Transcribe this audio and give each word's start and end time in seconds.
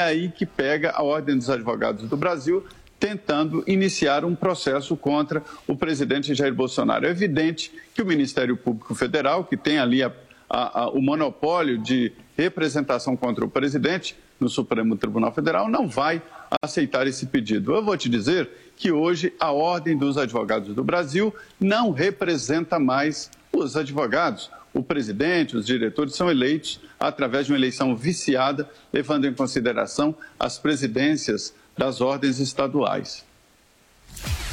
aí 0.00 0.30
que 0.30 0.44
pega 0.44 0.90
a 0.90 1.02
Ordem 1.02 1.36
dos 1.36 1.50
Advogados 1.50 2.08
do 2.08 2.16
Brasil 2.16 2.64
tentando 3.00 3.64
iniciar 3.66 4.26
um 4.26 4.34
processo 4.34 4.94
contra 4.94 5.42
o 5.66 5.74
presidente 5.74 6.34
Jair 6.34 6.54
Bolsonaro. 6.54 7.06
É 7.06 7.10
evidente 7.10 7.72
que 7.94 8.02
o 8.02 8.06
Ministério 8.06 8.56
Público 8.58 8.94
Federal, 8.94 9.44
que 9.44 9.56
tem 9.56 9.78
ali 9.78 10.02
a, 10.02 10.12
a, 10.48 10.82
a, 10.82 10.90
o 10.90 11.00
monopólio 11.00 11.78
de 11.78 12.12
representação 12.36 13.16
contra 13.16 13.42
o 13.42 13.48
presidente 13.48 14.14
no 14.38 14.50
Supremo 14.50 14.96
Tribunal 14.96 15.32
Federal, 15.32 15.68
não 15.68 15.88
vai 15.88 16.22
aceitar 16.62 17.06
esse 17.06 17.26
pedido. 17.26 17.72
Eu 17.72 17.82
vou 17.82 17.96
te 17.96 18.08
dizer 18.08 18.50
que 18.76 18.92
hoje 18.92 19.32
a 19.40 19.50
Ordem 19.50 19.96
dos 19.96 20.18
Advogados 20.18 20.74
do 20.74 20.84
Brasil 20.84 21.34
não 21.58 21.92
representa 21.92 22.78
mais 22.78 23.30
os 23.52 23.76
advogados. 23.76 24.50
O 24.72 24.82
presidente, 24.82 25.56
os 25.56 25.66
diretores 25.66 26.14
são 26.14 26.30
eleitos 26.30 26.80
através 26.98 27.46
de 27.46 27.52
uma 27.52 27.58
eleição 27.58 27.96
viciada, 27.96 28.68
levando 28.92 29.26
em 29.26 29.34
consideração 29.34 30.14
as 30.38 30.58
presidências 30.58 31.54
das 31.76 32.00
ordens 32.00 32.38
estaduais. 32.38 33.24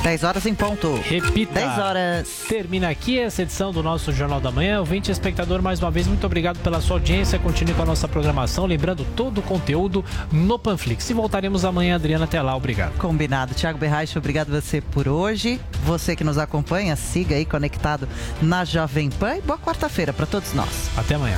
10 0.03 0.23
horas 0.23 0.45
em 0.45 0.53
ponto. 0.53 0.93
Repita. 1.03 1.53
10 1.53 1.77
horas. 1.79 2.45
Termina 2.47 2.89
aqui 2.89 3.19
essa 3.19 3.41
edição 3.41 3.71
do 3.71 3.83
nosso 3.83 4.11
Jornal 4.11 4.39
da 4.39 4.51
Manhã. 4.51 4.79
Ouvinte 4.79 5.11
espectador, 5.11 5.61
mais 5.61 5.81
uma 5.81 5.91
vez, 5.91 6.07
muito 6.07 6.25
obrigado 6.25 6.59
pela 6.59 6.79
sua 6.79 6.97
audiência. 6.97 7.37
Continue 7.39 7.73
com 7.73 7.81
a 7.81 7.85
nossa 7.85 8.07
programação. 8.07 8.65
Lembrando 8.65 9.05
todo 9.15 9.39
o 9.39 9.41
conteúdo 9.41 10.03
no 10.31 10.57
Panflix. 10.57 11.09
E 11.09 11.13
voltaremos 11.13 11.65
amanhã, 11.65 11.95
Adriana. 11.95 12.25
Até 12.25 12.41
lá. 12.41 12.55
Obrigado. 12.55 12.97
Combinado. 12.97 13.53
Tiago 13.53 13.77
Berraich, 13.77 14.17
obrigado 14.17 14.49
você 14.49 14.81
por 14.81 15.07
hoje. 15.07 15.59
Você 15.83 16.15
que 16.15 16.23
nos 16.23 16.37
acompanha, 16.37 16.95
siga 16.95 17.35
aí 17.35 17.45
conectado 17.45 18.07
na 18.41 18.63
Jovem 18.63 19.09
Pan. 19.09 19.37
E 19.37 19.41
boa 19.41 19.59
quarta-feira 19.59 20.13
para 20.13 20.25
todos 20.25 20.53
nós. 20.53 20.89
Até 20.95 21.15
amanhã. 21.15 21.37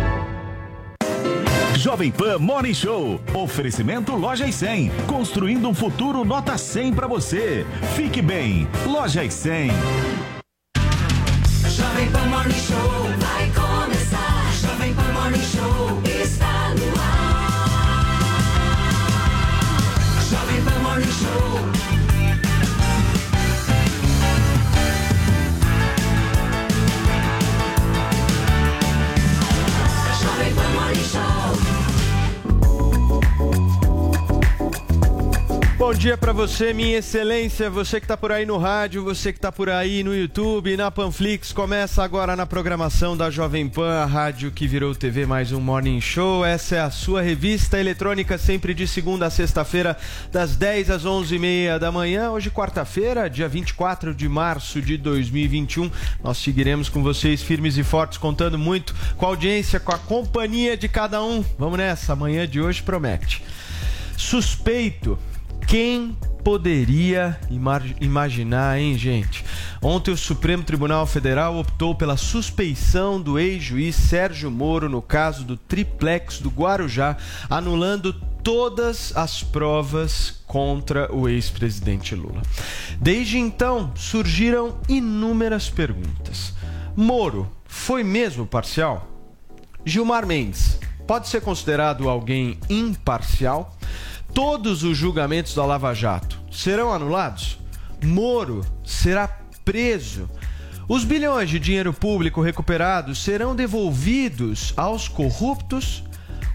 Jovem 1.81 2.11
Pan 2.11 2.37
Morning 2.37 2.75
Show. 2.75 3.19
Oferecimento 3.33 4.15
Loja 4.15 4.45
e 4.45 4.53
100. 4.53 4.91
Construindo 5.07 5.67
um 5.67 5.73
futuro 5.73 6.23
nota 6.23 6.55
100 6.55 6.93
para 6.93 7.07
você. 7.07 7.65
Fique 7.95 8.21
bem. 8.21 8.67
Loja 8.85 9.23
e 9.23 9.31
100. 9.31 9.71
Jovem 11.71 12.11
Pan 12.11 12.25
Morning 12.27 12.53
Show 12.53 13.01
vai 13.17 13.45
começar. 13.47 13.70
Bom 35.81 35.95
dia 35.95 36.15
para 36.15 36.31
você, 36.31 36.75
minha 36.75 36.99
excelência, 36.99 37.67
você 37.67 37.99
que 37.99 38.05
está 38.05 38.15
por 38.15 38.31
aí 38.31 38.45
no 38.45 38.59
rádio, 38.59 39.03
você 39.03 39.33
que 39.33 39.39
está 39.39 39.51
por 39.51 39.67
aí 39.67 40.03
no 40.03 40.15
YouTube, 40.15 40.77
na 40.77 40.91
Panflix. 40.91 41.51
Começa 41.51 42.03
agora 42.03 42.35
na 42.35 42.45
programação 42.45 43.17
da 43.17 43.31
Jovem 43.31 43.67
Pan, 43.67 43.95
a 43.95 44.05
rádio 44.05 44.51
que 44.51 44.67
virou 44.67 44.93
TV 44.93 45.25
mais 45.25 45.51
um 45.51 45.59
Morning 45.59 45.99
Show. 45.99 46.45
Essa 46.45 46.75
é 46.75 46.79
a 46.81 46.91
sua 46.91 47.23
revista 47.23 47.79
eletrônica, 47.79 48.37
sempre 48.37 48.75
de 48.75 48.87
segunda 48.87 49.25
a 49.25 49.31
sexta-feira, 49.31 49.97
das 50.31 50.55
10 50.55 50.91
às 50.91 51.03
11h30 51.03 51.79
da 51.79 51.91
manhã. 51.91 52.29
Hoje, 52.29 52.51
quarta-feira, 52.51 53.27
dia 53.27 53.47
24 53.47 54.13
de 54.13 54.29
março 54.29 54.79
de 54.83 54.97
2021. 54.97 55.89
Nós 56.23 56.37
seguiremos 56.37 56.89
com 56.89 57.01
vocês 57.01 57.41
firmes 57.41 57.75
e 57.75 57.83
fortes, 57.83 58.19
contando 58.19 58.59
muito 58.59 58.93
com 59.17 59.25
a 59.25 59.29
audiência, 59.29 59.79
com 59.79 59.91
a 59.91 59.97
companhia 59.97 60.77
de 60.77 60.87
cada 60.87 61.23
um. 61.23 61.43
Vamos 61.57 61.79
nessa, 61.79 62.13
amanhã 62.13 62.47
de 62.47 62.61
hoje 62.61 62.83
promete. 62.83 63.43
Suspeito 64.15 65.17
quem 65.67 66.17
poderia 66.43 67.39
imaginar, 67.99 68.79
hein, 68.79 68.97
gente? 68.97 69.45
Ontem 69.81 70.11
o 70.11 70.17
Supremo 70.17 70.63
Tribunal 70.63 71.05
Federal 71.05 71.57
optou 71.57 71.95
pela 71.95 72.17
suspeição 72.17 73.21
do 73.21 73.39
ex-juiz 73.39 73.95
Sérgio 73.95 74.51
Moro 74.51 74.89
no 74.89 75.01
caso 75.01 75.43
do 75.43 75.55
triplex 75.55 76.39
do 76.39 76.49
Guarujá, 76.49 77.17
anulando 77.49 78.13
todas 78.43 79.15
as 79.15 79.43
provas 79.43 80.41
contra 80.47 81.13
o 81.13 81.29
ex-presidente 81.29 82.15
Lula. 82.15 82.41
Desde 82.99 83.37
então, 83.37 83.91
surgiram 83.95 84.77
inúmeras 84.89 85.69
perguntas. 85.69 86.53
Moro 86.95 87.49
foi 87.65 88.03
mesmo 88.03 88.45
parcial? 88.45 89.07
Gilmar 89.85 90.25
Mendes 90.25 90.79
pode 91.07 91.27
ser 91.27 91.41
considerado 91.41 92.09
alguém 92.09 92.59
imparcial? 92.69 93.75
Todos 94.33 94.83
os 94.83 94.97
julgamentos 94.97 95.53
da 95.53 95.65
Lava 95.65 95.93
Jato 95.93 96.39
serão 96.51 96.91
anulados? 96.91 97.59
Moro 98.03 98.65
será 98.83 99.27
preso? 99.63 100.29
Os 100.87 101.03
bilhões 101.03 101.49
de 101.49 101.59
dinheiro 101.59 101.93
público 101.93 102.41
recuperados 102.41 103.23
serão 103.23 103.55
devolvidos 103.55 104.73
aos 104.75 105.07
corruptos? 105.07 106.03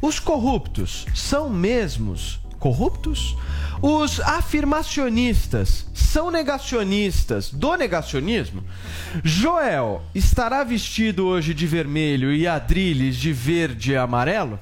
Os 0.03 0.19
corruptos 0.19 1.06
são 1.15 1.48
mesmos 1.48 2.41
corruptos? 2.59 3.36
Os 3.81 4.20
afirmacionistas 4.20 5.86
são 5.94 6.31
negacionistas 6.31 7.50
do 7.50 7.76
negacionismo? 7.76 8.65
Joel 9.22 10.03
estará 10.15 10.65
vestido 10.65 11.26
hoje 11.26 11.54
de 11.54 11.66
vermelho 11.66 12.32
e 12.32 12.47
Adriles 12.47 13.16
de 13.16 13.32
verde 13.32 13.92
e 13.92 13.97
amarelo? 13.97 14.59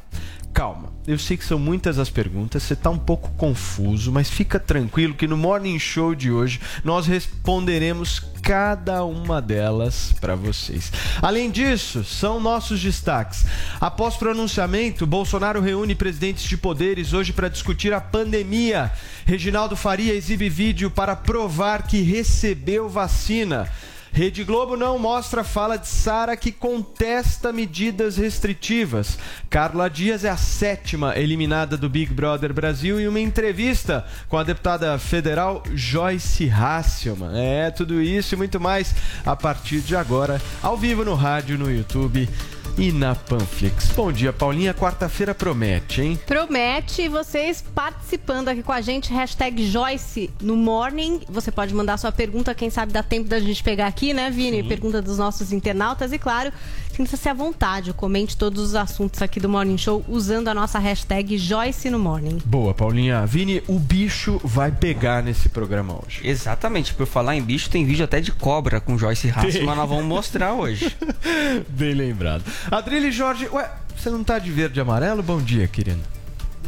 Calma, 0.53 0.94
eu 1.07 1.19
sei 1.19 1.37
que 1.37 1.45
são 1.45 1.59
muitas 1.59 1.99
as 1.99 2.09
perguntas, 2.09 2.63
você 2.63 2.73
está 2.73 2.89
um 2.89 2.99
pouco 2.99 3.31
confuso, 3.37 4.11
mas 4.11 4.31
fica 4.31 4.59
tranquilo 4.59 5.15
que 5.15 5.27
no 5.27 5.37
Morning 5.37 5.79
Show 5.79 6.15
de 6.15 6.31
hoje 6.31 6.61
nós 6.83 7.07
responderemos 7.07 8.23
cada 8.43 9.05
uma 9.05 9.41
delas 9.41 10.15
para 10.21 10.35
vocês. 10.35 10.93
Além 11.21 11.51
disso, 11.51 12.05
são 12.05 12.41
nossos 12.41 12.81
destaques. 12.81 13.45
Após 13.81 14.17
pronunciamento, 14.17 15.07
Bolsonaro 15.07 15.61
reúne 15.61 15.95
presidentes 15.95 16.45
de 16.45 16.57
poderes 16.57 17.13
hoje 17.13 17.33
para 17.33 17.49
discutir 17.49 17.93
a 17.93 18.01
pandemia. 18.01 18.93
Reginaldo 19.25 19.77
Faria 19.77 20.15
exibe 20.15 20.49
vídeo 20.49 20.91
para 20.91 21.17
provar 21.17 21.87
que 21.87 22.03
recebeu 22.03 22.89
vacina. 22.89 23.71
Rede 24.15 24.45
Globo 24.45 24.77
não 24.77 24.97
mostra 24.97 25.43
fala 25.43 25.77
de 25.77 25.89
Sara 25.89 26.37
que 26.37 26.53
contesta 26.53 27.53
medidas 27.53 28.17
restritivas. 28.17 29.19
Carla 29.51 29.91
Dias 29.91 30.25
é 30.25 30.31
a 30.31 30.37
sétima 30.37 31.19
eliminada 31.19 31.77
do 31.77 31.89
Big 31.89 32.15
Brother 32.15 32.55
Brasil 32.55 33.01
em 33.01 33.09
uma 33.09 33.19
entrevista 33.19 34.07
com 34.29 34.39
a 34.39 34.45
deputada 34.45 34.97
federal 35.01 35.65
Joyce 35.75 36.49
Hasselman. 36.49 37.33
É, 37.35 37.73
tudo 37.73 38.01
isso 38.01 38.37
e 38.37 38.39
muito 38.39 38.61
mais 38.61 38.95
a 39.27 39.35
partir 39.35 39.81
de 39.81 39.97
agora, 39.97 40.41
ao 40.63 40.77
vivo 40.77 41.05
no 41.05 41.17
rádio, 41.17 41.59
no 41.59 41.69
YouTube 41.69 42.29
e 42.77 42.91
na 42.91 43.15
Panflix. 43.15 43.89
Bom 43.95 44.11
dia, 44.11 44.33
Paulinha. 44.33 44.75
Quarta-feira 44.75 45.35
promete, 45.35 46.03
hein? 46.03 46.19
Promete 46.27 47.09
vocês 47.09 47.65
participando 47.75 48.49
aqui 48.49 48.63
com 48.63 48.73
a 48.73 48.81
gente, 48.81 49.13
hashtag 49.13 49.67
Joyce 49.67 50.31
no 50.41 50.57
Morning. 50.57 51.21
Você 51.29 51.51
pode 51.51 51.75
mandar 51.75 51.97
sua 51.99 52.11
pergunta, 52.11 52.55
quem 52.55 52.71
sabe 52.71 52.93
dá 52.93 53.03
tempo 53.03 53.29
da 53.29 53.39
gente 53.39 53.63
pegar 53.63 53.87
aqui, 53.87 54.13
né, 54.13 54.31
Vini? 54.31 54.63
Pergunta 54.63 55.01
dos 55.01 55.19
nossos 55.19 55.53
internautas 55.53 56.13
e, 56.13 56.19
claro, 56.19 56.53
sinta-se 56.95 57.29
à 57.29 57.35
vontade, 57.35 57.93
comente 57.93 58.37
todos 58.37 58.63
os 58.63 58.75
assuntos 58.75 59.21
aqui 59.21 59.41
do 59.41 59.49
Morning 59.49 59.77
Show 59.77 60.05
usando 60.09 60.49
a 60.49 60.55
nossa 60.55 60.79
hashtag 60.79 61.37
Joyce 61.37 61.91
no 61.91 61.99
Morning. 61.99 62.39
Boa, 62.45 62.73
Paulinha. 62.73 63.27
Vini, 63.27 63.63
o 63.67 63.79
bicho 63.79 64.41
vai 64.45 64.71
pegar 64.71 65.23
nesse 65.23 65.49
programa 65.49 65.95
hoje. 65.95 66.21
Exatamente, 66.23 66.95
por 66.95 67.07
falar 67.07 67.35
em 67.35 67.43
bicho, 67.43 67.69
tem 67.69 67.85
vídeo 67.85 68.05
até 68.05 68.21
de 68.21 68.31
cobra 68.31 68.81
com 68.81 68.97
Joyce 68.97 69.29
Hassman, 69.31 69.75
nós 69.75 69.89
vamos 69.89 70.05
mostrar 70.05 70.53
hoje. 70.53 70.95
Bem 71.69 71.95
lembrado. 71.95 72.45
Adrilho 72.71 73.11
Jorge, 73.11 73.49
ué, 73.53 73.69
você 73.97 74.09
não 74.11 74.23
tá 74.23 74.39
de 74.39 74.51
verde 74.53 74.79
e 74.79 74.81
amarelo? 74.81 75.23
Bom 75.23 75.41
dia, 75.41 75.67
querido. 75.67 76.01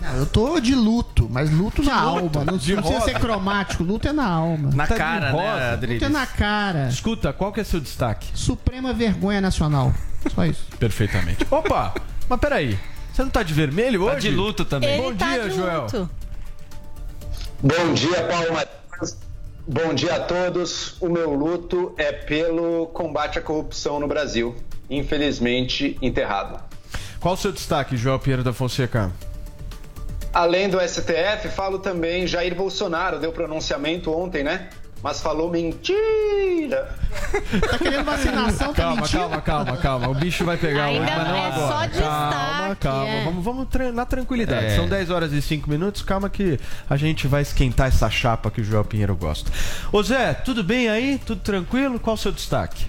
Não, 0.03 0.15
eu 0.17 0.27
tô 0.27 0.61
de 0.61 0.75
luto, 0.75 1.27
mas 1.31 1.51
luto 1.51 1.83
na 1.83 2.05
luto? 2.13 2.39
alma. 2.39 2.53
Não, 2.53 2.59
De 2.59 2.75
não 2.75 2.83
precisa 2.83 3.05
ser 3.05 3.19
cromático, 3.19 3.83
luto 3.83 4.07
é 4.09 4.13
na 4.13 4.27
alma. 4.27 4.71
Na 4.75 4.87
Tá 4.87 4.95
de 4.95 5.01
cara, 5.01 5.33
né, 5.33 5.73
Adriles? 5.73 6.03
Luto 6.03 6.15
é 6.15 6.19
na 6.19 6.27
cara. 6.27 6.89
Escuta, 6.89 7.33
qual 7.33 7.53
que 7.53 7.61
é 7.61 7.65
seu 7.65 7.81
destaque? 7.81 8.29
Suprema 8.35 8.93
vergonha 8.93 9.41
nacional. 9.41 9.95
Só 10.35 10.45
isso. 10.45 10.65
Perfeitamente. 10.79 11.47
Opa, 11.51 11.95
mas 12.29 12.41
peraí. 12.41 12.79
Você 13.13 13.23
não 13.23 13.31
tá 13.31 13.43
de 13.43 13.55
vermelho 13.55 14.03
hoje? 14.03 14.15
Tá 14.15 14.21
de 14.21 14.31
luto 14.31 14.65
também. 14.65 14.91
Ele 14.95 15.03
Bom 15.03 15.15
tá 15.15 15.31
dia, 15.31 15.49
de 15.49 15.57
Joel. 15.57 15.83
luto. 15.83 16.11
Bom 17.63 17.95
dia, 17.95 18.23
Paulo 18.25 18.53
Matheus. 18.53 19.17
Bom 19.67 19.95
dia 19.95 20.17
a 20.17 20.21
todos. 20.21 21.01
O 21.01 21.09
meu 21.09 21.33
luto 21.33 21.95
é 21.97 22.13
pelo 22.13 22.87
combate 22.89 23.39
à 23.39 23.43
corrupção 23.43 23.99
no 23.99 24.07
Brasil. 24.07 24.55
Infelizmente, 24.91 25.97
enterrado. 26.03 26.63
Qual 27.19 27.35
o 27.35 27.37
seu 27.37 27.51
destaque, 27.51 27.97
Joel 27.97 28.19
Pinheiro 28.19 28.45
da 28.45 28.53
Fonseca? 28.53 29.11
Além 30.33 30.69
do 30.69 30.79
STF, 30.79 31.49
falo 31.49 31.79
também 31.79 32.27
Jair 32.27 32.55
Bolsonaro. 32.55 33.19
Deu 33.19 33.33
pronunciamento 33.33 34.13
ontem, 34.13 34.45
né? 34.45 34.69
Mas 35.07 35.21
falou 35.21 35.49
mentira. 35.53 36.97
Tá 37.71 37.79
querendo 37.79 38.05
vacinação, 38.05 38.75
tá 38.75 38.83
Calma, 38.83 39.03
mentindo? 39.03 39.19
calma, 39.21 39.41
calma, 39.41 39.77
calma. 39.77 40.09
O 40.09 40.15
bicho 40.15 40.45
vai 40.45 40.57
pegar 40.57 40.87
Ainda 40.87 41.05
hoje, 41.05 41.13
mas 41.17 41.29
não 41.29 41.37
é 41.37 41.47
agora. 41.47 41.69
só 41.73 41.87
destaque, 41.87 42.01
calma, 42.03 42.77
calma. 42.77 43.09
é. 43.09 43.25
Vamos, 43.25 43.45
vamos 43.45 43.67
na 43.95 44.05
tranquilidade. 44.05 44.67
É. 44.67 44.77
São 44.77 44.89
10 44.89 45.11
horas 45.11 45.33
e 45.33 45.41
5 45.41 45.71
minutos. 45.71 46.03
Calma 46.03 46.29
que 46.29 46.59
a 46.91 46.97
gente 46.97 47.29
vai 47.29 47.43
esquentar 47.43 47.87
essa 47.87 48.11
chapa 48.11 48.51
que 48.51 48.61
o 48.61 48.65
Joel 48.65 48.85
Pinheiro 48.85 49.15
gosta. 49.17 49.51
Ô 49.93 50.03
Zé, 50.03 50.35
tudo 50.35 50.65
bem 50.65 50.89
aí? 50.89 51.21
Tudo 51.25 51.41
tranquilo? 51.41 52.01
Qual 52.01 52.15
o 52.15 52.19
seu 52.19 52.33
destaque? 52.33 52.87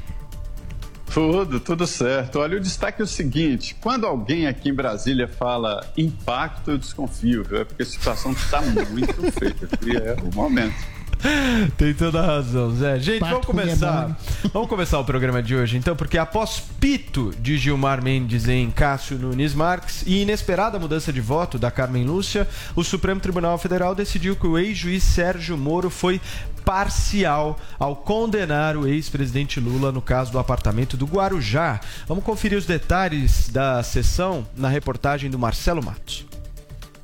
Tudo, 1.14 1.60
tudo 1.60 1.86
certo. 1.86 2.40
Olha, 2.40 2.58
o 2.58 2.60
destaque 2.60 3.00
é 3.02 3.06
o 3.06 3.08
seguinte: 3.08 3.76
quando 3.80 4.06
alguém 4.08 4.48
aqui 4.48 4.70
em 4.70 4.74
Brasília 4.74 5.28
fala 5.28 5.86
impacto, 5.96 6.72
eu 6.72 6.78
desconfio, 6.80 7.44
viu? 7.44 7.62
É 7.62 7.64
porque 7.64 7.84
a 7.84 7.86
situação 7.86 8.32
está 8.32 8.60
muito 8.62 9.14
feita. 9.32 9.70
E 9.86 9.96
é 9.96 10.16
o 10.22 10.34
momento. 10.36 10.97
Tem 11.78 11.94
toda 11.94 12.22
a 12.22 12.26
razão, 12.26 12.76
Zé. 12.76 13.00
Gente, 13.00 13.20
Pato 13.20 13.32
vamos 13.32 13.46
com 13.48 13.52
começar. 13.54 13.92
demônio. 13.92 14.16
Vamos 14.54 14.70
começar 14.70 15.00
o 15.00 15.04
programa 15.04 15.42
de 15.42 15.56
hoje, 15.56 15.78
então, 15.78 15.96
porque 15.96 16.18
após 16.18 16.64
pito 16.80 17.34
de 17.40 17.58
Gilmar 17.58 18.04
Mendes 18.04 18.48
em 18.48 18.70
Cássio 18.72 19.18
Nunes 19.18 19.54
Marques 19.54 20.04
e 20.06 20.22
inesperada 20.22 20.80
mudança 20.80 21.12
de 21.12 21.22
voto 21.22 21.60
da 21.60 21.70
Carmen 21.70 22.06
Lúcia, 22.06 22.48
o 22.76 22.84
Supremo 22.84 23.20
Tribunal 23.20 23.58
Federal 23.58 23.94
decidiu 23.94 24.36
que 24.36 24.48
o 24.48 24.58
ex-juiz 24.58 25.04
Sérgio 25.04 25.58
Moro 25.58 25.90
foi 25.90 26.22
parcial 26.64 27.58
ao 27.80 27.96
condenar 27.96 28.76
o 28.76 28.86
ex-presidente 28.86 29.60
Lula 29.60 29.92
no 29.92 30.02
caso 30.02 30.32
do 30.32 30.40
apartamento 30.40 30.98
do 30.98 31.06
Guarujá. 31.06 31.80
Vamos 32.08 32.24
conferir 32.24 32.58
os 32.58 32.66
detalhes 32.66 33.50
da 33.50 33.82
sessão 33.84 34.46
na 34.56 34.68
reportagem 34.68 35.30
do 35.30 35.40
Marcelo 35.40 35.84
Matos. 35.84 36.26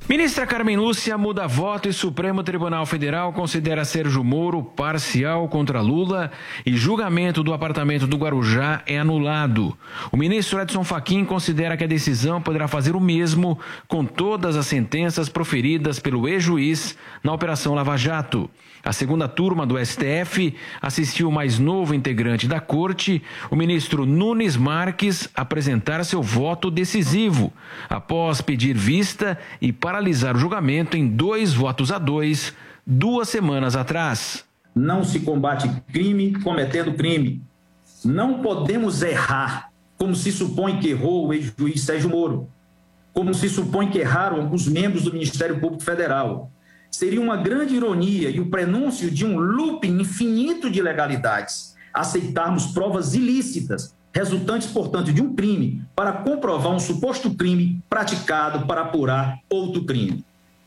Ministra 0.06 0.46
Carmen 0.46 0.76
Lúcia 0.76 1.16
muda 1.16 1.46
voto 1.46 1.88
e 1.88 1.92
Supremo 1.92 2.42
Tribunal 2.42 2.84
Federal 2.84 3.32
considera 3.32 3.86
Sérgio 3.86 4.22
Moro 4.22 4.62
parcial 4.62 5.48
contra 5.48 5.80
Lula 5.80 6.30
e 6.66 6.76
julgamento 6.76 7.42
do 7.42 7.54
apartamento 7.54 8.06
do 8.06 8.18
Guarujá 8.18 8.82
é 8.86 8.98
anulado. 8.98 9.74
O 10.12 10.16
ministro 10.18 10.60
Edson 10.60 10.84
Fachin 10.84 11.24
considera 11.24 11.74
que 11.74 11.84
a 11.84 11.86
decisão 11.86 12.38
poderá 12.38 12.68
fazer 12.68 12.94
o 12.94 13.00
mesmo 13.00 13.58
com 13.88 14.04
todas 14.04 14.56
as 14.56 14.66
sentenças 14.66 15.30
proferidas 15.30 15.98
pelo 15.98 16.28
ex-juiz 16.28 16.98
na 17.22 17.32
Operação 17.32 17.74
Lava 17.74 17.96
Jato. 17.96 18.50
A 18.84 18.92
segunda 18.92 19.26
turma 19.26 19.66
do 19.66 19.82
STF 19.82 20.54
assistiu 20.82 21.28
o 21.28 21.32
mais 21.32 21.58
novo 21.58 21.94
integrante 21.94 22.46
da 22.46 22.60
corte, 22.60 23.22
o 23.50 23.56
ministro 23.56 24.04
Nunes 24.04 24.58
Marques, 24.58 25.26
apresentar 25.34 26.04
seu 26.04 26.22
voto 26.22 26.70
decisivo, 26.70 27.50
após 27.88 28.42
pedir 28.42 28.76
vista 28.76 29.38
e 29.58 29.72
paralisar 29.72 30.36
o 30.36 30.38
julgamento 30.38 30.98
em 30.98 31.08
dois 31.08 31.54
votos 31.54 31.90
a 31.90 31.98
dois, 31.98 32.54
duas 32.86 33.30
semanas 33.30 33.74
atrás. 33.74 34.44
Não 34.74 35.02
se 35.02 35.20
combate 35.20 35.70
crime 35.90 36.34
cometendo 36.42 36.92
crime. 36.92 37.42
Não 38.04 38.42
podemos 38.42 39.02
errar, 39.02 39.70
como 39.96 40.14
se 40.14 40.30
supõe 40.30 40.78
que 40.78 40.90
errou 40.90 41.28
o 41.28 41.32
ex-juiz 41.32 41.80
Sérgio 41.80 42.10
Moro, 42.10 42.50
como 43.14 43.32
se 43.32 43.48
supõe 43.48 43.88
que 43.88 43.98
erraram 43.98 44.42
alguns 44.42 44.68
membros 44.68 45.04
do 45.04 45.12
Ministério 45.12 45.58
Público 45.58 45.82
Federal. 45.82 46.50
Seria 46.94 47.20
uma 47.20 47.36
grande 47.36 47.74
ironia 47.74 48.30
e 48.30 48.38
o 48.38 48.46
prenúncio 48.46 49.10
de 49.10 49.26
um 49.26 49.36
looping 49.36 49.98
infinito 50.00 50.70
de 50.70 50.78
ilegalidades 50.78 51.74
aceitarmos 51.92 52.66
provas 52.66 53.14
ilícitas, 53.14 53.92
resultantes, 54.12 54.68
portanto, 54.68 55.12
de 55.12 55.20
um 55.20 55.34
crime, 55.34 55.82
para 55.96 56.12
comprovar 56.12 56.72
um 56.72 56.78
suposto 56.78 57.34
crime 57.34 57.82
praticado 57.90 58.64
para 58.64 58.82
apurar 58.82 59.40
outro 59.50 59.84
crime. 59.84 60.24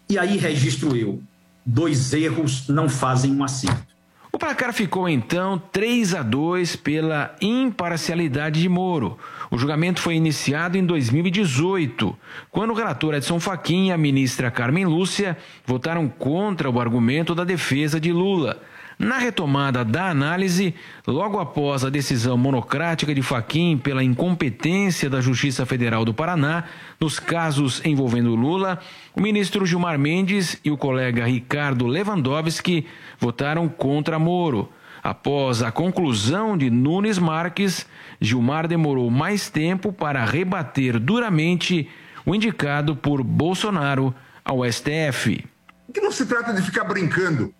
E 0.09 0.19
aí 0.19 0.35
registro 0.35 0.97
eu: 0.97 1.23
dois 1.65 2.11
erros 2.11 2.67
não 2.67 2.89
fazem 2.89 3.31
um 3.33 3.41
acerto. 3.41 3.95
O 4.37 4.39
placar 4.39 4.71
ficou 4.71 5.09
então 5.09 5.59
3 5.71 6.13
a 6.13 6.21
2 6.21 6.75
pela 6.75 7.35
imparcialidade 7.41 8.61
de 8.61 8.69
Moro. 8.69 9.17
O 9.49 9.57
julgamento 9.57 9.99
foi 9.99 10.13
iniciado 10.13 10.77
em 10.77 10.85
2018, 10.85 12.15
quando 12.51 12.69
o 12.69 12.75
relator 12.75 13.15
Edson 13.15 13.39
Fachin 13.39 13.87
e 13.87 13.91
a 13.91 13.97
ministra 13.97 14.51
Carmen 14.51 14.85
Lúcia 14.85 15.35
votaram 15.65 16.07
contra 16.07 16.69
o 16.69 16.79
argumento 16.79 17.33
da 17.33 17.43
defesa 17.43 17.99
de 17.99 18.11
Lula. 18.11 18.61
Na 18.99 19.19
retomada 19.19 19.85
da 19.85 20.09
análise, 20.09 20.73
logo 21.05 21.39
após 21.39 21.85
a 21.85 21.89
decisão 21.89 22.35
monocrática 22.35 23.13
de 23.13 23.21
Fachin 23.21 23.77
pela 23.77 24.03
incompetência 24.03 25.07
da 25.07 25.21
Justiça 25.21 25.67
Federal 25.67 26.03
do 26.03 26.15
Paraná 26.15 26.63
nos 26.99 27.19
casos 27.19 27.79
envolvendo 27.85 28.33
Lula, 28.33 28.79
o 29.15 29.21
ministro 29.21 29.67
Gilmar 29.67 29.99
Mendes 29.99 30.59
e 30.65 30.71
o 30.71 30.77
colega 30.77 31.27
Ricardo 31.27 31.85
Lewandowski 31.85 32.87
votaram 33.19 33.69
contra 33.69 34.17
Moro. 34.17 34.67
Após 35.03 35.61
a 35.61 35.71
conclusão 35.71 36.57
de 36.57 36.71
Nunes 36.71 37.19
Marques, 37.19 37.85
Gilmar 38.19 38.67
demorou 38.67 39.11
mais 39.11 39.47
tempo 39.47 39.93
para 39.93 40.25
rebater 40.25 40.99
duramente 40.99 41.87
o 42.25 42.33
indicado 42.33 42.95
por 42.95 43.21
Bolsonaro 43.21 44.13
ao 44.43 44.65
STF. 44.65 45.45
Que 45.93 46.01
não 46.01 46.11
se 46.11 46.25
trata 46.25 46.51
de 46.51 46.63
ficar 46.63 46.83
brincando 46.83 47.53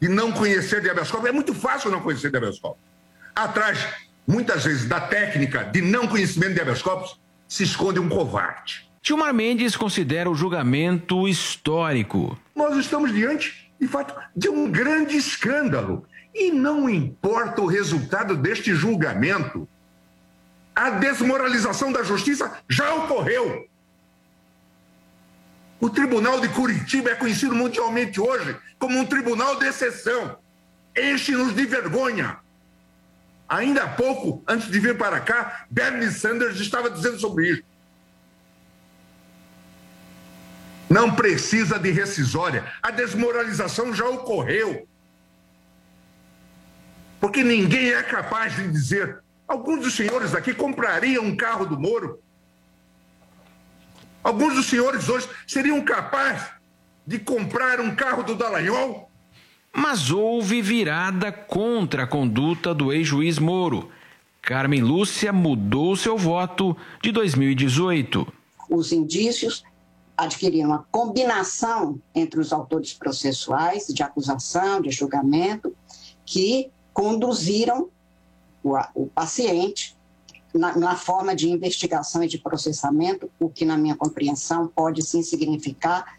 e 0.00 0.08
não 0.08 0.32
conhecer 0.32 0.80
de 0.80 0.90
habeas 0.90 1.10
corpus. 1.10 1.28
É 1.28 1.32
muito 1.32 1.54
fácil 1.54 1.90
não 1.90 2.00
conhecer 2.00 2.30
de 2.30 2.36
habeas 2.36 2.58
corpus. 2.58 2.82
Atrás, 3.34 3.86
muitas 4.26 4.64
vezes, 4.64 4.86
da 4.86 5.00
técnica 5.00 5.64
de 5.64 5.80
não 5.80 6.06
conhecimento 6.06 6.54
de 6.54 6.60
habeas 6.60 6.82
corpus, 6.82 7.18
se 7.48 7.64
esconde 7.64 7.98
um 7.98 8.08
covarde. 8.08 8.88
Gilmar 9.02 9.32
Mendes 9.32 9.76
considera 9.76 10.30
o 10.30 10.34
julgamento 10.34 11.26
histórico. 11.26 12.38
Nós 12.54 12.76
estamos 12.76 13.12
diante, 13.12 13.72
de 13.80 13.88
fato, 13.88 14.14
de 14.36 14.48
um 14.48 14.70
grande 14.70 15.16
escândalo. 15.16 16.06
E 16.34 16.52
não 16.52 16.88
importa 16.88 17.60
o 17.60 17.66
resultado 17.66 18.36
deste 18.36 18.74
julgamento, 18.74 19.68
a 20.76 20.90
desmoralização 20.90 21.90
da 21.90 22.02
justiça 22.02 22.58
já 22.68 22.94
ocorreu. 22.94 23.66
O 25.80 25.88
Tribunal 25.88 26.40
de 26.40 26.48
Curitiba 26.50 27.10
é 27.10 27.14
conhecido 27.14 27.54
mundialmente 27.54 28.20
hoje 28.20 28.54
como 28.78 28.98
um 28.98 29.06
tribunal 29.06 29.58
de 29.58 29.66
exceção. 29.66 30.38
Enche-nos 30.96 31.54
de 31.54 31.64
vergonha. 31.64 32.38
Ainda 33.48 33.84
há 33.84 33.88
pouco, 33.88 34.44
antes 34.46 34.70
de 34.70 34.78
vir 34.78 34.96
para 34.98 35.18
cá, 35.20 35.64
Bernie 35.70 36.10
Sanders 36.10 36.60
estava 36.60 36.90
dizendo 36.90 37.18
sobre 37.18 37.48
isso. 37.48 37.62
Não 40.88 41.14
precisa 41.14 41.78
de 41.78 41.90
rescisória. 41.90 42.64
A 42.82 42.90
desmoralização 42.90 43.94
já 43.94 44.06
ocorreu. 44.08 44.86
Porque 47.20 47.42
ninguém 47.42 47.92
é 47.92 48.02
capaz 48.02 48.54
de 48.54 48.68
dizer. 48.68 49.22
Alguns 49.48 49.80
dos 49.82 49.94
senhores 49.94 50.34
aqui 50.34 50.52
comprariam 50.52 51.24
um 51.24 51.36
carro 51.36 51.64
do 51.64 51.78
Moro. 51.78 52.20
Alguns 54.22 54.54
dos 54.54 54.66
senhores 54.66 55.08
hoje 55.08 55.28
seriam 55.46 55.80
capazes 55.82 56.46
de 57.06 57.18
comprar 57.18 57.80
um 57.80 57.94
carro 57.94 58.22
do 58.22 58.34
Dallagnol. 58.34 59.10
Mas 59.72 60.10
houve 60.10 60.60
virada 60.60 61.30
contra 61.32 62.02
a 62.02 62.06
conduta 62.06 62.74
do 62.74 62.92
ex-juiz 62.92 63.38
Moro. 63.38 63.90
Carmen 64.42 64.82
Lúcia 64.82 65.32
mudou 65.32 65.94
seu 65.96 66.16
voto 66.18 66.76
de 67.02 67.12
2018. 67.12 68.26
Os 68.68 68.92
indícios 68.92 69.62
adquiriram 70.16 70.70
uma 70.70 70.86
combinação 70.90 72.00
entre 72.14 72.40
os 72.40 72.52
autores 72.52 72.92
processuais 72.92 73.86
de 73.86 74.02
acusação, 74.02 74.80
de 74.80 74.90
julgamento, 74.90 75.74
que 76.26 76.70
conduziram 76.92 77.88
o, 78.62 78.76
a- 78.76 78.90
o 78.94 79.06
paciente 79.06 79.96
na, 80.54 80.76
na 80.76 80.96
forma 80.96 81.34
de 81.34 81.48
investigação 81.48 82.22
e 82.22 82.28
de 82.28 82.38
processamento, 82.38 83.30
o 83.38 83.48
que, 83.48 83.64
na 83.64 83.76
minha 83.76 83.94
compreensão, 83.94 84.66
pode 84.66 85.02
sim 85.02 85.22
significar 85.22 86.16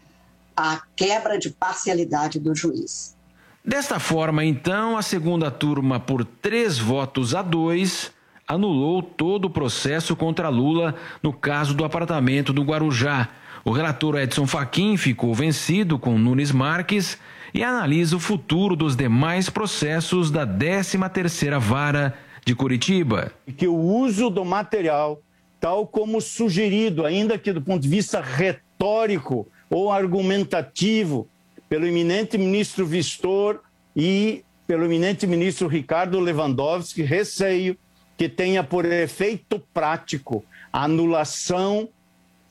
a 0.56 0.82
quebra 0.96 1.38
de 1.38 1.50
parcialidade 1.50 2.38
do 2.38 2.54
juiz. 2.54 3.16
Desta 3.64 3.98
forma, 3.98 4.44
então, 4.44 4.96
a 4.96 5.02
segunda 5.02 5.50
turma, 5.50 6.00
por 6.00 6.24
três 6.24 6.78
votos 6.78 7.34
a 7.34 7.42
dois, 7.42 8.10
anulou 8.46 9.02
todo 9.02 9.46
o 9.46 9.50
processo 9.50 10.16
contra 10.16 10.48
Lula 10.48 10.94
no 11.22 11.32
caso 11.32 11.74
do 11.74 11.84
apartamento 11.84 12.52
do 12.52 12.62
Guarujá. 12.62 13.28
O 13.64 13.70
relator 13.70 14.18
Edson 14.18 14.46
Fachin 14.46 14.96
ficou 14.96 15.32
vencido 15.32 15.98
com 15.98 16.18
Nunes 16.18 16.50
Marques 16.50 17.16
e 17.54 17.62
analisa 17.62 18.16
o 18.16 18.20
futuro 18.20 18.74
dos 18.74 18.96
demais 18.96 19.48
processos 19.48 20.30
da 20.30 20.44
13ª 20.44 21.58
Vara 21.60 22.18
de 22.44 22.54
Curitiba. 22.54 23.32
que 23.56 23.66
o 23.66 23.76
uso 23.76 24.28
do 24.28 24.44
material, 24.44 25.20
tal 25.60 25.86
como 25.86 26.20
sugerido, 26.20 27.06
ainda 27.06 27.38
que 27.38 27.52
do 27.52 27.62
ponto 27.62 27.82
de 27.82 27.88
vista 27.88 28.20
retórico 28.20 29.46
ou 29.70 29.90
argumentativo, 29.90 31.28
pelo 31.68 31.86
eminente 31.86 32.36
ministro 32.36 32.84
Vistor 32.84 33.60
e 33.96 34.44
pelo 34.66 34.84
eminente 34.84 35.26
ministro 35.26 35.68
Ricardo 35.68 36.20
Lewandowski, 36.20 37.02
receio 37.02 37.76
que 38.16 38.28
tenha 38.28 38.62
por 38.62 38.84
efeito 38.84 39.58
prático 39.72 40.44
a 40.72 40.84
anulação 40.84 41.88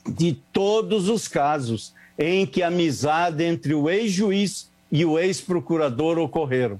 de 0.07 0.33
todos 0.51 1.09
os 1.09 1.27
casos 1.27 1.93
em 2.17 2.45
que 2.45 2.63
a 2.63 2.67
amizade 2.67 3.43
entre 3.43 3.73
o 3.73 3.89
ex-juiz 3.89 4.71
e 4.91 5.05
o 5.05 5.17
ex-procurador 5.17 6.17
ocorreram. 6.17 6.79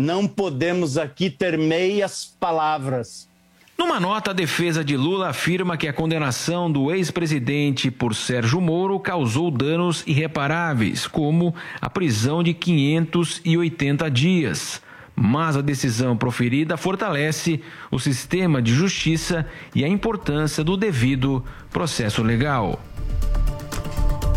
Não 0.00 0.26
podemos 0.26 0.96
aqui 0.96 1.28
ter 1.28 1.58
meias 1.58 2.34
palavras. 2.40 3.28
Numa 3.76 4.00
nota, 4.00 4.30
a 4.30 4.34
defesa 4.34 4.84
de 4.84 4.96
Lula 4.96 5.28
afirma 5.28 5.76
que 5.76 5.88
a 5.88 5.92
condenação 5.92 6.70
do 6.70 6.90
ex-presidente 6.90 7.90
por 7.90 8.14
Sérgio 8.14 8.60
Moro 8.60 8.98
causou 8.98 9.50
danos 9.50 10.02
irreparáveis, 10.06 11.06
como 11.06 11.54
a 11.80 11.88
prisão 11.88 12.42
de 12.42 12.52
580 12.52 14.10
dias. 14.10 14.82
Mas 15.14 15.56
a 15.56 15.60
decisão 15.60 16.16
proferida 16.16 16.76
fortalece 16.76 17.62
o 17.90 17.98
sistema 17.98 18.62
de 18.62 18.72
justiça 18.72 19.46
e 19.74 19.84
a 19.84 19.88
importância 19.88 20.64
do 20.64 20.76
devido 20.76 21.44
processo 21.70 22.22
legal. 22.22 22.80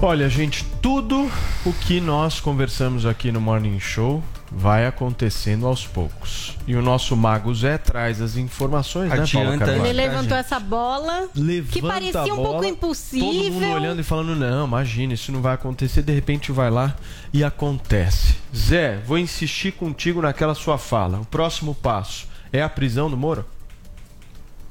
Olha, 0.01 0.27
gente, 0.27 0.65
tudo 0.82 1.29
o 1.65 1.72
que 1.72 2.01
nós 2.01 2.41
conversamos 2.41 3.05
aqui 3.05 3.32
no 3.32 3.39
Morning 3.39 3.79
Show 3.79 4.22
vai 4.55 4.86
acontecendo 4.86 5.65
aos 5.65 5.86
poucos. 5.86 6.57
E 6.67 6.75
o 6.75 6.81
nosso 6.81 7.15
Mago 7.17 7.53
Zé 7.53 7.77
traz 7.77 8.22
as 8.22 8.38
informações, 8.38 9.10
né, 9.10 9.25
Paulo 9.31 9.86
Ele 9.86 9.93
levantou 9.93 10.38
essa 10.38 10.60
bola 10.60 11.27
que 11.33 11.41
Levanta 11.41 11.88
parecia 11.88 12.22
a 12.22 12.24
um 12.25 12.36
pouco 12.36 12.51
bola, 12.51 12.67
impossível. 12.67 13.27
Todo 13.27 13.51
mundo 13.51 13.72
olhando 13.74 14.01
e 14.01 14.03
falando, 14.03 14.36
não, 14.36 14.67
imagina, 14.67 15.13
isso 15.13 15.31
não 15.31 15.41
vai 15.41 15.55
acontecer. 15.55 16.03
De 16.03 16.13
repente 16.13 16.51
vai 16.51 16.69
lá 16.69 16.95
e 17.33 17.43
acontece. 17.43 18.36
Zé, 18.55 18.98
vou 19.05 19.17
insistir 19.17 19.72
contigo 19.72 20.22
naquela 20.22 20.53
sua 20.53 20.77
fala. 20.77 21.19
O 21.19 21.25
próximo 21.25 21.74
passo 21.74 22.27
é 22.51 22.62
a 22.62 22.69
prisão 22.69 23.10
do 23.10 23.17
Moro? 23.17 23.45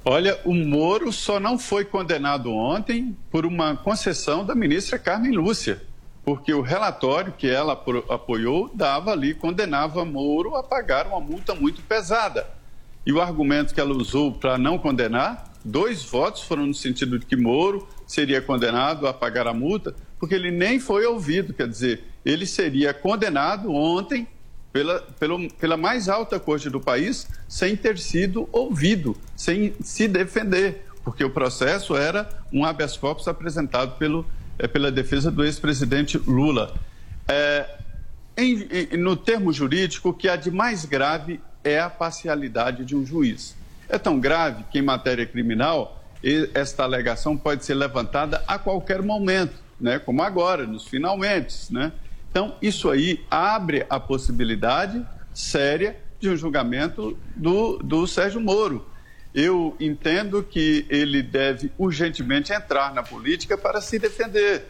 Olha, 0.04 0.38
o 0.44 0.54
Moro 0.54 1.12
só 1.12 1.38
não 1.38 1.58
foi 1.58 1.84
condenado 1.84 2.52
ontem 2.52 3.16
por 3.30 3.46
uma 3.46 3.76
concessão 3.76 4.44
da 4.44 4.54
ministra 4.54 4.98
Carmen 4.98 5.32
Lúcia, 5.32 5.82
porque 6.24 6.54
o 6.54 6.60
relatório 6.60 7.32
que 7.32 7.48
ela 7.48 7.72
apoiou 8.08 8.70
dava 8.72 9.10
ali, 9.10 9.34
condenava 9.34 10.04
Moro 10.04 10.54
a 10.54 10.62
pagar 10.62 11.06
uma 11.06 11.20
multa 11.20 11.54
muito 11.54 11.82
pesada. 11.82 12.46
E 13.04 13.12
o 13.12 13.20
argumento 13.20 13.74
que 13.74 13.80
ela 13.80 13.92
usou 13.92 14.32
para 14.32 14.56
não 14.56 14.78
condenar, 14.78 15.52
dois 15.64 16.04
votos 16.04 16.42
foram 16.42 16.66
no 16.66 16.74
sentido 16.74 17.18
de 17.18 17.26
que 17.26 17.36
Moro 17.36 17.88
seria 18.06 18.40
condenado 18.40 19.08
a 19.08 19.12
pagar 19.12 19.48
a 19.48 19.52
multa, 19.52 19.94
porque 20.18 20.34
ele 20.34 20.52
nem 20.52 20.78
foi 20.78 21.04
ouvido, 21.04 21.52
quer 21.52 21.66
dizer, 21.66 22.04
ele 22.24 22.46
seria 22.46 22.94
condenado 22.94 23.72
ontem 23.72 24.28
pela, 24.72 25.00
pelo, 25.18 25.52
pela 25.54 25.76
mais 25.76 26.08
alta 26.08 26.38
corte 26.38 26.70
do 26.70 26.80
país 26.80 27.26
sem 27.48 27.76
ter 27.76 27.98
sido 27.98 28.48
ouvido, 28.52 29.16
sem 29.34 29.74
se 29.80 30.06
defender, 30.06 30.86
porque 31.02 31.24
o 31.24 31.30
processo 31.30 31.96
era 31.96 32.28
um 32.52 32.64
habeas 32.64 32.96
corpus 32.96 33.26
apresentado 33.26 33.98
pelo, 33.98 34.24
eh, 34.58 34.66
pela 34.68 34.90
defesa 34.90 35.30
do 35.30 35.44
ex-presidente 35.44 36.18
Lula. 36.18 36.74
É, 37.28 37.68
em- 38.36 38.66
em- 38.92 38.96
no 38.96 39.16
termo 39.16 39.52
jurídico, 39.52 40.10
o 40.10 40.14
que 40.14 40.28
há 40.28 40.36
de 40.36 40.50
mais 40.50 40.84
grave 40.84 41.40
é 41.64 41.78
a 41.80 41.88
parcialidade 41.90 42.84
de 42.84 42.96
um 42.96 43.04
juiz. 43.06 43.56
É 43.88 43.98
tão 43.98 44.18
grave 44.18 44.64
que, 44.70 44.78
em 44.78 44.82
matéria 44.82 45.26
criminal, 45.26 46.02
esta 46.54 46.84
alegação 46.84 47.36
pode 47.36 47.64
ser 47.64 47.74
levantada 47.74 48.42
a 48.46 48.58
qualquer 48.58 49.02
momento, 49.02 49.54
né? 49.80 49.98
como 49.98 50.22
agora, 50.22 50.66
nos 50.66 50.86
finalmente. 50.86 51.72
Né? 51.72 51.92
Então, 52.30 52.54
isso 52.62 52.88
aí 52.90 53.20
abre 53.30 53.84
a 53.90 53.98
possibilidade 54.00 55.04
séria 55.34 55.96
de 56.20 56.28
um 56.30 56.36
julgamento 56.36 57.18
do, 57.36 57.78
do 57.78 58.06
Sérgio 58.06 58.40
Moro. 58.40 58.86
Eu 59.34 59.74
entendo 59.80 60.42
que 60.42 60.84
ele 60.90 61.22
deve 61.22 61.72
urgentemente 61.78 62.52
entrar 62.52 62.92
na 62.92 63.02
política 63.02 63.56
para 63.56 63.80
se 63.80 63.98
defender. 63.98 64.64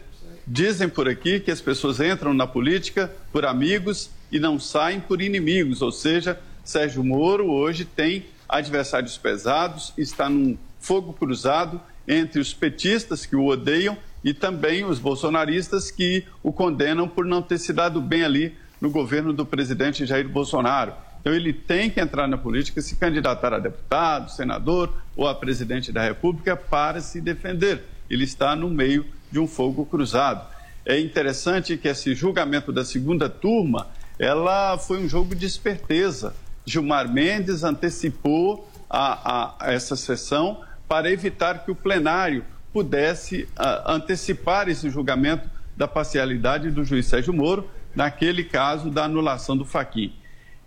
Dizem 0.47 0.89
por 0.89 1.07
aqui 1.07 1.39
que 1.39 1.51
as 1.51 1.61
pessoas 1.61 1.99
entram 1.99 2.33
na 2.33 2.47
política 2.47 3.11
por 3.31 3.45
amigos 3.45 4.09
e 4.31 4.39
não 4.39 4.59
saem 4.59 4.99
por 4.99 5.21
inimigos, 5.21 5.81
ou 5.81 5.91
seja, 5.91 6.39
Sérgio 6.63 7.03
Moro 7.03 7.49
hoje 7.51 7.85
tem 7.85 8.25
adversários 8.47 9.17
pesados, 9.17 9.93
está 9.97 10.29
num 10.29 10.57
fogo 10.79 11.13
cruzado 11.13 11.79
entre 12.07 12.39
os 12.39 12.53
petistas 12.53 13.25
que 13.25 13.35
o 13.35 13.45
odeiam 13.45 13.97
e 14.23 14.33
também 14.33 14.85
os 14.85 14.99
bolsonaristas 14.99 15.91
que 15.91 16.25
o 16.41 16.51
condenam 16.51 17.07
por 17.07 17.25
não 17.25 17.41
ter 17.41 17.57
se 17.57 17.73
dado 17.73 18.01
bem 18.01 18.23
ali 18.23 18.55
no 18.79 18.89
governo 18.89 19.33
do 19.33 19.45
presidente 19.45 20.05
Jair 20.05 20.27
Bolsonaro. 20.27 20.93
Então 21.23 21.33
ele 21.33 21.53
tem 21.53 21.89
que 21.89 22.01
entrar 22.01 22.27
na 22.27 22.37
política, 22.37 22.81
se 22.81 22.97
candidatar 22.97 23.53
a 23.53 23.59
deputado, 23.59 24.29
senador 24.29 24.93
ou 25.15 25.25
a 25.25 25.33
presidente 25.33 25.89
da 25.89 26.03
República 26.03 26.53
para 26.57 26.99
se 26.99 27.21
defender. 27.21 27.81
Ele 28.09 28.25
está 28.25 28.57
no 28.57 28.69
meio 28.69 29.05
de 29.31 29.39
um 29.39 29.47
fogo 29.47 29.85
cruzado. 29.85 30.45
É 30.85 30.99
interessante 30.99 31.77
que 31.77 31.87
esse 31.87 32.13
julgamento 32.13 32.73
da 32.73 32.83
segunda 32.83 33.29
turma, 33.29 33.87
ela 34.19 34.77
foi 34.77 34.97
um 34.99 35.07
jogo 35.07 35.33
de 35.33 35.45
esperteza. 35.45 36.35
Gilmar 36.65 37.07
Mendes 37.09 37.63
antecipou 37.63 38.69
a, 38.89 39.13
a- 39.43 39.55
a 39.61 39.71
essa 39.71 39.95
sessão 39.95 40.61
para 40.89 41.09
evitar 41.09 41.63
que 41.63 41.71
o 41.71 41.75
plenário 41.75 42.43
pudesse 42.73 43.47
ah, 43.55 43.93
antecipar 43.93 44.67
esse 44.67 44.89
julgamento 44.89 45.49
da 45.77 45.87
parcialidade 45.87 46.69
do 46.69 46.83
juiz 46.83 47.05
Sérgio 47.05 47.31
Moro, 47.33 47.69
naquele 47.95 48.43
caso 48.43 48.89
da 48.89 49.05
anulação 49.05 49.55
do 49.55 49.63
Faquim. 49.63 50.13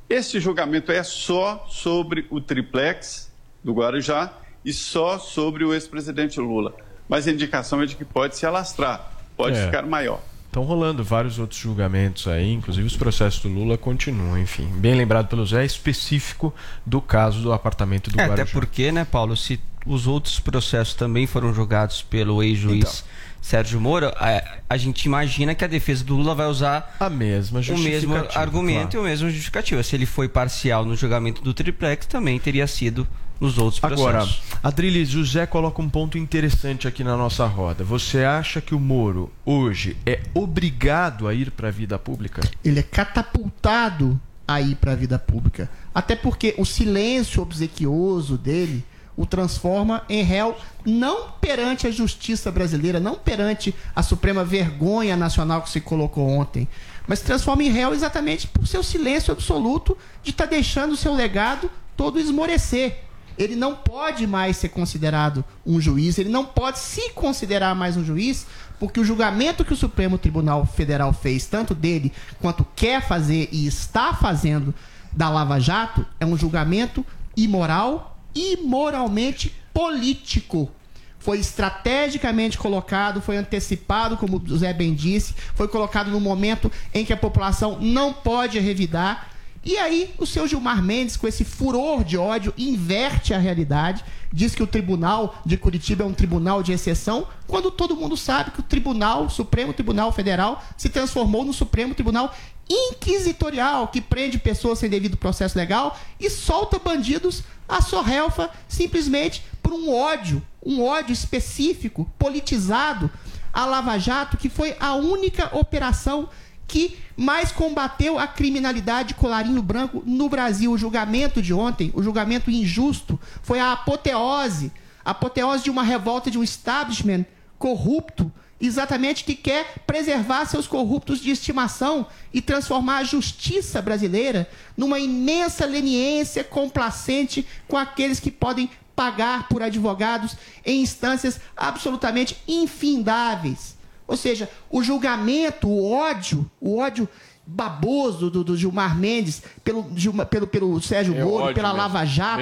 Este 0.08 0.38
julgamento 0.38 0.92
é 0.92 1.02
só 1.02 1.66
sobre 1.68 2.26
o 2.30 2.40
triplex 2.40 3.30
do 3.62 3.72
Guarujá 3.72 4.32
e 4.64 4.72
só 4.72 5.18
sobre 5.18 5.64
o 5.64 5.74
ex-presidente 5.74 6.38
Lula. 6.40 6.74
Mas 7.08 7.26
a 7.26 7.32
indicação 7.32 7.82
é 7.82 7.86
de 7.86 7.96
que 7.96 8.04
pode 8.04 8.36
se 8.36 8.46
alastrar, 8.46 9.12
pode 9.36 9.56
É. 9.56 9.66
ficar 9.66 9.82
maior. 9.82 10.20
Estão 10.46 10.62
rolando 10.62 11.04
vários 11.04 11.38
outros 11.38 11.60
julgamentos 11.60 12.26
aí, 12.28 12.52
inclusive 12.52 12.86
os 12.86 12.96
processos 12.96 13.42
do 13.42 13.48
Lula 13.48 13.76
continuam, 13.76 14.38
enfim. 14.38 14.66
Bem 14.76 14.94
lembrado 14.94 15.28
pelo 15.28 15.44
Zé, 15.44 15.64
específico 15.64 16.54
do 16.84 17.00
caso 17.00 17.42
do 17.42 17.52
apartamento 17.52 18.08
do 18.10 18.18
É, 18.18 18.24
até 18.24 18.34
Guarujá. 18.36 18.52
porque, 18.52 18.90
né, 18.90 19.04
Paulo, 19.04 19.36
se 19.36 19.60
os 19.84 20.06
outros 20.06 20.40
processos 20.40 20.94
também 20.94 21.26
foram 21.26 21.52
julgados 21.52 22.00
pelo 22.02 22.42
ex-juiz 22.42 22.78
Então. 23.04 23.25
Sérgio 23.46 23.80
Moro, 23.80 24.08
a, 24.16 24.58
a 24.68 24.76
gente 24.76 25.04
imagina 25.04 25.54
que 25.54 25.64
a 25.64 25.68
defesa 25.68 26.02
do 26.02 26.16
Lula 26.16 26.34
vai 26.34 26.48
usar 26.48 26.96
a 26.98 27.08
mesma 27.08 27.60
o 27.60 27.78
mesmo 27.78 28.16
argumento 28.34 28.90
claro. 28.90 28.96
e 28.96 28.98
o 28.98 29.02
mesmo 29.04 29.30
justificativa. 29.30 29.84
Se 29.84 29.94
ele 29.94 30.04
foi 30.04 30.28
parcial 30.28 30.84
no 30.84 30.96
julgamento 30.96 31.40
do 31.42 31.54
triplex, 31.54 32.06
também 32.06 32.40
teria 32.40 32.66
sido 32.66 33.06
nos 33.40 33.56
outros 33.56 33.84
Agora, 33.84 34.18
processos. 34.18 34.42
Adriles, 34.60 35.14
o 35.14 35.24
Zé 35.24 35.46
coloca 35.46 35.80
um 35.80 35.88
ponto 35.88 36.18
interessante 36.18 36.88
aqui 36.88 37.04
na 37.04 37.16
nossa 37.16 37.46
roda. 37.46 37.84
Você 37.84 38.24
acha 38.24 38.60
que 38.60 38.74
o 38.74 38.80
Moro 38.80 39.32
hoje 39.44 39.96
é 40.04 40.22
obrigado 40.34 41.28
a 41.28 41.32
ir 41.32 41.52
para 41.52 41.68
a 41.68 41.70
vida 41.70 41.96
pública? 42.00 42.42
Ele 42.64 42.80
é 42.80 42.82
catapultado 42.82 44.20
a 44.48 44.60
ir 44.60 44.74
para 44.74 44.90
a 44.90 44.96
vida 44.96 45.20
pública. 45.20 45.70
Até 45.94 46.16
porque 46.16 46.52
o 46.58 46.64
silêncio 46.64 47.42
obsequioso 47.42 48.36
dele 48.36 48.84
o 49.16 49.24
transforma 49.24 50.04
em 50.08 50.22
réu 50.22 50.56
não 50.84 51.30
perante 51.40 51.86
a 51.86 51.90
justiça 51.90 52.50
brasileira, 52.52 53.00
não 53.00 53.14
perante 53.14 53.74
a 53.94 54.02
suprema 54.02 54.44
vergonha 54.44 55.16
nacional 55.16 55.62
que 55.62 55.70
se 55.70 55.80
colocou 55.80 56.28
ontem, 56.28 56.68
mas 57.06 57.20
transforma 57.20 57.62
em 57.62 57.70
réu 57.70 57.94
exatamente 57.94 58.46
por 58.46 58.66
seu 58.66 58.82
silêncio 58.82 59.32
absoluto 59.32 59.96
de 60.22 60.30
estar 60.30 60.46
deixando 60.46 60.92
o 60.92 60.96
seu 60.96 61.14
legado 61.14 61.70
todo 61.96 62.20
esmorecer. 62.20 63.04
ele 63.38 63.54
não 63.54 63.74
pode 63.74 64.26
mais 64.26 64.56
ser 64.56 64.70
considerado 64.70 65.44
um 65.64 65.78
juiz, 65.78 66.18
ele 66.18 66.30
não 66.30 66.44
pode 66.44 66.78
se 66.78 67.10
considerar 67.10 67.74
mais 67.74 67.96
um 67.96 68.04
juiz, 68.04 68.46
porque 68.78 68.98
o 68.98 69.04
julgamento 69.04 69.64
que 69.64 69.74
o 69.74 69.76
Supremo 69.76 70.16
Tribunal 70.16 70.64
Federal 70.64 71.12
fez, 71.12 71.46
tanto 71.46 71.74
dele 71.74 72.12
quanto 72.40 72.66
quer 72.74 73.02
fazer 73.02 73.48
e 73.52 73.66
está 73.66 74.14
fazendo 74.14 74.74
da 75.12 75.28
Lava 75.28 75.58
Jato, 75.58 76.04
é 76.18 76.24
um 76.24 76.36
julgamento 76.36 77.04
imoral 77.36 78.15
e 78.36 78.58
moralmente 78.58 79.52
político. 79.72 80.70
Foi 81.18 81.40
estrategicamente 81.40 82.56
colocado, 82.56 83.20
foi 83.20 83.36
antecipado, 83.36 84.16
como 84.16 84.36
o 84.36 84.56
Zé 84.56 84.72
bem 84.72 84.94
disse, 84.94 85.34
foi 85.54 85.66
colocado 85.66 86.10
no 86.10 86.20
momento 86.20 86.70
em 86.94 87.04
que 87.04 87.12
a 87.12 87.16
população 87.16 87.78
não 87.80 88.12
pode 88.12 88.60
revidar. 88.60 89.30
E 89.66 89.76
aí, 89.78 90.14
o 90.16 90.24
seu 90.24 90.46
Gilmar 90.46 90.80
Mendes, 90.80 91.16
com 91.16 91.26
esse 91.26 91.44
furor 91.44 92.04
de 92.04 92.16
ódio, 92.16 92.54
inverte 92.56 93.34
a 93.34 93.38
realidade, 93.38 94.04
diz 94.32 94.54
que 94.54 94.62
o 94.62 94.66
tribunal 94.66 95.42
de 95.44 95.56
Curitiba 95.56 96.04
é 96.04 96.06
um 96.06 96.12
tribunal 96.12 96.62
de 96.62 96.70
exceção, 96.70 97.26
quando 97.48 97.72
todo 97.72 97.96
mundo 97.96 98.16
sabe 98.16 98.52
que 98.52 98.60
o 98.60 98.62
tribunal, 98.62 99.24
o 99.24 99.28
Supremo 99.28 99.72
Tribunal 99.72 100.12
Federal, 100.12 100.62
se 100.76 100.88
transformou 100.88 101.44
no 101.44 101.52
Supremo 101.52 101.96
Tribunal 101.96 102.32
Inquisitorial, 102.70 103.88
que 103.88 104.00
prende 104.00 104.38
pessoas 104.38 104.78
sem 104.78 104.88
devido 104.88 105.16
processo 105.16 105.58
legal 105.58 105.98
e 106.20 106.30
solta 106.30 106.78
bandidos 106.78 107.42
à 107.68 107.82
sorrelfa 107.82 108.48
simplesmente 108.68 109.42
por 109.60 109.72
um 109.72 109.92
ódio, 109.92 110.40
um 110.64 110.80
ódio 110.80 111.12
específico, 111.12 112.08
politizado, 112.16 113.10
a 113.52 113.64
Lava 113.64 113.98
Jato, 113.98 114.36
que 114.36 114.48
foi 114.48 114.76
a 114.78 114.94
única 114.94 115.56
operação 115.56 116.28
que 116.66 116.98
mais 117.16 117.52
combateu 117.52 118.18
a 118.18 118.26
criminalidade 118.26 119.14
colarinho 119.14 119.62
branco 119.62 120.02
no 120.04 120.28
Brasil. 120.28 120.72
O 120.72 120.78
julgamento 120.78 121.40
de 121.40 121.54
ontem, 121.54 121.92
o 121.94 122.02
julgamento 122.02 122.50
injusto, 122.50 123.18
foi 123.42 123.58
a 123.58 123.72
apoteose, 123.72 124.72
a 125.04 125.12
apoteose 125.12 125.64
de 125.64 125.70
uma 125.70 125.82
revolta 125.82 126.30
de 126.30 126.38
um 126.38 126.42
establishment 126.42 127.24
corrupto, 127.58 128.30
exatamente 128.60 129.24
que 129.24 129.34
quer 129.34 129.74
preservar 129.86 130.46
seus 130.46 130.66
corruptos 130.66 131.20
de 131.20 131.30
estimação 131.30 132.06
e 132.32 132.40
transformar 132.40 132.98
a 132.98 133.04
justiça 133.04 133.80
brasileira 133.80 134.48
numa 134.76 134.98
imensa 134.98 135.64
leniência 135.64 136.42
complacente 136.42 137.46
com 137.68 137.76
aqueles 137.76 138.18
que 138.18 138.30
podem 138.30 138.70
pagar 138.94 139.46
por 139.48 139.62
advogados 139.62 140.36
em 140.64 140.80
instâncias 140.80 141.38
absolutamente 141.54 142.36
infindáveis. 142.48 143.75
Ou 144.08 144.16
seja, 144.16 144.48
o 144.70 144.82
julgamento, 144.82 145.68
o 145.68 145.90
ódio, 145.92 146.48
o 146.60 146.78
ódio 146.78 147.08
baboso 147.48 148.28
do, 148.30 148.42
do 148.42 148.56
Gilmar 148.56 148.96
Mendes 148.96 149.42
pelo, 149.62 149.86
Gilmar- 149.94 150.26
pelo, 150.26 150.46
pelo 150.46 150.80
Sérgio 150.82 151.14
É 151.14 151.22
Moro, 151.24 151.54
pela 151.54 151.68
mesmo. 151.68 151.82
Lava 151.82 152.04
Jato, 152.04 152.36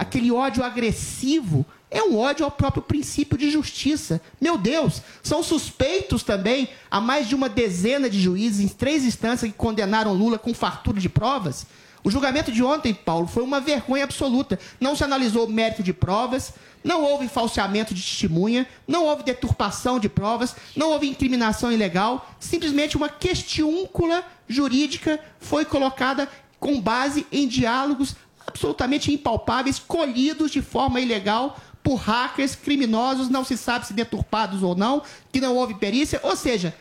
aquele 0.00 0.30
ódio 0.32 0.64
agressivo, 0.64 1.66
é 1.90 2.02
um 2.02 2.18
ódio 2.18 2.44
ao 2.44 2.50
próprio 2.50 2.82
princípio 2.82 3.36
de 3.36 3.50
justiça. 3.50 4.20
Meu 4.40 4.56
Deus, 4.58 5.02
são 5.22 5.42
suspeitos 5.42 6.22
também 6.22 6.68
a 6.90 7.00
mais 7.00 7.28
de 7.28 7.34
uma 7.34 7.48
dezena 7.48 8.08
de 8.08 8.20
juízes 8.20 8.60
em 8.60 8.68
três 8.68 9.04
instâncias 9.04 9.50
que 9.50 9.56
condenaram 9.56 10.12
Lula 10.14 10.38
com 10.38 10.52
fartura 10.54 10.98
de 11.00 11.08
provas. 11.08 11.66
O 12.08 12.10
julgamento 12.10 12.50
de 12.50 12.64
ontem, 12.64 12.94
Paulo, 12.94 13.26
foi 13.26 13.42
uma 13.42 13.60
vergonha 13.60 14.04
absoluta. 14.04 14.58
Não 14.80 14.96
se 14.96 15.04
analisou 15.04 15.44
o 15.44 15.52
mérito 15.52 15.82
de 15.82 15.92
provas, 15.92 16.54
não 16.82 17.04
houve 17.04 17.28
falseamento 17.28 17.92
de 17.92 18.00
testemunha, 18.00 18.66
não 18.86 19.04
houve 19.04 19.22
deturpação 19.22 20.00
de 20.00 20.08
provas, 20.08 20.56
não 20.74 20.88
houve 20.92 21.06
incriminação 21.06 21.70
ilegal, 21.70 22.26
simplesmente 22.40 22.96
uma 22.96 23.10
questiúncula 23.10 24.24
jurídica 24.48 25.20
foi 25.38 25.66
colocada 25.66 26.26
com 26.58 26.80
base 26.80 27.26
em 27.30 27.46
diálogos 27.46 28.16
absolutamente 28.46 29.12
impalpáveis, 29.12 29.78
colhidos 29.78 30.50
de 30.50 30.62
forma 30.62 31.02
ilegal 31.02 31.58
por 31.82 31.96
hackers 31.96 32.54
criminosos, 32.54 33.28
não 33.28 33.44
se 33.44 33.54
sabe 33.58 33.86
se 33.86 33.92
deturpados 33.92 34.62
ou 34.62 34.74
não, 34.74 35.02
que 35.30 35.42
não 35.42 35.56
houve 35.56 35.74
perícia, 35.74 36.18
ou 36.22 36.34
seja, 36.34 36.74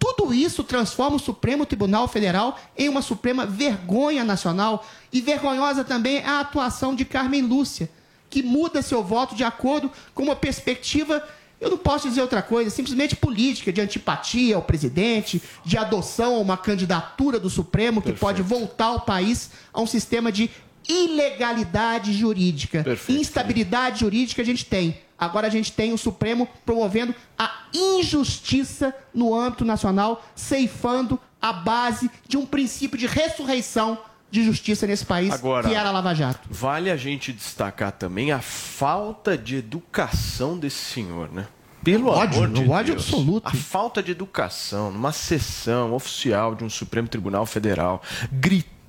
tudo 0.00 0.32
isso 0.32 0.64
transforma 0.64 1.16
o 1.16 1.20
Supremo 1.20 1.66
Tribunal 1.66 2.08
Federal 2.08 2.58
em 2.76 2.88
uma 2.88 3.02
suprema 3.02 3.44
vergonha 3.44 4.24
nacional 4.24 4.84
e 5.12 5.20
vergonhosa 5.20 5.84
também 5.84 6.16
é 6.16 6.26
a 6.26 6.40
atuação 6.40 6.94
de 6.94 7.04
Carmen 7.04 7.42
Lúcia, 7.42 7.90
que 8.30 8.42
muda 8.42 8.80
seu 8.80 9.04
voto 9.04 9.36
de 9.36 9.44
acordo 9.44 9.92
com 10.14 10.22
uma 10.22 10.34
perspectiva, 10.34 11.22
eu 11.60 11.68
não 11.68 11.76
posso 11.76 12.08
dizer 12.08 12.22
outra 12.22 12.40
coisa, 12.40 12.70
simplesmente 12.70 13.14
política, 13.14 13.70
de 13.70 13.82
antipatia 13.82 14.56
ao 14.56 14.62
presidente, 14.62 15.42
de 15.66 15.76
adoção 15.76 16.36
a 16.36 16.38
uma 16.38 16.56
candidatura 16.56 17.38
do 17.38 17.50
Supremo 17.50 18.00
que 18.00 18.12
pode 18.12 18.40
voltar 18.40 18.92
o 18.92 19.00
país 19.00 19.50
a 19.70 19.82
um 19.82 19.86
sistema 19.86 20.32
de 20.32 20.50
ilegalidade 20.88 22.14
jurídica. 22.14 22.82
Instabilidade 23.12 24.00
jurídica 24.00 24.40
a 24.40 24.44
gente 24.44 24.64
tem. 24.64 24.96
Agora 25.20 25.46
a 25.46 25.50
gente 25.50 25.70
tem 25.72 25.92
o 25.92 25.98
Supremo 25.98 26.48
promovendo 26.64 27.14
a 27.38 27.50
injustiça 27.74 28.94
no 29.14 29.34
âmbito 29.34 29.64
nacional, 29.64 30.24
ceifando 30.34 31.20
a 31.40 31.52
base 31.52 32.10
de 32.26 32.36
um 32.38 32.46
princípio 32.46 32.98
de 32.98 33.06
ressurreição 33.06 33.98
de 34.30 34.44
justiça 34.44 34.86
nesse 34.86 35.04
país, 35.04 35.32
Agora- 35.32 35.68
que 35.68 35.74
era 35.74 35.88
a 35.88 35.92
Lava 35.92 36.14
Jato. 36.14 36.48
Vale 36.50 36.90
a 36.90 36.96
gente 36.96 37.32
destacar 37.32 37.92
também 37.92 38.32
a 38.32 38.40
falta 38.40 39.36
de 39.36 39.56
educação 39.56 40.56
desse 40.58 40.78
senhor, 40.78 41.30
né? 41.32 41.46
Pelo 41.82 42.08
Ódio, 42.10 42.44
amor 42.44 42.48
de 42.64 42.70
ódio 42.70 42.94
Deus. 42.94 43.06
absoluto. 43.06 43.48
A 43.48 43.52
falta 43.52 44.02
de 44.02 44.10
educação 44.12 44.90
numa 44.92 45.12
sessão 45.12 45.94
oficial 45.94 46.54
de 46.54 46.62
um 46.62 46.68
Supremo 46.70 47.08
Tribunal 47.08 47.44
Federal, 47.46 48.02
gritando, 48.30 48.79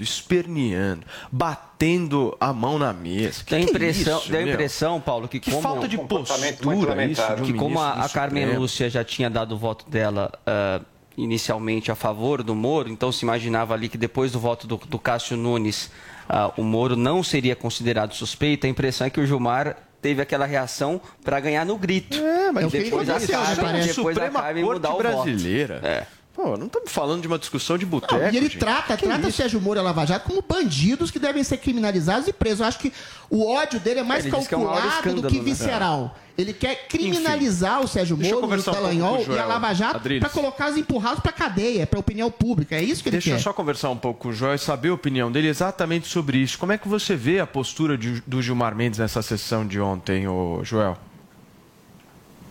esperneando, 0.00 1.04
batendo 1.30 2.36
a 2.40 2.52
mão 2.52 2.78
na 2.78 2.92
mesa. 2.92 3.44
Que 3.44 3.50
Dá 3.50 3.56
a 3.56 3.60
que 3.60 3.66
é 3.66 3.70
impressão, 3.70 4.18
isso, 4.18 4.32
dá 4.32 4.38
a 4.38 4.42
impressão, 4.42 5.00
Paulo, 5.00 5.28
que, 5.28 5.40
Que 5.40 5.50
como 5.50 5.62
falta 5.62 5.88
de 5.88 5.98
postura 5.98 6.94
muito 6.94 7.12
isso 7.12 7.34
de 7.36 7.42
um 7.42 7.44
que 7.46 7.52
como 7.54 7.80
a, 7.80 8.04
a 8.04 8.08
Carmen. 8.08 8.56
Lúcia 8.56 8.88
já 8.88 9.04
tinha 9.04 9.28
dado 9.30 9.54
o 9.54 9.58
voto 9.58 9.88
dela 9.88 10.30
ah, 10.46 10.80
inicialmente 11.16 11.90
a 11.90 11.94
favor 11.94 12.42
do 12.42 12.54
Moro, 12.54 12.88
então 12.88 13.10
se 13.10 13.24
imaginava 13.24 13.74
ali 13.74 13.88
que 13.88 13.98
depois 13.98 14.32
do 14.32 14.38
voto 14.38 14.66
do, 14.66 14.76
do 14.76 14.98
Cássio 14.98 15.36
Nunes 15.36 15.90
ah, 16.28 16.52
o 16.56 16.62
Moro 16.62 16.96
não 16.96 17.22
seria 17.22 17.56
considerado 17.56 18.14
suspeito. 18.14 18.66
A 18.66 18.70
impressão 18.70 19.06
é 19.06 19.10
que 19.10 19.20
o 19.20 19.26
Gilmar 19.26 19.76
teve 20.02 20.22
aquela 20.22 20.46
reação 20.46 21.00
para 21.24 21.40
ganhar 21.40 21.64
no 21.64 21.76
grito. 21.76 22.16
É, 22.16 22.52
mas 22.52 22.70
depois 22.70 23.08
a 23.08 23.16
aconteceu, 23.16 23.40
Carmen, 23.40 23.72
né? 23.72 23.86
depois 23.86 24.16
a 24.16 24.20
Suprema 24.20 24.42
Carmen 24.42 24.64
Corte 24.64 24.76
mudar 24.76 24.94
o 24.94 24.98
brasileira. 24.98 25.74
voto. 25.80 26.15
Pô, 26.36 26.54
não 26.54 26.66
estamos 26.66 26.92
falando 26.92 27.22
de 27.22 27.26
uma 27.26 27.38
discussão 27.38 27.78
de 27.78 27.86
Não, 27.86 27.90
boteco. 27.92 28.22
e 28.22 28.36
ele 28.36 28.40
gente. 28.42 28.58
trata, 28.58 28.94
Que 28.94 29.06
trata 29.06 29.26
isso? 29.26 29.38
Sérgio 29.38 29.58
Moro 29.58 29.78
e 29.78 29.80
a 29.80 29.82
Lava 29.82 30.04
Jato 30.04 30.28
como 30.28 30.42
bandidos 30.46 31.10
que 31.10 31.18
devem 31.18 31.42
ser 31.42 31.56
criminalizados 31.56 32.28
e 32.28 32.32
presos. 32.32 32.60
Eu 32.60 32.66
acho 32.66 32.78
que 32.78 32.92
o 33.30 33.50
ódio 33.50 33.80
dele 33.80 34.00
é 34.00 34.02
mais 34.02 34.26
Ele 34.26 34.36
diz 34.36 34.46
que 34.46 34.54
é 34.54 34.58
calculado 34.58 35.14
do 35.22 35.28
que 35.28 35.38
né? 35.38 35.42
visceral. 35.44 36.14
Ele 36.36 36.52
quer 36.52 36.88
criminalizar 36.88 37.80
o 37.80 37.88
Sérgio 37.88 38.14
Deixa 38.18 38.34
Moro, 38.34 38.46
o 38.46 38.52
um 38.54 38.60
Dallagnol 38.60 39.24
o 39.26 39.32
e 39.34 39.38
a. 39.38 39.46
Lava 39.46 39.72
Jato 39.72 39.98
para 40.20 40.28
colocar 40.28 40.70
os 40.70 40.76
empurrados 40.76 41.20
para 41.20 41.32
cadeia, 41.32 41.86
para 41.86 41.98
opinião 41.98 42.30
pública. 42.30 42.76
É 42.76 42.82
isso 42.82 43.02
que 43.02 43.08
ele 43.08 43.16
Deixa 43.16 43.30
quer. 43.30 43.36
eu 43.36 43.40
só 43.40 43.54
conversar 43.54 43.88
um 43.88 43.96
pouco 43.96 44.20
com 44.20 44.28
o 44.28 44.32
Joel 44.34 44.56
e 44.56 44.58
saber 44.58 44.90
a 44.90 44.94
opinião 44.94 45.32
dele 45.32 45.48
exatamente 45.48 46.06
sobre 46.06 46.36
isso. 46.36 46.58
Como 46.58 46.70
é 46.72 46.76
que 46.76 46.86
você 46.86 47.16
vê 47.16 47.40
a 47.40 47.46
postura 47.46 47.96
de- 47.96 48.22
do 48.26 48.42
Gilmar 48.42 48.74
Mendes 48.76 48.98
nessa 48.98 49.22
sessão 49.22 49.66
de 49.66 49.80
ontem, 49.80 50.28
ô 50.28 50.60
Joel? 50.62 50.98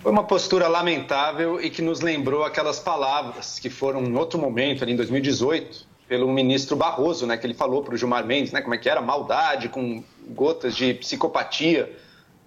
Foi 0.05 0.11
uma 0.11 0.23
postura 0.23 0.67
lamentável 0.67 1.59
e 1.59 1.67
que 1.67 1.81
nos 1.81 1.99
lembrou 1.99 2.43
aquelas 2.43 2.79
palavras 2.79 3.57
que 3.57 3.71
foram 3.71 4.03
em 4.03 4.15
outro 4.15 4.37
momento, 4.37 4.83
ali 4.83 4.93
em 4.93 4.95
2018, 4.95 5.87
pelo 6.07 6.31
ministro 6.31 6.75
Barroso, 6.75 7.25
né, 7.25 7.35
que 7.37 7.47
ele 7.47 7.55
falou 7.55 7.81
para 7.81 7.95
o 7.95 7.97
Gilmar 7.97 8.23
Mendes, 8.23 8.51
né, 8.51 8.61
como 8.61 8.75
é 8.75 8.77
que 8.77 8.87
era, 8.87 9.01
maldade 9.01 9.67
com 9.67 10.03
gotas 10.27 10.75
de 10.75 10.93
psicopatia. 10.93 11.91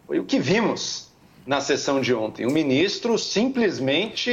Foi 0.06 0.20
o 0.20 0.24
que 0.24 0.38
vimos 0.38 1.08
na 1.44 1.60
sessão 1.60 2.00
de 2.00 2.14
ontem. 2.14 2.46
O 2.46 2.50
ministro 2.52 3.18
simplesmente 3.18 4.30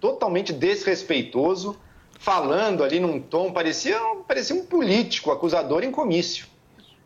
totalmente 0.00 0.50
desrespeitoso, 0.50 1.76
falando 2.18 2.82
ali 2.82 2.98
num 2.98 3.20
tom, 3.20 3.52
parecia, 3.52 4.00
parecia 4.26 4.56
um 4.56 4.64
político, 4.64 5.30
acusador 5.30 5.84
em 5.84 5.90
comício. 5.90 6.46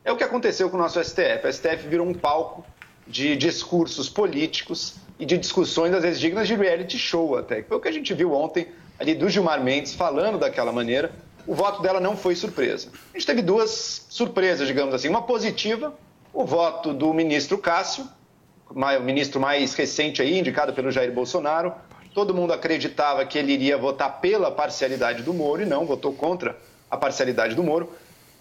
É 0.05 0.13
o 0.13 0.17
que 0.17 0.23
aconteceu 0.23 0.71
com 0.71 0.77
o 0.77 0.81
nosso 0.81 1.03
STF. 1.03 1.45
O 1.45 1.53
STF 1.53 1.89
virou 1.89 2.07
um 2.07 2.15
palco 2.15 2.65
de 3.05 3.35
discursos 3.35 4.09
políticos 4.09 5.03
e 5.19 5.25
de 5.25 5.39
discussões, 5.39 5.95
às 5.95 6.03
vezes, 6.03 6.21
dignas 6.21 6.49
de 6.49 6.55
reality 6.55 6.99
show 6.99 7.37
até. 7.37 7.63
Foi 7.63 7.77
o 7.77 7.81
que 7.81 7.89
a 7.89 7.93
gente 7.93 8.13
viu 8.15 8.33
ontem 8.33 8.67
ali 8.99 9.15
do 9.15 9.29
Gilmar 9.29 9.63
Mendes 9.63 9.95
falando 9.95 10.39
daquela 10.39 10.73
maneira. 10.73 11.13
O 11.47 11.55
voto 11.55 11.83
dela 11.83 12.01
não 12.01 12.17
foi 12.17 12.35
surpresa. 12.35 12.89
A 13.13 13.19
gente 13.19 13.27
teve 13.27 13.43
duas 13.43 14.07
surpresas, 14.09 14.67
digamos 14.67 14.95
assim. 14.95 15.09
Uma 15.09 15.23
positiva, 15.23 15.95
o 16.33 16.45
voto 16.45 16.93
do 16.93 17.13
ministro 17.13 17.59
Cássio, 17.59 18.09
o 18.69 19.03
ministro 19.03 19.41
mais 19.41 19.75
recente 19.75 20.23
aí, 20.23 20.39
indicado 20.39 20.73
pelo 20.73 20.91
Jair 20.91 21.13
Bolsonaro. 21.13 21.73
Todo 22.15 22.33
mundo 22.33 22.53
acreditava 22.53 23.25
que 23.27 23.37
ele 23.37 23.53
iria 23.53 23.77
votar 23.77 24.21
pela 24.21 24.51
parcialidade 24.51 25.23
do 25.23 25.35
Moro 25.35 25.63
e 25.63 25.67
não, 25.67 25.85
votou 25.85 26.13
contra 26.13 26.57
a 26.91 26.97
parcialidade 26.97 27.55
do 27.55 27.63
Moro. 27.63 27.93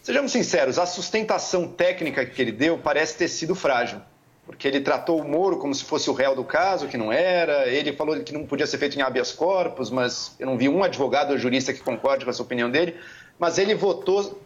Sejamos 0.02 0.32
sinceros, 0.32 0.78
a 0.78 0.86
sustentação 0.86 1.68
técnica 1.68 2.26
que 2.26 2.42
ele 2.42 2.52
deu 2.52 2.78
parece 2.78 3.18
ter 3.18 3.28
sido 3.28 3.56
frágil, 3.56 4.02
porque 4.46 4.68
ele 4.68 4.82
tratou 4.82 5.20
o 5.20 5.28
Moro 5.28 5.58
como 5.58 5.74
se 5.74 5.84
fosse 5.84 6.10
o 6.10 6.14
réu 6.14 6.36
do 6.36 6.44
caso, 6.44 6.88
que 6.88 6.98
não 6.98 7.12
era, 7.12 7.68
ele 7.68 7.94
falou 7.94 8.20
que 8.22 8.34
não 8.34 8.46
podia 8.46 8.68
ser 8.68 8.78
feito 8.78 8.98
em 8.98 9.02
habeas 9.02 9.32
corpus, 9.32 9.90
mas 9.90 10.36
eu 10.38 10.46
não 10.46 10.58
vi 10.58 10.68
um 10.68 10.84
advogado 10.84 11.32
ou 11.32 11.38
jurista 11.38 11.74
que 11.74 11.80
concorde 11.80 12.26
com 12.26 12.32
essa 12.32 12.42
opinião 12.42 12.70
dele, 12.70 12.96
mas 13.40 13.58
ele 13.58 13.74
votou 13.74 14.40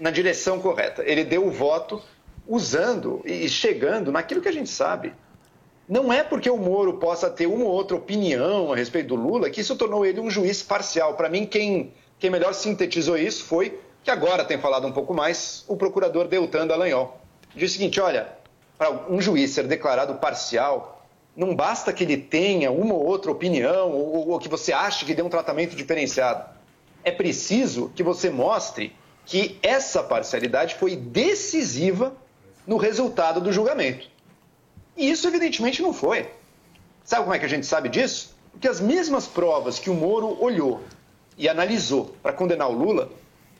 na 0.00 0.10
direção 0.10 0.60
correta. 0.60 1.02
Ele 1.04 1.24
deu 1.24 1.46
o 1.46 1.50
voto 1.50 2.02
usando 2.46 3.22
e 3.24 3.48
chegando 3.48 4.10
naquilo 4.10 4.40
que 4.40 4.48
a 4.48 4.52
gente 4.52 4.70
sabe. 4.70 5.12
Não 5.88 6.12
é 6.12 6.22
porque 6.22 6.50
o 6.50 6.56
Moro 6.56 6.94
possa 6.94 7.30
ter 7.30 7.46
uma 7.46 7.64
ou 7.64 7.70
outra 7.70 7.96
opinião 7.96 8.72
a 8.72 8.76
respeito 8.76 9.08
do 9.08 9.14
Lula 9.14 9.48
que 9.48 9.60
isso 9.60 9.76
tornou 9.76 10.04
ele 10.04 10.20
um 10.20 10.30
juiz 10.30 10.62
parcial. 10.62 11.14
Para 11.14 11.28
mim, 11.28 11.46
quem, 11.46 11.94
quem 12.18 12.28
melhor 12.28 12.52
sintetizou 12.52 13.16
isso 13.16 13.44
foi, 13.44 13.78
que 14.02 14.10
agora 14.10 14.44
tem 14.44 14.58
falado 14.58 14.86
um 14.86 14.92
pouco 14.92 15.14
mais, 15.14 15.64
o 15.66 15.76
procurador 15.76 16.26
Deltan 16.26 16.66
Dallagnol. 16.66 17.18
Diz 17.54 17.70
o 17.70 17.74
seguinte: 17.74 18.00
olha, 18.00 18.28
para 18.78 18.90
um 19.12 19.20
juiz 19.20 19.50
ser 19.50 19.66
declarado 19.66 20.14
parcial, 20.14 21.04
não 21.36 21.54
basta 21.54 21.92
que 21.92 22.04
ele 22.04 22.16
tenha 22.16 22.70
uma 22.70 22.94
ou 22.94 23.04
outra 23.04 23.30
opinião 23.30 23.90
ou, 23.90 24.28
ou 24.28 24.38
que 24.38 24.48
você 24.48 24.72
ache 24.72 25.04
que 25.04 25.14
dê 25.14 25.22
um 25.22 25.28
tratamento 25.28 25.74
diferenciado. 25.74 26.48
É 27.02 27.10
preciso 27.10 27.90
que 27.94 28.02
você 28.02 28.30
mostre 28.30 28.94
que 29.26 29.58
essa 29.62 30.02
parcialidade 30.02 30.76
foi 30.76 30.96
decisiva 30.96 32.14
no 32.66 32.76
resultado 32.76 33.40
do 33.40 33.52
julgamento. 33.52 34.08
E 34.96 35.10
isso, 35.10 35.28
evidentemente, 35.28 35.82
não 35.82 35.92
foi. 35.92 36.28
Sabe 37.04 37.22
como 37.22 37.34
é 37.34 37.38
que 37.38 37.44
a 37.44 37.48
gente 37.48 37.66
sabe 37.66 37.88
disso? 37.88 38.36
Porque 38.50 38.68
as 38.68 38.80
mesmas 38.80 39.26
provas 39.26 39.78
que 39.78 39.90
o 39.90 39.94
Moro 39.94 40.42
olhou 40.42 40.82
e 41.36 41.48
analisou 41.48 42.16
para 42.22 42.32
condenar 42.32 42.68
o 42.68 42.72
Lula, 42.72 43.10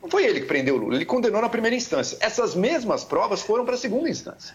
não 0.02 0.10
foi 0.10 0.24
ele 0.24 0.40
que 0.40 0.46
prendeu 0.46 0.74
o 0.74 0.78
Lula, 0.78 0.96
ele 0.96 1.04
condenou 1.04 1.40
na 1.40 1.48
primeira 1.48 1.76
instância. 1.76 2.18
Essas 2.20 2.54
mesmas 2.54 3.04
provas 3.04 3.40
foram 3.42 3.64
para 3.64 3.74
a 3.74 3.78
segunda 3.78 4.08
instância. 4.08 4.54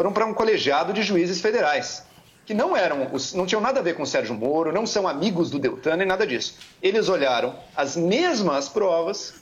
Foram 0.00 0.14
para 0.14 0.24
um 0.24 0.32
colegiado 0.32 0.94
de 0.94 1.02
juízes 1.02 1.42
federais, 1.42 2.04
que 2.46 2.54
não 2.54 2.74
eram, 2.74 3.06
não 3.34 3.44
tinham 3.44 3.60
nada 3.60 3.80
a 3.80 3.82
ver 3.82 3.94
com 3.94 4.02
o 4.02 4.06
Sérgio 4.06 4.34
Moro, 4.34 4.72
não 4.72 4.86
são 4.86 5.06
amigos 5.06 5.50
do 5.50 5.58
Deltan 5.58 5.96
nem 5.96 6.06
nada 6.06 6.26
disso. 6.26 6.56
Eles 6.82 7.10
olharam 7.10 7.54
as 7.76 7.98
mesmas 7.98 8.66
provas 8.66 9.34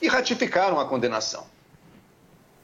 e 0.00 0.06
ratificaram 0.06 0.78
a 0.78 0.84
condenação. 0.84 1.46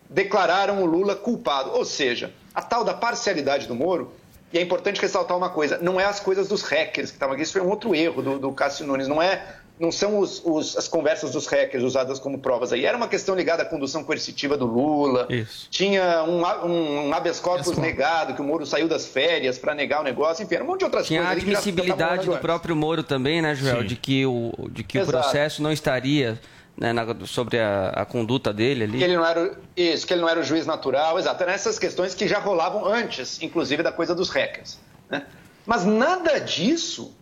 Declararam 0.09 0.81
o 0.81 0.87
Lula 0.87 1.17
culpado. 1.17 1.73
Ou 1.73 1.85
seja, 1.85 2.33
a 2.55 2.63
tal 2.63 2.85
da 2.85 2.95
parcialidade 2.95 3.67
do 3.67 3.75
Moro, 3.75 4.13
e 4.53 4.59
é 4.59 4.63
importante 4.63 5.01
ressaltar 5.01 5.37
uma 5.37 5.51
coisa, 5.51 5.77
não 5.79 5.99
é 5.99 6.05
as 6.05 6.21
coisas 6.21 6.47
dos 6.47 6.63
hackers 6.63 7.11
que 7.11 7.17
estavam 7.17 7.35
aqui, 7.35 7.43
isso 7.43 7.55
foi 7.55 7.63
um 7.63 7.69
outro 7.69 7.97
erro 7.97 8.23
do, 8.23 8.39
do 8.39 8.53
Cássio 8.53 8.87
Nunes, 8.87 9.09
não 9.09 9.21
é. 9.21 9.57
Não 9.77 9.91
são 9.91 10.21
os- 10.21 10.41
os- 10.45 10.77
as 10.77 10.87
conversas 10.87 11.33
dos 11.33 11.47
hackers 11.49 11.83
usadas 11.83 12.21
como 12.21 12.39
provas 12.39 12.73
aí. 12.73 12.85
Era 12.87 12.97
uma 12.97 13.09
questão 13.09 13.35
ligada 13.35 13.65
à 13.65 13.67
condução 13.67 14.05
coercitiva 14.05 14.57
do 14.57 14.67
Lula. 14.67 15.27
Tinha 15.69 16.23
um, 16.23 16.45
um, 16.65 17.09
um 17.09 17.13
habeas 17.13 17.41
corpus 17.41 17.77
negado, 17.77 18.35
que 18.35 18.41
o 18.41 18.45
Moro 18.45 18.65
saiu 18.65 18.87
das 18.87 19.05
férias 19.07 19.59
para 19.59 19.75
negar 19.75 20.01
o 20.01 20.05
negócio, 20.05 20.45
enfim, 20.45 20.55
era 20.55 20.63
um 20.65 20.69
monte 20.69 20.79
de 20.81 20.85
outras 20.85 21.07
Tinha 21.09 21.23
a 21.23 21.25
coisas. 21.27 21.43
já 21.43 21.49
estavam 21.49 21.61
admissibilidade 21.71 22.27
rolando 22.27 22.33
do 22.37 22.41
próprio 22.41 22.77
Moro 22.77 23.03
também, 23.03 23.43
né, 23.43 23.53
Joel? 23.57 23.81
Sim. 23.81 23.87
De 23.89 23.97
que 23.97 24.25
o, 24.25 24.53
de 24.71 24.85
que 24.85 24.97
o 25.01 25.07
processo 25.07 25.61
não 25.61 25.73
estaria 25.73 26.41
né, 26.77 26.93
na- 26.93 27.07
sobre 27.27 27.59
a, 27.59 27.89
a 27.91 28.05
conduta 28.05 28.53
dele 28.53 28.85
ali. 28.85 28.99
Que 28.99 29.05
ele 29.05 29.17
não 29.17 29.27
era 29.27 29.59
isso, 29.77 30.07
que 30.07 30.13
ele 30.13 30.21
não 30.23 30.29
era 30.29 30.39
o 30.39 30.43
juiz 30.45 30.67
natural, 30.67 31.19
exato. 31.19 31.43
Essas 31.45 31.81
questões 31.81 32.15
que 32.15 32.29
já 32.29 32.39
rolavam 32.39 32.85
antes, 32.87 33.43
inclusive 33.43 33.83
da 33.83 33.91
coisa 33.91 34.15
dos 34.15 34.29
hackers. 34.31 34.79
né? 35.11 35.27
Mas 35.67 35.85
nada 35.85 36.39
disso 36.39 37.13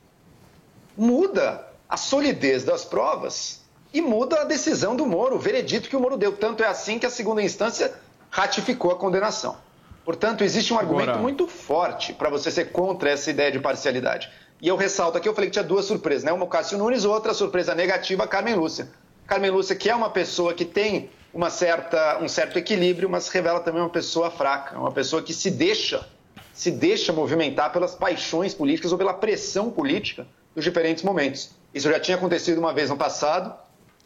muda 0.96 1.66
a 1.92 1.96
solidez 1.98 2.64
das 2.64 2.86
provas 2.86 3.60
e 3.92 4.00
muda 4.00 4.40
a 4.40 4.44
decisão 4.44 4.96
do 4.96 5.04
Moro, 5.04 5.36
o 5.36 5.38
veredito 5.38 5.90
que 5.90 5.94
o 5.94 6.00
Moro 6.00 6.16
deu. 6.16 6.32
Tanto 6.32 6.64
é 6.64 6.66
assim 6.66 6.98
que 6.98 7.04
a 7.04 7.10
segunda 7.10 7.42
instância 7.42 7.92
ratificou 8.30 8.90
a 8.92 8.96
condenação. 8.96 9.58
Portanto, 10.02 10.42
existe 10.42 10.72
um 10.72 10.78
argumento 10.78 11.10
Agora- 11.10 11.22
muito 11.22 11.46
forte 11.46 12.14
para 12.14 12.30
você 12.30 12.50
ser 12.50 12.72
contra 12.72 13.10
essa 13.10 13.30
ideia 13.30 13.52
de 13.52 13.58
parcialidade. 13.58 14.30
E 14.58 14.68
eu 14.68 14.74
ressalto 14.74 15.18
aqui, 15.18 15.28
eu 15.28 15.34
falei 15.34 15.50
que 15.50 15.52
tinha 15.52 15.62
duas 15.62 15.84
surpresas, 15.84 16.24
né? 16.24 16.32
Uma 16.32 16.46
o 16.46 16.48
Cássio 16.48 16.78
Nunes, 16.78 17.04
outra 17.04 17.34
surpresa 17.34 17.74
negativa, 17.74 18.24
a 18.24 18.26
Carmen 18.26 18.54
Lúcia. 18.54 18.88
Carmen 19.26 19.50
Lúcia, 19.50 19.76
que 19.76 19.90
é 19.90 19.94
uma 19.94 20.08
pessoa 20.08 20.54
que 20.54 20.64
tem 20.64 21.10
uma 21.34 21.50
certa, 21.50 22.18
um 22.22 22.28
certo 22.28 22.58
equilíbrio, 22.58 23.10
mas 23.10 23.28
revela 23.28 23.60
também 23.60 23.82
uma 23.82 23.90
pessoa 23.90 24.30
fraca, 24.30 24.78
uma 24.78 24.92
pessoa 24.92 25.20
que 25.20 25.34
se 25.34 25.50
deixa, 25.50 26.08
se 26.54 26.70
deixa 26.70 27.12
movimentar 27.12 27.70
pelas 27.70 27.94
paixões 27.94 28.54
políticas 28.54 28.92
ou 28.92 28.96
pela 28.96 29.12
pressão 29.12 29.70
política 29.70 30.26
dos 30.54 30.64
diferentes 30.64 31.04
momentos. 31.04 31.50
Isso 31.74 31.90
já 31.90 31.98
tinha 31.98 32.16
acontecido 32.16 32.58
uma 32.58 32.72
vez 32.72 32.90
no 32.90 32.96
passado, 32.96 33.54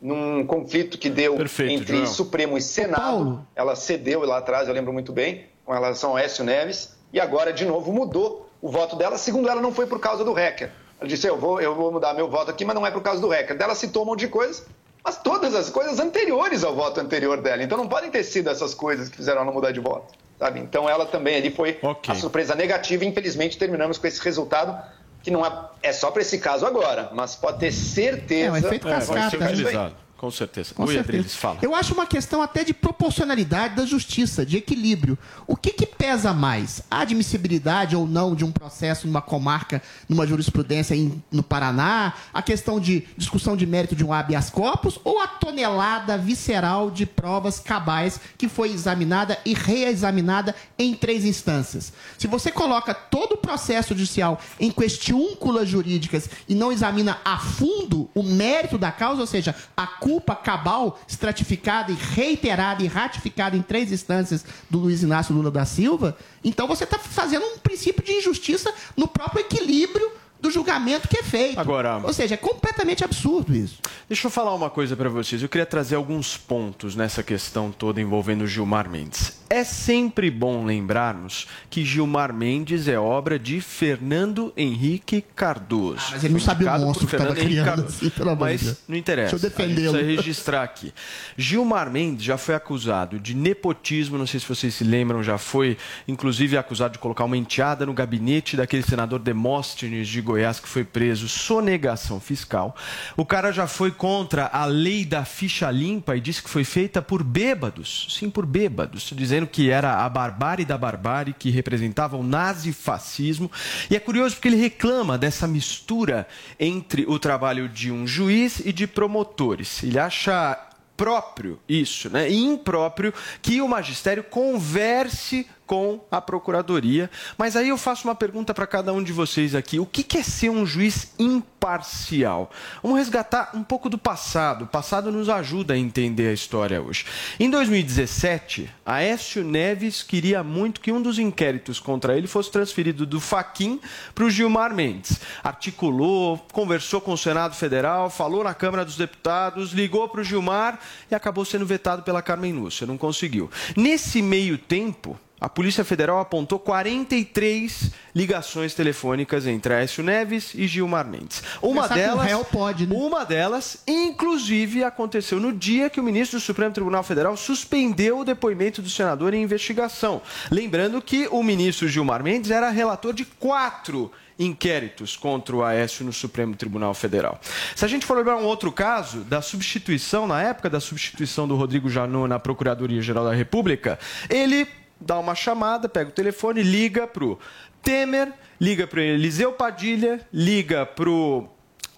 num 0.00 0.46
conflito 0.46 0.98
que 0.98 1.10
deu 1.10 1.34
entre 1.34 1.96
Joel. 1.96 2.06
Supremo 2.06 2.58
e 2.58 2.62
Senado. 2.62 3.46
Ela 3.54 3.74
cedeu 3.74 4.24
lá 4.24 4.38
atrás, 4.38 4.68
eu 4.68 4.74
lembro 4.74 4.92
muito 4.92 5.12
bem, 5.12 5.46
com 5.64 5.72
relação 5.72 6.10
ao 6.10 6.18
Écio 6.18 6.44
Neves, 6.44 6.96
e 7.12 7.20
agora, 7.20 7.52
de 7.52 7.64
novo, 7.64 7.92
mudou 7.92 8.48
o 8.60 8.70
voto 8.70 8.96
dela. 8.96 9.18
Segundo 9.18 9.48
ela, 9.48 9.60
não 9.60 9.72
foi 9.72 9.86
por 9.86 9.98
causa 9.98 10.24
do 10.24 10.32
hacker. 10.32 10.70
Ela 11.00 11.08
disse: 11.08 11.26
eu 11.26 11.36
vou, 11.36 11.60
eu 11.60 11.74
vou 11.74 11.92
mudar 11.92 12.14
meu 12.14 12.28
voto 12.28 12.50
aqui, 12.50 12.64
mas 12.64 12.74
não 12.74 12.86
é 12.86 12.90
por 12.90 13.02
causa 13.02 13.20
do 13.20 13.28
hacker. 13.28 13.56
Dela 13.56 13.74
citou 13.74 14.02
um 14.02 14.06
monte 14.06 14.20
de 14.20 14.28
coisas, 14.28 14.66
mas 15.04 15.16
todas 15.16 15.54
as 15.54 15.70
coisas 15.70 15.98
anteriores 15.98 16.64
ao 16.64 16.74
voto 16.74 17.00
anterior 17.00 17.40
dela. 17.40 17.62
Então 17.62 17.76
não 17.78 17.88
podem 17.88 18.10
ter 18.10 18.24
sido 18.24 18.50
essas 18.50 18.74
coisas 18.74 19.08
que 19.08 19.16
fizeram 19.16 19.42
ela 19.42 19.52
mudar 19.52 19.72
de 19.72 19.80
voto. 19.80 20.14
Sabe? 20.38 20.60
Então 20.60 20.88
ela 20.88 21.06
também 21.06 21.36
ali 21.36 21.50
foi 21.50 21.78
a 22.08 22.14
surpresa 22.14 22.54
negativa 22.54 23.04
e 23.04 23.08
infelizmente 23.08 23.56
terminamos 23.56 23.96
com 23.96 24.06
esse 24.06 24.22
resultado 24.22 24.78
que 25.26 25.30
não 25.32 25.44
é, 25.44 25.52
é 25.82 25.92
só 25.92 26.12
para 26.12 26.22
esse 26.22 26.38
caso 26.38 26.64
agora, 26.64 27.10
mas 27.12 27.34
pode 27.34 27.58
ter 27.58 27.72
certeza. 27.72 28.46
É, 28.46 28.52
um 28.52 28.56
efeito 28.56 28.86
que 28.86 28.92
vai 28.92 29.00
ser 29.00 29.12
cascata, 29.12 29.36
né? 29.38 29.52
utilizado. 29.52 29.94
Com 30.16 30.30
certeza. 30.30 30.72
Com 30.74 30.84
Oi, 30.84 30.94
certeza. 30.94 31.08
Adriles, 31.18 31.34
fala. 31.36 31.58
Eu 31.60 31.74
acho 31.74 31.92
uma 31.92 32.06
questão 32.06 32.40
até 32.40 32.64
de 32.64 32.72
proporcionalidade 32.72 33.76
da 33.76 33.84
justiça, 33.84 34.46
de 34.46 34.56
equilíbrio. 34.56 35.18
O 35.46 35.54
que, 35.54 35.70
que 35.72 35.84
pesa 35.84 36.32
mais? 36.32 36.82
A 36.90 37.00
admissibilidade 37.00 37.94
ou 37.94 38.06
não 38.06 38.34
de 38.34 38.42
um 38.42 38.50
processo 38.50 39.06
numa 39.06 39.20
comarca, 39.20 39.82
numa 40.08 40.26
jurisprudência 40.26 40.94
em- 40.94 41.22
no 41.30 41.42
Paraná? 41.42 42.14
A 42.32 42.40
questão 42.40 42.80
de 42.80 43.06
discussão 43.16 43.54
de 43.56 43.66
mérito 43.66 43.94
de 43.94 44.02
um 44.04 44.12
habeas 44.12 44.48
corpus? 44.48 44.98
Ou 45.04 45.20
a 45.20 45.26
tonelada 45.26 46.16
visceral 46.16 46.90
de 46.90 47.04
provas 47.04 47.60
cabais 47.60 48.18
que 48.38 48.48
foi 48.48 48.70
examinada 48.72 49.38
e 49.44 49.52
reexaminada 49.52 50.54
em 50.78 50.94
três 50.94 51.26
instâncias? 51.26 51.92
Se 52.16 52.26
você 52.26 52.50
coloca 52.50 52.94
todo 52.94 53.32
o 53.32 53.36
processo 53.38 53.88
judicial 53.90 54.40
em 54.58 54.70
questiúnculas 54.70 55.68
jurídicas 55.68 56.28
e 56.48 56.54
não 56.54 56.72
examina 56.72 57.18
a 57.22 57.38
fundo 57.38 58.08
o 58.14 58.22
mérito 58.22 58.78
da 58.78 58.90
causa, 58.90 59.20
ou 59.20 59.26
seja, 59.26 59.54
a 59.76 59.86
culpa 60.06 60.36
cabal, 60.36 61.00
estratificada 61.08 61.90
e 61.90 61.96
reiterada 61.96 62.80
e 62.80 62.86
ratificada 62.86 63.56
em 63.56 63.60
três 63.60 63.90
instâncias 63.90 64.44
do 64.70 64.78
Luiz 64.78 65.02
Inácio 65.02 65.34
Lula 65.34 65.50
da 65.50 65.64
Silva, 65.64 66.16
então 66.44 66.68
você 66.68 66.84
está 66.84 66.96
fazendo 66.96 67.44
um 67.44 67.58
princípio 67.58 68.04
de 68.04 68.12
injustiça 68.12 68.72
no 68.96 69.08
próprio 69.08 69.40
equilíbrio 69.40 70.08
do 70.46 70.50
julgamento 70.52 71.08
que 71.08 71.18
é 71.18 71.22
feito. 71.22 71.58
Agora- 71.58 72.00
ou 72.02 72.12
seja, 72.12 72.34
é 72.34 72.36
completamente 72.36 73.04
absurdo 73.04 73.54
isso. 73.54 73.78
Deixa 74.08 74.26
eu 74.26 74.30
falar 74.30 74.54
uma 74.54 74.70
coisa 74.70 74.96
para 74.96 75.08
vocês. 75.08 75.42
Eu 75.42 75.48
queria 75.48 75.66
trazer 75.66 75.96
alguns 75.96 76.36
pontos 76.36 76.94
nessa 76.94 77.22
questão 77.22 77.70
toda 77.72 78.00
envolvendo 78.00 78.46
Gilmar 78.46 78.88
Mendes. 78.88 79.36
É 79.48 79.62
sempre 79.64 80.30
bom 80.30 80.64
lembrarmos 80.64 81.46
que 81.70 81.84
Gilmar 81.84 82.32
Mendes 82.32 82.88
é 82.88 82.98
obra 82.98 83.38
de 83.38 83.60
Fernando 83.60 84.52
Henrique 84.56 85.24
Cardoso. 85.34 86.02
mas 86.10 86.24
ele 86.24 86.34
não 86.34 86.40
sabe 86.40 86.64
o 86.64 86.78
monstro 86.78 87.06
que 87.06 87.16
tava 87.16 87.34
Fernando 87.34 87.38
Henrique 87.38 87.62
criando, 87.62 87.76
Cardoso. 87.76 87.96
assim, 87.96 88.36
Mas 88.40 88.76
não 88.88 88.96
interessa. 88.96 89.30
Deixa 89.38 89.46
eu 89.46 89.50
defendê-lo. 89.50 89.96
Registrar 89.96 90.62
aqui. 90.62 90.92
Gilmar 91.36 91.90
Mendes 91.90 92.24
já 92.24 92.36
foi 92.36 92.54
acusado 92.54 93.18
de 93.20 93.34
nepotismo, 93.34 94.18
não 94.18 94.26
sei 94.26 94.40
se 94.40 94.46
vocês 94.48 94.74
se 94.74 94.84
lembram, 94.84 95.22
já 95.22 95.38
foi 95.38 95.76
inclusive 96.08 96.56
acusado 96.56 96.92
de 96.94 96.98
colocar 96.98 97.24
uma 97.24 97.36
enteada 97.36 97.86
no 97.86 97.92
gabinete 97.92 98.56
daquele 98.56 98.82
senador 98.82 99.18
Demóstenes 99.20 100.08
de 100.08 100.20
Goiás 100.20 100.35
que 100.62 100.68
foi 100.68 100.84
preso, 100.84 101.28
sonegação 101.28 102.20
fiscal. 102.20 102.76
O 103.16 103.24
cara 103.24 103.52
já 103.52 103.66
foi 103.66 103.90
contra 103.90 104.46
a 104.46 104.64
lei 104.64 105.04
da 105.04 105.24
ficha 105.24 105.70
limpa 105.70 106.16
e 106.16 106.20
disse 106.20 106.42
que 106.42 106.50
foi 106.50 106.64
feita 106.64 107.00
por 107.02 107.22
bêbados, 107.22 108.06
sim, 108.10 108.30
por 108.30 108.46
bêbados, 108.46 109.12
dizendo 109.14 109.46
que 109.46 109.70
era 109.70 110.04
a 110.04 110.08
barbárie 110.08 110.64
da 110.64 110.78
barbárie 110.78 111.34
que 111.38 111.50
representava 111.50 112.16
o 112.16 112.22
nazifascismo. 112.22 113.50
E 113.90 113.96
é 113.96 114.00
curioso 114.00 114.36
porque 114.36 114.48
ele 114.48 114.56
reclama 114.56 115.18
dessa 115.18 115.46
mistura 115.46 116.26
entre 116.58 117.04
o 117.06 117.18
trabalho 117.18 117.68
de 117.68 117.90
um 117.90 118.06
juiz 118.06 118.60
e 118.60 118.72
de 118.72 118.86
promotores. 118.86 119.82
Ele 119.82 119.98
acha 119.98 120.58
próprio 120.96 121.60
isso, 121.68 122.08
né? 122.08 122.30
Impróprio 122.30 123.12
que 123.42 123.60
o 123.60 123.68
magistério 123.68 124.24
converse 124.24 125.46
com 125.66 126.00
a 126.10 126.20
procuradoria. 126.20 127.10
Mas 127.36 127.56
aí 127.56 127.68
eu 127.68 127.76
faço 127.76 128.06
uma 128.06 128.14
pergunta 128.14 128.54
para 128.54 128.66
cada 128.66 128.92
um 128.92 129.02
de 129.02 129.12
vocês 129.12 129.54
aqui: 129.54 129.78
o 129.78 129.86
que 129.86 130.16
é 130.16 130.22
ser 130.22 130.50
um 130.50 130.64
juiz 130.64 131.12
imparcial? 131.18 132.50
Vamos 132.82 132.98
resgatar 132.98 133.50
um 133.54 133.62
pouco 133.62 133.88
do 133.88 133.98
passado. 133.98 134.64
O 134.64 134.68
passado 134.68 135.10
nos 135.10 135.28
ajuda 135.28 135.74
a 135.74 135.78
entender 135.78 136.28
a 136.28 136.32
história 136.32 136.80
hoje. 136.80 137.04
Em 137.38 137.50
2017, 137.50 138.70
Aécio 138.84 139.42
Neves 139.44 140.02
queria 140.02 140.42
muito 140.42 140.80
que 140.80 140.92
um 140.92 141.02
dos 141.02 141.18
inquéritos 141.18 141.80
contra 141.80 142.16
ele 142.16 142.26
fosse 142.26 142.50
transferido 142.50 143.04
do 143.04 143.20
Faquin 143.20 143.80
para 144.14 144.24
o 144.24 144.30
Gilmar 144.30 144.74
Mendes. 144.74 145.20
Articulou, 145.42 146.38
conversou 146.52 147.00
com 147.00 147.12
o 147.12 147.18
Senado 147.18 147.54
Federal, 147.54 148.08
falou 148.08 148.44
na 148.44 148.54
Câmara 148.54 148.84
dos 148.84 148.96
Deputados, 148.96 149.72
ligou 149.72 150.08
para 150.08 150.20
o 150.20 150.24
Gilmar 150.24 150.78
e 151.10 151.14
acabou 151.14 151.44
sendo 151.44 151.66
vetado 151.66 152.02
pela 152.02 152.22
Carmen 152.22 152.52
Lúcia. 152.52 152.86
Não 152.86 152.96
conseguiu. 152.96 153.50
Nesse 153.76 154.22
meio 154.22 154.56
tempo, 154.56 155.18
A 155.38 155.50
Polícia 155.50 155.84
Federal 155.84 156.18
apontou 156.18 156.58
43 156.58 157.90
ligações 158.14 158.72
telefônicas 158.72 159.46
entre 159.46 159.74
Aécio 159.74 160.02
Neves 160.02 160.54
e 160.54 160.66
Gilmar 160.66 161.06
Mendes. 161.06 161.42
Uma 161.60 161.82
Pensar 161.82 161.94
delas, 161.94 162.26
réu 162.26 162.42
pode, 162.42 162.86
né? 162.86 162.96
uma 162.96 163.22
delas, 163.22 163.82
inclusive, 163.86 164.82
aconteceu 164.82 165.38
no 165.38 165.52
dia 165.52 165.90
que 165.90 166.00
o 166.00 166.02
ministro 166.02 166.38
do 166.38 166.42
Supremo 166.42 166.72
Tribunal 166.72 167.02
Federal 167.02 167.36
suspendeu 167.36 168.20
o 168.20 168.24
depoimento 168.24 168.80
do 168.80 168.88
senador 168.88 169.34
em 169.34 169.42
investigação. 169.42 170.22
Lembrando 170.50 171.02
que 171.02 171.28
o 171.30 171.42
ministro 171.42 171.86
Gilmar 171.86 172.22
Mendes 172.22 172.50
era 172.50 172.70
relator 172.70 173.12
de 173.12 173.26
quatro 173.26 174.10
inquéritos 174.38 175.16
contra 175.16 175.54
o 175.54 175.62
Aécio 175.62 176.02
no 176.02 176.14
Supremo 176.14 176.56
Tribunal 176.56 176.94
Federal. 176.94 177.38
Se 177.74 177.84
a 177.84 177.88
gente 177.88 178.06
for 178.06 178.16
lembrar 178.16 178.36
um 178.36 178.44
outro 178.44 178.72
caso 178.72 179.18
da 179.20 179.42
substituição, 179.42 180.26
na 180.26 180.42
época 180.42 180.70
da 180.70 180.80
substituição 180.80 181.46
do 181.46 181.56
Rodrigo 181.56 181.90
Janot 181.90 182.26
na 182.26 182.38
Procuradoria-Geral 182.38 183.24
da 183.24 183.34
República, 183.34 183.98
ele 184.30 184.66
dá 185.00 185.18
uma 185.18 185.34
chamada, 185.34 185.88
pega 185.88 186.10
o 186.10 186.12
telefone, 186.12 186.62
liga 186.62 187.06
pro 187.06 187.38
Temer, 187.82 188.32
liga 188.60 188.86
pro 188.86 189.00
Eliseu 189.00 189.52
Padilha, 189.52 190.26
liga 190.32 190.84
pro 190.84 191.48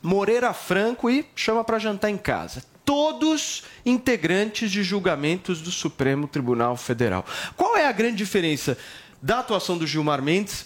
Moreira 0.02 0.52
Franco 0.52 1.08
e 1.08 1.26
chama 1.34 1.64
para 1.64 1.78
jantar 1.78 2.10
em 2.10 2.16
casa. 2.16 2.62
Todos 2.84 3.64
integrantes 3.84 4.70
de 4.70 4.82
julgamentos 4.82 5.60
do 5.60 5.70
Supremo 5.70 6.26
Tribunal 6.26 6.76
Federal. 6.76 7.24
Qual 7.56 7.76
é 7.76 7.86
a 7.86 7.92
grande 7.92 8.16
diferença 8.16 8.78
da 9.20 9.40
atuação 9.40 9.76
do 9.76 9.86
Gilmar 9.86 10.22
Mendes 10.22 10.64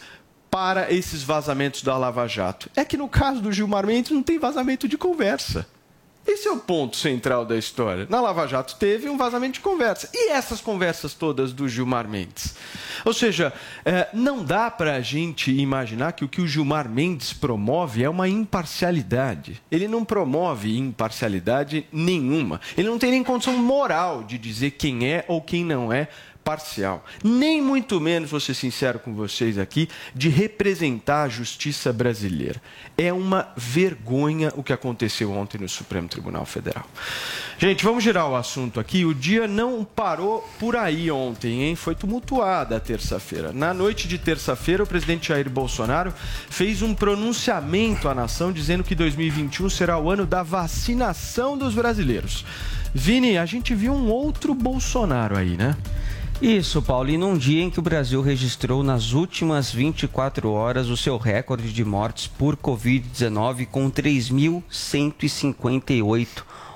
para 0.51 0.93
esses 0.93 1.23
vazamentos 1.23 1.83
da 1.83 1.97
Lava 1.97 2.27
Jato? 2.29 2.71
É 2.77 2.85
que 2.85 2.97
no 2.97 3.09
caso 3.09 3.41
do 3.41 3.51
Gilmar 3.51 3.87
Mendes 3.87 4.13
não 4.13 4.23
tem 4.23 4.39
vazamento 4.39 4.87
de 4.87 4.97
conversa. 4.97 5.67
Esse 6.27 6.47
é 6.47 6.53
o 6.53 6.59
ponto 6.59 6.97
central 6.97 7.45
da 7.45 7.57
história. 7.57 8.07
Na 8.09 8.21
Lava 8.21 8.47
Jato 8.47 8.77
teve 8.77 9.09
um 9.09 9.17
vazamento 9.17 9.55
de 9.55 9.61
conversa. 9.61 10.09
E 10.15 10.31
essas 10.31 10.61
conversas 10.61 11.15
todas 11.15 11.53
do 11.53 11.69
Gilmar 11.69 12.09
Mendes? 12.09 12.55
Ou 13.05 13.13
seja, 13.13 13.53
eh, 13.85 14.09
não 14.13 14.45
dá 14.45 14.71
para 14.71 14.95
a 14.95 15.01
gente 15.01 15.51
imaginar 15.51 16.13
que 16.13 16.25
o 16.25 16.29
que 16.29 16.41
o 16.41 16.47
Gilmar 16.47 16.89
Mendes 16.89 17.33
promove 17.33 18.05
é 18.05 18.09
uma 18.09 18.29
imparcialidade. 18.29 19.61
Ele 19.71 19.89
não 19.89 20.05
promove 20.05 20.79
imparcialidade 20.79 21.87
nenhuma. 21.93 22.61
Ele 22.77 22.89
não 22.89 22.99
tem 22.99 23.11
nem 23.11 23.25
condição 23.25 23.57
moral 23.57 24.23
de 24.23 24.39
dizer 24.39 24.73
quem 24.73 25.09
é 25.09 25.25
ou 25.27 25.41
quem 25.41 25.65
não 25.65 25.93
é 25.93 26.09
parcial. 26.45 27.05
Nem 27.23 27.61
muito 27.61 28.01
menos, 28.01 28.31
vou 28.31 28.41
ser 28.41 28.55
sincero 28.55 28.99
com 28.99 29.15
vocês 29.15 29.59
aqui, 29.59 29.89
de 30.15 30.29
representar 30.29 31.25
a 31.25 31.29
justiça 31.29 31.93
brasileira. 31.93 32.61
É 32.97 33.13
uma 33.13 33.49
vergonha 33.57 34.53
o 34.57 34.63
que 34.63 34.73
aconteceu 34.73 35.33
ontem 35.33 35.59
no 35.59 35.69
Supremo 35.69 36.09
Tribunal 36.09 36.45
Federal. 36.45 36.87
Gente, 37.59 37.85
vamos 37.85 38.03
girar 38.03 38.29
o 38.29 38.35
assunto 38.35 38.81
aqui. 38.81 39.05
O 39.05 39.15
dia 39.15 39.47
não 39.47 39.85
parou 39.85 40.49
por 40.59 40.75
aí 40.75 41.11
ontem, 41.11 41.63
hein? 41.63 41.77
Foi 41.77 41.95
tumultuada 41.95 42.77
a 42.77 42.81
terça-feira. 42.81 43.53
Na 43.53 43.73
noite 43.73 44.09
de 44.09 44.19
terça-feira, 44.19 44.83
o 44.83 44.87
presidente 44.87 45.29
Jair 45.29 45.49
Bolsonaro 45.49 46.13
fez 46.51 46.83
um 46.83 46.93
pronunciamento 46.95 48.09
à 48.09 48.15
nação 48.15 48.53
dizendo 48.53 48.83
que 48.83 48.95
2021 48.95 49.71
será 49.71 49.99
o 49.99 50.11
ano 50.11 50.27
da 50.27 50.43
vacinação 50.43 51.57
dos 51.57 51.75
brasileiros. 51.75 52.45
Vini, 52.95 53.39
a 53.39 53.47
gente 53.47 53.75
viu 53.75 53.93
um 53.93 54.11
outro 54.11 54.55
Bolsonaro 54.55 55.39
aí, 55.39 55.57
né? 55.57 55.77
Isso, 56.43 56.83
Paulo, 56.83 57.09
e 57.09 57.17
num 57.17 57.39
dia 57.39 57.63
em 57.63 57.71
que 57.71 57.79
o 57.79 57.83
Brasil 57.83 58.21
registrou 58.21 58.83
nas 58.83 59.13
últimas 59.13 59.71
24 59.71 60.51
horas 60.51 60.89
o 60.89 60.97
seu 60.97 61.17
recorde 61.17 61.73
de 61.73 61.85
mortes 61.85 62.27
por 62.27 62.57
Covid-19 62.57 63.69
com 63.69 63.89
3.158 63.89 66.27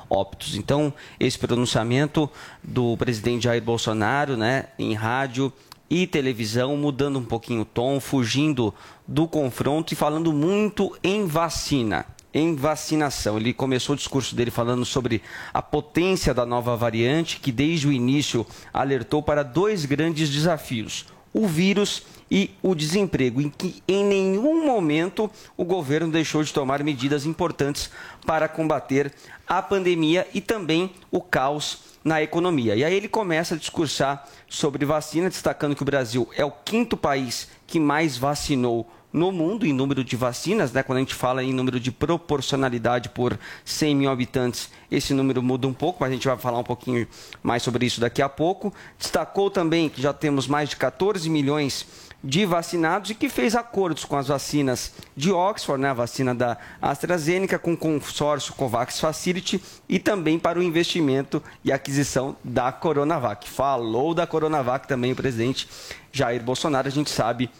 óbitos. 0.09 0.55
Então, 0.55 0.95
esse 1.19 1.37
pronunciamento 1.37 2.31
do 2.63 2.97
presidente 2.97 3.43
Jair 3.43 3.61
Bolsonaro, 3.61 4.37
né, 4.37 4.67
em 4.79 4.95
rádio 4.95 5.53
e 5.91 6.07
televisão, 6.07 6.77
mudando 6.77 7.19
um 7.19 7.25
pouquinho 7.25 7.63
o 7.63 7.65
tom, 7.65 7.99
fugindo 7.99 8.73
do 9.05 9.27
confronto 9.27 9.93
e 9.93 9.97
falando 9.97 10.33
muito 10.33 10.97
em 11.03 11.27
vacina 11.27 12.07
em 12.37 12.55
vacinação. 12.55 13.39
Ele 13.39 13.55
começou 13.55 13.95
o 13.95 13.97
discurso 13.97 14.37
dele 14.37 14.51
falando 14.51 14.85
sobre 14.85 15.23
a 15.55 15.63
potência 15.63 16.35
da 16.35 16.45
nova 16.45 16.77
variante, 16.77 17.41
que 17.41 17.51
desde 17.51 17.89
o 17.89 17.93
início 17.93 18.47
alertou 18.73 19.23
para 19.23 19.43
dois 19.43 19.87
grandes 19.87 20.29
desafios: 20.29 21.07
o 21.33 21.47
vírus 21.47 22.03
e 22.31 22.51
o 22.63 22.75
desemprego, 22.75 23.41
em 23.41 23.49
que 23.49 23.83
em 23.89 24.05
nenhum 24.05 24.67
momento 24.67 25.31
o 25.57 25.65
governo 25.65 26.13
deixou 26.13 26.43
de 26.43 26.53
tomar 26.53 26.83
medidas 26.83 27.25
importantes 27.25 27.91
para 28.27 28.49
combater 28.49 29.15
a 29.49 29.63
pandemia 29.63 30.27
e 30.35 30.41
também 30.41 30.91
o 31.11 31.23
caos 31.23 31.97
na 32.05 32.23
economia. 32.23 32.77
E 32.77 32.85
aí 32.85 32.95
ele 32.95 33.09
começa 33.09 33.55
a 33.55 33.59
discursar 33.59 34.29
sobre 34.49 34.85
vacina, 34.85 35.31
destacando 35.31 35.75
que 35.75 35.83
o 35.83 35.87
Brasil 35.87 36.29
é 36.37 36.45
o 36.45 36.51
quinto 36.51 36.97
país 36.97 37.49
que 37.67 37.81
mais 37.81 38.17
vacinou 38.19 38.89
no 39.13 39.33
mundo 39.33 39.67
em 39.67 39.73
número 39.73 40.05
de 40.05 40.17
vacinas, 40.17 40.73
né? 40.73 40.83
Quando 40.83 40.99
a 40.99 41.01
gente 41.01 41.15
fala 41.15 41.43
em 41.43 41.53
número 41.53 41.81
de 41.81 41.91
proporcionalidade 41.91 43.09
por 43.09 43.39
100 43.65 43.95
mil 43.95 44.11
habitantes, 44.11 44.71
esse 44.91 45.15
número 45.15 45.43
muda 45.43 45.67
um 45.67 45.73
pouco, 45.73 45.99
mas 46.01 46.11
a 46.11 46.15
gente 46.15 46.27
vai 46.27 46.37
falar 46.37 46.59
um 46.59 46.65
pouquinho 46.65 47.07
mais 47.43 47.63
sobre 47.63 47.87
isso 47.87 48.01
daqui 48.01 48.21
a 48.21 48.29
pouco. 48.29 48.73
Destacou 48.99 49.51
também 49.51 49.89
que 49.89 50.03
já 50.03 50.13
temos 50.13 50.47
mais 50.47 50.69
de 50.69 50.77
14 50.77 51.29
milhões 51.31 51.87
de 52.23 52.45
vacinados 52.45 53.11
e 53.11 53.15
que 53.15 53.29
fez 53.29 53.55
acordos 53.55 54.05
com 54.05 54.17
as 54.17 54.27
vacinas 54.27 54.93
de 55.17 55.31
Oxford, 55.31 55.81
né, 55.81 55.91
a 55.91 55.95
vacina 55.95 56.35
da 56.35 56.57
AstraZeneca, 56.83 57.59
com 57.59 57.75
o 57.75 57.77
consórcio 57.77 58.55
COVAX 58.55 58.99
Facility 58.99 59.63
e 59.89 59.99
também 59.99 60.39
para 60.39 60.59
o 60.59 60.63
investimento 60.63 61.43
e 61.65 61.71
aquisição 61.71 62.37
da 62.43 62.73
Coronavac. 62.73 63.49
Falou 63.49 64.13
da 64.13 64.27
Coronavac 64.27 64.89
também 64.89 65.13
o 65.13 65.17
presidente 65.17 65.69
Jair 66.11 66.43
Bolsonaro, 66.43 66.89
a 66.89 66.91
gente 66.91 67.11
sabe 67.11 67.51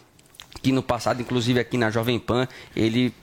que 0.67 0.71
no 0.73 0.83
passado, 0.83 1.21
inclusive 1.21 1.61
aqui 1.61 1.77
na 1.77 1.89
Jovem 1.89 2.19
Pan, 2.19 2.45
ele 2.75 3.13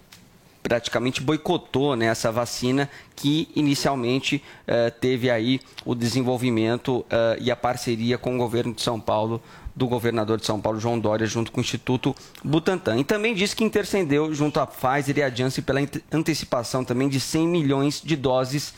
praticamente 0.63 1.21
boicotou 1.21 1.95
né, 1.95 2.07
essa 2.07 2.33
vacina 2.33 2.89
que 3.15 3.51
inicialmente 3.55 4.43
eh, 4.67 4.89
teve 4.89 5.31
aí 5.31 5.61
o 5.85 5.95
desenvolvimento 5.95 7.05
eh, 7.11 7.37
e 7.43 7.51
a 7.51 7.57
parceria 7.57 8.17
com 8.17 8.35
o 8.35 8.39
governo 8.39 8.73
de 8.73 8.81
São 8.81 8.99
Paulo 8.99 9.43
do 9.77 9.87
governador 9.87 10.41
de 10.41 10.47
São 10.47 10.59
Paulo, 10.59 10.81
João 10.81 10.99
Dória, 10.99 11.27
junto 11.27 11.53
com 11.53 11.59
o 11.59 11.61
Instituto 11.61 12.17
Butantan. 12.43 12.97
E 12.97 13.05
também 13.05 13.35
disse 13.35 13.55
que 13.55 13.63
intercedeu 13.63 14.33
junto 14.33 14.59
à 14.59 14.67
Pfizer 14.67 15.19
e 15.19 15.23
à 15.23 15.29
Janssen 15.29 15.63
pela 15.63 15.81
antecipação 16.11 16.83
também 16.83 17.11
de 17.11 17.21
100 17.21 17.47
milhões 17.47 18.01
de 18.03 18.17
doses 18.17 18.73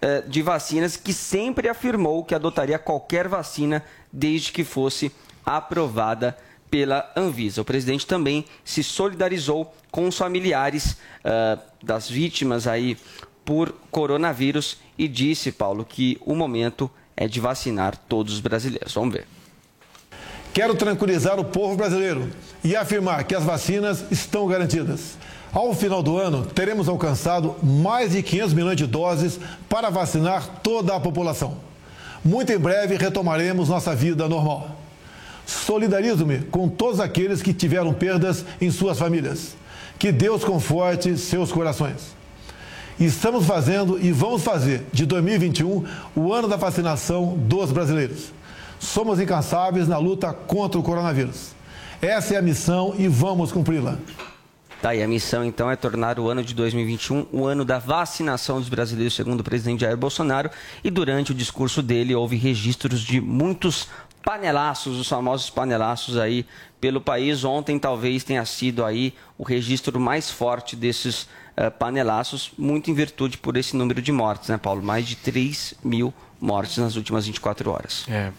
eh, 0.00 0.22
de 0.26 0.40
vacinas, 0.40 0.96
que 0.96 1.12
sempre 1.12 1.68
afirmou 1.68 2.24
que 2.24 2.34
adotaria 2.34 2.78
qualquer 2.78 3.28
vacina 3.28 3.84
desde 4.10 4.52
que 4.52 4.64
fosse 4.64 5.12
aprovada 5.44 6.34
pela 6.70 7.10
Anvisa. 7.16 7.62
O 7.62 7.64
presidente 7.64 8.06
também 8.06 8.44
se 8.64 8.82
solidarizou 8.82 9.74
com 9.90 10.08
os 10.08 10.16
familiares 10.16 10.92
uh, 10.92 11.60
das 11.82 12.08
vítimas 12.08 12.66
aí 12.66 12.96
por 13.44 13.72
coronavírus 13.90 14.78
e 14.98 15.06
disse, 15.06 15.52
Paulo, 15.52 15.84
que 15.84 16.18
o 16.20 16.34
momento 16.34 16.90
é 17.16 17.26
de 17.28 17.40
vacinar 17.40 17.96
todos 18.08 18.34
os 18.34 18.40
brasileiros. 18.40 18.92
Vamos 18.92 19.14
ver. 19.14 19.26
Quero 20.52 20.74
tranquilizar 20.74 21.38
o 21.38 21.44
povo 21.44 21.76
brasileiro 21.76 22.30
e 22.64 22.74
afirmar 22.74 23.24
que 23.24 23.34
as 23.34 23.44
vacinas 23.44 24.04
estão 24.10 24.46
garantidas. 24.46 25.18
Ao 25.52 25.72
final 25.74 26.02
do 26.02 26.16
ano, 26.16 26.44
teremos 26.44 26.88
alcançado 26.88 27.56
mais 27.62 28.12
de 28.12 28.22
500 28.22 28.54
milhões 28.54 28.76
de 28.76 28.86
doses 28.86 29.38
para 29.68 29.90
vacinar 29.90 30.60
toda 30.62 30.94
a 30.94 31.00
população. 31.00 31.58
Muito 32.24 32.52
em 32.52 32.58
breve 32.58 32.96
retomaremos 32.96 33.68
nossa 33.68 33.94
vida 33.94 34.28
normal. 34.28 34.76
Solidarizo-me 35.46 36.40
com 36.40 36.68
todos 36.68 36.98
aqueles 36.98 37.40
que 37.40 37.54
tiveram 37.54 37.94
perdas 37.94 38.44
em 38.60 38.70
suas 38.70 38.98
famílias. 38.98 39.56
Que 39.98 40.10
Deus 40.10 40.44
conforte 40.44 41.16
seus 41.16 41.52
corações. 41.52 42.16
Estamos 42.98 43.46
fazendo 43.46 43.98
e 44.02 44.10
vamos 44.10 44.42
fazer 44.42 44.84
de 44.92 45.06
2021 45.06 45.84
o 46.16 46.32
ano 46.32 46.48
da 46.48 46.56
vacinação 46.56 47.36
dos 47.36 47.70
brasileiros. 47.70 48.32
Somos 48.80 49.20
incansáveis 49.20 49.86
na 49.86 49.98
luta 49.98 50.32
contra 50.32 50.80
o 50.80 50.82
coronavírus. 50.82 51.54
Essa 52.02 52.34
é 52.34 52.38
a 52.38 52.42
missão 52.42 52.94
e 52.98 53.06
vamos 53.06 53.52
cumpri-la. 53.52 53.98
Tá, 54.82 54.94
e 54.94 55.02
a 55.02 55.08
missão 55.08 55.42
então 55.42 55.70
é 55.70 55.76
tornar 55.76 56.18
o 56.18 56.28
ano 56.28 56.44
de 56.44 56.54
2021 56.54 57.26
o 57.32 57.46
ano 57.46 57.64
da 57.64 57.78
vacinação 57.78 58.60
dos 58.60 58.68
brasileiros, 58.68 59.14
segundo 59.14 59.40
o 59.40 59.44
presidente 59.44 59.80
Jair 59.80 59.96
Bolsonaro. 59.96 60.50
E 60.84 60.90
durante 60.90 61.32
o 61.32 61.34
discurso 61.34 61.82
dele 61.82 62.14
houve 62.14 62.36
registros 62.36 63.00
de 63.00 63.20
muitos 63.20 63.88
panelaços, 64.26 64.98
os 64.98 65.08
famosos 65.08 65.48
panelaços 65.48 66.16
aí 66.18 66.44
pelo 66.80 67.00
país. 67.00 67.44
Ontem 67.44 67.78
talvez 67.78 68.24
tenha 68.24 68.44
sido 68.44 68.84
aí 68.84 69.14
o 69.38 69.44
registro 69.44 70.00
mais 70.00 70.28
forte 70.28 70.74
desses 70.74 71.28
uh, 71.56 71.70
panelaços, 71.78 72.50
muito 72.58 72.90
em 72.90 72.94
virtude 72.94 73.38
por 73.38 73.56
esse 73.56 73.76
número 73.76 74.02
de 74.02 74.10
mortes, 74.10 74.48
né, 74.48 74.58
Paulo? 74.58 74.82
Mais 74.82 75.06
de 75.06 75.14
3 75.14 75.74
mil 75.84 76.12
mortes 76.40 76.76
nas 76.78 76.96
últimas 76.96 77.24
24 77.24 77.70
horas. 77.70 78.04
É. 78.08 78.32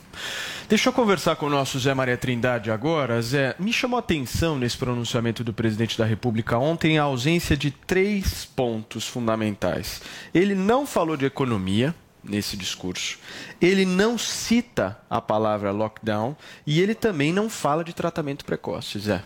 Deixa 0.68 0.90
eu 0.90 0.94
conversar 0.94 1.38
com 1.38 1.46
o 1.46 1.50
nosso 1.50 1.80
Zé 1.80 1.94
Maria 1.94 2.18
Trindade 2.18 2.70
agora. 2.70 3.22
Zé, 3.22 3.56
me 3.58 3.72
chamou 3.72 3.96
a 3.96 4.02
atenção 4.02 4.60
nesse 4.60 4.78
pronunciamento 4.78 5.42
do 5.42 5.54
presidente 5.54 5.98
da 5.98 6.04
República 6.04 6.58
ontem 6.58 7.00
a 7.00 7.04
ausência 7.04 7.56
de 7.56 7.72
três 7.72 8.44
pontos 8.44 9.08
fundamentais. 9.08 10.02
Ele 10.34 10.54
não 10.54 10.86
falou 10.86 11.16
de 11.16 11.26
economia, 11.26 11.96
nesse 12.28 12.58
discurso. 12.58 13.18
Ele 13.62 13.86
não 13.86 14.18
cita 14.18 14.98
a 15.10 15.22
palavra 15.22 15.72
lockdown 15.72 16.36
e 16.66 16.82
ele 16.82 16.94
também 16.94 17.34
não 17.34 17.50
fala 17.50 17.84
de 17.84 17.94
tratamento 17.94 18.46
precoce, 18.46 19.00
Zé. 19.00 19.24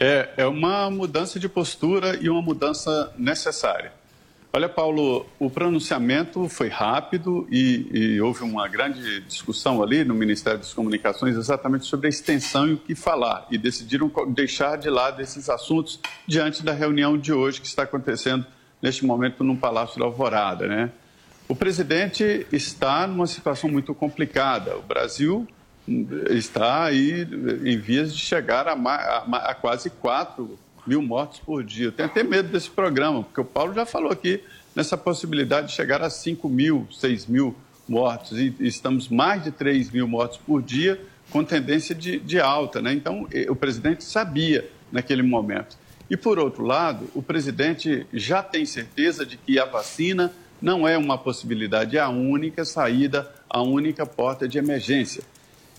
É, 0.00 0.30
é 0.36 0.46
uma 0.46 0.88
mudança 0.90 1.40
de 1.40 1.48
postura 1.48 2.16
e 2.20 2.30
uma 2.30 2.40
mudança 2.40 3.12
necessária. 3.18 3.92
Olha, 4.50 4.68
Paulo, 4.68 5.26
o 5.38 5.50
pronunciamento 5.50 6.48
foi 6.48 6.68
rápido 6.68 7.46
e, 7.50 7.86
e, 7.92 8.20
houve 8.20 8.42
uma 8.42 8.66
grande 8.66 9.20
discussão 9.20 9.82
ali 9.82 10.04
no 10.04 10.14
Ministério 10.14 10.58
das 10.58 10.72
Comunicações 10.72 11.36
exatamente 11.36 11.84
sobre 11.84 12.06
a 12.06 12.10
extensão 12.10 12.66
e 12.66 12.72
o 12.72 12.78
que 12.78 12.94
falar. 12.94 13.46
E 13.50 13.58
decidiram 13.58 14.10
deixar 14.28 14.76
de 14.78 14.88
lado 14.88 15.20
esses 15.20 15.50
assuntos 15.50 16.00
diante 16.26 16.64
da 16.64 16.72
reunião 16.72 17.18
de 17.18 17.30
hoje 17.30 17.60
que 17.60 17.66
está 17.66 17.82
acontecendo 17.82 18.46
neste 18.80 19.04
momento 19.04 19.44
no 19.44 19.54
Palácio 19.54 19.98
da 19.98 20.06
Alvorada, 20.06 20.66
né? 20.66 20.90
O 21.48 21.56
presidente 21.56 22.46
está 22.52 23.06
numa 23.06 23.26
situação 23.26 23.70
muito 23.70 23.94
complicada. 23.94 24.76
O 24.76 24.82
Brasil 24.82 25.48
está 26.28 26.84
aí 26.84 27.26
em 27.64 27.78
vias 27.78 28.14
de 28.14 28.22
chegar 28.22 28.68
a, 28.68 28.74
a, 28.74 29.50
a 29.50 29.54
quase 29.54 29.88
4 29.88 30.58
mil 30.86 31.00
mortos 31.00 31.40
por 31.40 31.64
dia. 31.64 31.86
Eu 31.86 31.92
tenho 31.92 32.06
até 32.06 32.22
medo 32.22 32.48
desse 32.48 32.68
programa, 32.68 33.22
porque 33.22 33.40
o 33.40 33.44
Paulo 33.46 33.72
já 33.72 33.86
falou 33.86 34.12
aqui 34.12 34.42
nessa 34.76 34.94
possibilidade 34.94 35.68
de 35.68 35.72
chegar 35.72 36.02
a 36.02 36.10
5 36.10 36.46
mil, 36.50 36.86
6 36.92 37.24
mil 37.26 37.56
mortos. 37.88 38.38
E 38.38 38.54
estamos 38.60 39.08
mais 39.08 39.42
de 39.42 39.50
3 39.50 39.90
mil 39.90 40.06
mortos 40.06 40.36
por 40.36 40.62
dia, 40.62 41.00
com 41.30 41.42
tendência 41.42 41.94
de, 41.94 42.18
de 42.18 42.38
alta. 42.38 42.82
Né? 42.82 42.92
Então, 42.92 43.26
o 43.48 43.56
presidente 43.56 44.04
sabia 44.04 44.70
naquele 44.92 45.22
momento. 45.22 45.78
E, 46.10 46.16
por 46.16 46.38
outro 46.38 46.62
lado, 46.62 47.08
o 47.14 47.22
presidente 47.22 48.06
já 48.12 48.42
tem 48.42 48.66
certeza 48.66 49.24
de 49.24 49.38
que 49.38 49.58
a 49.58 49.64
vacina 49.64 50.30
não 50.60 50.86
é 50.86 50.98
uma 50.98 51.16
possibilidade, 51.16 51.96
é 51.96 52.00
a 52.00 52.08
única 52.08 52.64
saída, 52.64 53.32
a 53.48 53.62
única 53.62 54.04
porta 54.04 54.48
de 54.48 54.58
emergência. 54.58 55.22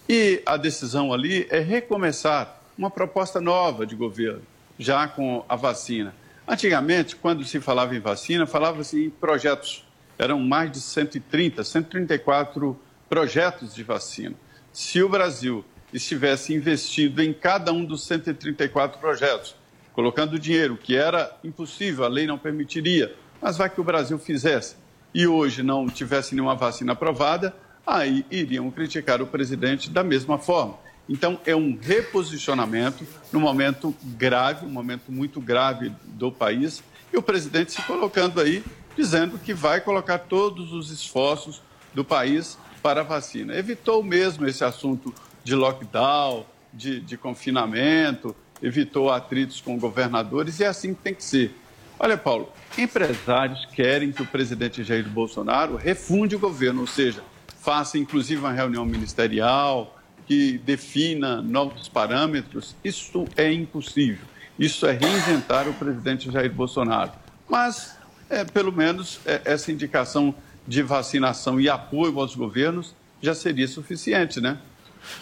E 0.07 0.41
a 0.45 0.57
decisão 0.57 1.13
ali 1.13 1.47
é 1.49 1.59
recomeçar 1.59 2.61
uma 2.77 2.89
proposta 2.89 3.41
nova 3.41 3.85
de 3.85 3.95
governo, 3.95 4.41
já 4.77 5.07
com 5.07 5.43
a 5.47 5.55
vacina. 5.55 6.15
Antigamente, 6.47 7.15
quando 7.15 7.43
se 7.43 7.59
falava 7.59 7.95
em 7.95 7.99
vacina, 7.99 8.47
falava-se 8.47 9.05
em 9.05 9.09
projetos. 9.09 9.85
Eram 10.17 10.39
mais 10.39 10.71
de 10.71 10.81
130, 10.81 11.63
134 11.63 12.79
projetos 13.07 13.75
de 13.75 13.83
vacina. 13.83 14.35
Se 14.71 15.01
o 15.03 15.09
Brasil 15.09 15.63
estivesse 15.93 16.53
investido 16.53 17.21
em 17.21 17.33
cada 17.33 17.71
um 17.71 17.83
dos 17.83 18.03
134 18.05 18.99
projetos, 18.99 19.55
colocando 19.93 20.39
dinheiro, 20.39 20.77
que 20.77 20.95
era 20.95 21.37
impossível, 21.43 22.05
a 22.05 22.07
lei 22.07 22.25
não 22.25 22.37
permitiria, 22.37 23.13
mas 23.41 23.57
vai 23.57 23.69
que 23.69 23.81
o 23.81 23.83
Brasil 23.83 24.17
fizesse 24.19 24.75
e 25.13 25.27
hoje 25.27 25.63
não 25.63 25.87
tivesse 25.87 26.35
nenhuma 26.35 26.55
vacina 26.55 26.93
aprovada, 26.93 27.55
aí 27.85 28.25
iriam 28.29 28.69
criticar 28.69 29.21
o 29.21 29.27
presidente 29.27 29.89
da 29.89 30.03
mesma 30.03 30.37
forma. 30.37 30.77
Então, 31.07 31.39
é 31.43 31.55
um 31.55 31.77
reposicionamento 31.81 33.03
no 33.33 33.39
momento 33.39 33.95
grave, 34.03 34.65
um 34.65 34.69
momento 34.69 35.11
muito 35.11 35.41
grave 35.41 35.91
do 36.05 36.31
país, 36.31 36.83
e 37.11 37.17
o 37.17 37.21
presidente 37.21 37.71
se 37.71 37.81
colocando 37.81 38.39
aí, 38.39 38.63
dizendo 38.95 39.39
que 39.39 39.51
vai 39.51 39.81
colocar 39.81 40.19
todos 40.19 40.71
os 40.71 40.91
esforços 40.91 41.63
do 41.95 42.05
país 42.05 42.59
para 42.83 43.01
a 43.01 43.03
vacina. 43.03 43.55
Evitou 43.55 44.03
mesmo 44.03 44.45
esse 44.47 44.63
assunto 44.63 45.11
de 45.43 45.55
lockdown, 45.55 46.45
de, 46.71 46.99
de 46.99 47.17
confinamento, 47.17 48.35
evitou 48.61 49.09
atritos 49.09 49.59
com 49.59 49.79
governadores, 49.79 50.59
e 50.59 50.63
é 50.63 50.67
assim 50.67 50.93
que 50.93 51.01
tem 51.01 51.15
que 51.15 51.23
ser. 51.23 51.55
Olha, 51.99 52.17
Paulo, 52.17 52.49
empresários 52.77 53.65
querem 53.65 54.11
que 54.13 54.21
o 54.21 54.25
presidente 54.25 54.85
Jair 54.85 55.07
Bolsonaro 55.09 55.75
refunde 55.75 56.33
o 56.33 56.39
governo, 56.39 56.81
ou 56.81 56.87
seja, 56.87 57.21
faça 57.59 57.97
inclusive 57.97 58.39
uma 58.39 58.53
reunião 58.53 58.85
ministerial 58.85 59.99
que 60.25 60.57
defina 60.59 61.41
novos 61.41 61.89
parâmetros. 61.89 62.73
Isso 62.83 63.25
é 63.35 63.51
impossível. 63.51 64.25
Isso 64.57 64.85
é 64.85 64.93
reinventar 64.93 65.67
o 65.67 65.73
presidente 65.73 66.31
Jair 66.31 66.53
Bolsonaro. 66.53 67.11
Mas, 67.49 67.97
é, 68.29 68.45
pelo 68.45 68.71
menos, 68.71 69.19
é, 69.25 69.41
essa 69.43 69.69
indicação 69.69 70.33
de 70.65 70.81
vacinação 70.81 71.59
e 71.59 71.67
apoio 71.67 72.17
aos 72.19 72.33
governos 72.33 72.95
já 73.21 73.33
seria 73.33 73.67
suficiente, 73.67 74.39
né? 74.39 74.57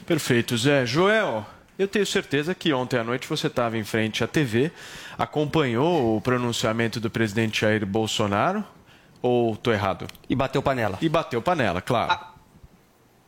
Perfeito, 0.06 0.58
Zé. 0.58 0.86
Joel, 0.86 1.46
eu 1.78 1.88
tenho 1.88 2.06
certeza 2.06 2.56
que 2.56 2.74
ontem 2.74 3.00
à 3.00 3.04
noite 3.04 3.28
você 3.28 3.48
estava 3.48 3.78
em 3.78 3.84
frente 3.84 4.24
à 4.24 4.28
TV, 4.28 4.72
acompanhou 5.18 6.18
o 6.18 6.22
pronunciamento 6.22 7.00
do 7.00 7.10
presidente 7.10 7.62
Jair 7.62 7.86
Bolsonaro, 7.86 8.63
ou 9.22 9.54
estou 9.54 9.74
errado? 9.74 10.08
E 10.30 10.36
bateu 10.36 10.62
panela. 10.62 10.98
E 11.02 11.10
bateu 11.10 11.42
panela, 11.42 11.82
claro. 11.82 12.12
Ah, 12.12 12.34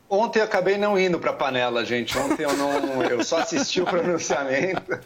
ontem 0.08 0.40
eu 0.40 0.44
acabei 0.44 0.76
não 0.76 0.98
indo 0.98 1.18
para 1.18 1.32
panela, 1.32 1.84
gente. 1.84 2.16
Ontem 2.16 2.44
eu 2.44 2.56
não, 2.56 3.02
eu 3.02 3.22
só 3.24 3.38
assisti 3.38 3.80
o 3.80 3.84
pronunciamento. 3.84 4.98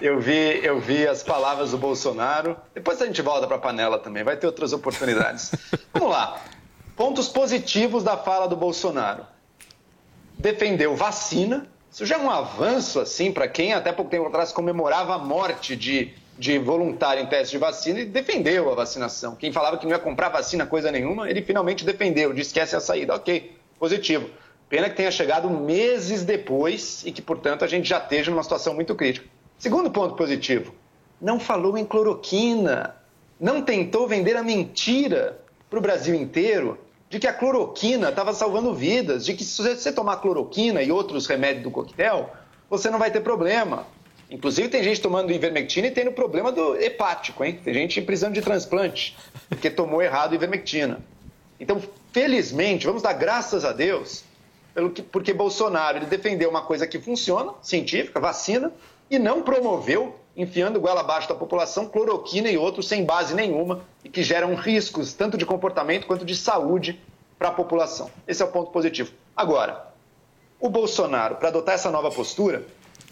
Eu 0.00 0.20
vi, 0.20 0.60
eu 0.62 0.80
vi 0.80 1.06
as 1.06 1.22
palavras 1.22 1.70
do 1.70 1.78
Bolsonaro. 1.78 2.56
Depois 2.74 3.00
a 3.00 3.06
gente 3.06 3.22
volta 3.22 3.46
para 3.46 3.58
panela 3.58 3.98
também. 3.98 4.22
Vai 4.22 4.36
ter 4.36 4.46
outras 4.46 4.72
oportunidades. 4.72 5.52
Vamos 5.92 6.10
lá. 6.10 6.40
Pontos 6.96 7.28
positivos 7.28 8.04
da 8.04 8.16
fala 8.16 8.46
do 8.46 8.56
Bolsonaro. 8.56 9.26
Defendeu 10.38 10.94
vacina, 10.94 11.66
isso 11.94 12.04
já 12.04 12.16
é 12.16 12.18
um 12.18 12.28
avanço, 12.28 12.98
assim, 12.98 13.30
para 13.30 13.46
quem 13.46 13.72
até 13.72 13.92
pouco 13.92 14.10
tempo 14.10 14.26
atrás 14.26 14.50
comemorava 14.50 15.14
a 15.14 15.18
morte 15.18 15.76
de, 15.76 16.12
de 16.36 16.58
voluntário 16.58 17.22
em 17.22 17.26
teste 17.26 17.52
de 17.52 17.58
vacina 17.58 18.00
e 18.00 18.04
defendeu 18.04 18.68
a 18.68 18.74
vacinação. 18.74 19.36
Quem 19.36 19.52
falava 19.52 19.78
que 19.78 19.84
não 19.84 19.92
ia 19.92 19.98
comprar 20.00 20.28
vacina 20.28 20.66
coisa 20.66 20.90
nenhuma, 20.90 21.30
ele 21.30 21.40
finalmente 21.40 21.84
defendeu, 21.84 22.32
disse 22.32 22.52
que 22.52 22.58
essa 22.58 22.74
é 22.74 22.78
a 22.78 22.80
saída. 22.80 23.14
Ok, 23.14 23.56
positivo. 23.78 24.28
Pena 24.68 24.90
que 24.90 24.96
tenha 24.96 25.10
chegado 25.12 25.48
meses 25.48 26.24
depois 26.24 27.04
e 27.06 27.12
que, 27.12 27.22
portanto, 27.22 27.64
a 27.64 27.68
gente 27.68 27.88
já 27.88 27.98
esteja 27.98 28.28
numa 28.28 28.42
situação 28.42 28.74
muito 28.74 28.92
crítica. 28.96 29.28
Segundo 29.56 29.88
ponto 29.88 30.16
positivo, 30.16 30.74
não 31.20 31.38
falou 31.38 31.78
em 31.78 31.84
cloroquina. 31.84 32.96
Não 33.38 33.62
tentou 33.62 34.08
vender 34.08 34.36
a 34.36 34.42
mentira 34.42 35.38
para 35.70 35.78
o 35.78 35.82
Brasil 35.82 36.16
inteiro 36.16 36.76
de 37.14 37.20
que 37.20 37.28
a 37.28 37.32
cloroquina 37.32 38.08
estava 38.08 38.32
salvando 38.32 38.74
vidas, 38.74 39.24
de 39.24 39.34
que 39.34 39.44
se 39.44 39.62
você 39.62 39.92
tomar 39.92 40.16
cloroquina 40.16 40.82
e 40.82 40.90
outros 40.90 41.28
remédios 41.28 41.62
do 41.62 41.70
coquetel, 41.70 42.28
você 42.68 42.90
não 42.90 42.98
vai 42.98 43.08
ter 43.08 43.20
problema. 43.20 43.86
Inclusive, 44.28 44.68
tem 44.68 44.82
gente 44.82 45.00
tomando 45.00 45.30
ivermectina 45.30 45.86
e 45.86 45.92
tendo 45.92 46.10
problema 46.10 46.50
do 46.50 46.74
hepático, 46.74 47.44
hein? 47.44 47.60
Tem 47.62 47.72
gente 47.72 48.02
precisando 48.02 48.34
de 48.34 48.42
transplante, 48.42 49.16
porque 49.48 49.70
tomou 49.70 50.02
errado 50.02 50.34
ivermectina. 50.34 50.98
Então, 51.60 51.80
felizmente, 52.12 52.84
vamos 52.84 53.00
dar 53.00 53.12
graças 53.12 53.64
a 53.64 53.70
Deus, 53.70 54.24
pelo 54.74 54.90
que, 54.90 55.00
porque 55.00 55.32
Bolsonaro 55.32 55.98
ele 55.98 56.06
defendeu 56.06 56.50
uma 56.50 56.62
coisa 56.62 56.84
que 56.84 56.98
funciona, 56.98 57.52
científica, 57.62 58.18
vacina, 58.18 58.72
e 59.08 59.20
não 59.20 59.40
promoveu, 59.40 60.18
enfiando 60.36 60.80
goela 60.80 61.00
abaixo 61.00 61.28
da 61.28 61.34
população, 61.34 61.86
cloroquina 61.86 62.50
e 62.50 62.56
outros 62.56 62.88
sem 62.88 63.04
base 63.04 63.34
nenhuma 63.34 63.82
e 64.02 64.08
que 64.08 64.22
geram 64.22 64.54
riscos 64.54 65.12
tanto 65.12 65.38
de 65.38 65.46
comportamento 65.46 66.06
quanto 66.06 66.24
de 66.24 66.36
saúde 66.36 67.00
para 67.38 67.48
a 67.48 67.52
população. 67.52 68.10
Esse 68.26 68.42
é 68.42 68.44
o 68.44 68.48
ponto 68.48 68.70
positivo. 68.70 69.12
Agora, 69.36 69.88
o 70.58 70.68
Bolsonaro, 70.68 71.36
para 71.36 71.48
adotar 71.48 71.74
essa 71.74 71.90
nova 71.90 72.10
postura, 72.10 72.64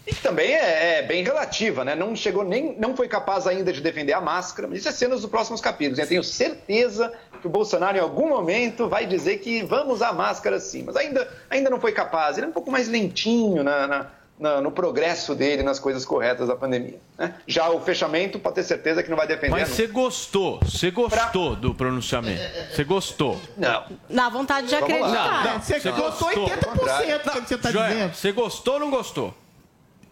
e 0.05 0.13
também 0.15 0.53
é, 0.53 0.97
é, 0.97 1.01
bem 1.01 1.23
relativa, 1.23 1.85
né? 1.85 1.95
Não 1.95 2.13
chegou 2.13 2.43
nem, 2.43 2.77
não 2.77 2.95
foi 2.95 3.07
capaz 3.07 3.47
ainda 3.47 3.71
de 3.71 3.79
defender 3.79 4.11
a 4.11 4.19
máscara, 4.19 4.67
mas 4.67 4.79
isso 4.79 4.89
é 4.89 4.91
cenas 4.91 5.21
dos 5.21 5.29
próximos 5.29 5.61
capítulos. 5.61 5.97
Eu 5.97 6.07
tenho 6.07 6.23
certeza 6.23 7.13
que 7.39 7.47
o 7.47 7.49
Bolsonaro 7.49 7.97
em 7.97 8.01
algum 8.01 8.27
momento 8.27 8.89
vai 8.89 9.05
dizer 9.05 9.37
que 9.37 9.63
vamos 9.63 9.95
usar 9.95 10.11
máscara 10.11 10.59
sim, 10.59 10.83
mas 10.83 10.97
ainda, 10.97 11.25
ainda 11.49 11.69
não 11.69 11.79
foi 11.79 11.93
capaz. 11.93 12.37
Ele 12.37 12.47
é 12.47 12.49
um 12.49 12.53
pouco 12.53 12.69
mais 12.69 12.89
lentinho 12.89 13.63
na, 13.63 13.87
na 13.87 14.11
no, 14.39 14.61
no, 14.61 14.71
progresso 14.71 15.35
dele 15.35 15.63
nas 15.63 15.79
coisas 15.79 16.05
corretas 16.05 16.47
da 16.47 16.55
pandemia. 16.55 16.99
Né? 17.17 17.35
Já 17.47 17.69
o 17.69 17.79
fechamento, 17.79 18.39
pode 18.39 18.55
ter 18.55 18.63
certeza 18.63 19.03
que 19.03 19.09
não 19.09 19.17
vai 19.17 19.27
defender. 19.27 19.51
Mas 19.51 19.69
você 19.69 19.87
gostou, 19.87 20.59
você 20.59 20.91
gostou 20.91 21.51
pra... 21.51 21.59
do 21.59 21.73
pronunciamento? 21.73 22.41
Você 22.71 22.83
gostou? 22.83 23.39
Não. 23.57 23.85
Na 24.09 24.29
vontade 24.29 24.67
de 24.67 24.75
acreditar. 24.75 25.59
Você 25.61 25.91
gostou 25.91 26.29
80% 26.29 27.23
do 27.23 27.41
que 27.41 27.47
você 27.47 27.55
está 27.55 27.71
dizendo. 27.71 28.13
Você 28.13 28.31
gostou 28.31 28.73
ou 28.75 28.79
não 28.79 28.89
gostou? 28.89 29.33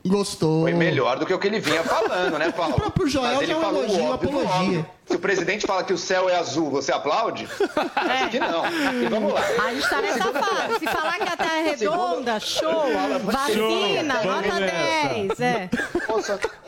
Gostou. 0.06 0.62
Foi 0.64 0.74
melhor 0.74 1.20
do 1.20 1.26
que 1.26 1.34
o 1.34 1.38
que 1.38 1.48
ele 1.48 1.60
vinha 1.60 1.84
falando, 1.84 2.38
né, 2.40 2.50
Paulo? 2.56 2.74
O 2.74 2.80
próprio 2.80 3.08
Joel 3.08 3.34
Mas 3.36 3.42
ele 3.44 3.52
já 3.54 3.58
é 3.58 3.62
falou 3.62 3.84
elogio, 3.84 4.04
óbvio 4.06 4.30
apologia. 4.30 4.56
óbvio. 4.60 4.86
Se 5.06 5.16
o 5.16 5.20
presidente 5.20 5.68
fala 5.68 5.84
que 5.84 5.94
o 5.94 5.98
céu 5.98 6.30
é 6.30 6.36
azul, 6.38 6.70
você 6.72 6.92
aplaude? 6.92 7.48
Acho 7.96 8.30
que 8.30 8.40
não. 8.40 8.64
E 9.04 9.08
vamos 9.10 9.34
lá. 9.34 9.42
A 9.42 9.74
gente 9.74 9.84
está 9.84 10.02
nessa 10.02 10.32
fase. 10.34 10.80
Se 10.80 10.86
falar 10.88 11.18
que 11.18 11.28
a 11.30 11.38
Terra 11.38 11.58
é 11.58 11.62
redonda, 11.70 12.40
show. 12.40 12.86
Vacina, 13.24 14.22
Show. 14.22 14.32
nota 14.32 14.48
Vamos 14.48 15.38
10. 15.38 15.40
É. 15.42 15.70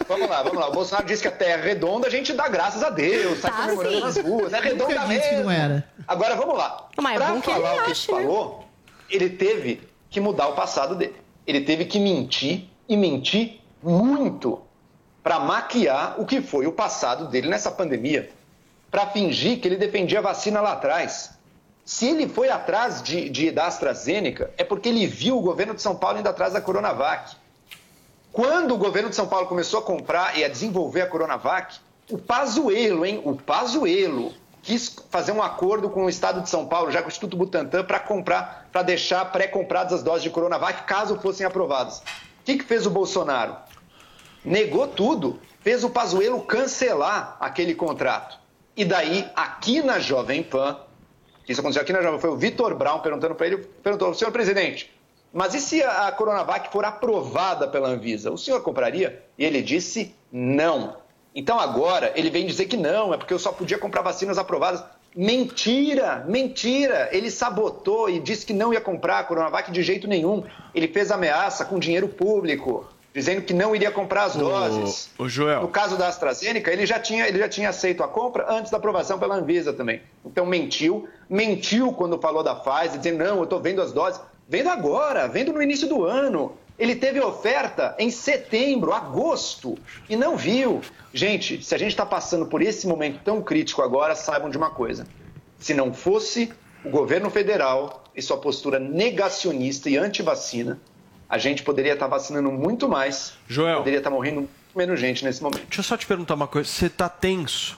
Vamos 0.07 0.29
lá, 0.29 0.43
vamos 0.43 0.59
lá. 0.59 0.67
O 0.67 0.71
Bolsonaro 0.73 1.07
disse 1.07 1.21
que 1.21 1.27
a 1.27 1.31
Terra 1.31 1.61
é 1.63 1.65
redonda, 1.65 2.07
a 2.07 2.09
gente 2.09 2.33
dá 2.33 2.47
graças 2.49 2.83
a 2.83 2.89
Deus, 2.89 3.39
sai 3.39 3.51
Tá 3.51 3.57
comemorando 3.61 3.95
sim. 3.95 4.01
nas 4.01 4.17
ruas. 4.17 4.53
É 4.53 4.59
redonda 4.59 4.93
Nunca 4.93 5.07
disse 5.07 5.19
mesmo. 5.29 5.37
que 5.37 5.43
não 5.43 5.51
era. 5.51 5.87
Agora 6.07 6.35
vamos 6.35 6.57
lá. 6.57 6.87
Mas 7.01 7.15
é 7.21 7.25
Pra 7.25 7.35
que 7.41 7.51
falar 7.51 7.71
ele 7.73 7.79
o 7.81 7.83
que 7.85 7.91
ele 7.91 7.99
né? 8.19 8.23
falou, 8.27 8.67
ele 9.09 9.29
teve 9.29 9.81
que 10.09 10.19
mudar 10.19 10.47
o 10.49 10.53
passado 10.53 10.95
dele. 10.95 11.15
Ele 11.47 11.61
teve 11.61 11.85
que 11.85 11.99
mentir 11.99 12.69
e 12.93 12.97
mentir 12.97 13.59
muito 13.81 14.61
para 15.21 15.39
maquiar 15.39 16.19
o 16.19 16.25
que 16.25 16.41
foi 16.41 16.67
o 16.67 16.71
passado 16.71 17.27
dele 17.27 17.49
nessa 17.49 17.71
pandemia. 17.71 18.29
para 18.91 19.07
fingir 19.07 19.59
que 19.59 19.67
ele 19.67 19.75
defendia 19.75 20.19
a 20.19 20.21
vacina 20.21 20.61
lá 20.61 20.73
atrás. 20.73 21.31
Se 21.83 22.05
ele 22.09 22.29
foi 22.29 22.49
atrás 22.49 23.01
de, 23.01 23.27
de, 23.27 23.49
da 23.49 23.65
AstraZeneca, 23.65 24.51
é 24.55 24.63
porque 24.63 24.87
ele 24.87 25.07
viu 25.07 25.35
o 25.35 25.41
governo 25.41 25.73
de 25.73 25.81
São 25.81 25.95
Paulo 25.95 26.19
indo 26.19 26.29
atrás 26.29 26.53
da 26.53 26.61
Coronavac. 26.61 27.35
Quando 28.31 28.75
o 28.75 28.77
governo 28.77 29.09
de 29.09 29.15
São 29.15 29.27
Paulo 29.27 29.47
começou 29.47 29.79
a 29.79 29.83
comprar 29.83 30.37
e 30.37 30.43
a 30.43 30.47
desenvolver 30.47 31.01
a 31.01 31.07
Coronavac, 31.07 31.79
o 32.07 32.19
Pazuello, 32.19 33.03
hein? 33.03 33.19
O 33.25 33.35
Pazuello 33.35 34.31
quis 34.61 34.95
fazer 35.09 35.31
um 35.31 35.41
acordo 35.41 35.89
com 35.89 36.05
o 36.05 36.09
Estado 36.09 36.41
de 36.41 36.49
São 36.49 36.67
Paulo, 36.67 36.91
já 36.91 37.01
com 37.01 37.07
o 37.07 37.11
Instituto 37.11 37.35
Butantan, 37.35 37.83
para 37.83 37.99
comprar, 37.99 38.69
para 38.71 38.83
deixar 38.83 39.25
pré-compradas 39.31 39.93
as 39.93 40.03
doses 40.03 40.21
de 40.21 40.29
Coronavac, 40.29 40.83
caso 40.83 41.19
fossem 41.19 41.45
aprovadas. 41.45 42.03
O 42.43 42.45
que, 42.45 42.57
que 42.57 42.65
fez 42.65 42.85
o 42.85 42.89
Bolsonaro? 42.89 43.55
Negou 44.43 44.85
tudo, 44.85 45.39
fez 45.61 45.81
o 45.85 45.89
Pazuello 45.89 46.41
cancelar 46.41 47.37
aquele 47.39 47.73
contrato. 47.73 48.37
E 48.75 48.83
daí, 48.83 49.25
aqui 49.33 49.81
na 49.81 49.97
Jovem 49.97 50.43
Pan, 50.43 50.77
isso 51.47 51.61
aconteceu 51.61 51.81
aqui 51.81 51.93
na 51.93 52.01
Jovem 52.01 52.19
Pan, 52.19 52.21
foi 52.21 52.31
o 52.31 52.35
Vitor 52.35 52.75
Brown 52.75 52.99
perguntando 52.99 53.33
para 53.33 53.47
ele, 53.47 53.57
perguntou, 53.81 54.13
senhor 54.13 54.31
presidente, 54.31 54.91
mas 55.31 55.55
e 55.55 55.61
se 55.61 55.81
a 55.81 56.11
Coronavac 56.11 56.69
for 56.69 56.83
aprovada 56.83 57.65
pela 57.65 57.87
Anvisa, 57.87 58.29
o 58.29 58.37
senhor 58.37 58.61
compraria? 58.61 59.23
E 59.37 59.45
ele 59.45 59.61
disse 59.61 60.13
não. 60.29 60.97
Então 61.33 61.57
agora 61.57 62.11
ele 62.13 62.29
vem 62.29 62.45
dizer 62.45 62.65
que 62.65 62.75
não, 62.75 63.13
é 63.13 63.17
porque 63.17 63.33
eu 63.33 63.39
só 63.39 63.53
podia 63.53 63.77
comprar 63.77 64.01
vacinas 64.01 64.37
aprovadas. 64.37 64.83
Mentira, 65.15 66.25
mentira. 66.27 67.09
Ele 67.11 67.29
sabotou 67.29 68.09
e 68.09 68.19
disse 68.19 68.45
que 68.45 68.53
não 68.53 68.73
ia 68.73 68.81
comprar 68.81 69.19
a 69.19 69.23
Coronavac 69.23 69.71
de 69.71 69.83
jeito 69.83 70.07
nenhum. 70.07 70.43
Ele 70.73 70.87
fez 70.87 71.11
ameaça 71.11 71.63
com 71.65 71.77
dinheiro 71.77 72.07
público, 72.07 72.87
dizendo 73.13 73.41
que 73.41 73.53
não 73.53 73.75
iria 73.75 73.91
comprar 73.91 74.23
as 74.23 74.35
doses. 74.35 75.11
O, 75.17 75.29
Joel. 75.29 75.61
No 75.61 75.67
caso 75.67 75.97
da 75.97 76.07
AstraZeneca, 76.07 76.71
ele 76.71 76.85
já, 76.85 76.99
tinha, 76.99 77.27
ele 77.27 77.37
já 77.37 77.47
tinha 77.47 77.69
aceito 77.69 78.03
a 78.03 78.07
compra 78.07 78.51
antes 78.51 78.71
da 78.71 78.77
aprovação 78.77 79.19
pela 79.19 79.35
Anvisa 79.35 79.71
também. 79.71 80.01
Então 80.25 80.45
mentiu, 80.45 81.07
mentiu 81.29 81.93
quando 81.93 82.19
falou 82.19 82.43
da 82.43 82.55
Pfizer, 82.55 82.97
dizendo 82.97 83.23
não, 83.23 83.37
eu 83.37 83.43
estou 83.43 83.59
vendo 83.59 83.81
as 83.81 83.91
doses. 83.91 84.19
Vendo 84.49 84.69
agora, 84.69 85.27
vendo 85.27 85.53
no 85.53 85.61
início 85.61 85.87
do 85.87 86.03
ano. 86.03 86.57
Ele 86.77 86.95
teve 86.95 87.19
oferta 87.19 87.95
em 87.99 88.09
setembro, 88.09 88.93
agosto, 88.93 89.77
e 90.09 90.15
não 90.15 90.35
viu. 90.35 90.81
Gente, 91.13 91.63
se 91.63 91.75
a 91.75 91.77
gente 91.77 91.91
está 91.91 92.05
passando 92.05 92.47
por 92.47 92.61
esse 92.61 92.87
momento 92.87 93.19
tão 93.23 93.41
crítico 93.41 93.81
agora, 93.81 94.15
saibam 94.15 94.49
de 94.49 94.57
uma 94.57 94.71
coisa. 94.71 95.05
Se 95.59 95.73
não 95.73 95.93
fosse 95.93 96.51
o 96.83 96.89
governo 96.89 97.29
federal 97.29 98.03
e 98.15 98.21
sua 98.21 98.37
postura 98.37 98.79
negacionista 98.79 99.89
e 99.89 99.97
anti-vacina, 99.97 100.79
a 101.29 101.37
gente 101.37 101.63
poderia 101.63 101.93
estar 101.93 102.07
vacinando 102.07 102.51
muito 102.51 102.89
mais. 102.89 103.33
Joel. 103.47 103.77
Poderia 103.77 103.99
estar 103.99 104.09
morrendo 104.09 104.41
muito 104.41 104.51
menos 104.75 104.99
gente 104.99 105.23
nesse 105.23 105.41
momento. 105.41 105.65
Deixa 105.67 105.79
eu 105.79 105.83
só 105.83 105.95
te 105.95 106.05
perguntar 106.05 106.33
uma 106.33 106.47
coisa. 106.47 106.67
Você 106.67 106.89
tá 106.89 107.07
tenso? 107.07 107.77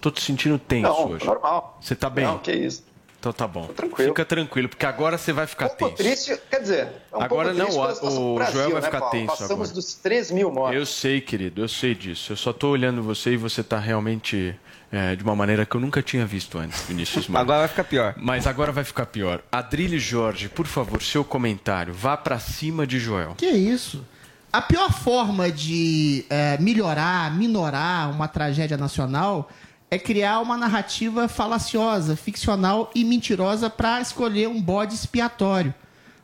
Tô 0.00 0.10
te 0.10 0.22
sentindo 0.22 0.58
tenso 0.58 0.88
Não, 0.88 1.10
hoje. 1.10 1.26
normal. 1.26 1.78
Você 1.80 1.94
tá 1.94 2.08
bem? 2.08 2.24
Não, 2.24 2.38
que 2.38 2.52
isso. 2.52 2.84
Então 3.20 3.32
tá 3.32 3.48
bom. 3.48 3.66
tranquilo. 3.66 4.10
Fica 4.10 4.24
tranquilo, 4.24 4.68
porque 4.68 4.86
agora 4.86 5.18
você 5.18 5.32
vai 5.32 5.46
ficar 5.46 5.68
Pô, 5.70 5.88
tenso. 5.88 5.96
triste, 5.96 6.40
quer 6.48 6.60
dizer, 6.60 6.88
é 7.12 7.16
um 7.16 7.20
Agora 7.22 7.52
pouco 7.52 7.58
não, 7.58 7.86
triste 7.88 8.04
o- 8.06 8.10
do 8.10 8.20
o 8.22 8.34
Brasil, 8.36 8.54
Joel 8.54 8.70
vai 8.70 8.80
né, 8.80 8.86
ficar 8.86 8.98
Paulo? 9.00 9.10
tenso 9.12 9.26
Passamos 9.26 9.52
agora. 9.70 9.74
dos 9.74 9.94
3 9.94 10.30
mil 10.30 10.52
mortos. 10.52 10.76
Eu 10.78 10.86
sei, 10.86 11.20
querido, 11.20 11.60
eu 11.62 11.68
sei 11.68 11.94
disso. 11.96 12.32
Eu 12.32 12.36
só 12.36 12.52
tô 12.52 12.68
olhando 12.68 13.02
você 13.02 13.32
e 13.32 13.36
você 13.36 13.62
tá 13.64 13.76
realmente 13.78 14.54
é, 14.92 15.16
de 15.16 15.24
uma 15.24 15.34
maneira 15.34 15.66
que 15.66 15.74
eu 15.74 15.80
nunca 15.80 16.00
tinha 16.00 16.24
visto 16.24 16.56
antes, 16.58 16.80
Vinícius 16.82 17.26
Moura. 17.28 17.40
Agora 17.42 17.58
vai 17.58 17.68
ficar 17.68 17.84
pior. 17.84 18.14
Mas 18.16 18.46
agora 18.46 18.70
vai 18.70 18.84
ficar 18.84 19.04
pior. 19.06 19.42
Adrilho 19.50 19.98
Jorge, 19.98 20.48
por 20.48 20.66
favor, 20.68 21.02
seu 21.02 21.24
comentário. 21.24 21.92
Vá 21.92 22.16
pra 22.16 22.38
cima 22.38 22.86
de 22.86 22.98
Joel. 23.00 23.34
Que 23.36 23.46
isso? 23.50 24.06
A 24.52 24.62
pior 24.62 24.90
forma 24.92 25.50
de 25.50 26.24
eh, 26.30 26.56
melhorar, 26.58 27.36
minorar 27.36 28.10
uma 28.10 28.28
tragédia 28.28 28.76
nacional 28.78 29.50
é 29.90 29.98
criar 29.98 30.40
uma 30.40 30.56
narrativa 30.56 31.28
falaciosa, 31.28 32.16
ficcional 32.16 32.90
e 32.94 33.04
mentirosa 33.04 33.70
para 33.70 34.00
escolher 34.00 34.48
um 34.48 34.60
bode 34.60 34.94
expiatório. 34.94 35.74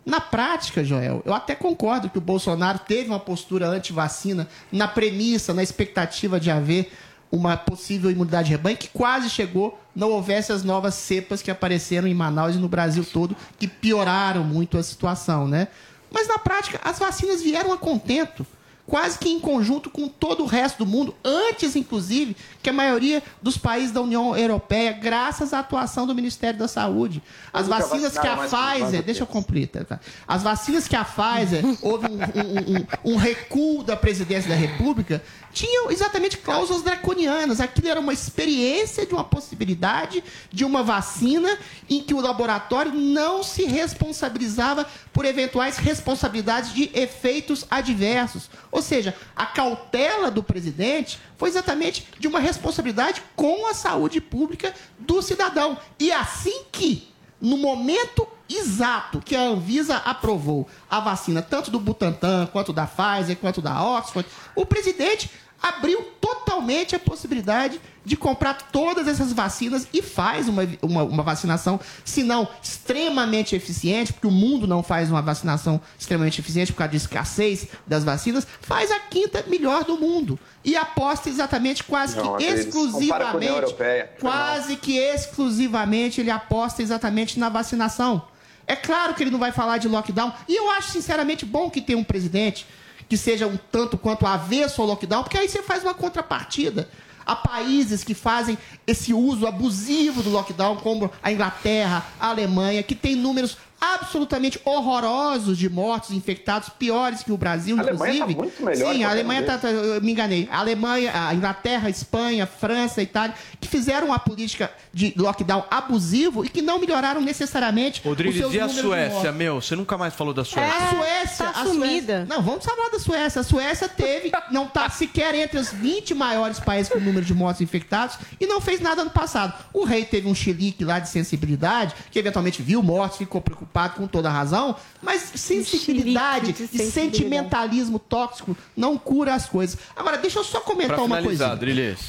Na 0.05 0.21
prática, 0.21 0.85
Joel, 0.85 1.23
eu 1.25 1.33
até 1.33 1.55
concordo 1.55 2.11
que 2.11 2.19
o 2.19 2.21
Bolsonaro 2.21 2.79
teve 2.79 3.09
uma 3.09 3.19
postura 3.19 3.67
anti-vacina 3.67 4.47
na 4.71 4.87
premissa, 4.87 5.55
na 5.55 5.63
expectativa 5.63 6.39
de 6.39 6.51
haver 6.51 6.93
uma 7.33 7.57
possível 7.57 8.11
imunidade 8.11 8.49
de 8.49 8.53
rebanho 8.53 8.77
que 8.77 8.89
quase 8.89 9.31
chegou, 9.31 9.81
não 9.97 10.11
houvesse 10.11 10.53
as 10.53 10.63
novas 10.63 10.95
cepas 10.95 11.41
que 11.41 11.51
apareceram 11.51 12.07
em 12.07 12.15
Manaus 12.15 12.55
e 12.55 12.59
no 12.59 12.69
Brasil 12.69 13.05
todo, 13.05 13.35
que 13.59 13.67
pioraram 13.67 14.45
muito 14.45 14.77
a 14.77 14.83
situação, 14.83 15.49
né? 15.49 15.69
Mas 16.13 16.29
na 16.29 16.39
prática, 16.39 16.81
as 16.85 16.99
vacinas 16.99 17.43
vieram 17.43 17.73
a 17.73 17.79
contento, 17.79 18.47
quase 18.87 19.19
que 19.19 19.29
em 19.29 19.41
conjunto 19.41 19.89
com 19.89 20.07
todo 20.09 20.43
o 20.43 20.47
resto 20.47 20.85
do 20.85 20.87
mundo, 20.87 21.15
antes, 21.25 21.75
inclusive, 21.75 22.37
que 22.63 22.69
a 22.69 22.73
maioria 22.73 23.23
dos 23.41 23.57
países 23.57 23.91
da 23.93 24.01
União 24.03 24.37
Europeia, 24.37 24.93
graças 24.93 25.53
à 25.55 25.61
atuação 25.61 26.07
do 26.07 26.15
Ministério 26.15 26.59
da 26.59 26.69
Saúde. 26.69 27.23
As 27.53 27.67
vacinas 27.67 28.13
que 28.19 28.27
a 28.27 28.37
Pfizer. 28.81 29.03
Deixa 29.03 29.23
eu 29.23 29.27
completar. 29.27 29.85
tá? 29.85 30.01
As 30.29 30.43
vacinas 30.43 30.87
que 30.87 30.95
a 30.97 31.05
Pfizer 31.05 31.65
houve 31.81 32.07
um, 32.07 32.19
um- 32.19 32.77
um- 33.11 33.13
um 33.15 33.17
recuo 33.17 33.83
da 33.83 33.97
presidência 33.97 34.51
da 34.51 34.57
República 34.57 35.23
tinham 35.55 35.91
exatamente 35.91 36.37
cláusulas 36.37 36.83
draconianas. 36.83 37.61
Aquilo 37.61 37.89
era 37.89 38.01
uma 38.01 38.13
experiência 38.13 39.07
de 39.07 39.15
uma 39.15 39.23
possibilidade 39.23 40.23
de 40.53 40.65
uma 40.65 40.83
vacina 40.83 41.57
em 41.89 42.03
que 42.03 42.13
o 42.13 42.21
laboratório 42.21 42.93
não 42.93 43.43
se 43.43 43.65
responsabilizava 43.65 44.85
por 45.13 45.25
eventuais 45.25 45.79
responsabilidades 45.79 46.75
de 46.75 46.91
efeitos 46.93 47.65
adversos. 47.71 48.51
Ou 48.71 48.83
seja, 48.83 49.15
a 49.37 49.47
cautela 49.47 50.31
do 50.31 50.43
presidente 50.43 51.21
foi 51.39 51.49
exatamente 51.49 52.09
de 52.19 52.27
uma 52.27 52.41
responsabilidade 52.41 53.23
com 53.37 53.67
a 53.67 53.75
saúde 53.75 54.21
pública 54.21 54.75
do 54.99 55.23
cidadão. 55.23 55.79
E 56.01 56.11
assim 56.11 56.65
que 56.73 57.15
no 57.41 57.57
momento 57.57 58.27
exato 58.49 59.21
que 59.21 59.35
a 59.35 59.43
Anvisa 59.43 59.97
aprovou 59.97 60.69
a 60.91 61.01
vacina, 61.01 61.43
tanto 61.43 61.71
do 61.71 61.81
Butantan, 61.81 62.47
quanto 62.47 62.73
da 62.73 62.87
Pfizer, 62.87 63.37
quanto 63.37 63.61
da 63.61 63.83
Oxford, 63.83 64.29
o 64.55 64.67
presidente 64.67 65.31
abriu 65.65 66.03
totalmente 66.21 66.95
a 66.95 66.99
possibilidade 66.99 67.81
de 68.05 68.19
comprar 68.19 68.71
todas 68.71 69.09
essas 69.09 69.33
vacinas 69.33 69.89
e 69.95 70.03
faz 70.03 70.47
uma, 70.47 70.69
uma, 70.83 71.03
uma 71.05 71.23
vacinação, 71.23 71.81
se 72.05 72.23
não 72.23 72.47
extremamente 72.63 73.57
eficiente, 73.57 74.13
porque 74.13 74.27
o 74.27 74.31
mundo 74.31 74.67
não 74.67 74.83
faz 74.83 75.11
uma 75.11 75.23
vacinação 75.23 75.81
extremamente 75.99 76.39
eficiente 76.39 76.71
por 76.71 76.79
causa 76.79 76.91
de 76.91 76.99
escassez 76.99 77.67
das 77.87 78.05
vacinas, 78.05 78.47
faz 78.61 78.91
a 78.91 79.01
quinta 79.01 79.43
melhor 79.47 79.85
do 79.85 79.97
mundo. 79.97 80.39
E 80.63 80.77
aposta 80.77 81.31
exatamente 81.31 81.83
quase 81.83 82.17
Não, 82.17 82.37
que 82.37 82.45
exclusivamente, 82.45 83.75
quase 84.21 84.77
que 84.77 84.99
exclusivamente 84.99 86.21
ele 86.21 86.31
aposta 86.31 86.83
exatamente 86.83 87.39
na 87.39 87.49
vacinação. 87.49 88.29
É 88.67 88.77
claro 88.77 89.15
que 89.15 89.23
ele 89.23 89.31
não 89.31 89.39
vai 89.39 89.51
falar 89.51 89.79
de 89.79 89.89
lockdown, 89.89 90.31
e 90.47 90.57
eu 90.57 90.71
acho 90.73 90.91
sinceramente 90.91 91.47
bom 91.47 91.71
que 91.71 91.81
tenha 91.81 91.99
um 91.99 92.05
presidente 92.05 92.67
que 93.09 93.17
seja 93.17 93.47
um 93.47 93.57
tanto 93.57 93.99
quanto 93.99 94.27
avesso 94.27 94.81
ao 94.81 94.89
lockdown, 94.89 95.23
porque 95.23 95.39
aí 95.39 95.49
você 95.49 95.63
faz 95.63 95.83
uma 95.83 95.95
contrapartida. 95.95 96.89
Há 97.27 97.35
países 97.35 98.05
que 98.05 98.13
fazem 98.13 98.59
esse 98.87 99.15
uso 99.15 99.47
abusivo 99.47 100.23
do 100.23 100.31
lockdown, 100.31 100.77
como 100.77 101.11
a 101.23 101.33
Inglaterra, 101.33 102.07
a 102.21 102.29
Alemanha, 102.29 102.83
que 102.83 102.95
tem 102.95 103.17
números 103.17 103.57
absolutamente 103.95 104.61
horrorosos 104.65 105.59
de 105.59 105.69
mortos 105.69 106.11
infectados, 106.11 106.69
piores 106.69 107.23
que 107.23 107.33
o 107.33 107.37
Brasil, 107.37 107.77
A 107.77 107.81
Alemanha 107.81 108.13
tá 108.13 108.15
inclusive. 108.31 108.39
muito 108.39 108.63
melhor 108.65 108.95
Sim, 108.95 109.05
a 109.05 109.11
Alemanha 109.11 109.43
tá, 109.43 109.59
tá- 109.59 109.71
eu 109.71 110.01
me 110.01 110.13
enganei. 110.13 110.49
A 110.51 110.59
Alemanha, 110.59 111.13
a 111.29 111.35
Inglaterra, 111.35 111.87
a 111.89 111.91
Espanha, 111.91 112.45
a 112.45 112.47
França, 112.47 113.01
a 113.01 113.03
Itália, 113.05 113.35
que 113.61 113.69
fizeram 113.69 114.09
uma 114.09 114.19
política 114.19 114.71
de 114.93 115.13
lockdown 115.17 115.65
abusivo 115.71 116.45
e 116.45 116.49
que 116.49 116.63
não 116.63 116.79
melhoraram 116.79 117.21
necessariamente 117.21 118.01
os 118.01 118.07
Rodrigues, 118.07 118.39
seus 118.39 118.55
e 118.55 118.61
a 118.61 118.69
Suécia, 118.69 119.33
meu? 119.33 119.61
Você 119.61 119.77
nunca 119.77 119.99
mais 119.99 120.15
falou 120.15 120.33
da 120.33 120.45
Suécia. 120.45 120.75
A 120.75 120.91
Suécia, 120.91 121.45
tá 121.47 121.51
a 121.51 121.65
Suécia- 121.65 121.73
sumida. 121.73 122.27
Não, 122.29 122.43
vamos 122.43 122.65
falar 122.65 122.89
da 122.91 122.99
Suécia. 122.99 123.41
A 123.41 123.45
Suécia 123.45 123.89
teve, 123.89 124.31
não 124.51 124.67
tá 124.67 124.89
sequer 124.89 125.35
entre 125.35 125.59
os 125.59 125.71
20 125.73 126.15
maiores 126.15 126.61
países 126.61 126.93
com 126.93 126.99
número 127.01 127.25
de 127.25 127.35
mortos 127.35 127.61
infectados 127.61 128.17
e 128.41 128.47
não 128.47 128.61
fez 128.61 128.81
nada 128.81 129.05
no 129.05 129.11
passado. 129.11 129.53
O 129.73 129.85
rei 129.85 130.05
teve 130.05 130.29
um 130.29 130.35
chilique 130.35 130.85
lá 130.85 130.99
de 130.99 131.09
sensibilidade, 131.09 131.95
que 132.11 132.19
eventualmente 132.19 132.63
viu 132.63 132.83
mortos, 132.83 133.19
ficou 133.19 133.41
preocupado 133.41 133.74
com 133.95 134.07
toda 134.07 134.29
a 134.29 134.33
razão, 134.33 134.77
mas 135.03 135.33
sensibilidade 135.35 136.53
de 136.53 136.65
e 136.73 136.91
sentimentalismo 136.91 137.99
tóxico 137.99 138.57
não 138.77 138.97
cura 138.97 139.35
as 139.35 139.47
coisas. 139.47 139.77
Agora, 139.97 140.17
deixa 140.17 140.39
eu 140.39 140.45
só 140.45 140.61
comentar 140.61 140.97
Pra 140.97 141.05
uma 141.05 141.23
coisa. 141.23 141.59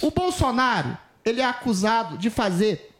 O 0.02 0.12
Bolsonaro, 0.12 0.98
ele 1.24 1.42
é 1.42 1.46
acusado 1.46 2.18
de 2.18 2.30
fazer 2.30 2.95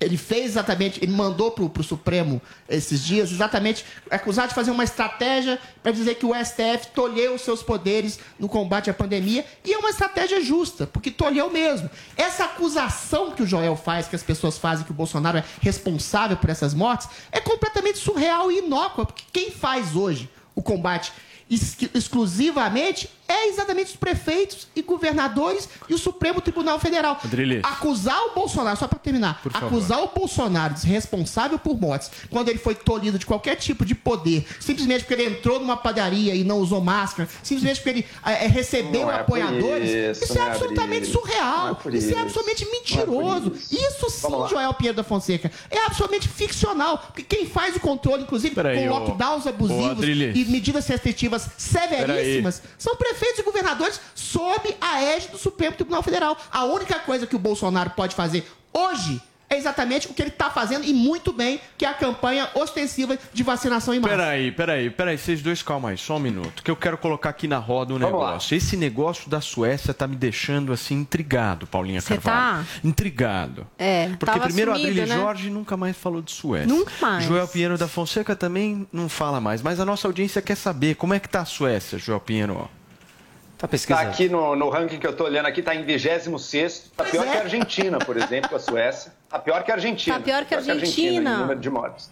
ele 0.00 0.16
fez 0.16 0.46
exatamente, 0.46 1.02
ele 1.02 1.12
mandou 1.12 1.52
pro, 1.52 1.68
pro 1.68 1.82
Supremo 1.82 2.42
esses 2.68 3.04
dias, 3.04 3.30
exatamente, 3.30 3.84
acusado 4.10 4.48
de 4.48 4.54
fazer 4.54 4.70
uma 4.70 4.84
estratégia 4.84 5.58
para 5.82 5.92
dizer 5.92 6.16
que 6.16 6.26
o 6.26 6.34
STF 6.34 6.88
tolheu 6.94 7.34
os 7.34 7.42
seus 7.42 7.62
poderes 7.62 8.18
no 8.38 8.48
combate 8.48 8.90
à 8.90 8.94
pandemia, 8.94 9.44
e 9.64 9.72
é 9.72 9.78
uma 9.78 9.90
estratégia 9.90 10.40
justa, 10.40 10.86
porque 10.86 11.10
tolheu 11.10 11.50
mesmo. 11.50 11.88
Essa 12.16 12.44
acusação 12.44 13.30
que 13.30 13.42
o 13.42 13.46
Joel 13.46 13.76
faz, 13.76 14.08
que 14.08 14.16
as 14.16 14.22
pessoas 14.22 14.58
fazem, 14.58 14.84
que 14.84 14.90
o 14.90 14.94
Bolsonaro 14.94 15.38
é 15.38 15.44
responsável 15.60 16.36
por 16.36 16.50
essas 16.50 16.74
mortes, 16.74 17.08
é 17.30 17.40
completamente 17.40 17.98
surreal 17.98 18.50
e 18.50 18.58
inócua, 18.58 19.06
porque 19.06 19.22
quem 19.32 19.50
faz 19.50 19.94
hoje 19.94 20.28
o 20.54 20.62
combate 20.62 21.12
exclusivamente 21.48 23.08
é 23.28 23.48
exatamente 23.48 23.90
os 23.90 23.96
prefeitos 23.96 24.68
e 24.76 24.82
governadores 24.82 25.68
e 25.88 25.94
o 25.94 25.98
Supremo 25.98 26.40
Tribunal 26.40 26.78
Federal. 26.78 27.18
Adriles. 27.24 27.64
Acusar 27.64 28.20
o 28.26 28.34
Bolsonaro, 28.34 28.76
só 28.76 28.86
para 28.86 28.98
terminar, 28.98 29.40
Por 29.42 29.50
favor. 29.50 29.66
acusar 29.66 30.02
o 30.02 30.08
Bolsonaro 30.08 30.74
de 30.74 30.86
responsável 30.86 31.58
por 31.58 31.80
mortes, 31.80 32.10
quando 32.30 32.48
ele 32.48 32.58
foi 32.58 32.74
tolhido 32.74 33.18
de 33.18 33.24
qualquer 33.24 33.56
tipo 33.56 33.84
de 33.84 33.94
poder, 33.94 34.46
simplesmente 34.60 35.04
porque 35.04 35.14
ele 35.14 35.30
entrou 35.30 35.58
numa 35.58 35.76
padaria 35.76 36.34
e 36.34 36.44
não 36.44 36.58
usou 36.58 36.80
máscara, 36.80 37.28
simplesmente 37.42 37.76
porque 37.76 37.90
ele 37.90 38.06
eh, 38.26 38.44
eh, 38.44 38.48
recebeu 38.48 39.10
é 39.10 39.20
apoiadores, 39.20 39.88
isso, 39.88 40.24
isso, 40.24 40.38
é 40.38 40.42
é 40.42 40.46
absolutamente 40.48 41.00
por 41.00 41.02
isso. 41.02 41.12
surreal. 41.12 41.68
É 41.68 41.96
isso, 41.96 42.06
é 42.06 42.10
isso. 42.10 42.18
absolutamente 42.18 42.62
é 42.62 42.66
por 42.66 42.72
mentiroso. 42.72 43.52
isso. 43.54 43.74
isso 43.74 44.10
sim. 44.10 44.48
Joel 44.50 44.74
Pinheiro 44.74 44.96
da 44.96 45.04
Fonseca, 45.04 45.50
é 45.70 45.78
absolutamente 45.86 46.28
ficcional. 46.28 46.98
Porque 46.98 47.22
quem 47.22 47.46
faz 47.46 47.76
o 47.76 47.80
controle, 47.80 48.24
inclusive 48.24 48.54
Peraí, 48.54 48.76
com 48.76 48.88
lockdowns 48.90 49.46
abusivos 49.46 50.04
e 50.04 50.44
medidas 50.48 50.86
restritivas 50.86 51.41
severíssimas, 51.56 52.62
são 52.78 52.96
prefeitos 52.96 53.40
e 53.40 53.42
governadores 53.42 54.00
sob 54.14 54.76
a 54.80 55.02
égide 55.02 55.32
do 55.32 55.38
Supremo 55.38 55.76
Tribunal 55.76 56.02
Federal. 56.02 56.36
A 56.50 56.64
única 56.64 56.98
coisa 57.00 57.26
que 57.26 57.36
o 57.36 57.38
Bolsonaro 57.38 57.90
pode 57.90 58.14
fazer 58.14 58.50
hoje 58.72 59.20
é 59.52 59.58
exatamente 59.58 60.08
o 60.08 60.14
que 60.14 60.22
ele 60.22 60.30
está 60.30 60.50
fazendo 60.50 60.84
e 60.84 60.92
muito 60.92 61.32
bem, 61.32 61.60
que 61.76 61.84
é 61.84 61.88
a 61.88 61.94
campanha 61.94 62.48
ostensiva 62.54 63.18
de 63.32 63.42
vacinação 63.42 63.94
em 63.94 64.00
massa. 64.00 64.16
Peraí, 64.16 64.52
peraí, 64.52 64.90
peraí, 64.90 65.18
vocês 65.18 65.42
dois 65.42 65.62
calma 65.62 65.90
aí, 65.90 65.98
só 65.98 66.16
um 66.16 66.20
minuto, 66.20 66.62
que 66.62 66.70
eu 66.70 66.76
quero 66.76 66.96
colocar 66.96 67.30
aqui 67.30 67.46
na 67.46 67.58
roda 67.58 67.94
um 67.94 67.98
Vamos 67.98 68.18
lá. 68.20 68.26
negócio. 68.28 68.56
Esse 68.56 68.76
negócio 68.76 69.28
da 69.28 69.40
Suécia 69.40 69.92
tá 69.92 70.06
me 70.06 70.16
deixando 70.16 70.72
assim 70.72 70.94
intrigado, 70.94 71.66
Paulinha 71.66 72.00
Você 72.00 72.16
Carvalho. 72.16 72.66
Intrigado. 72.82 73.66
É, 73.78 74.08
Porque 74.08 74.26
tava 74.26 74.44
primeiro 74.44 74.72
a 74.72 74.74
sumido, 74.74 74.90
Adriele 74.90 75.10
né? 75.10 75.16
Jorge 75.16 75.50
nunca 75.50 75.76
mais 75.76 75.96
falou 75.96 76.22
de 76.22 76.32
Suécia. 76.32 76.66
Nunca 76.66 76.92
mais. 77.00 77.24
Joel 77.24 77.48
Pinheiro 77.48 77.76
da 77.76 77.88
Fonseca 77.88 78.34
também 78.34 78.86
não 78.92 79.08
fala 79.08 79.40
mais, 79.40 79.62
mas 79.62 79.78
a 79.80 79.84
nossa 79.84 80.08
audiência 80.08 80.40
quer 80.40 80.56
saber 80.56 80.94
como 80.94 81.14
é 81.14 81.20
que 81.20 81.28
tá 81.28 81.42
a 81.42 81.44
Suécia, 81.44 81.98
Joel 81.98 82.20
Pinheiro. 82.20 82.68
Tá 83.58 83.68
Está 83.70 84.00
aqui 84.00 84.28
no, 84.28 84.56
no 84.56 84.68
ranking 84.68 84.98
que 84.98 85.06
eu 85.06 85.12
estou 85.12 85.24
olhando 85.24 85.46
aqui, 85.46 85.60
está 85.60 85.72
em 85.72 85.84
26 85.84 86.72
Está 86.72 87.04
pior 87.04 87.24
que 87.24 87.36
a 87.36 87.42
Argentina, 87.42 87.96
por 87.98 88.16
exemplo, 88.16 88.56
a 88.56 88.58
Suécia. 88.58 89.12
Está 89.32 89.38
pior 89.38 89.64
que 89.64 89.70
a 89.70 89.74
Argentina. 89.74 90.18
Tá 90.18 90.22
pior 90.22 90.44
que 90.44 90.54
a 90.54 90.58
Argentina. 90.58 91.38
número 91.38 91.58
de 91.58 91.70
mortes. 91.70 92.10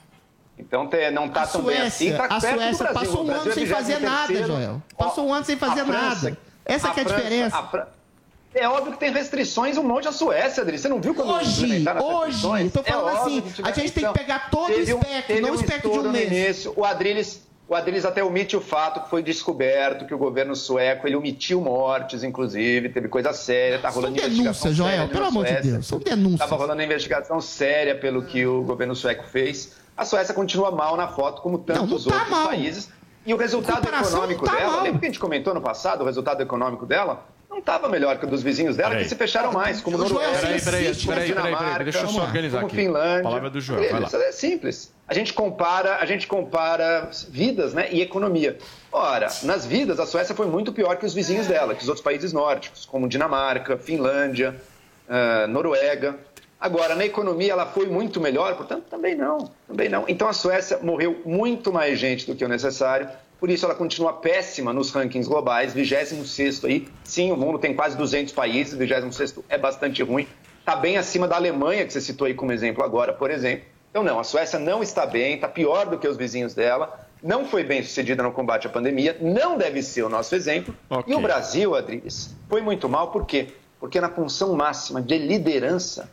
Então 0.58 0.88
não 1.12 1.26
está 1.26 1.46
tão 1.46 1.62
bem 1.62 1.82
assim. 1.82 2.16
Tá 2.16 2.26
a 2.30 2.40
Suécia 2.40 2.86
passou 2.94 3.26
um 3.26 3.30
ano 3.30 3.50
é 3.50 3.54
sem 3.54 3.66
fazer 3.66 3.96
23º. 3.98 4.00
nada, 4.00 4.46
Joel. 4.46 4.82
Passou 4.96 5.26
um 5.26 5.34
ano 5.34 5.44
sem 5.44 5.56
fazer 5.56 5.84
nada. 5.84 6.38
Essa 6.64 6.88
é 6.88 7.00
a 7.00 7.04
diferença. 7.04 7.88
É 8.54 8.68
óbvio 8.68 8.94
que 8.94 8.98
tem 8.98 9.12
restrições 9.12 9.76
um 9.76 9.82
monte 9.84 10.08
a 10.08 10.12
Suécia, 10.12 10.62
Adri. 10.62 10.78
Você 10.78 10.88
não 10.88 11.00
viu 11.00 11.14
quando 11.14 11.30
Hoje, 11.30 11.86
hoje, 12.02 12.70
tô 12.70 12.82
falando 12.82 13.08
É 13.08 13.20
assim, 13.20 13.44
a 13.62 13.70
gente 13.70 13.92
tem 13.92 14.04
que 14.06 14.18
pegar 14.18 14.50
todo 14.50 14.64
o 14.64 14.66
Teve 14.66 14.92
espectro, 14.92 15.40
não 15.40 15.50
o 15.50 15.54
espectro 15.54 15.92
de 15.92 15.98
um 15.98 16.02
no 16.02 16.10
mês. 16.10 16.32
início. 16.32 16.72
O 16.74 16.84
Adriles, 16.84 17.46
o 17.70 17.74
Adriles 17.76 18.04
até 18.04 18.22
omite 18.24 18.56
o 18.56 18.60
fato 18.60 19.04
que 19.04 19.08
foi 19.08 19.22
descoberto 19.22 20.04
que 20.04 20.12
o 20.12 20.18
governo 20.18 20.56
sueco 20.56 21.06
ele 21.06 21.14
omitiu 21.14 21.60
mortes, 21.60 22.24
inclusive, 22.24 22.88
teve 22.88 23.06
coisa 23.06 23.32
séria, 23.32 23.78
tá 23.78 23.92
São 23.92 24.02
rolando 24.02 24.18
investigação 24.18 24.72
Joel, 24.72 24.90
séria 24.90 25.08
pelo 25.08 25.24
amor 25.26 25.44
de 25.44 25.50
Suécia. 25.52 25.72
Deus, 25.72 25.86
são 25.86 25.98
denúncias. 26.00 26.40
Tava 26.40 26.56
rolando 26.56 26.82
investigação 26.82 27.40
séria 27.40 27.94
pelo 27.94 28.24
que 28.24 28.44
o 28.44 28.64
governo 28.64 28.96
sueco 28.96 29.22
fez. 29.22 29.74
A 29.96 30.04
Suécia 30.04 30.34
continua 30.34 30.72
mal 30.72 30.96
na 30.96 31.06
foto, 31.06 31.40
como 31.42 31.58
tantos 31.58 32.06
tá 32.06 32.12
outros 32.12 32.28
mal. 32.28 32.48
países. 32.48 32.90
E 33.24 33.32
o 33.32 33.36
resultado 33.36 33.86
econômico 33.86 34.44
não 34.44 34.52
tá 34.52 34.58
dela, 34.58 34.72
mal. 34.72 34.82
lembra 34.82 34.98
que 34.98 35.06
a 35.06 35.08
gente 35.08 35.20
comentou 35.20 35.54
no 35.54 35.60
passado, 35.60 36.02
o 36.02 36.04
resultado 36.04 36.42
econômico 36.42 36.84
dela? 36.84 37.24
Não 37.50 37.58
estava 37.58 37.88
melhor 37.88 38.16
que 38.16 38.24
o 38.24 38.28
dos 38.28 38.44
vizinhos 38.44 38.76
dela, 38.76 38.90
Peraí. 38.90 39.02
que 39.02 39.08
se 39.08 39.16
fecharam 39.16 39.52
mais, 39.52 39.80
como 39.80 39.98
Noruega, 39.98 40.38
Peraí, 40.38 40.60
peraí, 40.60 40.60
peraí, 40.60 40.94
peraí, 40.94 41.06
peraí, 41.06 41.26
Dinamarca, 41.26 41.84
deixa 41.84 41.98
eu 41.98 42.08
só 42.08 42.22
organizar 42.22 42.64
aqui. 42.64 42.76
Finlândia. 42.76 43.22
Palavra 43.24 43.50
do 43.50 43.58
lá. 43.58 44.06
Isso 44.06 44.16
é 44.16 44.32
simples. 44.32 44.94
A 45.08 45.12
gente 45.14 45.32
compara, 45.34 45.96
a 45.96 46.06
gente 46.06 46.28
compara 46.28 47.10
vidas, 47.28 47.74
né, 47.74 47.88
e 47.90 48.00
economia. 48.00 48.56
Ora, 48.92 49.26
nas 49.42 49.66
vidas 49.66 49.98
a 49.98 50.06
Suécia 50.06 50.32
foi 50.32 50.46
muito 50.46 50.72
pior 50.72 50.96
que 50.96 51.04
os 51.04 51.12
vizinhos 51.12 51.48
dela, 51.48 51.74
que 51.74 51.82
os 51.82 51.88
outros 51.88 52.04
países 52.04 52.32
nórdicos, 52.32 52.86
como 52.86 53.08
Dinamarca, 53.08 53.76
Finlândia, 53.76 54.54
ah, 55.08 55.48
Noruega. 55.48 56.16
Agora, 56.60 56.94
na 56.94 57.04
economia 57.04 57.52
ela 57.52 57.66
foi 57.66 57.86
muito 57.86 58.20
melhor, 58.20 58.54
portanto, 58.54 58.84
também 58.88 59.16
não, 59.16 59.50
também 59.66 59.88
não. 59.88 60.04
Então 60.06 60.28
a 60.28 60.32
Suécia 60.32 60.78
morreu 60.80 61.20
muito 61.24 61.72
mais 61.72 61.98
gente 61.98 62.26
do 62.26 62.36
que 62.36 62.44
o 62.44 62.48
necessário, 62.48 63.08
por 63.40 63.48
isso 63.50 63.64
ela 63.64 63.74
continua 63.74 64.12
péssima 64.12 64.72
nos 64.72 64.90
rankings 64.90 65.26
globais, 65.26 65.74
26º 65.74 66.66
aí. 66.66 66.86
Sim, 67.02 67.32
o 67.32 67.36
mundo 67.36 67.58
tem 67.58 67.74
quase 67.74 67.96
200 67.96 68.34
países, 68.34 68.78
26º 68.78 69.42
é 69.48 69.56
bastante 69.56 70.02
ruim. 70.02 70.28
Está 70.60 70.76
bem 70.76 70.98
acima 70.98 71.26
da 71.26 71.36
Alemanha, 71.36 71.86
que 71.86 71.92
você 71.92 72.02
citou 72.02 72.26
aí 72.26 72.34
como 72.34 72.52
exemplo 72.52 72.84
agora, 72.84 73.14
por 73.14 73.30
exemplo. 73.30 73.64
Então, 73.90 74.04
não, 74.04 74.20
a 74.20 74.24
Suécia 74.24 74.58
não 74.58 74.82
está 74.82 75.06
bem, 75.06 75.34
está 75.34 75.48
pior 75.48 75.86
do 75.86 75.98
que 75.98 76.06
os 76.06 76.16
vizinhos 76.16 76.54
dela, 76.54 77.08
não 77.22 77.46
foi 77.46 77.64
bem 77.64 77.82
sucedida 77.82 78.22
no 78.22 78.30
combate 78.30 78.66
à 78.66 78.70
pandemia, 78.70 79.16
não 79.20 79.56
deve 79.56 79.82
ser 79.82 80.02
o 80.02 80.08
nosso 80.08 80.34
exemplo. 80.34 80.74
Ok. 80.88 81.12
E 81.12 81.16
o 81.16 81.20
Brasil, 81.20 81.74
Adriles, 81.74 82.36
foi 82.48 82.60
muito 82.60 82.88
mal, 82.88 83.10
por 83.10 83.26
quê? 83.26 83.48
Porque 83.80 84.00
na 84.00 84.10
função 84.10 84.54
máxima 84.54 85.00
de 85.00 85.16
liderança, 85.18 86.10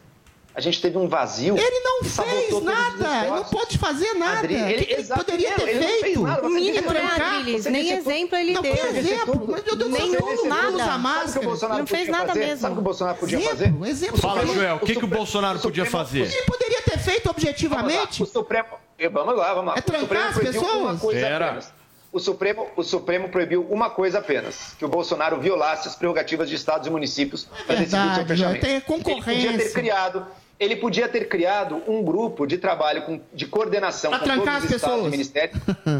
a 0.58 0.60
gente 0.60 0.82
teve 0.82 0.98
um 0.98 1.08
vazio. 1.08 1.56
Ele 1.56 1.80
não 1.82 2.04
fez 2.04 2.64
nada, 2.64 3.22
ele 3.26 3.30
não 3.36 3.44
pode 3.44 3.78
fazer 3.78 4.14
nada. 4.16 4.40
Adri, 4.40 4.56
o 4.56 4.66
que, 4.66 4.86
que 4.86 4.94
ele 4.94 5.02
exato, 5.02 5.24
poderia 5.24 5.52
ter 5.54 5.68
ele 5.70 5.80
não 5.80 5.88
feito? 6.00 6.22
nada, 6.24 6.48
O 6.48 6.50
mínimo, 6.50 6.74
né, 6.94 7.00
trancar, 7.00 7.34
Adriles? 7.36 7.64
você 7.64 7.70
Nem 7.70 7.92
exemplo 7.92 8.36
ele 8.40 8.54
Não, 8.54 8.62
deu. 8.64 8.76
por 8.76 8.96
exemplo, 8.96 9.48
mas 9.52 9.68
eu 9.68 9.76
Deus 9.76 9.92
do 9.92 9.96
céu, 9.96 10.08
não 10.44 10.50
nada. 10.50 10.68
usa 10.72 10.78
Sabe 10.78 10.90
o 10.90 10.90
que 10.90 10.98
o 10.98 11.00
máscara. 11.00 11.46
Bolsonaro 11.46 11.80
Não 11.80 11.88
fez 11.88 12.00
podia 12.00 12.12
nada 12.12 12.28
fazer? 12.30 12.40
mesmo. 12.40 12.58
Sabe 12.62 12.72
o 12.72 12.76
que 12.76 12.80
o 12.82 12.84
Bolsonaro 12.84 13.18
podia 13.20 13.38
Exemplo, 13.38 13.56
fazer? 13.80 13.92
exemplo. 13.92 14.18
Fala, 14.18 14.46
Joel, 14.48 14.76
o 14.78 14.80
que, 14.80 14.96
que 14.96 15.06
o 15.06 15.08
Bolsonaro 15.08 15.60
podia 15.60 15.86
fazer? 15.86 16.22
Ele 16.22 16.42
poderia 16.48 16.82
ter 16.82 16.98
feito 16.98 17.30
objetivamente. 17.30 18.24
O 18.24 18.26
Supremo. 18.26 18.70
Vamos 19.12 19.38
lá, 19.38 19.54
vamos 19.54 19.74
lá. 19.74 19.76
É 19.76 19.80
o 19.80 19.84
Supremo 19.84 20.08
trancar 20.08 20.30
as 20.32 20.38
pessoas? 20.40 20.72
uma 20.74 20.98
coisa 20.98 21.20
Pera. 21.22 21.46
apenas. 21.46 21.78
O 22.12 22.20
Supremo, 22.20 22.66
o 22.76 22.84
Supremo 22.84 23.30
proibiu 23.30 23.68
uma 23.70 23.92
coisa 23.92 24.18
apenas: 24.20 24.74
que 24.80 24.84
o 24.86 24.88
Bolsonaro 24.88 25.40
violasse 25.40 25.88
as 25.88 25.96
prerrogativas 25.96 26.50
de 26.50 26.56
estados 26.56 26.88
e 26.88 26.90
municípios 26.90 27.48
para 27.68 27.76
decidir 27.76 28.12
o 28.12 28.16
seu 28.16 28.26
fechamento. 28.26 28.62
tem 28.62 28.72
Ele 28.72 28.82
podia 28.82 29.04
ter 29.04 29.04
concorrência. 29.22 29.70
criado. 29.72 30.26
Ele 30.60 30.76
podia 30.76 31.08
ter 31.08 31.28
criado 31.30 31.82
um 31.88 32.04
grupo 32.04 32.48
de 32.48 32.58
trabalho 32.58 33.04
com- 33.04 33.20
de 33.34 33.46
coordenação 33.46 34.10
Pra 34.10 34.20
com 34.20 34.26
todos 34.26 34.64
os 34.64 34.72
estados 34.72 35.06
e 35.06 35.10
ministérios, 35.10 35.58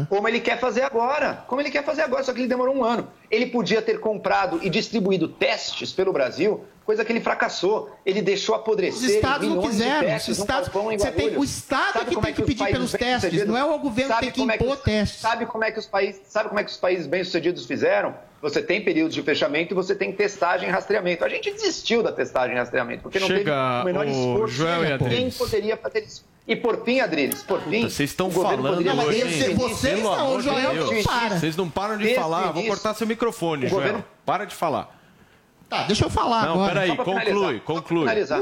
como 0.08 0.26
ele 0.26 0.40
quer 0.40 0.58
fazer 0.58 0.82
agora. 0.82 1.44
Como 1.46 1.60
ele 1.60 1.70
quer 1.70 1.84
fazer 1.84 2.02
agora, 2.02 2.24
só 2.24 2.32
que 2.32 2.40
ele 2.40 2.48
demorou 2.48 2.74
um 2.74 2.84
ano. 2.84 3.08
Ele 3.30 3.46
podia 3.46 3.82
ter 3.82 4.00
comprado 4.00 4.58
e 4.62 4.70
distribuído 4.70 5.28
testes 5.28 5.92
pelo 5.92 6.12
Brasil, 6.12 6.64
coisa 6.84 7.04
que 7.04 7.12
ele 7.12 7.20
fracassou. 7.20 7.90
Ele 8.06 8.22
deixou 8.22 8.54
apodrecer 8.54 9.08
Os 9.08 9.14
estados 9.14 9.48
não 9.48 9.60
quiseram. 9.60 10.06
testes 10.06 10.28
Os 10.36 10.38
estados, 10.38 10.68
você 10.68 11.10
tem, 11.12 11.36
o 11.36 11.44
Estado 11.44 11.92
Sabe 11.92 11.98
é 11.98 12.14
que 12.14 12.20
tem 12.22 12.34
que 12.34 12.40
os 12.40 12.46
pedir 12.46 12.58
países 12.58 12.76
pelos 12.78 12.92
testes, 12.92 13.46
não 13.46 13.56
é 13.56 13.64
o 13.64 13.78
governo 13.78 14.14
que 14.14 14.20
tem 14.20 14.30
que 14.30 14.38
como 14.40 14.52
é 14.52 14.54
impor 14.56 14.68
os- 14.74 14.80
testes. 14.80 15.20
Sabe 15.20 15.44
como 15.46 15.64
é 15.64 15.70
que 15.70 15.78
os 15.78 15.86
países, 15.86 16.22
sabe 16.26 16.48
como 16.48 16.60
é 16.60 16.64
que 16.64 16.70
os 16.70 16.76
países 16.78 17.06
bem-sucedidos 17.06 17.66
fizeram? 17.66 18.14
Você 18.40 18.62
tem 18.62 18.82
períodos 18.82 19.14
de 19.14 19.22
fechamento 19.22 19.72
e 19.72 19.74
você 19.74 19.94
tem 19.94 20.12
testagem 20.12 20.68
e 20.68 20.72
rastreamento. 20.72 21.24
A 21.24 21.28
gente 21.28 21.50
desistiu 21.50 22.02
da 22.02 22.12
testagem 22.12 22.54
e 22.56 22.58
rastreamento, 22.58 23.02
porque 23.02 23.18
não 23.18 23.26
Chega, 23.26 23.40
teve 23.42 23.82
o 23.82 23.84
menor 23.84 24.06
esforço. 24.06 24.54
Joel 24.54 24.84
e 24.84 24.98
Quem 24.98 25.30
poderia 25.30 25.76
fazer 25.76 26.04
isso? 26.04 26.24
E 26.48 26.56
por 26.56 26.82
fim, 26.82 26.98
Adriles, 26.98 27.42
por 27.42 27.60
fim, 27.60 27.82
Vocês 27.82 28.08
estão 28.10 28.30
falando 28.30 28.64
hoje, 29.06 29.18
isso. 29.18 29.54
vocês 29.54 30.02
não, 30.02 30.36
o 30.36 30.40
Joel 30.40 30.74
não 30.74 31.02
para. 31.02 31.38
Vocês 31.38 31.54
não 31.56 31.68
param 31.68 31.98
de 31.98 32.04
Desde 32.04 32.18
falar. 32.20 32.52
Vou 32.52 32.64
cortar 32.64 32.94
seu 32.94 33.06
microfone, 33.06 33.66
o 33.66 33.68
Joel. 33.68 33.80
governo- 33.82 34.04
Para 34.24 34.46
de 34.46 34.54
falar. 34.54 34.96
Tá, 35.68 35.82
deixa 35.82 36.06
eu 36.06 36.10
falar 36.10 36.46
Não, 36.46 36.54
agora. 36.54 36.72
peraí, 36.72 36.96
conclui, 36.96 37.14
finalizar, 37.20 37.50
só 37.52 37.56
pra 37.58 37.60
conclui. 37.74 38.00
finalizar. 38.08 38.40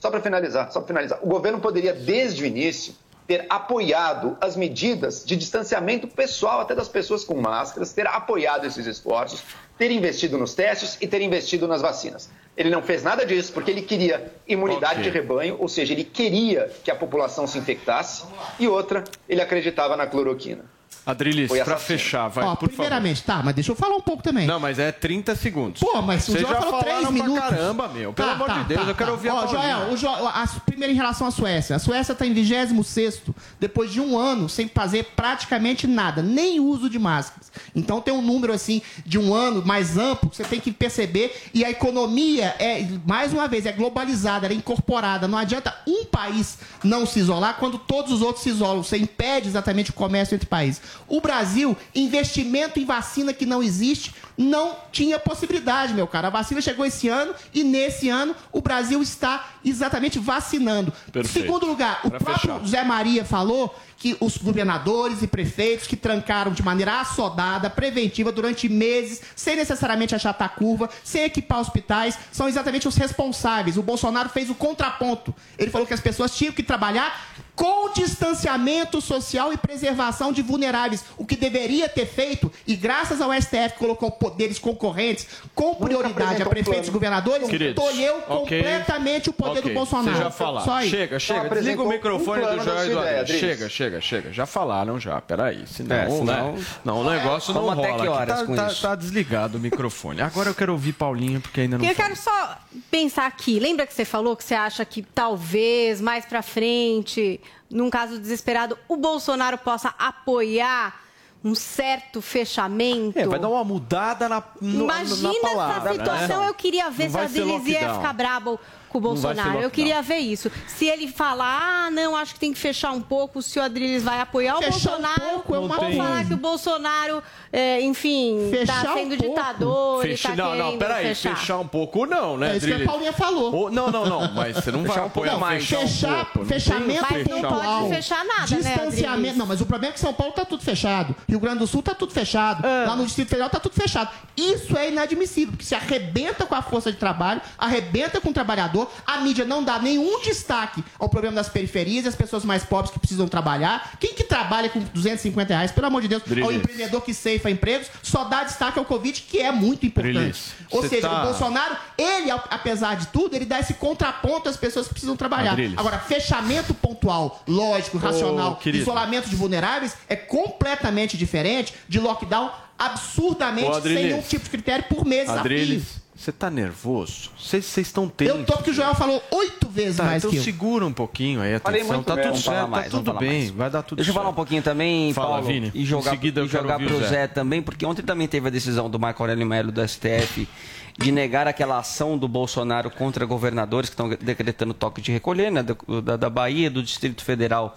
Só 0.00 0.10
para 0.10 0.20
finalizar, 0.20 0.72
só 0.72 0.80
para 0.80 0.86
finalizar. 0.88 1.18
O 1.22 1.28
governo 1.28 1.60
poderia, 1.60 1.92
desde 1.94 2.42
o 2.42 2.46
início, 2.46 2.94
ter 3.26 3.46
apoiado 3.48 4.36
as 4.40 4.56
medidas 4.56 5.24
de 5.24 5.36
distanciamento 5.36 6.06
pessoal 6.06 6.60
até 6.60 6.74
das 6.74 6.88
pessoas 6.88 7.24
com 7.24 7.40
máscaras, 7.40 7.92
ter 7.92 8.06
apoiado 8.06 8.66
esses 8.66 8.86
esforços, 8.86 9.42
ter 9.78 9.90
investido 9.90 10.36
nos 10.38 10.54
testes 10.54 10.98
e 11.00 11.06
ter 11.06 11.22
investido 11.22 11.66
nas 11.66 11.80
vacinas. 11.80 12.28
Ele 12.56 12.70
não 12.70 12.82
fez 12.82 13.02
nada 13.02 13.24
disso 13.26 13.52
porque 13.52 13.70
ele 13.70 13.82
queria 13.82 14.32
imunidade 14.46 15.00
Ok. 15.00 15.04
de 15.04 15.10
rebanho, 15.10 15.56
ou 15.58 15.68
seja, 15.68 15.92
ele 15.92 16.04
queria 16.04 16.70
que 16.84 16.90
a 16.90 16.94
população 16.94 17.46
se 17.46 17.58
infectasse, 17.58 18.24
e 18.60 18.68
outra, 18.68 19.02
ele 19.28 19.40
acreditava 19.40 19.96
na 19.96 20.06
cloroquina. 20.06 20.64
Adriles, 21.06 21.48
Foi 21.48 21.62
pra 21.62 21.76
fechar, 21.76 22.28
vai, 22.28 22.44
Ó, 22.44 22.50
por 22.50 22.60
favor. 22.60 22.68
primeiramente, 22.70 23.22
tá, 23.22 23.42
mas 23.44 23.54
deixa 23.54 23.70
eu 23.72 23.76
falar 23.76 23.94
um 23.96 24.00
pouco 24.00 24.22
também. 24.22 24.46
Não, 24.46 24.58
mas 24.58 24.78
é 24.78 24.90
30 24.90 25.34
segundos. 25.36 25.80
Pô, 25.80 26.00
mas 26.00 26.26
o 26.28 26.32
Joel 26.32 26.48
já 26.48 26.60
falou 26.62 26.80
três 26.80 26.94
falaram 26.96 27.12
minutos. 27.12 27.34
pra 27.40 27.50
caramba, 27.50 27.88
meu. 27.88 28.12
Pelo 28.12 28.28
Tá, 28.28 28.34
amor 28.34 28.46
tá, 28.46 28.58
de 28.58 28.64
Deus, 28.64 28.82
tá, 28.84 28.88
eu 28.90 28.94
quero 28.94 29.06
tá. 29.10 29.12
ouvir 29.12 29.28
a 29.28 29.34
Ó, 29.34 29.46
Paulinha. 29.46 29.74
Joel, 29.76 29.92
o 29.92 29.96
Jo- 29.96 30.08
a, 30.08 30.46
primeiro 30.64 30.92
em 30.92 30.96
relação 30.96 31.26
à 31.26 31.30
Suécia. 31.30 31.76
A 31.76 31.78
Suécia 31.78 32.12
está 32.12 32.26
em 32.26 32.32
26 32.32 33.20
depois 33.60 33.92
de 33.92 34.00
um 34.00 34.16
ano 34.18 34.48
sem 34.48 34.66
fazer 34.68 35.04
praticamente 35.14 35.86
nada, 35.86 36.22
nem 36.22 36.58
uso 36.60 36.88
de 36.88 36.98
máscaras. 36.98 37.52
Então 37.74 38.00
tem 38.00 38.12
um 38.14 38.22
número 38.22 38.52
assim 38.52 38.80
de 39.04 39.18
um 39.18 39.34
ano 39.34 39.62
mais 39.64 39.96
amplo 39.98 40.30
que 40.30 40.36
você 40.36 40.44
tem 40.44 40.58
que 40.60 40.72
perceber. 40.72 41.34
E 41.52 41.64
a 41.64 41.70
economia 41.70 42.54
é, 42.58 42.86
mais 43.06 43.32
uma 43.32 43.46
vez, 43.46 43.66
é 43.66 43.72
globalizada, 43.72 44.46
ela 44.46 44.54
é 44.54 44.56
incorporada. 44.56 45.28
Não 45.28 45.36
adianta 45.38 45.74
um 45.86 46.04
país 46.04 46.58
não 46.82 47.04
se 47.06 47.18
isolar 47.20 47.56
quando 47.58 47.78
todos 47.78 48.10
os 48.12 48.22
outros 48.22 48.42
se 48.42 48.48
isolam. 48.50 48.82
Você 48.82 48.96
impede 48.96 49.48
exatamente 49.48 49.90
o 49.90 49.94
comércio 49.94 50.34
entre 50.34 50.46
países. 50.46 50.80
O 51.08 51.20
Brasil, 51.20 51.76
investimento 51.94 52.78
em 52.78 52.84
vacina 52.84 53.32
que 53.32 53.46
não 53.46 53.62
existe, 53.62 54.14
não 54.36 54.76
tinha 54.90 55.18
possibilidade, 55.18 55.94
meu 55.94 56.06
cara. 56.06 56.28
A 56.28 56.30
vacina 56.30 56.60
chegou 56.60 56.84
esse 56.84 57.08
ano 57.08 57.34
e 57.52 57.62
nesse 57.62 58.08
ano 58.08 58.34
o 58.52 58.60
Brasil 58.60 59.02
está 59.02 59.48
exatamente 59.64 60.18
vacinando. 60.18 60.92
Perfeito. 61.12 61.46
Segundo 61.46 61.66
lugar, 61.66 62.00
o 62.04 62.10
Pra 62.10 62.20
próprio 62.20 62.54
fechar. 62.54 62.66
Zé 62.66 62.84
Maria 62.84 63.24
falou 63.24 63.74
que 63.96 64.16
os 64.20 64.36
governadores 64.36 65.22
e 65.22 65.26
prefeitos 65.26 65.86
que 65.86 65.96
trancaram 65.96 66.52
de 66.52 66.62
maneira 66.62 67.00
assodada, 67.00 67.70
preventiva, 67.70 68.30
durante 68.30 68.68
meses, 68.68 69.22
sem 69.34 69.56
necessariamente 69.56 70.14
achatar 70.14 70.54
curva, 70.56 70.90
sem 71.02 71.24
equipar 71.24 71.60
hospitais, 71.60 72.18
são 72.30 72.48
exatamente 72.48 72.86
os 72.86 72.96
responsáveis. 72.96 73.76
O 73.76 73.82
Bolsonaro 73.82 74.28
fez 74.28 74.50
o 74.50 74.54
contraponto. 74.54 75.34
Ele 75.58 75.70
falou 75.70 75.86
que 75.86 75.94
as 75.94 76.00
pessoas 76.00 76.36
tinham 76.36 76.52
que 76.52 76.62
trabalhar 76.62 77.34
com 77.54 77.92
distanciamento 77.92 79.00
social 79.00 79.52
e 79.52 79.56
preservação 79.56 80.32
de 80.32 80.42
vulneráveis, 80.42 81.04
o 81.16 81.24
que 81.24 81.36
deveria 81.36 81.88
ter 81.88 82.06
feito, 82.06 82.50
e 82.66 82.74
graças 82.74 83.20
ao 83.20 83.32
STF 83.32 83.74
colocou 83.78 84.10
poderes 84.10 84.58
concorrentes 84.58 85.26
com 85.54 85.74
prioridade 85.74 86.42
a 86.42 86.46
prefeitos 86.46 86.88
e 86.88 86.92
governadores, 86.92 87.48
Queridos, 87.48 87.82
tolheu 87.82 88.16
ok. 88.28 88.58
completamente 88.62 89.30
o 89.30 89.32
poder 89.32 89.60
Ok, 89.60 89.70
do 89.70 89.74
Bolsonaro. 89.74 90.18
Já 90.18 90.30
falaram. 90.30 90.64
Só 90.66 90.72
aí. 90.74 90.90
Chega, 90.90 91.18
chega. 91.18 91.48
Desliga 91.48 91.82
o 91.82 91.88
microfone 91.88 92.42
um 92.42 92.56
do 92.56 92.62
ideia, 92.62 93.20
Adriles. 93.20 93.40
Chega, 93.40 93.68
chega, 93.68 94.00
chega. 94.00 94.32
Já 94.32 94.46
falaram, 94.46 94.98
já. 94.98 95.20
Peraí. 95.20 95.64
Senão, 95.66 95.96
É, 95.96 96.10
senão- 96.10 96.52
né? 96.52 96.64
Não, 96.84 97.00
o 97.00 97.10
negócio 97.10 97.54
não 97.54 97.66
Vamos 97.66 97.78
até 97.78 97.90
rola. 97.92 98.02
que 98.02 98.08
aqui. 98.08 98.16
horas 98.18 98.40
tá, 98.40 98.46
com 98.46 98.56
tá- 98.56 98.66
isso? 98.66 98.82
tá 98.82 98.94
desligado 98.94 99.58
o 99.58 99.60
microfone. 99.60 100.20
Agora 100.22 100.50
eu 100.50 100.54
quero 100.54 100.72
ouvir 100.72 100.92
Paulinho, 100.92 101.40
porque 101.40 101.60
ainda 101.62 101.78
não 101.78 101.84
Eu 101.84 101.94
quero 101.94 102.16
só 102.16 102.58
pensar 102.90 103.26
aqui. 103.26 103.58
Lembra 103.60 103.86
que 103.86 103.94
você 103.94 104.04
falou 104.04 104.36
que 104.36 104.42
você 104.44 104.54
acha 104.54 104.84
que 104.84 105.02
talvez 105.02 106.00
mais 106.00 106.24
pra 106.24 106.42
frente, 106.42 107.40
num 107.70 107.90
caso 107.90 108.18
desesperado, 108.18 108.78
o 108.88 108.96
Bolsonaro 108.96 109.58
possa 109.58 109.94
apoiar 109.98 111.02
um 111.42 111.54
certo 111.54 112.22
fechamento? 112.22 113.18
É, 113.18 113.26
vai 113.26 113.38
dar 113.38 113.48
uma 113.48 113.62
mudada 113.64 114.28
na, 114.28 114.42
no, 114.60 114.84
Imagina 114.84 115.28
na 115.32 115.40
palavra. 115.40 115.90
essa 115.90 115.98
situação. 115.98 116.40
né? 116.40 116.48
Eu 116.48 116.54
queria 116.54 116.90
ver 116.90 117.04
Não 117.04 117.10
se 117.10 117.18
a 117.18 117.22
Adriles 117.24 117.66
ia 117.66 117.94
ficar 117.94 118.12
brabo 118.14 118.58
com 118.94 118.98
o 118.98 119.00
Não 119.00 119.16
vai 119.16 119.34
Bolsonaro. 119.34 119.60
Eu 119.60 119.70
queria 119.70 120.00
ver 120.02 120.18
isso. 120.18 120.50
Se 120.68 120.86
ele 120.86 121.08
falar, 121.08 121.86
ah, 121.86 121.90
não, 121.90 122.14
acho 122.16 122.34
que 122.34 122.40
tem 122.40 122.52
que 122.52 122.58
fechar 122.58 122.92
um 122.92 123.00
pouco, 123.00 123.42
se 123.42 123.58
o 123.58 123.62
Adriles 123.62 124.02
vai 124.04 124.20
apoiar 124.20 124.56
o 124.56 124.62
Fechar 124.62 124.76
um 124.76 125.02
Bolsonaro, 125.02 125.20
pouco 125.32 125.54
é 125.54 125.58
uma 125.58 125.74
ou 125.84 125.92
falar 125.96 126.24
que 126.24 126.34
o 126.34 126.36
Bolsonaro, 126.36 127.22
é, 127.52 127.80
enfim, 127.80 128.48
Fechar 128.50 128.84
tá 128.84 128.92
um 128.92 128.94
sendo 128.96 129.16
pouco. 129.16 129.28
ditador, 129.34 130.02
Fecha- 130.02 130.28
ele 130.28 130.36
tá 130.36 130.42
não, 130.44 130.54
não, 130.56 130.78
peraí, 130.78 131.06
fechar. 131.08 131.36
fechar. 131.36 131.58
um 131.58 131.66
pouco 131.66 132.06
não, 132.06 132.36
né, 132.36 132.52
É 132.52 132.56
isso 132.56 132.66
que 132.66 132.72
a 132.72 132.74
Adriles? 132.76 132.90
Paulinha 132.92 133.12
falou. 133.12 133.64
Ô, 133.66 133.70
não, 133.70 133.90
não, 133.90 134.06
não, 134.06 134.32
mas 134.32 134.56
você 134.56 134.70
não 134.70 134.80
vai 134.80 134.88
Fechar 134.88 135.02
um 135.02 135.06
apoiar 135.06 135.30
pouco 135.32 135.44
mais. 135.46 135.64
fechar, 135.66 135.80
Fechar- 135.80 136.08
um 136.08 136.24
pouco. 136.24 136.38
Não 136.38 136.46
fechamento 136.46 137.06
Mas 137.10 137.26
não 137.26 137.42
pode 137.42 137.94
fechar 137.94 138.24
nada, 138.24 138.40
né, 138.40 138.46
Distanciamento. 138.46 139.08
Adriles? 139.10 139.36
não, 139.36 139.46
mas 139.46 139.60
o 139.60 139.66
problema 139.66 139.92
é 139.92 139.94
que 139.94 140.00
São 140.00 140.14
Paulo 140.14 140.32
tá 140.32 140.44
tudo 140.44 140.62
fechado. 140.62 141.14
Rio 141.28 141.40
Grande 141.40 141.58
do 141.58 141.66
Sul 141.66 141.82
tá 141.82 141.94
tudo 141.94 142.12
fechado. 142.12 142.64
Ah. 142.64 142.84
Lá 142.88 142.96
no 142.96 143.04
Distrito 143.04 143.28
Federal 143.28 143.50
tá 143.50 143.58
tudo 143.60 143.74
fechado. 143.74 144.10
Isso 144.36 144.76
é 144.76 144.88
inadmissível, 144.90 145.52
porque 145.52 145.64
se 145.64 145.74
arrebenta 145.74 146.44
com 146.46 146.54
a 146.54 146.62
força 146.62 146.90
de 146.92 146.98
trabalho, 146.98 147.40
arrebenta 147.58 148.20
com 148.20 148.30
o 148.30 148.32
trabalhador, 148.32 148.83
a 149.06 149.18
mídia 149.18 149.44
não 149.44 149.62
dá 149.62 149.78
nenhum 149.78 150.20
destaque 150.22 150.82
ao 150.98 151.08
problema 151.08 151.36
das 151.36 151.48
periferias 151.48 152.04
e 152.04 152.08
as 152.08 152.14
pessoas 152.14 152.44
mais 152.44 152.64
pobres 152.64 152.92
que 152.92 152.98
precisam 152.98 153.26
trabalhar. 153.28 153.92
Quem 154.00 154.14
que 154.14 154.24
trabalha 154.24 154.68
com 154.68 154.80
250 154.80 155.52
reais, 155.54 155.72
pelo 155.72 155.86
amor 155.86 156.02
de 156.02 156.08
Deus, 156.08 156.22
Drilis. 156.24 156.44
ao 156.44 156.52
empreendedor 156.52 157.02
que 157.02 157.12
ceifa 157.14 157.50
empregos, 157.50 157.88
só 158.02 158.24
dá 158.24 158.44
destaque 158.44 158.78
ao 158.78 158.84
Covid, 158.84 159.20
que 159.22 159.38
é 159.40 159.50
muito 159.52 159.86
importante. 159.86 160.14
Drilis, 160.14 160.52
Ou 160.70 160.82
você 160.82 160.88
seja, 160.88 161.08
tá- 161.08 161.22
o 161.22 161.26
Bolsonaro, 161.26 161.76
ele, 161.96 162.30
apesar 162.30 162.96
de 162.96 163.06
tudo, 163.08 163.34
ele 163.36 163.44
dá 163.44 163.60
esse 163.60 163.74
contraponto 163.74 164.48
às 164.48 164.56
pessoas 164.56 164.86
que 164.86 164.94
precisam 164.94 165.16
trabalhar. 165.16 165.52
Adriles. 165.52 165.78
Agora, 165.78 165.98
fechamento 165.98 166.72
pontual, 166.74 167.42
lógico, 167.46 167.98
racional, 167.98 168.56
querido. 168.56 168.82
isolamento 168.82 169.28
de 169.28 169.36
vulneráveis 169.36 169.96
é 170.08 170.16
completamente 170.16 171.16
diferente 171.16 171.74
de 171.88 171.98
lockdown 172.00 172.50
absurdamente 172.78 173.68
Adriles. 173.70 173.98
sem 174.00 174.08
nenhum 174.10 174.22
tipo 174.22 174.44
de 174.44 174.50
critério 174.50 174.84
por 174.88 175.04
mês 175.04 175.28
a 175.28 175.42
fio. 175.42 175.82
Você 176.16 176.30
tá 176.30 176.48
nervoso? 176.48 177.30
Vocês 177.38 177.76
estão 177.76 178.08
tensos. 178.08 178.36
Eu 178.38 178.44
tô 178.46 178.52
porque 178.54 178.70
o 178.70 178.74
Joel 178.74 178.94
falou 178.94 179.20
oito 179.32 179.68
vezes 179.68 179.96
Tá, 179.96 180.04
mais 180.04 180.22
então 180.22 180.30
que 180.30 180.36
eu. 180.36 180.42
segura 180.42 180.86
um 180.86 180.92
pouquinho 180.92 181.40
aí, 181.40 181.56
atenção. 181.56 181.94
muito 181.96 182.06
Tá 182.06 182.16
tudo 182.22 182.38
certo, 182.38 182.68
mais, 182.68 182.84
tá 182.84 182.90
tudo 182.98 183.12
bem, 183.14 183.28
mais. 183.40 183.50
vai 183.50 183.68
dar 183.70 183.82
tudo 183.82 183.96
Deixa 183.96 184.10
eu 184.10 184.14
certo. 184.14 184.22
falar 184.22 184.30
um 184.32 184.36
pouquinho 184.36 184.62
também, 184.62 185.12
Fala, 185.12 185.28
Paulo, 185.30 185.46
Vini. 185.46 185.72
e 185.74 185.84
jogar, 185.84 186.14
eu 186.22 186.44
e 186.44 186.48
jogar 186.48 186.78
pro 186.78 186.96
o 186.96 187.00
Zé. 187.00 187.08
Zé. 187.08 187.26
também, 187.26 187.60
porque 187.60 187.84
ontem 187.84 188.02
também 188.02 188.28
teve 188.28 188.46
a 188.46 188.50
decisão 188.50 188.88
do 188.88 188.98
Marco 188.98 189.22
Aurélio 189.24 189.44
Melo 189.44 189.72
do 189.72 189.86
STF 189.86 190.48
de 190.96 191.10
negar 191.10 191.48
aquela 191.48 191.78
ação 191.78 192.16
do 192.16 192.28
Bolsonaro 192.28 192.88
contra 192.88 193.26
governadores 193.26 193.90
que 193.90 193.94
estão 193.94 194.08
decretando 194.08 194.72
toque 194.72 195.00
de 195.02 195.10
recolher, 195.10 195.50
né, 195.50 195.64
da, 196.04 196.16
da 196.16 196.30
Bahia, 196.30 196.70
do 196.70 196.80
Distrito 196.80 197.24
Federal 197.24 197.76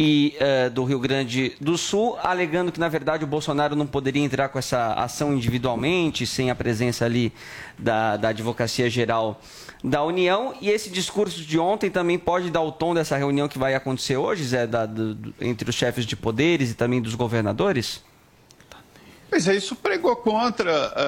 e 0.00 0.36
eh, 0.38 0.70
do 0.70 0.84
Rio 0.84 1.00
Grande 1.00 1.56
do 1.60 1.76
Sul, 1.76 2.16
alegando 2.22 2.70
que, 2.70 2.78
na 2.78 2.88
verdade, 2.88 3.24
o 3.24 3.26
Bolsonaro 3.26 3.74
não 3.74 3.84
poderia 3.84 4.22
entrar 4.22 4.48
com 4.48 4.56
essa 4.56 4.92
ação 4.94 5.34
individualmente, 5.34 6.24
sem 6.24 6.52
a 6.52 6.54
presença 6.54 7.04
ali 7.04 7.32
da, 7.76 8.16
da 8.16 8.28
Advocacia 8.28 8.88
Geral 8.88 9.40
da 9.82 10.04
União. 10.04 10.54
E 10.60 10.70
esse 10.70 10.88
discurso 10.88 11.40
de 11.42 11.58
ontem 11.58 11.90
também 11.90 12.16
pode 12.16 12.48
dar 12.48 12.60
o 12.60 12.70
tom 12.70 12.94
dessa 12.94 13.16
reunião 13.16 13.48
que 13.48 13.58
vai 13.58 13.74
acontecer 13.74 14.16
hoje, 14.16 14.44
Zé, 14.44 14.68
da- 14.68 14.86
do- 14.86 15.34
entre 15.40 15.68
os 15.68 15.74
chefes 15.74 16.06
de 16.06 16.14
poderes 16.14 16.70
e 16.70 16.74
também 16.74 17.02
dos 17.02 17.16
governadores? 17.16 18.00
Pois 19.28 19.48
é, 19.48 19.56
isso 19.56 19.74
pregou 19.74 20.14
contra 20.14 20.72
a, 20.72 21.02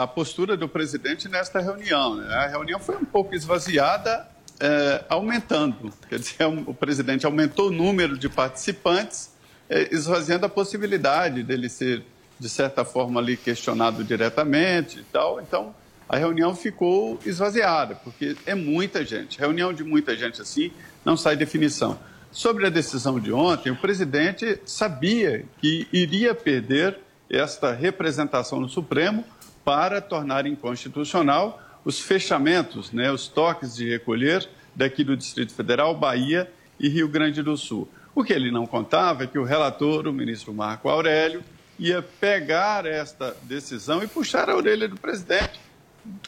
a- 0.00 0.02
a 0.04 0.06
postura 0.06 0.56
do 0.56 0.66
presidente 0.66 1.28
nesta 1.28 1.60
reunião. 1.60 2.16
né? 2.16 2.34
A 2.34 2.46
reunião 2.48 2.80
foi 2.80 2.96
um 2.96 3.04
pouco 3.04 3.34
esvaziada, 3.34 4.26
eh, 4.60 5.04
aumentando. 5.08 5.92
Quer 6.08 6.18
dizer, 6.18 6.36
o 6.66 6.74
presidente 6.74 7.24
aumentou 7.24 7.68
o 7.68 7.70
número 7.70 8.18
de 8.18 8.28
participantes, 8.28 9.30
eh, 9.68 9.88
esvaziando 9.90 10.46
a 10.46 10.48
possibilidade 10.48 11.42
dele 11.42 11.68
ser, 11.68 12.04
de 12.38 12.48
certa 12.48 12.84
forma, 12.84 13.20
ali 13.20 13.36
questionado 13.36 14.04
diretamente 14.04 15.00
e 15.00 15.04
tal. 15.04 15.40
Então, 15.40 15.74
a 16.08 16.16
reunião 16.16 16.54
ficou 16.54 17.18
esvaziada, 17.24 17.94
porque 17.94 18.36
é 18.44 18.54
muita 18.54 19.04
gente. 19.04 19.38
Reunião 19.38 19.72
de 19.72 19.84
muita 19.84 20.16
gente 20.16 20.42
assim, 20.42 20.72
não 21.04 21.16
sai 21.16 21.36
definição. 21.36 21.98
Sobre 22.32 22.66
a 22.66 22.70
decisão 22.70 23.18
de 23.18 23.32
ontem, 23.32 23.70
o 23.70 23.76
presidente 23.76 24.60
sabia 24.64 25.44
que 25.60 25.88
iria 25.92 26.34
perder 26.34 26.98
esta 27.28 27.72
representação 27.72 28.60
no 28.60 28.68
Supremo 28.68 29.24
para 29.64 30.00
tornar 30.00 30.46
inconstitucional 30.46 31.60
os 31.84 32.00
fechamentos, 32.00 32.92
né, 32.92 33.10
os 33.10 33.26
toques 33.28 33.74
de 33.74 33.88
recolher 33.88 34.48
daqui 34.74 35.02
do 35.04 35.16
Distrito 35.16 35.52
Federal, 35.52 35.94
Bahia 35.94 36.50
e 36.78 36.88
Rio 36.88 37.08
Grande 37.08 37.42
do 37.42 37.56
Sul. 37.56 37.88
O 38.14 38.22
que 38.24 38.32
ele 38.32 38.50
não 38.50 38.66
contava 38.66 39.24
é 39.24 39.26
que 39.26 39.38
o 39.38 39.44
relator, 39.44 40.06
o 40.06 40.12
ministro 40.12 40.52
Marco 40.52 40.88
Aurélio, 40.88 41.42
ia 41.78 42.02
pegar 42.02 42.84
esta 42.86 43.34
decisão 43.44 44.02
e 44.02 44.06
puxar 44.06 44.50
a 44.50 44.56
orelha 44.56 44.86
do 44.88 44.96
presidente 44.96 45.58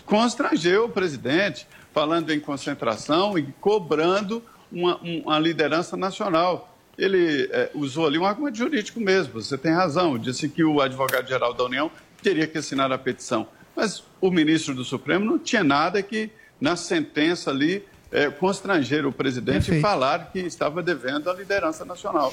constrangeu 0.05 0.85
o 0.85 0.89
presidente, 0.89 1.67
falando 1.93 2.31
em 2.31 2.41
concentração 2.41 3.39
e 3.39 3.43
cobrando 3.61 4.43
uma, 4.71 4.97
um- 5.03 5.23
uma 5.25 5.39
liderança 5.39 5.97
nacional. 5.97 6.77
Ele 6.99 7.49
eh, 7.51 7.71
usou 7.75 8.07
ali 8.07 8.19
um 8.19 8.25
argumento 8.27 8.59
jurídico 8.59 9.01
mesmo, 9.01 9.33
você 9.41 9.57
tem 9.57 9.73
razão, 9.73 10.19
disse 10.19 10.49
que 10.49 10.63
o 10.63 10.81
advogado-geral 10.81 11.55
da 11.55 11.65
União 11.65 11.91
teria 12.23 12.47
que 12.47 12.59
assinar 12.59 12.93
a 12.93 12.99
petição. 12.99 13.49
Mas 13.75 14.05
o 14.23 14.31
ministro 14.31 14.73
do 14.73 14.85
Supremo 14.85 15.25
não 15.25 15.39
tinha 15.39 15.65
nada 15.65 16.01
que, 16.01 16.31
na 16.61 16.77
sentença 16.77 17.51
ali, 17.51 17.85
eh, 18.13 18.31
constranger 18.31 19.05
o 19.05 19.13
presidente 19.13 19.75
e 19.75 19.81
falar 19.81 20.31
que 20.33 20.39
estava 20.39 20.81
devendo 20.81 21.29
a 21.29 21.35
liderança 21.35 21.85
nacional. 21.85 22.33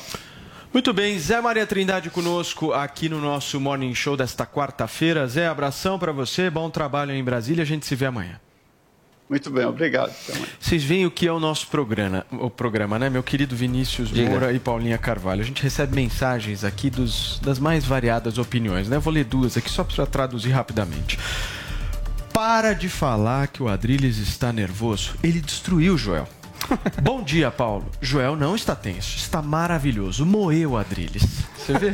Muito 0.71 0.93
bem, 0.93 1.17
Zé 1.17 1.41
Maria 1.41 1.65
Trindade 1.65 2.11
conosco 2.11 2.71
aqui 2.73 3.09
no 3.09 3.19
nosso 3.19 3.59
Morning 3.59 3.95
Show 3.95 4.15
desta 4.15 4.45
quarta-feira. 4.45 5.25
Zé, 5.25 5.47
abração 5.47 5.97
para 5.97 6.11
você, 6.11 6.47
bom 6.47 6.69
trabalho 6.69 7.11
em 7.11 7.23
Brasília, 7.23 7.63
a 7.63 7.65
gente 7.65 7.87
se 7.87 7.95
vê 7.95 8.05
amanhã. 8.05 8.39
Muito 9.27 9.49
bem, 9.49 9.65
obrigado. 9.65 10.11
Vocês 10.59 10.83
veem 10.83 11.07
o 11.07 11.11
que 11.11 11.27
é 11.27 11.31
o 11.31 11.39
nosso 11.39 11.67
programa, 11.67 12.25
o 12.31 12.51
programa, 12.51 12.99
né, 12.99 13.09
meu 13.09 13.23
querido 13.23 13.55
Vinícius 13.55 14.09
Diga. 14.09 14.29
Moura 14.29 14.53
e 14.53 14.59
Paulinha 14.59 14.97
Carvalho. 14.97 15.41
A 15.41 15.45
gente 15.45 15.61
recebe 15.61 15.95
mensagens 15.95 16.63
aqui 16.63 16.89
dos, 16.89 17.39
das 17.39 17.57
mais 17.57 17.83
variadas 17.85 18.37
opiniões, 18.37 18.89
né? 18.89 18.97
Eu 18.97 19.01
vou 19.01 19.13
ler 19.13 19.25
duas 19.25 19.55
aqui 19.55 19.69
só 19.69 19.83
para 19.83 20.05
traduzir 20.05 20.49
rapidamente. 20.49 21.17
Para 22.39 22.73
de 22.73 22.87
falar 22.87 23.49
que 23.49 23.61
o 23.61 23.67
Adrilles 23.67 24.17
está 24.17 24.53
nervoso. 24.53 25.13
Ele 25.21 25.41
destruiu 25.41 25.95
o 25.95 25.97
Joel. 25.97 26.25
Bom 27.03 27.21
dia, 27.21 27.51
Paulo. 27.51 27.91
Joel 27.99 28.37
não 28.37 28.55
está 28.55 28.73
tenso, 28.73 29.17
está 29.17 29.41
maravilhoso. 29.41 30.25
Moeu 30.25 30.71
o 30.71 30.77
Adrilles. 30.77 31.21
Você 31.69 31.77
vê, 31.77 31.91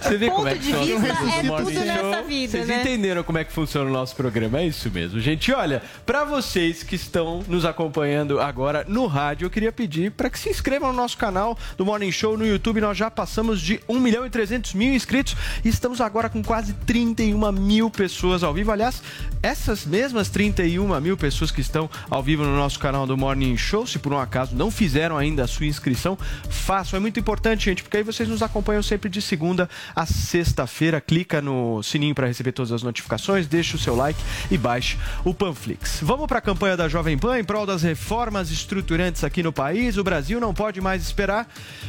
você 0.00 0.16
vê 0.16 0.26
Ponto 0.26 0.36
como 0.36 0.48
é 0.48 0.54
que 0.54 0.72
coisas 0.72 1.00
do 1.00 1.06
é 1.06 1.56
tudo 1.58 1.70
nessa 1.70 2.00
Show? 2.00 2.24
vida, 2.24 2.50
Vocês 2.52 2.66
né? 2.68 2.80
entenderam 2.80 3.22
como 3.22 3.36
é 3.38 3.44
que 3.44 3.52
funciona 3.52 3.90
o 3.90 3.92
nosso 3.92 4.16
programa? 4.16 4.60
É 4.60 4.66
isso 4.66 4.90
mesmo, 4.90 5.20
gente. 5.20 5.52
Olha, 5.52 5.82
para 6.06 6.24
vocês 6.24 6.82
que 6.82 6.94
estão 6.94 7.44
nos 7.46 7.66
acompanhando 7.66 8.40
agora 8.40 8.84
no 8.88 9.06
rádio, 9.06 9.44
eu 9.44 9.50
queria 9.50 9.70
pedir 9.70 10.10
para 10.12 10.30
que 10.30 10.38
se 10.38 10.48
inscrevam 10.48 10.90
no 10.90 10.96
nosso 10.96 11.18
canal 11.18 11.58
do 11.76 11.84
Morning 11.84 12.10
Show 12.10 12.38
no 12.38 12.46
YouTube. 12.46 12.80
Nós 12.80 12.96
já 12.96 13.10
passamos 13.10 13.60
de 13.60 13.78
1 13.86 14.00
milhão 14.00 14.24
e 14.24 14.30
300 14.30 14.72
mil 14.72 14.94
inscritos 14.94 15.36
e 15.62 15.68
estamos 15.68 16.00
agora 16.00 16.30
com 16.30 16.42
quase 16.42 16.72
31 16.86 17.52
mil 17.52 17.90
pessoas 17.90 18.42
ao 18.42 18.54
vivo. 18.54 18.72
Aliás, 18.72 19.02
essas 19.42 19.84
mesmas 19.84 20.30
31 20.30 20.98
mil 21.00 21.16
pessoas 21.16 21.50
que 21.50 21.60
estão 21.60 21.90
ao 22.08 22.22
vivo 22.22 22.42
no 22.44 22.56
nosso 22.56 22.78
canal 22.78 23.06
do 23.06 23.18
Morning 23.18 23.56
Show, 23.56 23.86
se 23.86 23.98
por 23.98 24.14
um 24.14 24.18
acaso 24.18 24.56
não 24.56 24.70
fizeram 24.70 25.18
ainda 25.18 25.44
a 25.44 25.46
sua 25.46 25.66
inscrição, 25.66 26.16
façam. 26.48 26.96
É 26.96 27.00
muito 27.00 27.20
importante, 27.20 27.66
gente, 27.66 27.82
porque 27.82 27.98
aí 27.98 28.02
vocês 28.02 28.28
nos 28.28 28.42
acompanham 28.42 28.82
sempre 28.82 29.09
de 29.10 29.20
segunda 29.20 29.68
a 29.94 30.06
sexta-feira. 30.06 31.00
Clica 31.00 31.42
no 31.42 31.82
sininho 31.82 32.14
para 32.14 32.26
receber 32.26 32.52
todas 32.52 32.72
as 32.72 32.82
notificações, 32.82 33.46
deixa 33.46 33.76
o 33.76 33.78
seu 33.78 33.94
like 33.94 34.20
e 34.50 34.56
baixe 34.56 34.96
o 35.24 35.34
Panflix. 35.34 35.98
Vamos 36.02 36.26
para 36.26 36.38
a 36.38 36.42
campanha 36.42 36.76
da 36.76 36.88
Jovem 36.88 37.18
Pan 37.18 37.38
em 37.38 37.44
prol 37.44 37.66
das 37.66 37.82
reformas 37.82 38.50
estruturantes 38.50 39.24
aqui 39.24 39.42
no 39.42 39.52
país. 39.52 39.96
O 39.96 40.04
Brasil 40.04 40.40
não 40.40 40.54
pode 40.54 40.80
mais 40.80 41.02
esperar. 41.02 41.48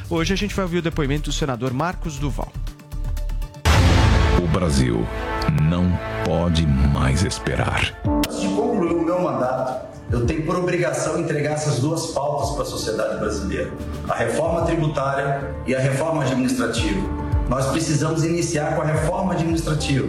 Hoje 0.09 0.33
a 0.33 0.35
gente 0.35 0.55
vai 0.55 0.65
ouvir 0.65 0.79
o 0.79 0.81
depoimento 0.81 1.29
do 1.29 1.33
senador 1.33 1.73
Marcos 1.73 2.17
Duval. 2.17 2.51
O 4.41 4.47
Brasil 4.47 5.05
não 5.61 5.85
pode 6.25 6.65
mais 6.65 7.23
esperar. 7.23 7.93
Antes 8.07 8.41
de 8.41 8.47
concluir 8.47 8.93
o 8.95 9.05
meu 9.05 9.21
mandato, 9.21 9.85
eu 10.11 10.25
tenho 10.25 10.43
por 10.47 10.55
obrigação 10.55 11.19
entregar 11.19 11.51
essas 11.51 11.77
duas 11.77 12.07
pautas 12.07 12.49
para 12.55 12.63
a 12.63 12.65
sociedade 12.65 13.19
brasileira: 13.19 13.71
a 14.09 14.15
reforma 14.15 14.63
tributária 14.63 15.53
e 15.67 15.75
a 15.75 15.79
reforma 15.79 16.23
administrativa. 16.23 17.07
Nós 17.47 17.67
precisamos 17.67 18.23
iniciar 18.25 18.75
com 18.75 18.81
a 18.81 18.85
reforma 18.85 19.33
administrativa. 19.33 20.07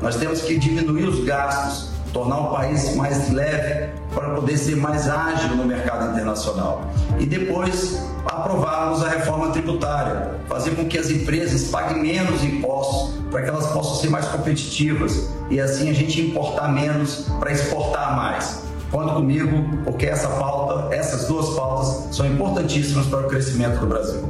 Nós 0.00 0.14
temos 0.14 0.42
que 0.42 0.56
diminuir 0.56 1.08
os 1.08 1.24
gastos, 1.24 1.90
tornar 2.12 2.40
o 2.40 2.50
país 2.52 2.94
mais 2.94 3.30
leve 3.30 3.90
para 4.14 4.30
poder 4.30 4.56
ser 4.56 4.76
mais 4.76 5.08
ágil 5.08 5.56
no 5.56 5.64
mercado 5.64 6.12
internacional. 6.12 6.82
E 7.18 7.26
depois 7.26 8.06
aprovarmos 8.26 9.02
a 9.02 9.08
reforma 9.08 9.50
tributária, 9.50 10.32
fazer 10.48 10.72
com 10.72 10.86
que 10.86 10.98
as 10.98 11.10
empresas 11.10 11.64
paguem 11.64 12.02
menos 12.02 12.44
impostos 12.44 13.14
para 13.30 13.42
que 13.42 13.48
elas 13.48 13.66
possam 13.68 13.94
ser 13.96 14.10
mais 14.10 14.26
competitivas 14.26 15.30
e 15.50 15.58
assim 15.58 15.88
a 15.90 15.92
gente 15.92 16.20
importar 16.20 16.68
menos 16.68 17.26
para 17.40 17.50
exportar 17.50 18.16
mais. 18.16 18.62
Conta 18.90 19.14
comigo, 19.14 19.64
porque 19.84 20.04
essa 20.04 20.28
pauta, 20.28 20.94
essas 20.94 21.26
duas 21.26 21.56
pautas 21.56 22.14
são 22.14 22.26
importantíssimas 22.26 23.06
para 23.06 23.20
o 23.20 23.28
crescimento 23.28 23.80
do 23.80 23.86
Brasil. 23.86 24.22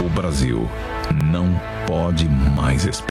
O 0.00 0.08
Brasil 0.08 0.66
não 1.24 1.60
pode 1.86 2.26
mais 2.28 2.86
esperar. 2.86 3.06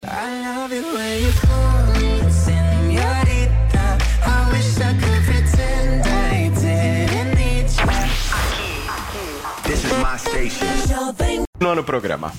You. 10.06 10.40
This 10.40 10.56
is 10.56 10.92
my 10.92 11.14
station. 11.14 11.46
No 11.76 11.84
programa. 11.84 12.32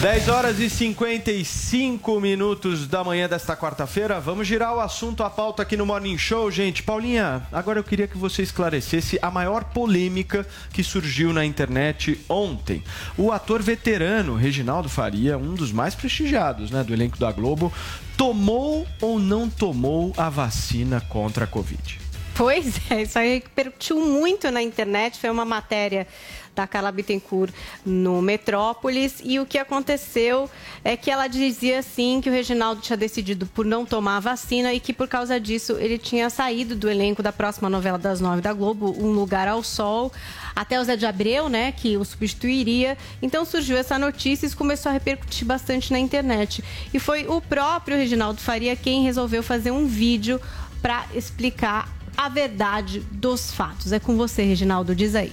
10 0.00 0.28
horas 0.28 0.60
e 0.60 0.70
55 0.70 2.20
minutos 2.20 2.86
da 2.86 3.02
manhã 3.02 3.28
desta 3.28 3.56
quarta-feira. 3.56 4.20
Vamos 4.20 4.46
girar 4.46 4.72
o 4.72 4.78
assunto, 4.78 5.24
a 5.24 5.30
pauta 5.30 5.62
aqui 5.62 5.76
no 5.76 5.84
Morning 5.84 6.16
Show, 6.16 6.52
gente. 6.52 6.84
Paulinha, 6.84 7.44
agora 7.50 7.80
eu 7.80 7.84
queria 7.84 8.06
que 8.06 8.16
você 8.16 8.42
esclarecesse 8.42 9.18
a 9.20 9.28
maior 9.28 9.64
polêmica 9.64 10.46
que 10.72 10.84
surgiu 10.84 11.32
na 11.32 11.44
internet 11.44 12.24
ontem. 12.28 12.84
O 13.16 13.32
ator 13.32 13.60
veterano 13.60 14.36
Reginaldo 14.36 14.88
Faria, 14.88 15.36
um 15.36 15.54
dos 15.54 15.72
mais 15.72 15.96
prestigiados 15.96 16.70
né, 16.70 16.84
do 16.84 16.92
elenco 16.92 17.18
da 17.18 17.32
Globo, 17.32 17.72
tomou 18.16 18.86
ou 19.00 19.18
não 19.18 19.50
tomou 19.50 20.12
a 20.16 20.30
vacina 20.30 21.00
contra 21.00 21.42
a 21.42 21.48
Covid? 21.48 22.07
Pois 22.38 22.80
é, 22.88 23.02
isso 23.02 23.18
aí 23.18 23.34
repercutiu 23.34 24.00
muito 24.00 24.48
na 24.52 24.62
internet. 24.62 25.18
Foi 25.18 25.28
uma 25.28 25.44
matéria 25.44 26.06
da 26.54 26.68
Carla 26.68 26.92
Bittencourt 26.92 27.52
no 27.84 28.22
Metrópolis. 28.22 29.20
E 29.24 29.40
o 29.40 29.46
que 29.46 29.58
aconteceu 29.58 30.48
é 30.84 30.96
que 30.96 31.10
ela 31.10 31.26
dizia 31.26 31.80
assim 31.80 32.20
que 32.20 32.30
o 32.30 32.32
Reginaldo 32.32 32.80
tinha 32.80 32.96
decidido 32.96 33.44
por 33.46 33.66
não 33.66 33.84
tomar 33.84 34.18
a 34.18 34.20
vacina 34.20 34.72
e 34.72 34.78
que 34.78 34.92
por 34.92 35.08
causa 35.08 35.40
disso 35.40 35.76
ele 35.80 35.98
tinha 35.98 36.30
saído 36.30 36.76
do 36.76 36.88
elenco 36.88 37.24
da 37.24 37.32
próxima 37.32 37.68
novela 37.68 37.98
das 37.98 38.20
nove 38.20 38.40
da 38.40 38.52
Globo, 38.52 38.94
Um 38.96 39.10
Lugar 39.10 39.48
ao 39.48 39.64
Sol. 39.64 40.12
Até 40.54 40.80
o 40.80 40.84
Zé 40.84 40.94
de 40.94 41.06
Abreu, 41.06 41.48
né, 41.48 41.72
que 41.72 41.96
o 41.96 42.04
substituiria. 42.04 42.96
Então 43.20 43.44
surgiu 43.44 43.76
essa 43.76 43.98
notícia 43.98 44.46
e 44.46 44.50
começou 44.54 44.90
a 44.90 44.92
repercutir 44.92 45.44
bastante 45.44 45.90
na 45.90 45.98
internet. 45.98 46.62
E 46.94 47.00
foi 47.00 47.26
o 47.26 47.40
próprio 47.40 47.96
Reginaldo 47.96 48.40
Faria 48.40 48.76
quem 48.76 49.02
resolveu 49.02 49.42
fazer 49.42 49.72
um 49.72 49.88
vídeo 49.88 50.40
para 50.80 51.04
explicar 51.12 51.97
a 52.18 52.28
verdade 52.28 52.98
dos 53.12 53.52
fatos. 53.52 53.92
É 53.92 54.00
com 54.00 54.16
você, 54.16 54.42
Reginaldo, 54.42 54.92
diz 54.92 55.14
aí. 55.14 55.32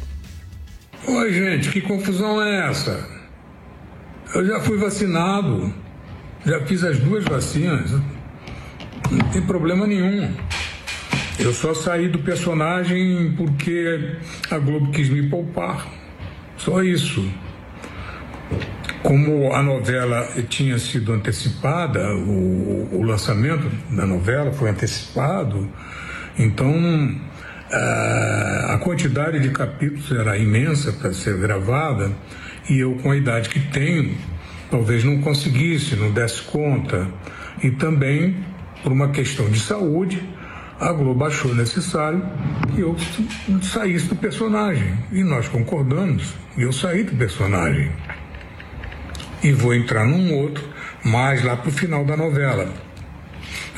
Oi, 1.08 1.34
gente, 1.34 1.72
que 1.72 1.82
confusão 1.82 2.40
é 2.40 2.70
essa? 2.70 3.10
Eu 4.36 4.46
já 4.46 4.60
fui 4.60 4.78
vacinado, 4.78 5.74
já 6.46 6.64
fiz 6.68 6.84
as 6.84 7.00
duas 7.00 7.26
vacinas, 7.26 7.90
não 9.10 9.30
tem 9.32 9.42
problema 9.42 9.88
nenhum. 9.88 10.32
Eu 11.40 11.54
só 11.54 11.74
saí 11.74 12.08
do 12.08 12.20
personagem 12.20 13.34
porque 13.36 14.18
a 14.52 14.60
Globo 14.60 14.92
quis 14.92 15.10
me 15.10 15.28
poupar. 15.28 15.88
Só 16.56 16.84
isso. 16.84 17.28
Como 19.02 19.54
a 19.54 19.62
novela 19.62 20.28
tinha 20.50 20.78
sido 20.78 21.14
antecipada, 21.14 22.16
o, 22.16 22.90
o 22.94 23.04
lançamento 23.04 23.70
da 23.94 24.06
novela 24.06 24.52
foi 24.52 24.70
antecipado, 24.70 25.68
então 26.38 26.76
a 27.72 28.78
quantidade 28.82 29.40
de 29.40 29.50
capítulos 29.50 30.12
era 30.12 30.38
imensa 30.38 30.94
para 30.94 31.14
ser 31.14 31.38
gravada 31.38 32.12
e 32.70 32.80
eu, 32.80 32.96
com 32.96 33.12
a 33.12 33.16
idade 33.16 33.50
que 33.50 33.60
tenho, 33.60 34.16
talvez 34.72 35.04
não 35.04 35.22
conseguisse, 35.22 35.96
não 35.96 36.12
desse 36.12 36.42
conta. 36.42 37.08
E 37.62 37.72
também, 37.72 38.36
por 38.84 38.92
uma 38.92 39.10
questão 39.10 39.50
de 39.50 39.60
saúde, 39.60 40.22
a 40.80 40.92
Globo 40.92 41.26
achou 41.26 41.54
necessário 41.54 42.24
que 42.74 42.82
eu 42.82 42.96
saísse 43.62 44.08
do 44.08 44.16
personagem. 44.16 44.98
E 45.12 45.24
nós 45.24 45.48
concordamos, 45.48 46.34
e 46.58 46.64
eu 46.64 46.74
saí 46.74 47.04
do 47.04 47.16
personagem. 47.16 47.92
E 49.44 49.52
vou 49.52 49.74
entrar 49.74 50.06
num 50.06 50.34
outro, 50.34 50.68
mais 51.04 51.44
lá 51.44 51.56
para 51.56 51.70
o 51.70 51.72
final 51.72 52.04
da 52.04 52.18
novela. 52.18 52.68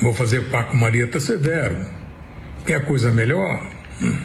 Vou 0.02 0.14
fazer 0.14 0.50
par 0.50 0.68
com 0.68 0.78
Marieta 0.78 1.20
Severo. 1.20 1.97
Quer 2.68 2.84
coisa 2.84 3.10
melhor? 3.12 3.66
Hum. 4.02 4.18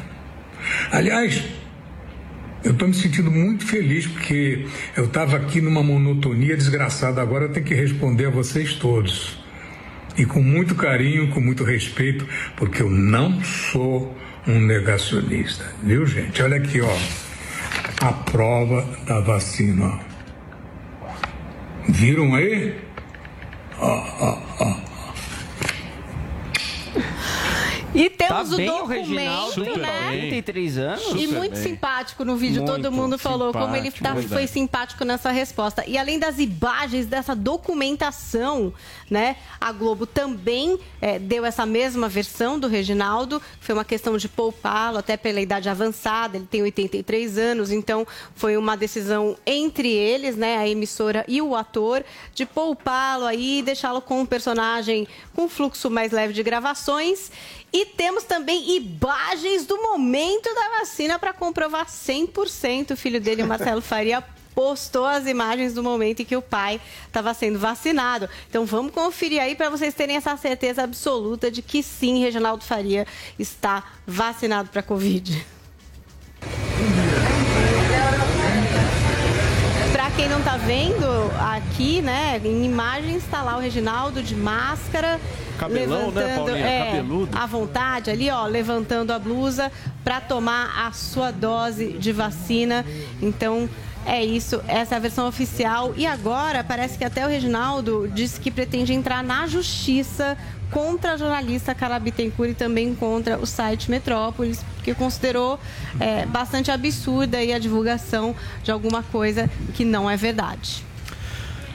Aliás, 0.91 1.45
eu 2.65 2.73
estou 2.73 2.89
me 2.89 2.95
sentindo 2.95 3.31
muito 3.31 3.65
feliz 3.65 4.05
porque 4.09 4.67
eu 4.97 5.05
estava 5.05 5.37
aqui 5.37 5.61
numa 5.61 5.81
monotonia 5.81 6.57
desgraçada. 6.57 7.23
Agora 7.23 7.45
eu 7.45 7.53
tenho 7.53 7.65
que 7.65 7.75
responder 7.75 8.27
a 8.27 8.31
vocês 8.31 8.75
todos. 8.75 9.39
E 10.19 10.27
com 10.27 10.43
muito 10.43 10.75
carinho, 10.75 11.29
com 11.29 11.41
muito 11.41 11.63
respeito, 11.63 12.27
porque 12.57 12.83
eu 12.83 12.91
não 12.91 13.43
sou 13.45 14.13
um 14.45 14.59
negacionista. 14.59 15.65
Viu, 15.81 16.05
gente? 16.05 16.43
Olha 16.43 16.57
aqui, 16.57 16.81
ó. 16.81 16.99
A 18.01 18.13
prova 18.13 18.85
da 19.07 19.21
vacina. 19.21 20.01
Viram 21.89 22.35
aí? 22.35 22.75
Ó, 23.79 24.05
ó, 24.21 24.39
ó. 24.59 24.92
E 27.95 28.09
temos 28.09 28.49
Tá 28.49 28.55
o 28.55 28.57
bem 28.57 28.71
o 28.71 28.73
documento, 28.73 28.89
Reginaldo, 29.09 29.77
né? 29.77 30.03
43 30.05 30.79
anos. 30.79 31.05
E 31.15 31.27
muito 31.27 31.57
simpático 31.57 32.25
no 32.25 32.37
vídeo, 32.37 32.65
todo 32.65 32.91
Muito 32.91 32.93
mundo 32.93 33.19
falou 33.19 33.53
como 33.53 33.77
ele 33.77 33.91
tá- 33.91 34.17
foi 34.29 34.47
simpático 34.47 35.05
nessa 35.05 35.31
resposta. 35.31 35.85
E 35.87 35.99
além 35.99 36.19
das 36.19 36.39
imagens, 36.39 37.07
dessa 37.07 37.35
documentação, 37.37 38.73
né? 39.11 39.37
A 39.61 39.73
Globo 39.73 40.07
também 40.07 40.79
eh, 41.01 41.19
deu 41.19 41.45
essa 41.45 41.67
mesma 41.67 42.09
versão 42.09 42.59
do 42.59 42.67
Reginaldo. 42.67 43.43
Foi 43.61 43.75
uma 43.75 43.85
questão 43.85 44.17
de 44.17 44.29
poupá-lo, 44.29 44.99
até 44.99 45.17
pela 45.17 45.41
idade 45.41 45.69
avançada, 45.69 46.37
ele 46.39 46.47
tem 46.47 46.63
83 46.63 47.37
anos, 47.37 47.71
então 47.71 48.07
foi 48.35 48.57
uma 48.57 48.77
decisão 48.77 49.37
entre 49.47 49.89
eles, 49.93 50.35
né? 50.37 50.57
A 50.57 50.67
emissora 50.67 51.25
e 51.29 51.43
o 51.43 51.55
ator, 51.55 52.05
de 52.35 52.47
poupá-lo 52.47 53.27
aí 53.27 53.59
e 53.59 53.63
deixá-lo 53.63 54.01
com 54.01 54.21
um 54.21 54.27
personagem 54.27 55.07
com 55.35 55.49
fluxo 55.49 55.91
mais 55.91 56.11
leve 56.11 56.33
de 56.33 56.43
gravações. 56.43 57.31
E 57.73 57.87
temos 57.87 58.25
também 58.25 58.77
imagens 58.77 59.65
do 59.65 59.81
momento 59.81 60.55
da 60.55 60.81
vacina 60.81 61.19
para 61.19 61.33
comprovar 61.33 61.87
100%. 61.87 62.91
O 62.91 62.97
filho 62.97 63.21
dele, 63.21 63.43
Marcelo 63.45 63.81
Faria, 63.81 64.23
postou 64.55 65.07
as 65.07 65.27
imagens 65.27 65.73
do 65.73 65.83
momento 65.83 66.21
em 66.21 66.25
que 66.25 66.37
o 66.37 66.43
pai 66.43 66.81
estava 67.07 67.33
sendo 67.33 67.59
vacinado. 67.59 68.29
Então 68.49 68.67
vamos 68.67 68.93
conferir 68.93 69.41
aí 69.41 69.55
para 69.55 69.71
vocês 69.71 69.95
terem 69.95 70.17
essa 70.17 70.37
certeza 70.37 70.83
absoluta 70.83 71.51
de 71.51 71.63
que 71.63 71.83
sim, 71.83 72.21
Reginaldo 72.21 72.63
Faria 72.63 73.07
está 73.39 73.93
vacinado 74.07 74.69
para 74.69 74.83
Covid. 74.83 75.45
Quem 80.23 80.29
não 80.29 80.41
tá 80.41 80.57
vendo 80.57 81.05
aqui, 81.37 82.01
né, 82.01 82.41
em 82.45 82.65
imagens 82.65 83.25
está 83.25 83.43
lá 83.43 83.57
o 83.57 83.61
Reginaldo 83.61 84.23
de 84.23 84.37
máscara, 84.37 85.21
Cabelão, 85.59 86.13
né, 86.13 86.21
levantando, 86.21 86.37
Paulinha? 86.37 86.65
é, 86.65 86.87
Cabeludo. 86.87 87.37
à 87.37 87.45
vontade 87.45 88.09
ali, 88.09 88.31
ó, 88.31 88.47
levantando 88.47 89.13
a 89.13 89.19
blusa 89.19 89.73
para 90.05 90.21
tomar 90.21 90.87
a 90.87 90.93
sua 90.93 91.33
dose 91.33 91.95
de 91.95 92.13
vacina. 92.13 92.87
Então, 93.21 93.69
é 94.07 94.25
isso, 94.25 94.61
essa 94.67 94.95
é 94.95 94.97
a 94.97 95.01
versão 95.01 95.27
oficial. 95.29 95.93
E 95.97 96.07
agora, 96.07 96.65
parece 96.65 96.99
que 96.99 97.05
até 97.05 97.25
o 97.25 97.29
Reginaldo 97.29 98.09
disse 98.09 98.41
que 98.41 98.51
pretende 98.51 98.93
entrar 98.93 99.23
na 99.23 99.47
justiça 99.47 100.37
contra 100.71 101.13
a 101.13 101.17
jornalista 101.17 101.75
Carla 101.75 101.99
Bittencourt 101.99 102.51
e 102.51 102.55
também 102.55 102.95
contra 102.95 103.39
o 103.39 103.47
site 103.47 103.91
Metrópolis, 103.91 104.65
porque 104.75 104.95
considerou 104.95 105.61
é, 106.01 106.25
bastante 106.27 106.71
absurda 106.71 107.39
a 107.39 107.59
divulgação 107.59 108.35
de 108.63 108.71
alguma 108.73 109.03
coisa 109.03 109.51
que 109.75 109.85
não 109.85 110.11
é 110.11 110.17
verdade. 110.17 110.83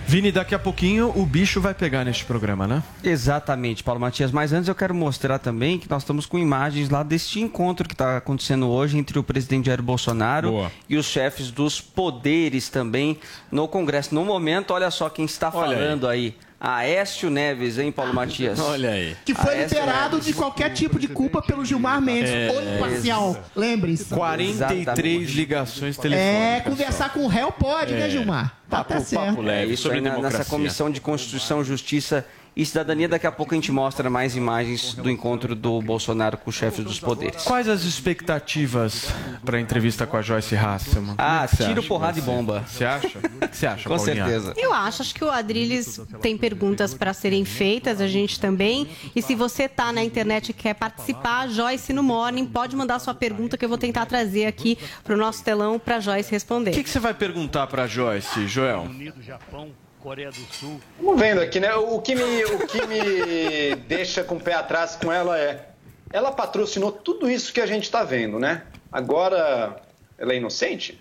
Vini, 0.09 0.31
daqui 0.31 0.55
a 0.55 0.59
pouquinho 0.59 1.11
o 1.17 1.25
bicho 1.25 1.59
vai 1.59 1.73
pegar 1.73 2.05
neste 2.05 2.23
programa, 2.23 2.65
né? 2.65 2.81
Exatamente, 3.03 3.83
Paulo 3.83 3.99
Matias. 3.99 4.31
Mas 4.31 4.53
antes 4.53 4.69
eu 4.69 4.73
quero 4.73 4.95
mostrar 4.95 5.37
também 5.37 5.77
que 5.77 5.89
nós 5.89 6.01
estamos 6.03 6.25
com 6.25 6.37
imagens 6.39 6.89
lá 6.89 7.03
deste 7.03 7.41
encontro 7.41 7.85
que 7.85 7.93
está 7.93 8.15
acontecendo 8.15 8.69
hoje 8.69 8.97
entre 8.97 9.19
o 9.19 9.23
presidente 9.23 9.65
Jair 9.65 9.81
Bolsonaro 9.83 10.49
Boa. 10.51 10.71
e 10.87 10.95
os 10.95 11.05
chefes 11.05 11.51
dos 11.51 11.81
poderes 11.81 12.69
também 12.69 13.19
no 13.51 13.67
Congresso. 13.67 14.15
No 14.15 14.23
momento, 14.23 14.71
olha 14.71 14.89
só 14.89 15.09
quem 15.09 15.25
está 15.25 15.51
Olha 15.53 15.71
aí. 15.71 15.83
falando 15.83 16.07
aí. 16.07 16.35
Aécio 16.59 17.29
Neves, 17.29 17.77
hein, 17.77 17.91
Paulo 17.91 18.13
Matias? 18.13 18.59
Olha 18.59 18.89
aí. 18.89 19.15
Que 19.23 19.35
foi 19.35 19.53
Aécio 19.53 19.77
liberado 19.79 20.15
Neves. 20.15 20.25
de 20.25 20.33
qualquer 20.33 20.71
tipo 20.73 20.99
de 20.99 21.07
culpa 21.07 21.41
pelo 21.41 21.63
Gilmar 21.63 22.01
Mendes. 22.01 22.31
É. 22.31 22.49
Ou 22.51 22.75
imparcial. 22.75 23.37
Lembrem-se. 23.55 24.05
43 24.05 25.29
ligações 25.31 25.97
É, 25.97 26.01
telefônicas. 26.01 26.63
conversar 26.73 27.13
com 27.13 27.19
o 27.25 27.27
réu 27.27 27.51
pode, 27.51 27.93
né, 27.93 28.07
É. 28.07 28.09
Gilmar? 28.09 28.57
Tá, 28.69 28.83
tá 28.83 28.99
certo. 28.99 29.47
É 29.47 29.65
isso 29.65 29.89
aí 29.91 30.01
na, 30.01 30.17
nessa 30.17 30.43
Comissão 30.45 30.89
de 30.89 30.99
Constituição, 30.99 31.63
Justiça 31.63 32.25
e 32.57 32.65
Cidadania. 32.65 33.07
Daqui 33.07 33.27
a 33.27 33.31
pouco 33.31 33.53
a 33.53 33.55
gente 33.57 33.71
mostra 33.71 34.09
mais 34.09 34.35
imagens 34.35 34.95
do 34.95 35.11
encontro 35.11 35.53
do 35.53 35.79
Bolsonaro 35.79 36.39
com 36.39 36.49
os 36.49 36.55
chefes 36.55 36.83
dos 36.83 36.99
poderes. 36.99 37.43
Quais 37.43 37.69
as 37.69 37.83
expectativas 37.83 39.09
para 39.45 39.57
a 39.57 39.61
entrevista 39.61 40.07
com 40.07 40.17
a 40.17 40.23
Joyce 40.23 40.55
Hasselman? 40.55 41.13
Ah, 41.19 41.43
é 41.43 41.47
que 41.47 41.55
você 41.55 41.65
tiro, 41.65 41.79
acha, 41.79 41.87
porrada 41.87 42.17
e 42.17 42.21
bomba. 42.23 42.65
Você 42.67 42.83
acha? 42.83 43.19
O 43.19 43.47
que 43.47 43.55
você 43.55 43.67
acha, 43.67 43.83
Com 43.87 43.95
Paulinha? 43.95 44.25
certeza. 44.25 44.53
Eu 44.57 44.73
acho, 44.73 45.03
acho 45.03 45.13
que 45.13 45.23
o 45.23 45.29
Adrilles 45.29 46.01
tem 46.19 46.35
perguntas 46.35 46.95
para 46.95 47.13
serem 47.13 47.45
feitas, 47.45 48.01
a 48.01 48.07
gente 48.07 48.39
também. 48.39 48.89
E 49.15 49.21
se 49.21 49.35
você 49.35 49.69
tá 49.69 49.93
na 49.93 50.03
internet 50.03 50.49
e 50.49 50.53
quer 50.53 50.73
participar, 50.73 51.47
Joyce 51.49 51.93
no 51.93 52.01
Morning, 52.01 52.47
pode 52.47 52.75
mandar 52.75 52.97
sua 52.97 53.13
pergunta 53.13 53.55
que 53.55 53.63
eu 53.63 53.69
vou 53.69 53.77
tentar 53.77 54.07
trazer 54.07 54.47
aqui 54.47 54.79
para 55.03 55.13
o 55.13 55.17
nosso 55.17 55.43
telão 55.43 55.77
para 55.77 55.99
Joyce 55.99 56.31
responder. 56.31 56.71
O 56.71 56.73
que, 56.73 56.83
que 56.83 56.89
você 56.89 56.99
vai 56.99 57.13
perguntar 57.13 57.67
para 57.67 57.83
a 57.83 57.87
Joyce, 57.87 58.47
Joel? 58.47 58.87
Japão, 59.21 59.69
Coreia 60.07 60.31
do 60.31 60.39
Sul. 60.53 60.79
Vamos 61.01 61.19
vendo 61.19 61.41
aqui, 61.41 61.59
né? 61.59 61.75
O 61.75 61.99
que 61.99 62.15
me, 62.15 62.45
o 62.45 62.65
que 62.65 62.87
me 62.87 63.75
deixa 63.89 64.23
com 64.23 64.35
o 64.35 64.39
pé 64.39 64.53
atrás 64.53 64.95
com 64.95 65.11
ela 65.11 65.37
é. 65.37 65.67
Ela 66.13 66.31
patrocinou 66.31 66.93
tudo 66.93 67.29
isso 67.29 67.51
que 67.51 67.59
a 67.59 67.65
gente 67.65 67.83
está 67.83 68.05
vendo, 68.05 68.39
né? 68.39 68.63
Agora, 68.89 69.81
ela 70.17 70.31
é 70.31 70.37
inocente? 70.37 70.97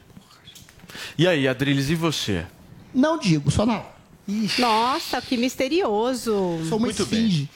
E 1.17 1.29
aí, 1.29 1.47
Adriles, 1.47 1.89
e 1.89 1.95
você? 1.95 2.45
Não 2.93 3.17
digo, 3.17 3.49
só 3.49 3.65
não. 3.65 3.87
Nossa, 4.59 5.23
que 5.23 5.37
misterioso. 5.37 6.59
Sou 6.69 6.79
uma 6.79 6.87
Muito 6.87 7.07
bem. 7.07 7.49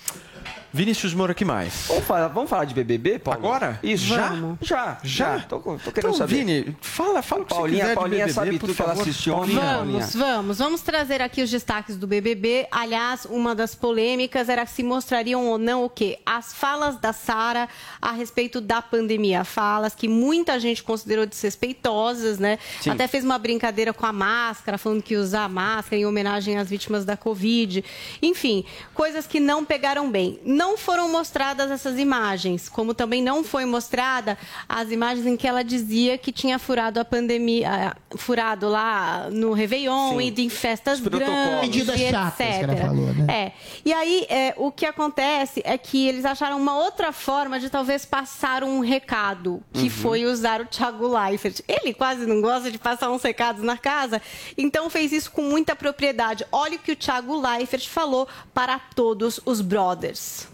Vinícius 0.73 1.13
Moura, 1.15 1.35
que 1.35 1.45
mais? 1.45 1.87
Vamos 1.89 2.05
falar, 2.05 2.29
vamos 2.29 2.49
falar 2.49 2.65
de 2.65 2.75
BBB, 2.75 3.19
Paulo? 3.19 3.41
Agora? 3.41 3.79
Isso, 3.83 4.05
já? 4.07 4.33
Já? 4.61 4.99
Já? 5.03 5.41
Tô, 5.41 5.59
tô 5.59 5.77
querendo 5.77 5.99
Então, 5.99 6.15
saber. 6.15 6.37
Vini, 6.37 6.77
fala, 6.81 7.23
fala 7.23 7.43
o 7.43 7.45
que 7.45 7.53
você 7.53 7.59
Paulinha, 7.59 7.89
de 7.89 7.95
Paulinha 7.95 8.19
BBB, 8.27 8.33
sabe 8.33 8.51
por 8.53 8.61
tudo 8.61 8.75
que 8.77 8.83
ela 8.83 8.93
assistiu 8.93 9.35
ontem, 9.35 9.55
Paulinha? 9.57 9.99
Vamos, 10.01 10.15
vamos. 10.15 10.59
Vamos 10.59 10.81
trazer 10.83 11.21
aqui 11.21 11.43
os 11.43 11.51
destaques 11.51 11.97
do 11.97 12.07
BBB. 12.07 12.69
Aliás, 12.71 13.25
uma 13.25 13.55
das 13.55 13.75
polêmicas 13.75 14.49
era 14.49 14.65
se 14.67 14.83
mostrariam 14.83 15.47
ou 15.47 15.59
não 15.59 15.85
o 15.85 15.91
quê? 15.91 16.19
As 16.25 16.53
falas 16.53 16.97
da 17.01 17.13
Sara 17.13 17.69
a 18.01 18.13
respeito 18.13 18.61
da 18.61 18.81
pandemia. 18.81 19.43
Falas 19.45 19.95
que 19.95 20.07
muita 20.09 20.59
gente 20.61 20.83
considerou 20.83 21.27
desrespeitosas, 21.27 22.39
né? 22.39 22.59
Sim. 22.81 22.91
Até 22.91 23.09
fez 23.09 23.25
uma 23.25 23.39
brincadeira 23.39 23.93
com 23.93 24.07
a 24.07 24.13
máscara, 24.13 24.79
falando 24.79 25.03
que 25.03 25.17
usar 25.17 25.49
máscara 25.49 26.01
em 26.01 26.07
homenagem 26.07 26.59
às 26.59 26.71
vítimas 26.71 27.05
da 27.05 27.17
Covid. 27.17 27.85
Enfim, 28.23 28.65
coisas 28.95 29.27
que 29.27 29.41
não 29.41 29.65
pegaram 29.65 30.11
bem. 30.11 30.39
Não 30.61 30.77
foram 30.77 31.11
mostradas 31.11 31.71
essas 31.71 31.99
imagens, 31.99 32.69
como 32.69 32.93
também 32.93 33.23
não 33.23 33.43
foi 33.43 33.65
mostrada 33.65 34.37
as 34.69 34.91
imagens 34.91 35.27
em 35.27 35.35
que 35.35 35.49
ela 35.49 35.65
dizia 35.65 36.19
que 36.19 36.31
tinha 36.31 36.59
furado 36.59 37.01
a 37.01 37.05
pandemia, 37.05 37.97
furado 38.19 38.69
lá 38.69 39.31
no 39.31 39.55
Réveillon 39.55 40.19
Sim. 40.19 40.35
e 40.37 40.43
em 40.43 40.51
festas 40.51 41.01
grandes 41.01 41.89
e 41.89 42.11
chatas 42.11 42.37
que 42.37 42.43
etc. 42.43 42.63
ela 42.63 42.77
falou, 42.77 43.07
né? 43.15 43.27
É. 43.35 43.53
E 43.87 43.91
aí, 43.91 44.27
é, 44.29 44.53
o 44.59 44.71
que 44.71 44.85
acontece 44.85 45.63
é 45.65 45.79
que 45.79 46.07
eles 46.07 46.27
acharam 46.27 46.59
uma 46.59 46.77
outra 46.77 47.11
forma 47.11 47.59
de 47.59 47.71
talvez 47.71 48.05
passar 48.05 48.63
um 48.63 48.81
recado, 48.81 49.63
que 49.73 49.85
Uhum. 49.85 49.91
foi 49.91 50.27
usar 50.27 50.61
o 50.61 50.67
Thiago 50.67 51.09
Leifert. 51.09 51.63
Ele 51.67 51.95
quase 51.95 52.27
não 52.27 52.43
gosta 52.43 52.71
de 52.71 52.77
passar 52.77 53.11
uns 53.11 53.23
recados 53.23 53.63
na 53.63 53.79
casa, 53.79 54.21
então 54.59 54.91
fez 54.91 55.11
isso 55.11 55.31
com 55.31 55.41
muita 55.41 55.75
propriedade. 55.75 56.45
Olha 56.53 56.77
o 56.77 56.79
que 56.79 56.93
o 56.93 56.97
Thiago 56.97 57.41
Leifert 57.41 57.89
falou 57.89 58.29
para 58.53 58.79
todos 58.79 59.41
os 59.47 59.63
brothers. 59.63 60.50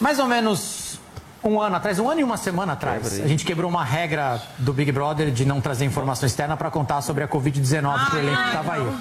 Mais 0.00 0.18
ou 0.18 0.26
menos 0.26 0.98
um 1.42 1.60
ano 1.60 1.76
atrás, 1.76 1.98
um 1.98 2.10
ano 2.10 2.20
e 2.20 2.24
uma 2.24 2.36
semana 2.36 2.72
atrás, 2.72 3.20
a 3.20 3.26
gente 3.26 3.44
quebrou 3.44 3.70
uma 3.70 3.84
regra 3.84 4.42
do 4.58 4.72
Big 4.72 4.90
Brother 4.92 5.30
de 5.30 5.44
não 5.44 5.60
trazer 5.60 5.84
informação 5.84 6.26
externa 6.26 6.56
para 6.56 6.70
contar 6.70 7.00
sobre 7.02 7.22
a 7.22 7.28
Covid-19 7.28 8.06
para 8.06 8.16
o 8.16 8.18
elenco 8.18 8.42
que 8.42 8.48
estava 8.48 8.72
aí. 8.74 8.96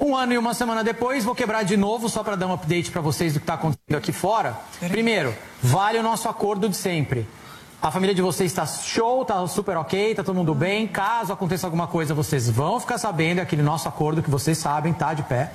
Um 0.00 0.16
ano 0.16 0.32
e 0.32 0.38
uma 0.38 0.54
semana 0.54 0.84
depois, 0.84 1.24
vou 1.24 1.34
quebrar 1.34 1.62
de 1.62 1.76
novo 1.76 2.08
só 2.08 2.22
para 2.22 2.36
dar 2.36 2.46
um 2.46 2.52
update 2.52 2.90
para 2.90 3.00
vocês 3.00 3.34
do 3.34 3.40
que 3.40 3.44
está 3.44 3.54
acontecendo 3.54 3.96
aqui 3.96 4.12
fora. 4.12 4.56
Primeiro, 4.88 5.34
vale 5.62 5.98
o 5.98 6.02
nosso 6.02 6.28
acordo 6.28 6.68
de 6.68 6.76
sempre. 6.76 7.28
A 7.82 7.90
família 7.90 8.14
de 8.14 8.22
vocês 8.22 8.50
está 8.50 8.66
show, 8.66 9.22
está 9.22 9.46
super 9.46 9.76
ok, 9.76 10.10
está 10.10 10.22
todo 10.22 10.36
mundo 10.36 10.54
bem. 10.54 10.86
Caso 10.86 11.32
aconteça 11.32 11.66
alguma 11.66 11.86
coisa, 11.86 12.14
vocês 12.14 12.48
vão 12.48 12.78
ficar 12.78 12.98
sabendo, 12.98 13.38
é 13.38 13.42
aquele 13.42 13.62
nosso 13.62 13.88
acordo 13.88 14.22
que 14.22 14.30
vocês 14.30 14.56
sabem, 14.58 14.92
tá 14.92 15.14
de 15.14 15.22
pé. 15.22 15.50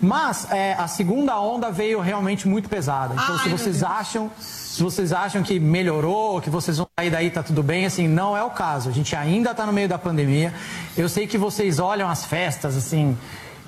Mas 0.00 0.50
é, 0.50 0.72
a 0.74 0.88
segunda 0.88 1.38
onda 1.38 1.70
veio 1.70 2.00
realmente 2.00 2.48
muito 2.48 2.68
pesada. 2.70 3.14
Então, 3.14 3.38
se 3.38 3.48
vocês 3.50 3.82
acham, 3.82 4.30
se 4.38 4.82
vocês 4.82 5.12
acham 5.12 5.42
que 5.42 5.60
melhorou, 5.60 6.40
que 6.40 6.48
vocês 6.48 6.78
vão 6.78 6.88
sair 6.98 7.10
daí, 7.10 7.30
tá 7.30 7.42
tudo 7.42 7.62
bem, 7.62 7.84
assim, 7.84 8.08
não 8.08 8.34
é 8.34 8.42
o 8.42 8.50
caso. 8.50 8.88
A 8.88 8.92
gente 8.92 9.14
ainda 9.14 9.50
está 9.50 9.66
no 9.66 9.72
meio 9.72 9.88
da 9.88 9.98
pandemia. 9.98 10.54
Eu 10.96 11.08
sei 11.08 11.26
que 11.26 11.36
vocês 11.36 11.78
olham 11.78 12.08
as 12.08 12.24
festas, 12.24 12.78
assim, 12.78 13.16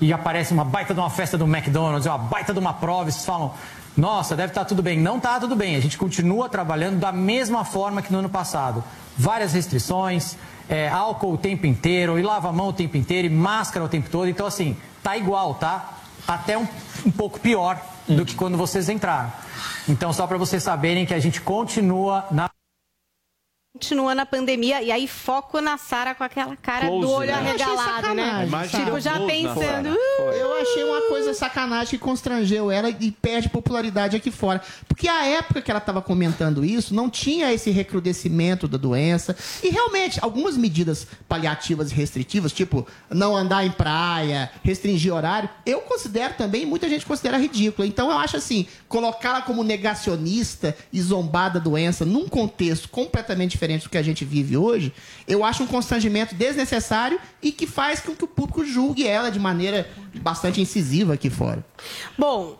e 0.01 0.11
aparece 0.11 0.53
uma 0.53 0.65
baita 0.65 0.93
de 0.93 0.99
uma 0.99 1.09
festa 1.09 1.37
do 1.37 1.45
McDonald's, 1.45 2.07
uma 2.07 2.17
baita 2.17 2.51
de 2.51 2.57
uma 2.57 2.73
prova, 2.73 3.09
e 3.09 3.11
vocês 3.11 3.25
falam, 3.25 3.53
nossa, 3.95 4.35
deve 4.35 4.49
estar 4.49 4.65
tudo 4.65 4.81
bem. 4.81 4.99
Não 4.99 5.17
está 5.17 5.39
tudo 5.39 5.55
bem. 5.55 5.75
A 5.75 5.79
gente 5.79 5.99
continua 5.99 6.49
trabalhando 6.49 6.97
da 6.97 7.11
mesma 7.11 7.63
forma 7.63 8.01
que 8.01 8.11
no 8.11 8.19
ano 8.19 8.29
passado. 8.29 8.83
Várias 9.15 9.53
restrições, 9.53 10.35
é, 10.67 10.89
álcool 10.89 11.33
o 11.33 11.37
tempo 11.37 11.67
inteiro, 11.67 12.17
e 12.17 12.23
lava 12.23 12.49
a 12.49 12.51
mão 12.51 12.69
o 12.69 12.73
tempo 12.73 12.97
inteiro, 12.97 13.27
e 13.27 13.29
máscara 13.29 13.85
o 13.85 13.87
tempo 13.87 14.09
todo. 14.09 14.27
Então, 14.27 14.47
assim, 14.47 14.75
tá 15.03 15.15
igual, 15.15 15.53
tá? 15.53 15.99
Até 16.27 16.57
um, 16.57 16.67
um 17.05 17.11
pouco 17.11 17.39
pior 17.39 17.79
do 18.07 18.25
que 18.25 18.35
quando 18.35 18.57
vocês 18.57 18.89
entraram. 18.89 19.31
Então, 19.87 20.13
só 20.13 20.25
para 20.27 20.37
vocês 20.37 20.63
saberem 20.63 21.05
que 21.05 21.13
a 21.13 21.19
gente 21.19 21.41
continua 21.41 22.25
na 22.31 22.49
Continua 23.75 24.13
na 24.13 24.23
pandemia 24.23 24.83
e 24.83 24.91
aí 24.91 25.07
foco 25.07 25.59
na 25.59 25.79
Sara 25.79 26.13
com 26.13 26.23
aquela 26.23 26.55
cara 26.55 26.85
Close, 26.85 27.07
do 27.07 27.11
olho 27.11 27.31
né? 27.31 27.33
arregalado, 27.33 28.13
né? 28.13 28.47
Tipo, 28.69 28.99
já 28.99 29.19
pensando. 29.25 29.97
Eu 30.19 30.61
achei 30.61 30.83
uma 30.83 31.01
coisa 31.09 31.33
sacanagem 31.33 31.89
que 31.89 31.97
constrangeu 31.97 32.69
ela 32.69 32.91
e 32.91 33.09
perde 33.09 33.49
popularidade 33.49 34.15
aqui 34.15 34.29
fora. 34.29 34.61
Porque 34.87 35.09
a 35.09 35.25
época 35.25 35.59
que 35.59 35.71
ela 35.71 35.79
estava 35.79 36.03
comentando 36.03 36.63
isso, 36.63 36.93
não 36.93 37.09
tinha 37.09 37.51
esse 37.51 37.71
recrudescimento 37.71 38.67
da 38.67 38.77
doença. 38.77 39.35
E 39.63 39.69
realmente, 39.69 40.19
algumas 40.21 40.55
medidas 40.55 41.07
paliativas 41.27 41.91
e 41.91 41.95
restritivas, 41.95 42.53
tipo 42.53 42.85
não 43.09 43.35
andar 43.35 43.65
em 43.65 43.71
praia, 43.71 44.51
restringir 44.63 45.11
horário, 45.11 45.49
eu 45.65 45.81
considero 45.81 46.35
também, 46.35 46.63
muita 46.63 46.87
gente 46.87 47.07
considera 47.07 47.39
ridícula. 47.39 47.87
Então 47.87 48.11
eu 48.11 48.19
acho 48.19 48.37
assim, 48.37 48.67
colocá-la 48.87 49.41
como 49.41 49.63
negacionista 49.63 50.77
e 50.93 51.01
zombar 51.01 51.51
da 51.51 51.59
doença 51.59 52.05
num 52.05 52.29
contexto 52.29 52.87
completamente 52.87 53.49
diferente 53.49 53.62
do 53.67 53.89
que 53.89 53.97
a 53.97 54.01
gente 54.01 54.25
vive 54.25 54.57
hoje, 54.57 54.93
eu 55.27 55.43
acho 55.43 55.63
um 55.63 55.67
constrangimento 55.67 56.35
desnecessário 56.35 57.19
e 57.41 57.51
que 57.51 57.65
faz 57.65 57.99
com 57.99 58.15
que 58.15 58.23
o 58.23 58.27
público 58.27 58.65
julgue 58.65 59.07
ela 59.07 59.29
de 59.29 59.39
maneira 59.39 59.89
bastante 60.21 60.61
incisiva 60.61 61.13
aqui 61.13 61.29
fora. 61.29 61.65
Bom, 62.17 62.57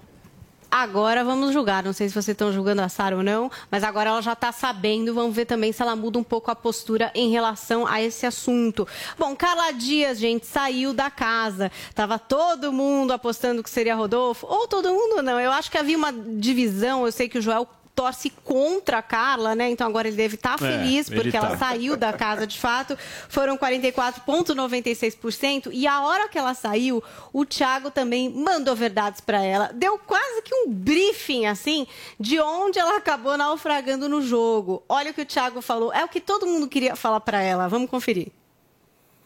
agora 0.73 1.23
vamos 1.23 1.53
julgar. 1.53 1.83
Não 1.83 1.93
sei 1.93 2.07
se 2.09 2.13
vocês 2.13 2.29
estão 2.29 2.51
julgando 2.51 2.81
a 2.81 2.89
Sara 2.89 3.15
ou 3.15 3.21
não, 3.21 3.51
mas 3.69 3.83
agora 3.83 4.09
ela 4.09 4.21
já 4.21 4.33
está 4.33 4.51
sabendo. 4.51 5.13
Vamos 5.13 5.35
ver 5.35 5.45
também 5.45 5.71
se 5.71 5.81
ela 5.81 5.95
muda 5.95 6.17
um 6.17 6.23
pouco 6.23 6.49
a 6.49 6.55
postura 6.55 7.11
em 7.13 7.29
relação 7.29 7.85
a 7.85 8.01
esse 8.01 8.25
assunto. 8.25 8.87
Bom, 9.17 9.35
Carla 9.35 9.71
Dias, 9.71 10.17
gente, 10.17 10.47
saiu 10.47 10.93
da 10.93 11.11
casa. 11.11 11.71
Tava 11.93 12.17
todo 12.17 12.73
mundo 12.73 13.11
apostando 13.11 13.61
que 13.61 13.69
seria 13.69 13.95
Rodolfo. 13.95 14.47
Ou 14.47 14.67
todo 14.67 14.89
mundo 14.89 15.21
não. 15.21 15.39
Eu 15.39 15.51
acho 15.51 15.69
que 15.69 15.77
havia 15.77 15.97
uma 15.97 16.11
divisão. 16.11 17.05
Eu 17.05 17.11
sei 17.11 17.29
que 17.29 17.37
o 17.37 17.41
Joel 17.41 17.67
torce 17.95 18.29
contra 18.43 18.97
a 18.97 19.01
Carla, 19.01 19.55
né? 19.55 19.69
Então 19.69 19.87
agora 19.87 20.07
ele 20.07 20.17
deve 20.17 20.35
estar 20.35 20.55
É, 20.55 20.57
feliz 20.57 21.09
ele 21.09 21.21
porque 21.21 21.37
ela 21.37 21.51
tá. 21.51 21.57
saiu 21.57 21.95
da 21.95 22.11
casa 22.13 22.45
de 22.47 22.59
fato. 22.59 22.97
Foram 23.29 23.57
44,96%. 23.57 25.69
E 25.71 25.87
a 25.87 26.01
hora 26.01 26.27
que 26.27 26.37
ela 26.37 26.53
saiu, 26.53 27.03
o 27.31 27.45
Thiago 27.45 27.91
também 27.91 28.29
mandou 28.29 28.75
verdades 28.75 29.21
para 29.21 29.43
ela. 29.43 29.71
Deu 29.73 29.97
quase 29.99 30.41
que 30.41 30.53
um 30.55 30.69
briefing, 30.69 31.45
assim, 31.45 31.85
de 32.19 32.39
onde 32.39 32.79
ela 32.79 32.97
acabou 32.97 33.37
naufragando 33.37 34.09
no 34.09 34.21
jogo. 34.21 34.83
Olha 34.89 35.11
o 35.11 35.13
que 35.13 35.21
o 35.21 35.25
Thiago 35.25 35.61
falou. 35.61 35.93
É 35.93 36.03
o 36.03 36.09
que 36.09 36.19
todo 36.19 36.47
mundo 36.47 36.67
queria 36.67 36.95
falar 36.95 37.19
para 37.19 37.41
ela. 37.41 37.67
Vamos 37.67 37.89
conferir. 37.89 38.27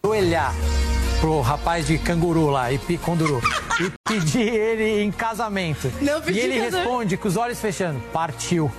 olhar 0.04 0.54
pro 1.20 1.42
rapaz 1.42 1.88
de 1.88 1.98
canguru 1.98 2.48
lá, 2.50 2.72
e 2.72 2.78
conduru, 2.98 3.42
e 3.80 3.92
pedir 4.08 4.48
ele 4.48 5.02
em 5.02 5.12
casamento. 5.12 5.92
Não 6.02 6.20
e 6.20 6.22
pedi 6.22 6.40
ele 6.40 6.56
casamento. 6.62 6.76
responde 6.78 7.18
com 7.18 7.28
os 7.28 7.38
olhos 7.38 7.60
fechando, 7.60 8.00
partiu. 8.14 8.72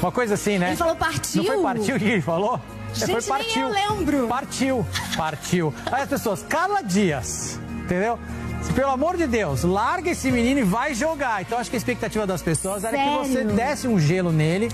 Uma 0.00 0.10
coisa 0.12 0.34
assim, 0.34 0.58
né? 0.58 0.68
Ele 0.68 0.76
falou 0.76 0.96
partiu? 0.96 1.42
Não 1.42 1.52
foi 1.52 1.62
partiu 1.62 1.98
que 1.98 2.04
ele 2.04 2.20
falou? 2.22 2.60
É, 2.90 2.94
Gente, 2.94 3.10
foi 3.10 3.20
nem 3.20 3.28
partiu. 3.28 3.62
eu 3.62 3.68
lembro. 3.68 4.28
Partiu, 4.28 4.86
partiu. 5.16 5.74
Aí 5.90 6.02
as 6.02 6.08
pessoas, 6.08 6.42
Carla 6.48 6.82
Dias. 6.82 7.58
entendeu? 7.84 8.18
Pelo 8.72 8.90
amor 8.90 9.16
de 9.16 9.26
Deus, 9.26 9.62
larga 9.62 10.10
esse 10.10 10.30
menino 10.32 10.60
e 10.60 10.62
vai 10.64 10.94
jogar. 10.94 11.42
Então 11.42 11.58
acho 11.58 11.70
que 11.70 11.76
a 11.76 11.78
expectativa 11.78 12.26
das 12.26 12.42
pessoas 12.42 12.82
era 12.84 12.96
que 12.96 13.10
você 13.18 13.32
Sério? 13.34 13.52
desse 13.52 13.86
um 13.86 14.00
gelo 14.00 14.32
nele. 14.32 14.68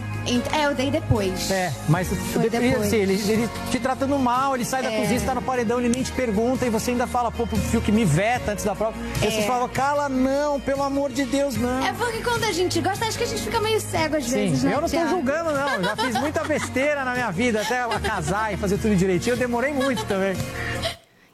É, 0.56 0.64
eu 0.66 0.74
dei 0.74 0.90
depois. 0.90 1.50
É, 1.50 1.72
mas 1.88 2.08
Foi 2.08 2.42
de- 2.42 2.48
depois. 2.50 2.86
assim, 2.86 2.96
ele, 2.96 3.12
ele 3.30 3.48
te 3.70 3.78
tratando 3.78 4.18
mal, 4.18 4.54
ele 4.54 4.64
sai 4.64 4.82
da 4.82 4.90
É. 4.90 5.00
cozinha, 5.00 5.18
você 5.20 5.26
tá 5.26 5.34
no 5.34 5.42
paredão, 5.42 5.78
ele 5.78 5.88
nem 5.90 6.02
te 6.02 6.12
pergunta 6.12 6.64
e 6.64 6.70
você 6.70 6.92
ainda 6.92 7.06
fala, 7.06 7.30
pô, 7.30 7.46
pro 7.46 7.56
fio 7.58 7.80
que 7.82 7.92
me 7.92 8.04
veta 8.04 8.52
antes 8.52 8.64
da 8.64 8.74
prova. 8.74 8.94
E 9.22 9.26
É. 9.26 9.30
você 9.30 9.42
fala, 9.42 9.68
cala, 9.68 10.08
não, 10.08 10.58
pelo 10.60 10.82
amor 10.82 11.10
de 11.12 11.24
Deus, 11.24 11.56
não. 11.56 11.84
É 11.86 11.92
porque 11.92 12.22
quando 12.22 12.44
a 12.44 12.52
gente 12.52 12.80
gosta, 12.80 13.04
acho 13.04 13.18
que 13.18 13.24
a 13.24 13.26
gente 13.26 13.42
fica 13.42 13.60
meio 13.60 13.80
cego 13.80 14.16
às 14.16 14.24
Sim, 14.24 14.30
vezes, 14.30 14.62
né, 14.62 14.74
eu 14.74 14.80
não 14.80 14.88
Thiago? 14.88 15.10
julgando, 15.10 15.52
não. 15.52 15.82
Já 15.84 15.96
fiz 15.96 16.16
muita 16.18 16.42
besteira 16.44 17.04
na 17.04 17.12
minha 17.12 17.30
vida, 17.30 17.60
até 17.60 17.80
casar 18.06 18.52
e 18.54 18.56
fazer 18.56 18.78
tudo 18.78 18.96
direitinho. 18.96 19.34
Eu 19.34 19.38
demorei 19.38 19.72
muito 19.74 20.04
também. 20.06 20.34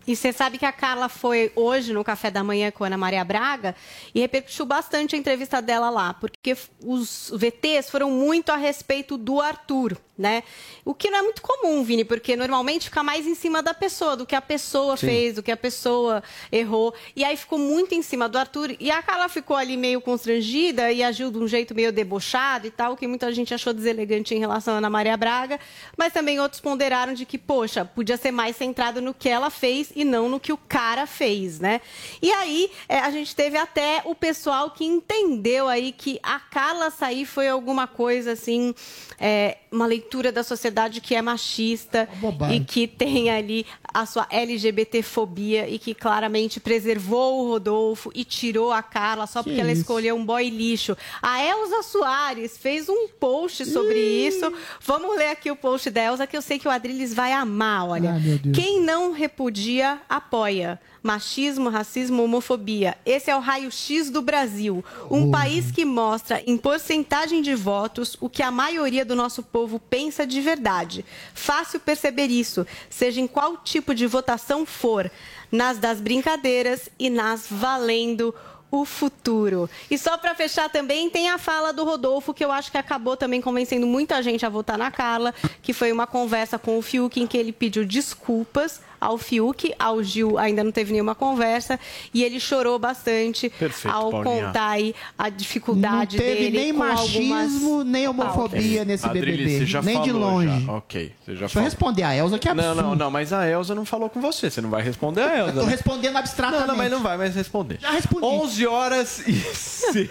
E 0.07 0.15
você 0.15 0.33
sabe 0.33 0.59
que 0.59 0.65
a 0.65 0.73
Carla 0.73 1.09
foi 1.09 1.51
hoje 1.57 1.93
no 1.93 2.05
café 2.05 2.31
da 2.31 2.45
manhã 2.45 2.71
com 2.71 2.85
a 2.85 2.87
Ana 2.87 2.97
Maria 2.97 3.25
Braga 3.25 3.75
e 4.15 4.21
repercutiu 4.21 4.65
bastante 4.65 5.17
a 5.17 5.19
entrevista 5.19 5.61
dela 5.61 5.91
lá, 5.91 6.15
porque 6.15 6.57
os 6.85 7.33
VTs 7.35 7.91
foram 7.91 8.11
muito 8.11 8.51
a 8.51 8.57
respeito 8.57 9.17
do 9.17 9.41
Arthur, 9.41 9.97
né? 10.17 10.43
O 10.85 10.95
que 10.95 11.11
não 11.11 11.19
é 11.19 11.23
muito 11.23 11.43
comum, 11.43 11.83
Vini, 11.83 12.05
porque 12.05 12.37
normalmente 12.37 12.85
fica 12.85 13.03
mais 13.03 13.27
em 13.27 13.35
cima 13.35 13.63
da 13.63 13.75
pessoa, 13.75 14.17
do 14.17 14.25
que 14.25 14.35
a 14.35 14.41
pessoa 14.41 14.97
Sim. 14.97 15.07
fez, 15.07 15.35
do 15.35 15.43
que 15.43 15.51
a 15.51 15.57
pessoa 15.57 16.23
errou. 16.51 16.95
E 17.15 17.25
aí 17.25 17.37
ficou 17.37 17.59
muito 17.59 17.95
em 17.95 18.03
cima 18.03 18.29
do 18.29 18.39
Arthur. 18.39 18.77
E 18.81 18.91
a 18.91 19.03
Carla 19.03 19.29
ficou 19.29 19.57
ali 19.57 19.77
meio 19.77 20.01
constrangida 20.01 20.91
e 20.91 21.03
agiu 21.03 21.31
de 21.31 21.39
um 21.39 21.47
jeito 21.47 21.75
meio 21.75 21.93
debochado 21.93 22.67
e 22.67 22.71
tal, 22.71 22.97
que 22.97 23.07
muita 23.07 23.33
gente 23.33 23.53
achou 23.53 23.73
deselegante 23.73 24.35
em 24.35 24.39
relação 24.39 24.75
a 24.75 24.79
Ana 24.79 24.91
Maria 24.91 25.17
Braga. 25.17 25.61
Mas 25.97 26.13
também 26.13 26.41
outros 26.41 26.61
ponderaram 26.61 27.13
de 27.15 27.27
que, 27.27 27.37
poxa, 27.37 27.85
podia 27.85 28.17
ser 28.17 28.31
mais 28.31 28.57
centrado 28.57 29.03
no 29.03 29.13
que 29.13 29.29
ela 29.29 29.51
fez 29.51 29.93
e 29.95 30.05
não 30.05 30.29
no 30.29 30.41
que 30.41 30.53
o 30.53 30.57
cara 30.57 31.07
fez, 31.07 31.61
né? 31.61 31.81
E 32.23 32.33
aí 32.33 32.71
é, 32.89 32.99
a 33.01 33.11
gente 33.11 33.35
teve 33.35 33.57
até 33.57 34.03
o 34.05 34.15
pessoal 34.15 34.71
que 34.71 34.85
entendeu 34.85 35.69
aí 35.69 35.93
que 35.93 36.19
a 36.23 36.39
Carla 36.39 36.91
sair 36.91 37.27
foi 37.27 37.49
alguma 37.49 37.87
coisa 37.87 38.33
assim, 38.33 38.75
é, 39.19 39.59
uma 39.73 39.87
leitura 39.87 40.31
da 40.31 40.43
sociedade 40.43 41.01
que 41.01 41.15
é 41.15 41.23
machista 41.23 42.09
e 42.55 42.61
que 42.61 42.87
tem 42.87 43.31
ali 43.31 43.65
a 43.93 44.05
sua 44.07 44.27
LGBTfobia 44.31 45.69
e 45.69 45.79
que 45.79 45.95
claramente 45.95 46.61
preservou 46.61 47.41
o 47.45 47.49
Rodolfo 47.49 48.11
e 48.15 48.25
tirou 48.25 48.73
a 48.73 48.83
Carla 48.83 49.27
só 49.27 49.43
Que 49.43 49.51
porque 49.51 49.61
ela 49.61 49.73
isso? 49.73 49.81
escolheu 49.83 50.17
um 50.17 50.25
boy 50.25 50.49
lixo. 50.51 50.97
A 51.23 51.43
Elza 51.43 51.83
Soares 51.83 52.57
fez 52.59 52.89
um 52.89 53.09
post 53.09 53.65
sobre 53.67 53.99
isso. 53.99 54.53
Vamos 54.81 55.17
ler 55.17 55.31
aqui 55.31 55.51
o 55.51 55.57
post 55.57 55.91
da 55.91 56.03
Elza, 56.03 56.27
que 56.27 56.37
eu 56.37 56.43
sei 56.43 56.59
que 56.59 56.69
o 56.69 56.71
Adriles 56.71 57.15
vai 57.15 57.33
amar, 57.33 57.89
olha. 57.89 58.13
Ai. 58.13 58.53
Quem 58.53 58.81
não 58.81 59.13
repudia, 59.13 60.01
apoia. 60.09 60.81
Machismo, 61.07 61.71
racismo, 61.71 62.25
homofobia. 62.25 62.99
Esse 63.07 63.31
é 63.31 63.37
o 63.37 63.39
raio-x 63.39 64.11
do 64.11 64.21
Brasil. 64.21 64.85
Um 65.09 65.31
país 65.31 65.71
que 65.71 65.85
mostra 65.85 66.43
em 66.45 66.57
porcentagem 66.57 67.41
de 67.41 67.55
votos 67.55 68.17
o 68.21 68.29
que 68.29 68.43
a 68.43 68.51
maioria 68.51 69.05
do 69.05 69.15
nosso 69.15 69.41
povo 69.41 69.79
pensa 69.79 70.27
de 70.27 70.41
verdade. 70.41 71.05
Fácil 71.33 71.79
perceber 71.79 72.27
isso, 72.27 72.67
seja 72.91 73.21
em 73.21 73.29
qual 73.29 73.57
tipo 73.59 73.95
de 73.95 74.05
votação 74.05 74.67
for, 74.67 75.09
nas 75.53 75.79
das 75.79 76.01
brincadeiras 76.01 76.89
e 76.99 77.09
nas 77.09 77.47
valendo 77.49 78.35
o 78.69 78.85
futuro. 78.85 79.71
E 79.89 79.97
só 79.97 80.19
para 80.19 80.35
fechar 80.35 80.69
também 80.69 81.09
tem 81.09 81.31
a 81.31 81.39
fala 81.39 81.73
do 81.73 81.85
Rodolfo 81.85 82.35
que 82.35 82.45
eu 82.45 82.51
acho 82.51 82.73
que 82.73 82.79
acabou 82.79 83.17
também 83.17 83.41
convencendo 83.41 83.87
muita 83.87 84.21
gente 84.25 84.45
a 84.45 84.49
votar 84.49 84.77
na 84.77 84.91
Carla, 84.91 85.33
que 85.63 85.73
foi 85.73 85.93
uma 85.93 86.07
conversa 86.07 86.59
com 86.59 86.77
o 86.77 86.83
Fiuk 86.83 87.21
em 87.21 87.29
que 87.29 87.39
ele 87.39 87.53
pediu 87.53 87.85
desculpas 87.85 88.81
ao 89.01 89.17
Fiuk, 89.19 89.75
ao 89.79 90.03
Gil 90.03 90.39
ainda 90.39 90.63
não 90.65 90.73
teve 90.73 90.93
nenhuma 90.93 91.15
conversa 91.15 91.79
e 92.15 92.23
ele 92.23 92.39
chorou 92.41 92.79
bastante 92.79 93.49
Perfeito, 93.51 93.95
ao 93.95 94.11
Paulinha. 94.11 94.47
contar 94.47 94.69
aí 94.71 94.95
a 95.19 95.31
Não 95.31 95.37
dificuldade 95.37 96.17
teve 96.17 96.51
dele 96.51 96.59
nem 96.59 96.73
com 96.73 96.79
machismo, 96.79 97.35
algumas 97.75 97.87
nem 97.87 98.09
homofobia 98.09 98.85
nesse 98.85 99.07
Adriles, 99.07 99.37
BBB. 99.39 99.59
você 99.59 99.67
já 99.67 99.83
Nem 99.83 100.03
de 100.03 100.13
longe. 100.13 100.65
já. 100.67 100.73
Ok, 100.73 101.13
você 101.25 101.33
já 101.33 101.39
Deixa 101.41 101.45
eu 101.45 101.49
falou. 101.49 101.65
responder 101.65 102.03
a 102.03 102.15
Elza, 102.17 102.39
que 102.39 102.53
Não, 102.53 102.65
absurdo. 102.65 102.83
não, 102.83 102.95
não, 102.95 103.11
mas 103.11 103.33
a 103.33 103.49
Elza 103.49 103.75
não 103.75 103.85
falou 103.85 104.09
com 104.11 104.21
você. 104.21 104.51
Você 104.51 104.61
não 104.61 104.71
vai 104.71 104.83
responder 104.83 105.23
a 105.23 105.39
Elza. 105.39 105.51
Eu 105.53 105.61
tô 105.61 105.63
né? 105.67 105.71
respondendo 105.73 106.17
abstratamente. 106.17 106.61
Não, 106.67 106.75
não, 106.75 106.77
mas 106.77 106.91
não 106.91 107.03
vai 107.03 107.17
mais 107.17 107.35
responder. 107.35 107.79
Já 107.81 107.91
respondi. 107.91 108.25
11 108.27 108.67
horas 108.67 109.19
e 109.27 109.33
6 109.55 110.09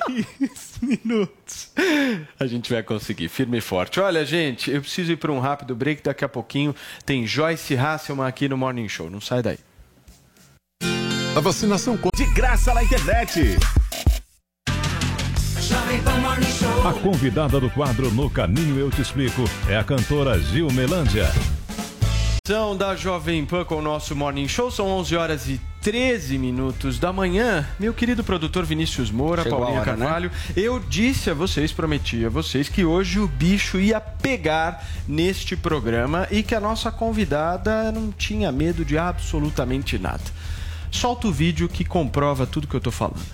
minutos. 0.81 1.69
A 2.39 2.45
gente 2.45 2.71
vai 2.71 2.83
conseguir, 2.83 3.27
firme 3.29 3.57
e 3.57 3.61
forte. 3.61 3.99
Olha, 3.99 4.25
gente, 4.25 4.69
eu 4.71 4.81
preciso 4.81 5.11
ir 5.11 5.15
para 5.17 5.31
um 5.31 5.39
rápido 5.39 5.75
break. 5.75 6.03
Daqui 6.03 6.23
a 6.25 6.29
pouquinho 6.29 6.75
tem 7.05 7.25
Joyce 7.25 7.75
Hasselman 7.75 8.25
aqui 8.27 8.47
no 8.49 8.57
Morning 8.57 8.84
Show. 8.89 9.09
Não 9.09 9.21
sai 9.21 9.41
daí. 9.41 9.59
A 11.35 11.39
vacinação 11.41 11.99
de 12.15 12.25
graça 12.33 12.73
na 12.73 12.83
internet. 12.83 13.57
A 16.87 16.93
convidada 17.01 17.59
do 17.59 17.69
quadro 17.69 18.11
No 18.11 18.29
Caminho 18.29 18.79
Eu 18.79 18.89
Te 18.89 19.01
Explico 19.01 19.43
é 19.67 19.75
a 19.75 19.83
cantora 19.83 20.39
Gil 20.39 20.71
Melândia. 20.71 21.25
São 22.47 22.77
da 22.77 22.95
Jovem 22.95 23.43
Pan 23.43 23.65
com 23.65 23.77
o 23.77 23.81
nosso 23.81 24.15
Morning 24.15 24.47
Show. 24.47 24.69
São 24.69 24.85
11 24.85 25.15
horas 25.15 25.49
e 25.49 25.59
13 25.81 26.37
minutos 26.37 26.99
da 26.99 27.11
manhã. 27.11 27.67
Meu 27.79 27.91
querido 27.91 28.23
produtor 28.23 28.63
Vinícius 28.63 29.09
Moura, 29.09 29.41
Chegou 29.41 29.61
Paulinha 29.61 29.81
hora, 29.81 29.93
né? 29.93 30.05
Carvalho, 30.05 30.31
eu 30.55 30.79
disse 30.79 31.31
a 31.31 31.33
vocês, 31.33 31.71
prometi 31.71 32.23
a 32.23 32.29
vocês, 32.29 32.69
que 32.69 32.85
hoje 32.85 33.19
o 33.19 33.27
bicho 33.27 33.79
ia 33.79 33.99
pegar 33.99 34.85
neste 35.07 35.55
programa 35.55 36.27
e 36.29 36.43
que 36.43 36.53
a 36.53 36.59
nossa 36.59 36.91
convidada 36.91 37.91
não 37.91 38.11
tinha 38.11 38.51
medo 38.51 38.85
de 38.85 38.95
absolutamente 38.95 39.97
nada. 39.97 40.21
Solta 40.91 41.27
o 41.27 41.31
vídeo 41.31 41.67
que 41.67 41.83
comprova 41.83 42.45
tudo 42.45 42.67
que 42.67 42.75
eu 42.75 42.79
tô 42.79 42.91
falando. 42.91 43.25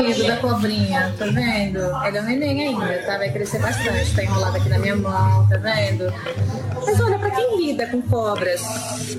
Lindo 0.00 0.26
da 0.26 0.36
cobrinha, 0.36 1.12
tá 1.18 1.26
vendo? 1.26 1.78
Ele 2.06 2.18
é 2.18 2.20
um 2.20 2.24
neném 2.24 2.68
ainda, 2.68 3.02
tá? 3.04 3.18
Vai 3.18 3.30
crescer 3.32 3.58
bastante, 3.58 4.14
tá 4.14 4.22
enrolado 4.22 4.56
aqui 4.56 4.68
na 4.68 4.78
minha 4.78 4.96
mão, 4.96 5.46
tá 5.48 5.56
vendo? 5.56 6.12
Mas 6.86 7.00
olha, 7.00 7.18
pra 7.18 7.30
quem 7.32 7.66
lida 7.66 7.86
com 7.88 8.00
cobras 8.02 8.62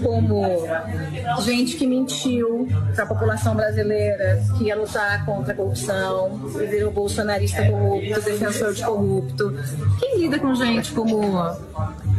como 0.02 0.66
gente 1.42 1.76
que 1.76 1.86
mentiu 1.86 2.68
pra 2.96 3.06
população 3.06 3.56
brasileira 3.56 4.42
que 4.58 4.66
ia 4.66 4.76
lutar 4.76 5.26
contra 5.26 5.54
a 5.54 5.56
corrupção, 5.56 6.40
e 6.56 6.66
virou 6.66 6.92
bolsonarista 6.92 7.64
corrupto, 7.66 8.22
defensor 8.22 8.74
de 8.74 8.84
corrupto, 8.84 9.54
quem 10.00 10.20
lida 10.20 10.40
com 10.40 10.56
gente 10.56 10.94
como 10.94 11.38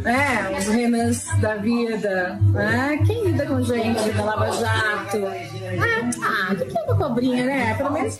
é, 0.04 0.58
os 0.58 0.66
Renans 0.66 1.24
da 1.40 1.56
vida, 1.56 2.38
né? 2.52 2.98
Quem 3.06 3.24
lida 3.24 3.46
com 3.46 3.62
gente 3.62 4.10
da 4.10 4.22
Lava 4.22 4.52
Jato? 4.52 5.26
Ah, 5.26 6.10
ah, 6.22 6.52
o 6.52 6.56
que 6.56 6.78
é 6.78 6.82
uma 6.82 6.96
cobrinha, 6.96 7.44
né? 7.44 7.74
Pelo 7.74 7.90
menos 7.92 8.18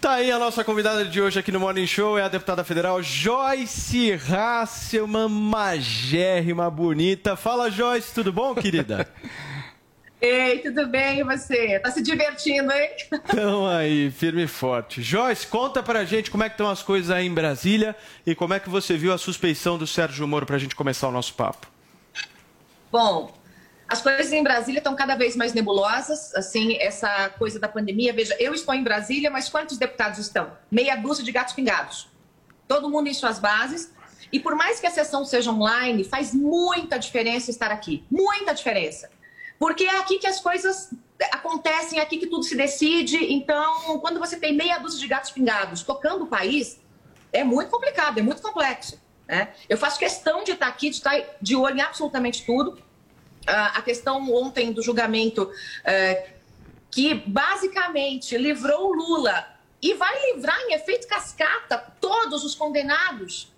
Tá 0.00 0.12
aí 0.12 0.32
a 0.32 0.38
nossa 0.38 0.64
convidada 0.64 1.04
de 1.04 1.20
hoje 1.20 1.38
aqui 1.38 1.52
no 1.52 1.60
Morning 1.60 1.86
Show, 1.86 2.18
é 2.18 2.22
a 2.22 2.28
deputada 2.28 2.64
federal 2.64 3.02
Joyce 3.02 4.12
Hasselman, 4.12 5.28
magérrima, 5.28 6.70
bonita. 6.70 7.36
Fala, 7.36 7.70
Joyce, 7.70 8.14
tudo 8.14 8.32
bom, 8.32 8.54
querida? 8.54 9.06
Ei, 10.18 10.60
tudo 10.60 10.86
bem 10.86 11.18
e 11.18 11.24
você? 11.24 11.78
Tá 11.80 11.90
se 11.90 12.02
divertindo, 12.02 12.72
hein? 12.72 12.88
Então 13.12 13.66
aí, 13.66 14.10
firme 14.10 14.44
e 14.44 14.46
forte. 14.46 15.02
Joyce, 15.02 15.46
conta 15.46 15.82
pra 15.82 16.02
gente 16.06 16.30
como 16.30 16.44
é 16.44 16.48
que 16.48 16.54
estão 16.54 16.70
as 16.70 16.82
coisas 16.82 17.10
aí 17.10 17.26
em 17.26 17.34
Brasília 17.34 17.94
e 18.26 18.34
como 18.34 18.54
é 18.54 18.60
que 18.60 18.70
você 18.70 18.96
viu 18.96 19.12
a 19.12 19.18
suspeição 19.18 19.76
do 19.76 19.86
Sérgio 19.86 20.26
Moro 20.26 20.46
pra 20.46 20.56
gente 20.56 20.74
começar 20.74 21.08
o 21.08 21.12
nosso 21.12 21.34
papo. 21.34 21.66
Bom, 22.90 23.34
as 23.90 24.00
coisas 24.00 24.32
em 24.32 24.40
Brasília 24.40 24.78
estão 24.78 24.94
cada 24.94 25.16
vez 25.16 25.34
mais 25.34 25.52
nebulosas, 25.52 26.32
assim, 26.36 26.76
essa 26.76 27.28
coisa 27.30 27.58
da 27.58 27.66
pandemia. 27.66 28.12
Veja, 28.12 28.36
eu 28.38 28.54
estou 28.54 28.72
em 28.72 28.84
Brasília, 28.84 29.28
mas 29.28 29.48
quantos 29.48 29.76
deputados 29.76 30.20
estão? 30.20 30.56
Meia 30.70 30.94
dúzia 30.94 31.24
de 31.24 31.32
gatos 31.32 31.54
pingados. 31.54 32.08
Todo 32.68 32.88
mundo 32.88 33.08
em 33.08 33.14
suas 33.14 33.40
bases. 33.40 33.92
E 34.32 34.38
por 34.38 34.54
mais 34.54 34.78
que 34.78 34.86
a 34.86 34.92
sessão 34.92 35.24
seja 35.24 35.50
online, 35.50 36.04
faz 36.04 36.32
muita 36.32 37.00
diferença 37.00 37.50
estar 37.50 37.72
aqui. 37.72 38.04
Muita 38.08 38.54
diferença. 38.54 39.10
Porque 39.58 39.82
é 39.82 39.98
aqui 39.98 40.20
que 40.20 40.26
as 40.28 40.38
coisas 40.38 40.94
acontecem, 41.32 41.98
é 41.98 42.02
aqui 42.02 42.18
que 42.18 42.28
tudo 42.28 42.44
se 42.44 42.56
decide. 42.56 43.16
Então, 43.34 43.98
quando 43.98 44.20
você 44.20 44.38
tem 44.38 44.54
meia 44.56 44.78
dúzia 44.78 45.00
de 45.00 45.08
gatos 45.08 45.32
pingados 45.32 45.82
tocando 45.82 46.26
o 46.26 46.26
país, 46.28 46.80
é 47.32 47.42
muito 47.42 47.72
complicado, 47.72 48.18
é 48.18 48.22
muito 48.22 48.40
complexo. 48.40 49.00
Né? 49.26 49.48
Eu 49.68 49.76
faço 49.76 49.98
questão 49.98 50.44
de 50.44 50.52
estar 50.52 50.68
aqui, 50.68 50.90
de 50.90 50.96
estar 50.96 51.20
de 51.42 51.56
olho 51.56 51.78
em 51.78 51.80
absolutamente 51.80 52.46
tudo. 52.46 52.80
Ah, 53.50 53.72
a 53.78 53.82
questão 53.82 54.32
ontem 54.32 54.72
do 54.72 54.80
julgamento, 54.80 55.50
eh, 55.84 56.34
que 56.88 57.14
basicamente 57.14 58.38
livrou 58.38 58.92
Lula 58.92 59.44
e 59.82 59.94
vai 59.94 60.32
livrar 60.32 60.56
em 60.62 60.74
efeito 60.74 61.08
cascata 61.08 61.78
todos 62.00 62.44
os 62.44 62.54
condenados 62.54 63.52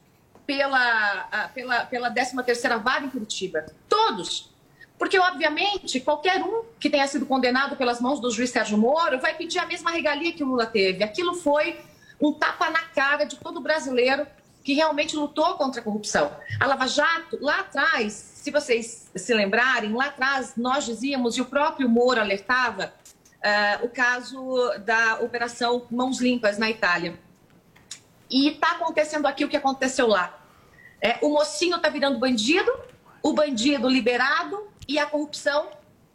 pela, 0.46 1.28
ah, 1.30 1.50
pela, 1.54 1.84
pela 1.84 2.10
13ª 2.10 2.82
vara 2.82 3.04
em 3.04 3.10
Curitiba. 3.10 3.66
Todos. 3.86 4.50
Porque, 4.98 5.18
obviamente, 5.18 6.00
qualquer 6.00 6.40
um 6.42 6.64
que 6.80 6.88
tenha 6.88 7.06
sido 7.06 7.26
condenado 7.26 7.76
pelas 7.76 8.00
mãos 8.00 8.18
do 8.18 8.30
juiz 8.30 8.50
Sérgio 8.50 8.78
Moro 8.78 9.18
vai 9.20 9.34
pedir 9.34 9.58
a 9.58 9.66
mesma 9.66 9.90
regalia 9.90 10.32
que 10.32 10.42
o 10.42 10.46
Lula 10.46 10.64
teve. 10.64 11.04
Aquilo 11.04 11.34
foi 11.34 11.78
um 12.20 12.32
tapa 12.32 12.70
na 12.70 12.80
cara 12.80 13.24
de 13.24 13.36
todo 13.36 13.60
brasileiro 13.60 14.26
que 14.62 14.74
realmente 14.74 15.16
lutou 15.16 15.54
contra 15.56 15.80
a 15.80 15.84
corrupção. 15.84 16.36
A 16.60 16.66
Lava 16.66 16.86
Jato, 16.86 17.38
lá 17.40 17.60
atrás, 17.60 18.12
se 18.12 18.50
vocês 18.50 19.10
se 19.14 19.34
lembrarem, 19.34 19.92
lá 19.92 20.06
atrás 20.06 20.54
nós 20.56 20.84
dizíamos, 20.84 21.36
e 21.36 21.40
o 21.40 21.44
próprio 21.44 21.88
Moro 21.88 22.20
alertava, 22.20 22.92
eh, 23.42 23.80
o 23.82 23.88
caso 23.88 24.72
da 24.84 25.16
Operação 25.20 25.86
Mãos 25.90 26.20
Limpas 26.20 26.58
na 26.58 26.70
Itália. 26.70 27.18
E 28.30 28.48
está 28.48 28.72
acontecendo 28.72 29.26
aqui 29.26 29.44
o 29.44 29.48
que 29.48 29.56
aconteceu 29.56 30.06
lá. 30.06 30.38
É, 31.00 31.18
o 31.20 31.30
mocinho 31.30 31.76
está 31.76 31.88
virando 31.88 32.18
bandido, 32.18 32.70
o 33.22 33.32
bandido 33.32 33.88
liberado 33.88 34.68
e 34.88 34.98
a 34.98 35.06
corrupção 35.06 35.68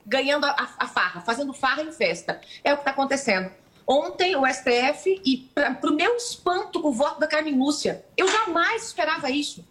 ganhando 0.06 0.46
a- 0.46 0.56
a 0.80 0.88
farra, 0.88 1.20
fazendo 1.22 1.52
farra 1.54 1.84
em 1.84 1.92
festa. 1.92 2.40
É 2.64 2.72
o 2.74 2.78
que 2.78 2.82
está 2.82 2.92
acontecendo. 2.92 3.52
Ontem, 3.88 4.36
o 4.36 4.46
STF, 4.46 5.22
e 5.24 5.38
para 5.56 5.90
o 5.90 5.94
meu 5.94 6.18
espanto 6.18 6.82
com 6.82 6.90
o 6.90 6.94
voto 6.94 7.22
da 7.22 7.28
Carmen 7.28 7.58
Lúcia, 7.58 8.04
eu 8.18 8.28
jamais 8.28 8.88
esperava 8.88 9.32
isso. 9.32 9.66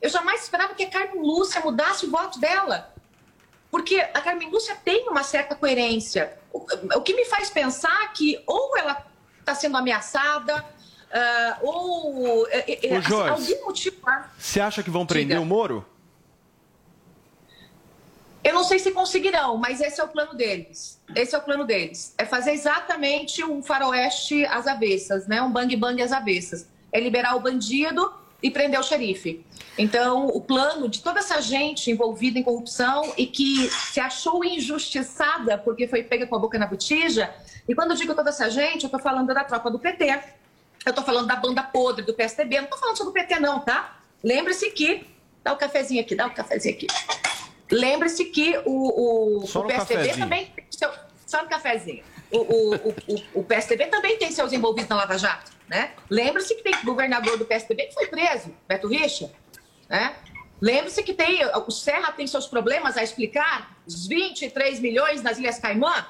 Eu 0.00 0.08
jamais 0.08 0.42
esperava 0.44 0.74
que 0.74 0.84
a 0.84 0.90
Carmen 0.90 1.20
Lúcia 1.20 1.60
mudasse 1.60 2.06
o 2.06 2.10
voto 2.10 2.38
dela. 2.38 2.94
Porque 3.70 3.98
a 3.98 4.20
Carmen 4.20 4.50
Lúcia 4.50 4.76
tem 4.76 5.08
uma 5.08 5.24
certa 5.24 5.56
coerência. 5.56 6.38
O, 6.52 6.64
o 6.96 7.02
que 7.02 7.14
me 7.14 7.24
faz 7.24 7.50
pensar 7.50 8.12
que 8.12 8.40
ou 8.46 8.76
ela 8.76 9.04
está 9.40 9.54
sendo 9.54 9.76
ameaçada, 9.76 10.64
ah, 11.12 11.58
ou 11.62 12.46
eh, 12.48 12.96
Ô, 12.96 13.00
Joyce. 13.00 13.52
algum 13.52 13.66
motivo. 13.66 13.96
Você 14.38 14.60
acha 14.60 14.82
que 14.82 14.90
vão 14.90 15.06
prender 15.06 15.38
Diga. 15.38 15.40
o 15.40 15.46
Moro? 15.46 15.84
Eu 18.44 18.54
não 18.54 18.64
sei 18.64 18.78
se 18.78 18.92
conseguirão, 18.92 19.56
mas 19.56 19.80
esse 19.80 20.00
é 20.00 20.04
o 20.04 20.08
plano 20.08 20.34
deles. 20.34 20.95
Esse 21.14 21.34
é 21.34 21.38
o 21.38 21.42
plano 21.42 21.64
deles. 21.64 22.14
É 22.18 22.24
fazer 22.24 22.52
exatamente 22.52 23.44
um 23.44 23.62
faroeste 23.62 24.44
às 24.46 24.66
avessas, 24.66 25.26
né? 25.26 25.40
Um 25.42 25.50
bang 25.50 25.74
bang 25.76 26.02
às 26.02 26.12
avessas. 26.12 26.68
É 26.92 27.00
liberar 27.00 27.36
o 27.36 27.40
bandido 27.40 28.12
e 28.42 28.50
prender 28.50 28.78
o 28.78 28.82
xerife. 28.82 29.44
Então, 29.78 30.28
o 30.28 30.40
plano 30.40 30.88
de 30.88 31.02
toda 31.02 31.20
essa 31.20 31.40
gente 31.40 31.90
envolvida 31.90 32.38
em 32.38 32.42
corrupção 32.42 33.12
e 33.16 33.26
que 33.26 33.68
se 33.70 34.00
achou 34.00 34.44
injustiçada 34.44 35.58
porque 35.58 35.86
foi 35.86 36.02
pega 36.02 36.26
com 36.26 36.36
a 36.36 36.38
boca 36.38 36.58
na 36.58 36.66
botija. 36.66 37.32
E 37.68 37.74
quando 37.74 37.90
eu 37.90 37.96
digo 37.96 38.14
toda 38.14 38.30
essa 38.30 38.48
gente, 38.50 38.84
eu 38.84 38.88
estou 38.88 39.00
falando 39.00 39.32
da 39.32 39.44
tropa 39.44 39.70
do 39.70 39.78
PT, 39.78 40.04
eu 40.84 40.90
estou 40.90 41.04
falando 41.04 41.26
da 41.26 41.36
banda 41.36 41.62
podre 41.62 42.04
do 42.04 42.14
PSDB, 42.14 42.56
eu 42.56 42.60
não 42.62 42.66
estou 42.66 42.78
falando 42.78 42.96
só 42.96 43.04
do 43.04 43.12
PT, 43.12 43.40
não, 43.40 43.60
tá? 43.60 44.00
Lembre-se 44.22 44.70
que. 44.70 45.06
Dá 45.42 45.52
o 45.52 45.56
cafezinho 45.56 46.00
aqui, 46.00 46.14
dá 46.16 46.26
o 46.26 46.34
cafezinho 46.34 46.74
aqui. 46.74 46.86
Lembre-se 47.70 48.26
que 48.26 48.56
o, 48.64 49.40
o, 49.40 49.44
o 49.44 49.64
PSDB 49.64 50.16
também. 50.16 50.46
tem 50.46 50.64
Seu, 50.70 50.90
só 51.26 51.42
no 51.42 51.48
cafezinho. 51.48 52.04
O, 52.30 52.38
o, 52.38 52.74
o, 52.74 53.22
o, 53.34 53.44
PSDB 53.44 53.86
também 53.86 54.18
tem 54.18 54.30
seus 54.30 54.52
envolvidos 54.52 54.88
na 54.88 54.96
Lava 54.96 55.18
Jato. 55.18 55.52
Né? 55.68 55.92
Lembre-se 56.08 56.54
que 56.54 56.62
tem 56.62 56.84
governador 56.84 57.36
do 57.36 57.44
PSDB 57.44 57.86
que 57.86 57.94
foi 57.94 58.06
preso, 58.06 58.54
Beto 58.68 58.88
Richa. 58.88 59.32
Né? 59.88 60.14
Lembre-se 60.60 61.02
que 61.02 61.12
tem, 61.12 61.40
o 61.44 61.70
Serra 61.70 62.12
tem 62.12 62.26
seus 62.26 62.46
problemas 62.46 62.96
a 62.96 63.02
explicar, 63.02 63.76
os 63.86 64.06
23 64.06 64.80
milhões 64.80 65.22
nas 65.22 65.38
Ilhas 65.38 65.58
Caimã. 65.58 66.06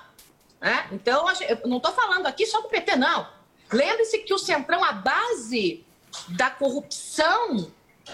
Né? 0.61 0.87
Então, 0.93 1.27
eu 1.49 1.69
não 1.69 1.79
estou 1.79 1.93
falando 1.93 2.27
aqui 2.27 2.47
só 2.47 2.61
do 2.61 2.69
PT, 2.69 2.97
não. 2.97 3.29
Lembre-se 3.73 4.19
que 4.19 4.33
o 4.33 4.39
Centrão, 4.39 4.85
a 4.85 4.93
base 4.93 5.85
da 6.29 6.49
corrupção 6.51 7.71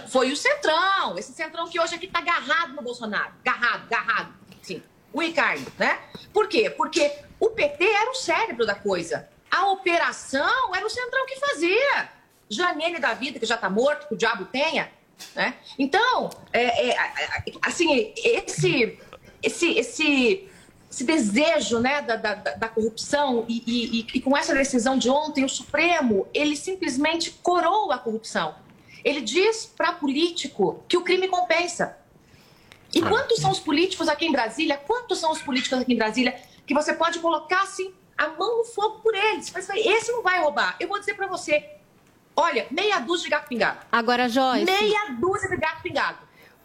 foi 0.09 0.33
o 0.33 0.37
Centrão. 0.37 1.19
Esse 1.19 1.33
Centrão 1.33 1.69
que 1.69 1.79
hoje 1.81 1.95
aqui 1.95 2.07
está 2.07 2.19
agarrado 2.21 2.75
no 2.75 2.83
Bolsonaro. 2.83 3.33
Agarrado, 3.45 3.85
agarrado. 3.93 4.35
Sim. 4.63 4.83
O 5.13 5.21
Ricardo, 5.21 5.71
né? 5.79 5.99
Por 6.33 6.49
quê? 6.49 6.71
Porque 6.71 7.13
o 7.39 7.51
PT 7.51 7.85
era 7.85 8.11
o 8.11 8.15
cérebro 8.15 8.65
da 8.65 8.75
coisa. 8.75 9.29
A 9.51 9.67
operação 9.71 10.75
era 10.75 10.87
o 10.87 10.91
Centrão 10.91 11.27
que 11.27 11.39
fazia. 11.39 12.09
Janine 12.49 12.99
da 12.99 13.15
vida, 13.15 13.39
que 13.39 13.47
já 13.47 13.55
está 13.57 13.69
morto, 13.69 14.09
que 14.09 14.15
o 14.15 14.17
diabo 14.17 14.45
tenha. 14.47 14.91
Né? 15.35 15.55
Então, 15.79 16.31
é, 16.53 16.89
é, 16.91 16.97
assim, 17.63 18.13
esse, 18.17 18.99
esse, 19.43 19.71
esse, 19.79 20.49
esse 20.91 21.05
desejo 21.05 21.79
né, 21.79 22.03
da, 22.03 22.17
da, 22.17 22.35
da- 22.35 22.69
corrupção 22.69 23.45
e- 23.49 23.63
e- 23.67 24.07
e 24.15 24.21
com 24.21 24.37
essa 24.37 24.53
decisão 24.55 24.99
de 24.99 25.09
ontem, 25.09 25.45
o 25.45 25.49
Supremo, 25.49 26.27
ele 26.35 26.57
simplesmente 26.57 27.31
coroa 27.43 27.95
a 27.95 27.99
corrupção. 27.99 28.55
Ele 29.05 29.21
diz 29.21 29.67
para 29.67 29.93
político 29.93 30.83
que 30.89 30.97
o 30.97 31.03
crime 31.03 31.29
compensa. 31.29 31.99
E 32.95 33.01
quantos 33.01 33.41
são 33.41 33.51
os 33.51 33.59
políticos 33.59 34.09
aqui 34.09 34.27
em 34.27 34.33
Brasília? 34.33 34.77
Quantos 34.77 35.19
são 35.19 35.33
os 35.33 35.41
políticos 35.41 35.79
aqui 35.79 35.95
em 35.95 35.97
Brasília 35.97 36.39
que 36.67 36.75
você 36.75 36.93
pode 36.93 37.19
colocar 37.21 37.63
assim 37.63 37.93
a 38.17 38.29
mão 38.29 38.59
no 38.59 38.65
fogo 38.65 39.01
por 39.01 39.15
eles? 39.15 39.51
Mas 39.53 39.69
esse 39.71 40.13
não 40.13 40.23
vai 40.23 40.41
roubar. 40.41 40.77
Eu 40.79 40.89
vou 40.89 40.99
dizer 40.99 41.15
para 41.15 41.27
você. 41.27 41.65
Olha, 42.37 42.67
meia 42.71 42.99
dúzia 42.99 43.25
de 43.25 43.31
gato 43.31 43.49
pingado. 43.49 43.79
Agora, 43.91 44.29
Joyce. 44.29 44.65
Meia 44.65 45.17
dúzia 45.19 45.49
de 45.49 45.57
gato 45.57 45.83
pingado. 45.83 46.19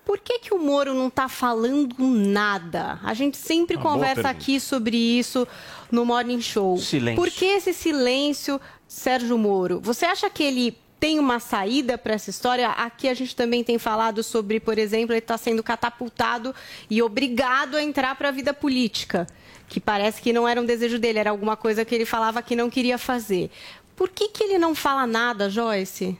Por 0.05 0.19
que, 0.19 0.39
que 0.39 0.53
o 0.53 0.57
Moro 0.57 0.93
não 0.93 1.07
está 1.07 1.27
falando 1.27 1.95
nada? 1.99 2.97
A 3.03 3.13
gente 3.13 3.35
sempre 3.35 3.75
Uma 3.75 3.83
conversa 3.83 4.29
aqui 4.29 4.57
sobre 4.57 4.95
isso 4.95 5.45
no 5.91 6.05
Morning 6.05 6.39
Show. 6.39 6.77
Silêncio. 6.77 7.21
Por 7.21 7.29
que 7.29 7.43
esse 7.43 7.73
silêncio, 7.73 8.59
Sérgio 8.87 9.37
Moro? 9.37 9.81
Você 9.81 10.05
acha 10.05 10.29
que 10.29 10.43
ele 10.43 10.77
tem 10.99 11.19
uma 11.19 11.39
saída 11.39 11.97
para 11.97 12.13
essa 12.13 12.29
história? 12.29 12.69
Aqui 12.69 13.07
a 13.07 13.13
gente 13.13 13.35
também 13.35 13.63
tem 13.63 13.77
falado 13.77 14.23
sobre, 14.23 14.59
por 14.59 14.77
exemplo, 14.77 15.13
ele 15.13 15.19
está 15.19 15.37
sendo 15.37 15.63
catapultado 15.63 16.53
e 16.89 17.01
obrigado 17.01 17.75
a 17.75 17.83
entrar 17.83 18.15
para 18.15 18.29
a 18.29 18.31
vida 18.31 18.53
política, 18.53 19.27
que 19.67 19.79
parece 19.79 20.21
que 20.21 20.33
não 20.33 20.47
era 20.47 20.59
um 20.59 20.65
desejo 20.65 20.97
dele, 20.97 21.19
era 21.19 21.29
alguma 21.29 21.55
coisa 21.55 21.85
que 21.85 21.93
ele 21.93 22.05
falava 22.05 22.41
que 22.41 22.55
não 22.55 22.69
queria 22.69 22.97
fazer. 22.97 23.51
Por 23.95 24.09
que, 24.09 24.29
que 24.29 24.43
ele 24.43 24.57
não 24.57 24.75
fala 24.75 25.07
nada, 25.07 25.49
Joyce? 25.49 26.17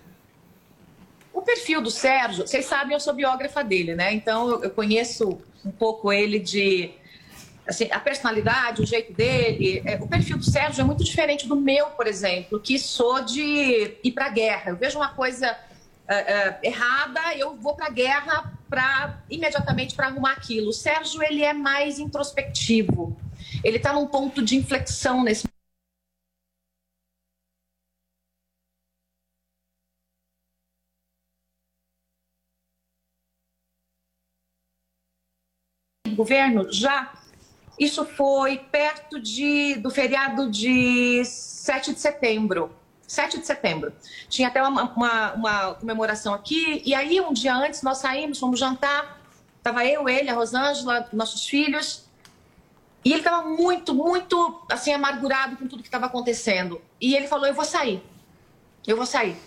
O 1.34 1.42
perfil 1.44 1.82
do 1.82 1.92
Sérgio, 1.92 2.48
vocês 2.48 2.66
sabem, 2.66 2.94
eu 2.94 3.00
sou 3.00 3.14
biógrafa 3.14 3.64
dele, 3.64 3.94
né? 3.94 4.12
Então 4.12 4.50
eu, 4.50 4.64
eu 4.64 4.70
conheço 4.72 5.40
um 5.64 5.72
pouco 5.72 6.12
ele 6.12 6.40
de. 6.40 6.92
Assim, 7.68 7.90
a 7.92 8.00
personalidade, 8.00 8.82
o 8.82 8.86
jeito 8.86 9.12
dele. 9.14 9.82
É, 9.86 9.96
o 9.96 10.08
perfil 10.08 10.38
do 10.38 10.44
Sérgio 10.44 10.82
é 10.82 10.84
muito 10.84 11.04
diferente 11.04 11.48
do 11.48 11.56
meu, 11.56 11.88
por 11.88 12.08
exemplo, 12.08 12.60
que 12.60 12.80
sou 12.80 13.22
de 13.22 13.98
ir 14.04 14.12
para 14.14 14.28
a 14.28 14.30
guerra. 14.30 14.72
Eu 14.72 14.78
vejo 14.78 14.98
uma 14.98 15.10
coisa 15.10 15.56
é, 16.08 16.16
é, 16.16 16.60
errada, 16.64 17.36
eu 17.36 17.56
vou 17.58 17.76
para 17.76 17.88
a 17.88 17.90
guerra 17.90 18.54
para 18.70 19.22
imediatamente 19.30 19.96
para 19.96 20.08
arrumar 20.08 20.34
aquilo. 20.34 20.70
O 20.70 20.74
Sérgio 20.74 21.22
ele 21.22 21.44
é 21.44 21.54
mais 21.54 22.00
introspectivo. 22.00 23.18
Ele 23.64 23.78
está 23.78 23.92
num 23.94 24.08
ponto 24.08 24.42
de 24.42 24.56
inflexão 24.56 25.24
nesse 25.24 25.48
governo 36.16 36.72
já. 36.72 37.27
Isso 37.80 38.06
foi 38.06 38.58
perto 38.58 39.20
de, 39.20 39.76
do 39.76 39.90
feriado 39.90 40.50
de 40.50 41.24
7 41.26 41.94
de 41.94 42.00
setembro. 42.00 42.76
7 43.08 43.40
de 43.40 43.46
setembro. 43.46 43.94
Tinha 44.28 44.48
até 44.48 44.62
uma, 44.62 44.84
uma, 44.84 45.34
uma 45.34 45.74
comemoração 45.76 46.34
aqui. 46.34 46.82
E 46.86 46.94
aí, 46.94 47.22
um 47.22 47.32
dia 47.32 47.56
antes, 47.56 47.82
nós 47.82 48.00
saímos, 48.00 48.40
fomos 48.40 48.60
jantar. 48.60 49.22
Estava 49.58 49.86
eu, 49.86 50.10
ele, 50.10 50.30
a 50.30 50.34
Rosângela, 50.34 51.08
nossos 51.14 51.46
filhos. 51.46 52.06
E 53.06 53.12
ele 53.12 53.20
estava 53.20 53.48
muito, 53.48 53.94
muito 53.94 54.66
assim, 54.70 54.92
amargurado 54.92 55.56
com 55.56 55.68
tudo 55.68 55.82
que 55.82 55.88
estava 55.88 56.08
acontecendo. 56.08 56.82
E 57.00 57.16
ele 57.16 57.28
falou: 57.28 57.46
Eu 57.46 57.54
vou 57.54 57.64
sair. 57.64 58.04
Eu 58.86 58.98
vou 58.98 59.06
sair. 59.06 59.38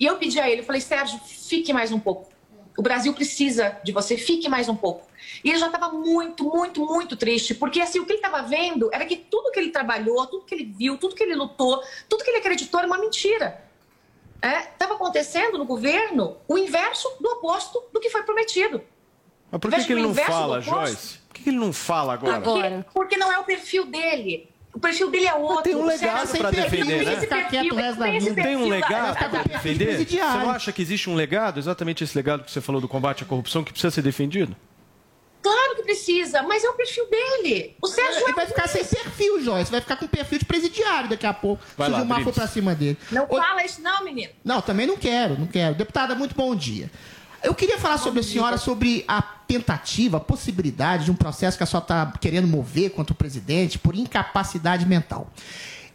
E 0.00 0.06
eu 0.06 0.16
pedi 0.16 0.40
a 0.40 0.48
ele, 0.48 0.62
falei, 0.62 0.80
Sérgio, 0.80 1.20
fique 1.20 1.74
mais 1.74 1.92
um 1.92 2.00
pouco. 2.00 2.29
O 2.80 2.82
Brasil 2.82 3.12
precisa 3.12 3.78
de 3.84 3.92
você, 3.92 4.16
fique 4.16 4.48
mais 4.48 4.66
um 4.66 4.74
pouco. 4.74 5.06
E 5.44 5.50
ele 5.50 5.58
já 5.58 5.66
estava 5.66 5.90
muito, 5.90 6.44
muito, 6.44 6.82
muito 6.82 7.14
triste, 7.14 7.54
porque 7.54 7.78
assim, 7.78 8.00
o 8.00 8.06
que 8.06 8.12
ele 8.12 8.20
estava 8.20 8.40
vendo 8.40 8.88
era 8.90 9.04
que 9.04 9.16
tudo 9.16 9.52
que 9.52 9.60
ele 9.60 9.68
trabalhou, 9.68 10.26
tudo 10.26 10.46
que 10.46 10.54
ele 10.54 10.64
viu, 10.64 10.96
tudo 10.96 11.14
que 11.14 11.22
ele 11.22 11.34
lutou, 11.34 11.84
tudo 12.08 12.24
que 12.24 12.30
ele 12.30 12.38
acreditou 12.38 12.80
era 12.80 12.86
uma 12.86 12.96
mentira. 12.96 13.62
Estava 14.42 14.94
acontecendo 14.94 15.58
no 15.58 15.66
governo 15.66 16.38
o 16.48 16.56
inverso 16.56 17.06
do 17.20 17.28
oposto 17.32 17.84
do 17.92 18.00
que 18.00 18.08
foi 18.08 18.22
prometido. 18.22 18.82
Mas 19.50 19.60
por 19.60 19.70
que, 19.70 19.84
que 19.84 19.92
ele 19.92 20.00
não 20.00 20.14
fala, 20.14 20.60
oposto. 20.60 20.70
Joyce? 20.70 21.18
Por 21.18 21.34
que, 21.34 21.42
que 21.42 21.50
ele 21.50 21.58
não 21.58 21.74
fala 21.74 22.14
agora? 22.14 22.40
Porque, 22.40 22.84
porque 22.94 23.16
não 23.18 23.30
é 23.30 23.38
o 23.38 23.44
perfil 23.44 23.84
dele. 23.84 24.48
O 24.72 24.78
perfil 24.78 25.10
dele 25.10 25.26
é 25.26 25.34
outro. 25.34 25.62
tem 25.64 25.74
um 25.74 25.82
O 25.82 25.86
legado 25.86 26.30
tem 26.30 26.42
defender, 26.42 26.70
perfil, 26.70 27.04
né? 27.04 27.20
Ficar 27.20 27.48
quieto 27.48 27.72
o 27.72 27.74
resto 27.74 27.98
da 27.98 28.10
vida. 28.10 28.42
Tem 28.42 28.56
um 28.56 28.68
legado 28.68 29.16
é, 29.16 29.28
para 29.28 29.42
defender? 29.42 29.84
Você 29.86 29.94
presidiário. 29.96 30.40
não 30.40 30.50
acha 30.50 30.72
que 30.72 30.80
existe 30.80 31.10
um 31.10 31.14
legado, 31.14 31.58
exatamente 31.58 32.04
esse 32.04 32.16
legado 32.16 32.44
que 32.44 32.50
você 32.50 32.60
falou 32.60 32.80
do 32.80 32.88
combate 32.88 33.24
à 33.24 33.26
corrupção, 33.26 33.64
que 33.64 33.72
precisa 33.72 33.90
ser 33.90 34.02
defendido? 34.02 34.56
Claro 35.42 35.76
que 35.76 35.82
precisa, 35.82 36.42
mas 36.42 36.62
é 36.62 36.68
o 36.68 36.74
perfil 36.74 37.06
dele. 37.08 37.74
O 37.80 37.88
Sérgio 37.88 38.22
Ele 38.22 38.32
vai 38.34 38.46
ficar 38.46 38.68
sem 38.68 38.84
perfil, 38.84 39.42
Joyce. 39.42 39.70
Vai 39.70 39.80
ficar 39.80 39.96
com 39.96 40.06
perfil 40.06 40.38
de 40.38 40.44
presidiário 40.44 41.08
daqui 41.08 41.26
a 41.26 41.32
pouco. 41.32 41.62
Vai 41.76 41.86
se 41.86 41.92
lá, 41.92 41.98
o 41.98 42.00
Gilmar 42.02 42.22
for 42.22 42.32
pra 42.32 42.46
cima 42.46 42.74
dele. 42.74 42.98
Não 43.10 43.24
Ô, 43.24 43.36
fala 43.38 43.64
isso 43.64 43.80
não, 43.80 44.04
menino. 44.04 44.32
Não, 44.44 44.60
também 44.60 44.86
não 44.86 44.98
quero, 44.98 45.38
não 45.38 45.46
quero. 45.46 45.74
Deputada, 45.74 46.14
muito 46.14 46.34
bom 46.34 46.54
dia. 46.54 46.90
Eu 47.42 47.54
queria 47.54 47.78
falar 47.78 47.96
sobre 47.96 48.20
a 48.20 48.22
senhora, 48.22 48.58
sobre 48.58 49.02
a 49.08 49.22
tentativa, 49.50 50.18
a 50.18 50.20
possibilidade 50.20 51.06
de 51.06 51.10
um 51.10 51.14
processo 51.14 51.56
que 51.56 51.64
a 51.64 51.66
senhora 51.66 51.84
está 51.84 52.12
querendo 52.20 52.46
mover 52.46 52.90
contra 52.90 53.12
o 53.12 53.16
presidente 53.16 53.78
por 53.80 53.96
incapacidade 53.96 54.86
mental. 54.86 55.28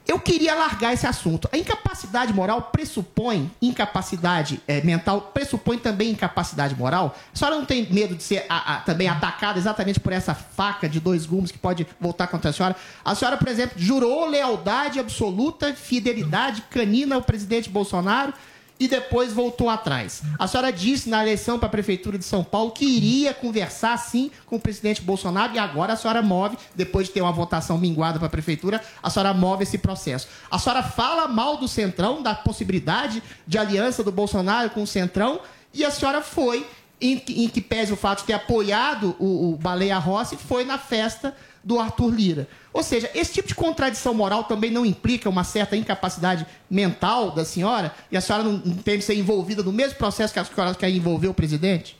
Eu 0.06 0.19
queria 0.19 0.53
largar 0.53 0.94
esse 0.94 1.07
assunto. 1.07 1.49
A 1.52 1.57
incapacidade 1.57 2.32
moral 2.34 2.64
pressupõe 2.64 3.49
incapacidade 3.61 4.61
eh, 4.68 4.82
mental, 4.84 5.32
pressupõe 5.34 5.77
também 5.80 6.11
incapacidade 6.11 6.76
moral. 6.76 7.15
A 7.34 7.38
senhora 7.38 7.56
não 7.57 7.65
tem 7.65 7.91
medo 7.91 8.14
de 8.14 8.22
ser 8.22 8.45
a- 8.48 8.76
a- 8.76 8.77
também 8.82 9.07
atacada 9.07 9.57
exatamente 9.57 9.99
por 9.99 10.11
essa 10.14 10.36
faca 10.36 10.88
de 10.88 10.99
dois 10.99 11.26
gumes 11.26 11.49
que 11.49 11.57
pode 11.57 11.88
voltar 11.99 12.27
contra 12.27 12.49
a 12.52 12.53
senhora? 12.53 12.76
A 13.03 13.15
senhora, 13.15 13.38
por 13.38 13.48
exemplo, 13.48 13.80
jurou 13.80 14.30
lealdade 14.30 14.99
absoluta, 14.99 15.73
fidelidade 15.73 16.61
canina 16.69 17.15
ao 17.15 17.22
presidente 17.23 17.68
Bolsonaro 17.69 18.32
e 18.80 18.88
depois 18.88 19.31
voltou 19.31 19.69
atrás. 19.69 20.22
A 20.38 20.47
senhora 20.47 20.72
disse 20.72 21.10
na 21.10 21.22
eleição 21.23 21.57
para 21.57 21.68
a 21.68 21.72
Prefeitura 21.72 22.18
de 22.18 22.26
São 22.26 22.43
Paulo 22.43 22.72
que 22.72 22.85
iria 22.85 23.34
conversar 23.34 23.97
sim 23.97 24.30
com 24.45 24.57
o 24.57 24.60
presidente 24.60 25.02
Bolsonaro 25.02 25.53
e 25.53 25.60
agora 25.60 25.93
a 25.93 25.95
senhora 25.95 26.22
move, 26.22 26.57
depois 26.76 27.07
de 27.07 27.14
ter 27.14 27.22
uma 27.22 27.31
votação 27.31 27.77
minguada 27.77 28.19
para 28.19 28.27
a 28.27 28.30
Prefeitura, 28.30 28.81
a 29.02 29.10
senhora 29.10 29.34
move 29.34 29.64
esse 29.64 29.77
processo. 29.77 30.27
A 30.52 30.60
senhora 30.60 30.84
fala 30.84 31.27
mal 31.27 31.56
do 31.57 31.68
Centrão, 31.69 32.22
da 32.22 32.35
possibilidade 32.35 33.23
de 33.47 33.57
aliança 33.57 34.03
do 34.03 34.11
Bolsonaro 34.11 34.69
com 34.72 34.84
o 34.84 34.88
Centrão 34.88 35.39
e 35.73 35.85
a 35.85 35.91
senhora 35.91 36.22
foi, 36.22 36.65
em, 36.99 37.18
que- 37.18 37.43
em 37.43 37.47
que 37.47 37.61
pese 37.61 37.93
o 37.93 37.95
fato 37.97 38.19
de 38.19 38.26
ter 38.26 38.34
apoiado 38.34 39.15
o, 39.19 39.53
o 39.53 39.57
Baleia 39.57 39.97
Rossi, 39.97 40.35
foi 40.38 40.65
na 40.65 40.77
festa 40.77 41.35
do 41.66 41.80
Arthur 41.80 42.14
Lira. 42.14 42.48
Ou 42.72 42.84
seja, 42.84 43.10
esse 43.16 43.34
tipo 43.34 43.48
de 43.48 43.56
contradição 43.56 44.14
moral 44.14 44.44
também 44.44 44.70
não 44.70 44.86
implica 44.86 45.28
uma 45.28 45.44
certa 45.44 45.76
incapacidade 45.76 46.46
mental 46.70 47.32
da 47.32 47.44
senhora? 47.44 47.92
E 48.12 48.16
a 48.16 48.22
senhora 48.22 48.44
não, 48.44 48.60
tem 48.60 49.00
de 49.00 49.04
ser 49.04 49.16
envolvida 49.16 49.64
no 49.64 49.74
mesmo 49.74 49.98
processo 49.98 50.32
que 50.32 50.40
a 50.40 50.46
senhora 50.46 50.76
quer 50.76 50.92
envolver 50.92 51.28
o 51.28 51.34
presidente? 51.34 52.00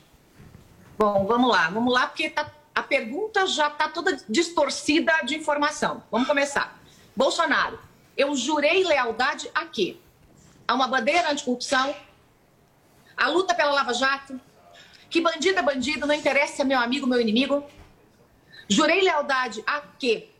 Bom, 0.96 1.26
vamos 1.26 1.50
lá, 1.50 1.68
vamos 1.68 1.92
lá, 1.92 2.06
porque 2.06 2.30
tá- 2.30 2.48
a 2.72 2.82
pergunta 2.82 3.44
já 3.48 3.66
está 3.66 3.88
toda 3.88 4.16
distorcida 4.28 5.12
de 5.24 5.34
informação. 5.34 6.00
Vamos 6.12 6.28
começar. 6.28 6.80
Bolsonaro, 7.16 7.80
eu 8.16 8.36
jurei 8.36 8.84
lealdade 8.84 9.50
a 9.52 9.64
quê? 9.64 9.96
A 10.68 10.74
uma 10.74 10.86
bandeira 10.86 11.30
anticorrupção, 11.32 11.92
a 13.16 13.28
luta 13.28 13.52
pela 13.52 13.72
Lava 13.72 13.92
Jato, 13.92 14.40
que 15.10 15.20
bandido 15.20 15.58
é 15.58 15.62
bandido, 15.62 16.06
não 16.06 16.14
interessa 16.14 16.56
se 16.56 16.62
é 16.62 16.64
meu 16.64 16.78
amigo, 16.78 17.06
meu 17.06 17.20
inimigo. 17.20 17.64
Jurei 18.68 19.00
lealdade 19.00 19.62
a 19.66 19.80
quê? 19.80 20.30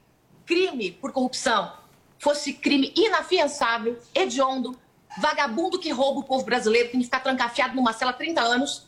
Crime 0.44 0.92
por 0.92 1.12
corrupção 1.12 1.72
fosse 2.18 2.52
crime 2.54 2.92
inafiançável, 2.96 3.98
hediondo, 4.14 4.78
vagabundo 5.18 5.78
que 5.78 5.90
rouba 5.90 6.20
o 6.20 6.24
povo 6.24 6.44
brasileiro, 6.44 6.90
tem 6.90 7.00
que 7.00 7.06
ficar 7.06 7.20
trancafiado 7.20 7.74
numa 7.74 7.92
cela 7.92 8.10
há 8.10 8.14
30 8.14 8.40
anos. 8.40 8.86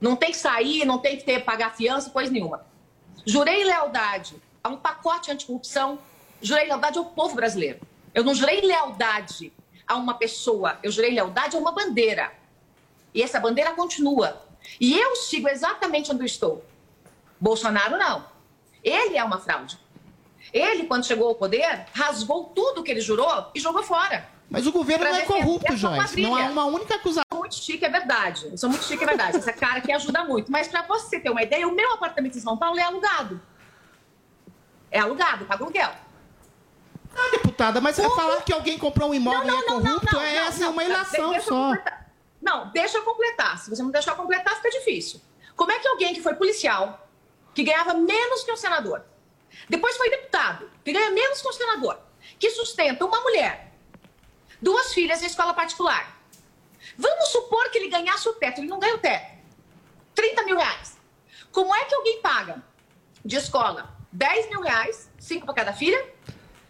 Não 0.00 0.16
tem 0.16 0.30
que 0.30 0.36
sair, 0.36 0.84
não 0.84 0.98
tem 0.98 1.16
que 1.16 1.24
ter 1.24 1.44
pagar 1.44 1.74
fiança, 1.74 2.10
coisa 2.10 2.30
nenhuma. 2.30 2.66
Jurei 3.24 3.64
lealdade 3.64 4.36
a 4.62 4.68
um 4.68 4.76
pacote 4.76 5.30
anticorrupção, 5.30 5.98
jurei 6.42 6.66
lealdade 6.66 6.98
ao 6.98 7.04
povo 7.04 7.34
brasileiro. 7.34 7.80
Eu 8.14 8.24
não 8.24 8.34
jurei 8.34 8.60
lealdade 8.60 9.52
a 9.86 9.96
uma 9.96 10.14
pessoa, 10.14 10.78
eu 10.82 10.90
jurei 10.90 11.12
lealdade 11.12 11.56
a 11.56 11.58
uma 11.58 11.72
bandeira. 11.72 12.32
E 13.14 13.22
essa 13.22 13.40
bandeira 13.40 13.72
continua. 13.72 14.42
E 14.80 14.98
eu 14.98 15.16
sigo 15.16 15.48
exatamente 15.48 16.10
onde 16.10 16.22
eu 16.22 16.26
estou. 16.26 16.64
Bolsonaro 17.40 17.96
não. 17.96 18.24
Ele 18.86 19.16
é 19.16 19.24
uma 19.24 19.38
fraude. 19.38 19.76
Ele, 20.52 20.84
quando 20.84 21.04
chegou 21.04 21.26
ao 21.26 21.34
poder, 21.34 21.86
rasgou 21.92 22.44
tudo 22.54 22.84
que 22.84 22.90
ele 22.92 23.00
jurou 23.00 23.50
e 23.52 23.58
jogou 23.58 23.82
fora. 23.82 24.28
Mas 24.48 24.64
o 24.64 24.70
governo 24.70 25.04
não 25.04 25.16
é 25.16 25.22
corrupto, 25.22 25.76
Joyce. 25.76 26.20
Não 26.22 26.36
há 26.36 26.44
uma 26.44 26.66
única 26.66 26.94
acusação. 26.94 27.24
Muito 27.34 27.56
chique, 27.56 27.84
é 27.84 27.88
verdade. 27.88 28.46
Eu 28.46 28.56
sou 28.56 28.70
muito 28.70 28.84
chique, 28.84 29.02
é 29.02 29.06
verdade. 29.06 29.38
Essa 29.38 29.52
cara 29.52 29.78
aqui 29.78 29.90
ajuda 29.90 30.22
muito. 30.22 30.52
Mas 30.52 30.68
para 30.68 30.82
você 30.82 31.18
ter 31.18 31.30
uma 31.30 31.42
ideia, 31.42 31.66
o 31.66 31.74
meu 31.74 31.94
apartamento 31.94 32.38
em 32.38 32.40
São 32.40 32.56
Paulo 32.56 32.78
é 32.78 32.84
alugado. 32.84 33.40
É 34.88 35.00
alugado, 35.00 35.46
paga 35.46 35.64
aluguel. 35.64 35.90
Ah, 37.12 37.30
deputada, 37.32 37.80
mas 37.80 37.96
você 37.96 38.08
falar 38.10 38.42
que 38.42 38.52
alguém 38.52 38.78
comprou 38.78 39.10
um 39.10 39.14
imóvel 39.14 39.52
e 39.52 39.58
é 39.58 39.62
corrupto 39.62 40.16
é 40.18 40.36
essa 40.36 40.68
uma 40.68 40.84
ilação 40.84 41.30
deixa 41.30 41.48
eu 41.48 41.48
só. 41.48 41.72
Não, 42.40 42.70
deixa 42.70 42.98
eu 42.98 43.02
completar. 43.02 43.58
Se 43.58 43.68
você 43.68 43.82
não 43.82 43.90
deixar 43.90 44.12
eu 44.12 44.16
completar, 44.16 44.54
fica 44.56 44.70
difícil. 44.70 45.20
Como 45.56 45.72
é 45.72 45.78
que 45.78 45.88
alguém 45.88 46.14
que 46.14 46.20
foi 46.20 46.34
policial, 46.34 47.05
que 47.56 47.64
ganhava 47.64 47.94
menos 47.94 48.44
que 48.44 48.52
um 48.52 48.56
senador, 48.56 49.02
depois 49.66 49.96
foi 49.96 50.10
deputado, 50.10 50.70
que 50.84 50.92
ganha 50.92 51.10
menos 51.10 51.40
que 51.40 51.48
um 51.48 51.52
senador, 51.52 51.98
que 52.38 52.50
sustenta 52.50 53.02
uma 53.06 53.18
mulher, 53.22 53.72
duas 54.60 54.92
filhas 54.92 55.22
em 55.22 55.26
escola 55.26 55.54
particular. 55.54 56.20
Vamos 56.98 57.28
supor 57.30 57.70
que 57.70 57.78
ele 57.78 57.88
ganhasse 57.88 58.28
o 58.28 58.34
teto, 58.34 58.60
ele 58.60 58.68
não 58.68 58.78
ganha 58.78 58.94
o 58.94 58.98
teto. 58.98 59.34
30 60.14 60.42
mil 60.44 60.56
reais. 60.58 60.98
Como 61.50 61.74
é 61.74 61.84
que 61.86 61.94
alguém 61.94 62.20
paga 62.20 62.62
de 63.24 63.36
escola 63.36 63.96
10 64.12 64.50
mil 64.50 64.60
reais, 64.60 65.08
5 65.18 65.46
para 65.46 65.54
cada 65.54 65.72
filha, 65.72 66.10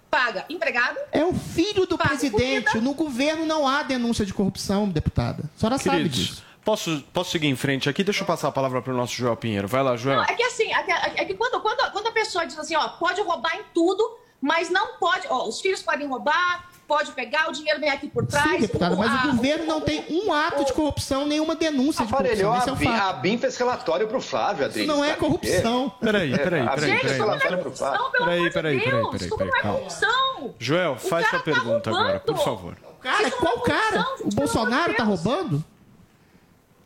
paga 0.08 0.44
empregado, 0.48 0.98
É 1.10 1.24
o 1.24 1.34
filho 1.34 1.84
do 1.84 1.98
presidente. 1.98 2.66
comida. 2.70 2.80
No 2.80 2.94
governo 2.94 3.44
não 3.44 3.66
há 3.66 3.82
denúncia 3.82 4.24
de 4.24 4.32
corrupção, 4.32 4.88
deputada. 4.88 5.50
A 5.56 5.58
senhora 5.58 5.78
sabe 5.78 5.96
Queridos, 5.96 6.16
disso. 6.18 6.44
Posso, 6.66 7.02
posso 7.14 7.30
seguir 7.30 7.46
em 7.46 7.56
frente 7.56 7.88
aqui? 7.88 8.04
Deixa 8.04 8.22
eu 8.22 8.26
passar 8.26 8.48
a 8.48 8.52
palavra 8.52 8.82
para 8.82 8.92
o 8.92 8.96
nosso 8.96 9.14
Joel 9.14 9.36
Pinheiro. 9.36 9.66
Vai 9.68 9.82
lá, 9.82 9.96
Joel. 9.96 10.16
Não, 10.16 10.24
é 10.24 10.34
que 10.34 10.42
assim, 10.42 10.70
é 10.72 10.82
que, 10.82 10.90
é 10.90 11.24
que 11.24 11.34
quando, 11.34 11.60
quando, 11.62 11.90
quando 11.92 12.08
a 12.08 12.12
pessoa 12.12 12.44
diz 12.44 12.58
assim, 12.58 12.76
ó, 12.76 12.88
pode 12.88 13.22
roubar 13.22 13.56
em 13.56 13.62
tudo, 13.72 14.18
mas 14.40 14.68
não 14.68 14.96
pode, 14.98 15.26
ó, 15.30 15.46
os 15.48 15.60
filhos 15.60 15.80
podem 15.82 16.06
roubar, 16.06 16.68
pode 16.86 17.10
pegar, 17.12 17.48
o 17.48 17.52
dinheiro 17.52 17.80
vem 17.80 17.88
aqui 17.90 18.06
por 18.08 18.26
trás. 18.26 18.50
Sim, 18.50 18.58
deputada, 18.60 18.94
o- 18.94 18.98
mas 18.98 19.10
a- 19.10 19.24
o 19.28 19.32
governo 19.36 19.64
não 19.64 19.80
tem 19.80 20.04
um 20.10 20.32
ato 20.32 20.64
de 20.64 20.72
corrupção, 20.72 21.26
nenhuma 21.26 21.54
denúncia 21.56 22.04
de 22.04 22.12
Aparelhou 22.12 22.50
corrupção. 22.52 22.74
Esse 22.74 22.84
é 22.84 22.88
a 22.88 22.90
o 22.90 22.92
BIM, 22.94 23.00
fato. 23.00 23.08
a 23.10 23.12
BIM 23.20 23.38
fez 23.38 23.56
relatório 23.56 24.06
pro 24.08 24.20
Flávio, 24.20 24.64
Adriano. 24.66 24.92
Isso 24.92 25.00
não 25.00 25.04
é 25.04 25.14
corrupção. 25.14 25.88
Peraí, 26.00 26.30
peraí, 26.36 26.66
A 26.66 26.70
peraí, 26.74 27.00
peraí. 27.00 27.58
pro 27.62 27.70
Flávio. 27.72 27.98
Não, 28.00 28.10
pelo 28.10 28.24
Peraí, 28.24 28.38
amor 28.38 28.48
de 28.48 28.54
peraí, 28.54 28.78
peraí, 28.80 28.90
peraí, 29.00 29.18
desculpa, 29.18 29.44
peraí, 29.44 29.62
não 29.64 29.70
é 29.70 29.72
corrupção. 29.76 30.54
Joel, 30.58 30.96
faz 30.96 31.28
sua 31.28 31.38
tá 31.38 31.44
pergunta 31.44 31.90
agora, 31.90 32.20
por 32.20 32.38
favor. 32.38 32.76
Cara, 33.00 33.28
Isso 33.28 33.36
qual 33.38 33.54
é 33.56 33.60
cara? 33.60 33.80
corrupção, 33.80 34.14
O 34.14 34.18
gente, 34.24 34.34
Bolsonaro 34.36 34.92
tá 34.94 35.04
pelo 35.04 35.08
roubando? 35.16 35.64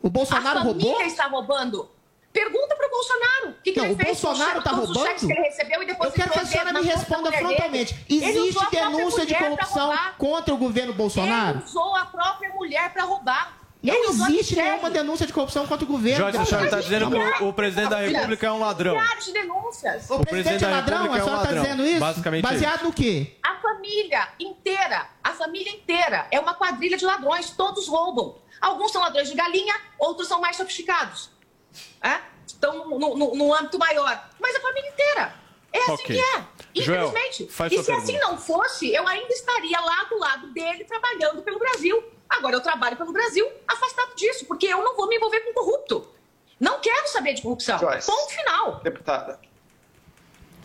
O 0.03 0.09
Bolsonaro 0.11 0.59
a 0.59 0.63
roubou? 0.63 0.93
família 0.93 1.07
está 1.07 1.27
roubando. 1.27 1.89
Pergunta 2.33 2.77
pro 2.77 2.89
Bolsonaro. 2.91 3.49
O 3.49 3.63
que, 3.63 3.73
que 3.73 3.79
Não, 3.79 3.87
ele 3.87 3.95
o 3.95 3.97
fez 3.97 4.21
Bolsonaro 4.21 4.63
tá 4.63 4.73
os 4.73 4.87
roubando? 4.87 5.15
que 5.17 5.25
ele 5.33 5.41
recebeu 5.41 5.83
e 5.83 5.87
depois 5.87 6.11
Eu 6.11 6.15
quero 6.15 6.31
que 6.31 6.39
a 6.39 6.47
senhora 6.47 6.73
me 6.73 6.83
responda 6.83 7.33
frontalmente. 7.33 7.95
dele. 7.95 8.25
Existe 8.25 8.65
a 8.65 8.71
denúncia 8.71 9.27
de 9.27 9.35
corrupção 9.35 9.99
contra 10.17 10.55
o 10.55 10.57
governo 10.57 10.93
Bolsonaro? 10.95 11.59
Ele 11.59 11.65
usou 11.65 11.97
a 11.97 12.05
própria 12.07 12.51
mulher 12.51 12.93
para 12.93 13.03
roubar. 13.03 13.60
Não 13.83 14.05
existe 14.11 14.57
nenhuma 14.57 14.91
denúncia 14.91 15.27
de 15.27 15.33
corrupção 15.33 15.67
contra 15.67 15.85
o 15.85 15.89
governo. 15.89 16.19
Joyce, 16.25 16.39
a 16.39 16.45
senhora 16.45 16.65
está 16.67 16.81
dizendo 16.81 17.11
que 17.11 17.43
o, 17.45 17.49
o 17.49 17.53
presidente 17.53 17.89
da 17.89 17.99
República 17.99 18.47
é 18.47 18.53
um 18.53 18.59
ladrão. 18.59 18.95
Milhares 18.95 19.25
de 19.25 19.33
denúncias. 19.33 20.11
O 20.11 20.19
presidente 20.21 20.65
é 20.65 20.69
da 20.69 20.77
ladrão? 20.77 20.99
A 20.99 21.07
é 21.07 21.09
um 21.09 21.13
senhora 21.15 21.27
está 21.29 21.37
ladrão. 21.37 21.63
dizendo 21.63 21.87
isso? 21.87 22.01
Basicamente 22.01 22.43
Baseado 22.43 22.83
no 22.83 22.93
quê? 22.93 23.37
A 23.43 23.55
família 23.57 24.29
inteira, 24.39 25.07
a 25.25 25.33
família 25.33 25.73
inteira 25.73 26.27
é 26.31 26.39
uma 26.39 26.53
quadrilha 26.55 26.97
de 26.99 27.05
ladrões, 27.07 27.51
todos 27.51 27.89
roubam. 27.89 28.37
Alguns 28.61 28.93
são 28.93 29.01
ladrões 29.01 29.29
de 29.31 29.35
galinha, 29.35 29.75
outros 29.99 30.29
são 30.29 30.41
mais 30.41 30.57
sofisticados. 30.57 31.31
É? 32.03 32.19
Estão 32.47 32.87
no, 32.89 33.17
no- 33.17 33.35
no 33.35 33.55
âmbito 33.55 33.79
maior. 33.79 34.29
Mas 34.39 34.57
a 34.57 34.61
família 34.61 34.91
inteira. 34.91 35.35
É 35.73 35.79
assim 35.83 35.93
Ok. 35.93 36.07
que 36.17 36.21
é. 36.21 36.83
Joel, 36.83 37.07
Infelizmente. 37.09 37.47
faz 37.51 37.73
e 37.73 37.77
sua 37.77 37.85
se 37.85 37.93
assim 37.93 38.13
pergunta. 38.13 38.31
não 38.33 38.39
fosse, 38.39 38.93
eu 38.93 39.07
ainda 39.09 39.33
estaria 39.33 39.81
lá 39.81 40.05
do 40.05 40.19
lado 40.19 40.47
dele 40.53 40.85
trabalhando 40.85 41.43
pelo 41.43 41.59
Brasil. 41.59 42.03
Agora 42.31 42.55
eu 42.55 42.61
trabalho 42.61 42.97
pelo 42.97 43.13
Brasil 43.13 43.47
afastado 43.67 44.15
disso, 44.15 44.47
porque 44.47 44.67
eu 44.67 44.83
não 44.83 44.97
vou 44.97 45.09
me 45.09 45.17
envolver 45.17 45.41
com 45.41 45.53
corrupto. 45.53 46.09
Não 46.59 46.81
quero 46.81 47.09
saber 47.09 47.35
de 47.35 47.43
corrupção. 47.43 47.79
Joyce. 47.79 48.07
Ponto 48.07 48.31
final. 48.31 48.81
Deputada. 48.85 49.39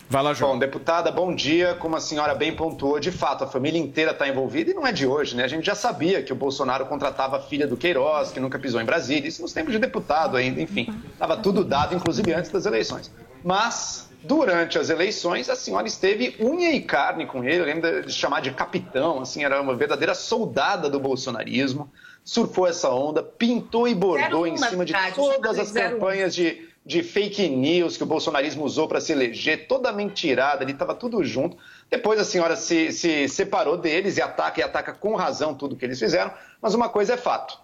Vai 0.08 0.22
lá, 0.22 0.34
João. 0.34 0.52
Bom, 0.52 0.60
deputada, 0.60 1.12
bom 1.12 1.34
dia. 1.34 1.74
Como 1.76 1.96
a 1.96 2.00
senhora 2.00 2.36
bem 2.36 2.56
pontuou, 2.56 3.00
de 3.00 3.12
fato, 3.12 3.44
a 3.44 3.48
família 3.48 3.80
inteira 3.80 4.12
está 4.12 4.28
envolvida 4.28 4.70
e 4.70 4.74
não 4.74 4.86
é 4.86 4.92
de 4.92 5.08
hoje, 5.08 5.36
né? 5.36 5.44
A 5.44 5.48
gente 5.48 5.66
já 5.66 5.74
sabia 5.74 6.22
que 6.22 6.32
o 6.32 6.36
Bolsonaro 6.36 6.86
contratava 6.86 7.38
a 7.38 7.40
filha 7.40 7.66
do 7.66 7.76
Queiroz, 7.76 8.32
que 8.32 8.40
nunca 8.40 8.60
pisou 8.60 8.80
em 8.80 8.86
Brasília, 8.86 9.28
isso 9.28 9.42
nos 9.42 9.52
tempos 9.52 9.74
de 9.74 9.80
deputado 9.80 10.38
ainda, 10.38 10.62
enfim. 10.62 10.94
Estava 11.12 11.36
tudo 11.38 11.64
dado, 11.64 11.96
inclusive 11.96 12.32
antes 12.34 12.52
das 12.52 12.68
eleições. 12.68 13.12
Mas, 13.44 14.08
durante 14.26 14.78
as 14.78 14.90
eleições, 14.90 15.50
a 15.50 15.56
senhora 15.56 15.88
esteve 15.88 16.36
unha 16.40 16.72
e 16.72 16.82
carne 16.82 17.26
com 17.26 17.44
ele, 17.44 17.60
eu 17.60 17.66
lembro 17.66 18.06
de 18.06 18.12
chamar 18.12 18.42
de 18.42 18.52
capitão, 18.52 19.22
assim, 19.22 19.44
era 19.44 19.62
uma 19.62 19.76
verdadeira 19.76 20.16
soldada 20.16 20.90
do 20.90 21.00
bolsonarismo, 21.00 21.92
surfou 22.24 22.68
essa 22.68 22.90
onda, 22.90 23.22
pintou 23.22 23.88
e 23.88 23.94
bordou 23.94 24.48
em 24.48 24.58
cima 24.58 24.84
de 24.84 24.94
todas 25.14 25.60
as 25.60 25.72
campanhas 25.72 26.34
de, 26.34 26.68
de 26.84 27.04
fake 27.04 27.48
news 27.48 27.98
que 27.98 28.04
o 28.04 28.08
bolsonarismo 28.08 28.64
usou 28.64 28.88
para 28.88 29.00
se 29.00 29.12
eleger, 29.12 29.68
toda 29.68 29.92
mentirada, 29.92 30.64
ele 30.64 30.72
estava 30.72 30.96
tudo 30.96 31.24
junto. 31.24 31.58
Depois 31.90 32.20
a 32.20 32.26
senhora 32.26 32.56
se, 32.56 32.92
se 32.92 33.30
separou 33.30 33.78
deles 33.78 34.18
e 34.18 34.22
ataca, 34.22 34.60
e 34.60 34.64
ataca 34.64 34.92
com 34.94 35.16
razão 35.16 35.54
tudo 35.54 35.76
que 35.76 35.86
eles 35.86 36.00
fizeram, 36.00 36.32
mas 36.60 36.74
uma 36.74 36.90
coisa 36.90 37.14
é 37.14 37.18
fato. 37.18 37.60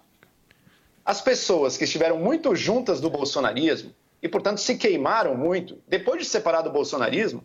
As 1.04 1.20
pessoas 1.20 1.76
que 1.76 1.86
estiveram 1.86 2.18
muito 2.18 2.56
juntas 2.56 3.02
do 3.02 3.10
bolsonarismo 3.10 3.92
e, 4.22 4.30
portanto, 4.30 4.60
se 4.60 4.76
queimaram 4.76 5.36
muito, 5.36 5.78
depois 5.88 6.20
de 6.20 6.26
se 6.26 6.32
separar 6.32 6.62
do 6.62 6.70
bolsonarismo, 6.70 7.44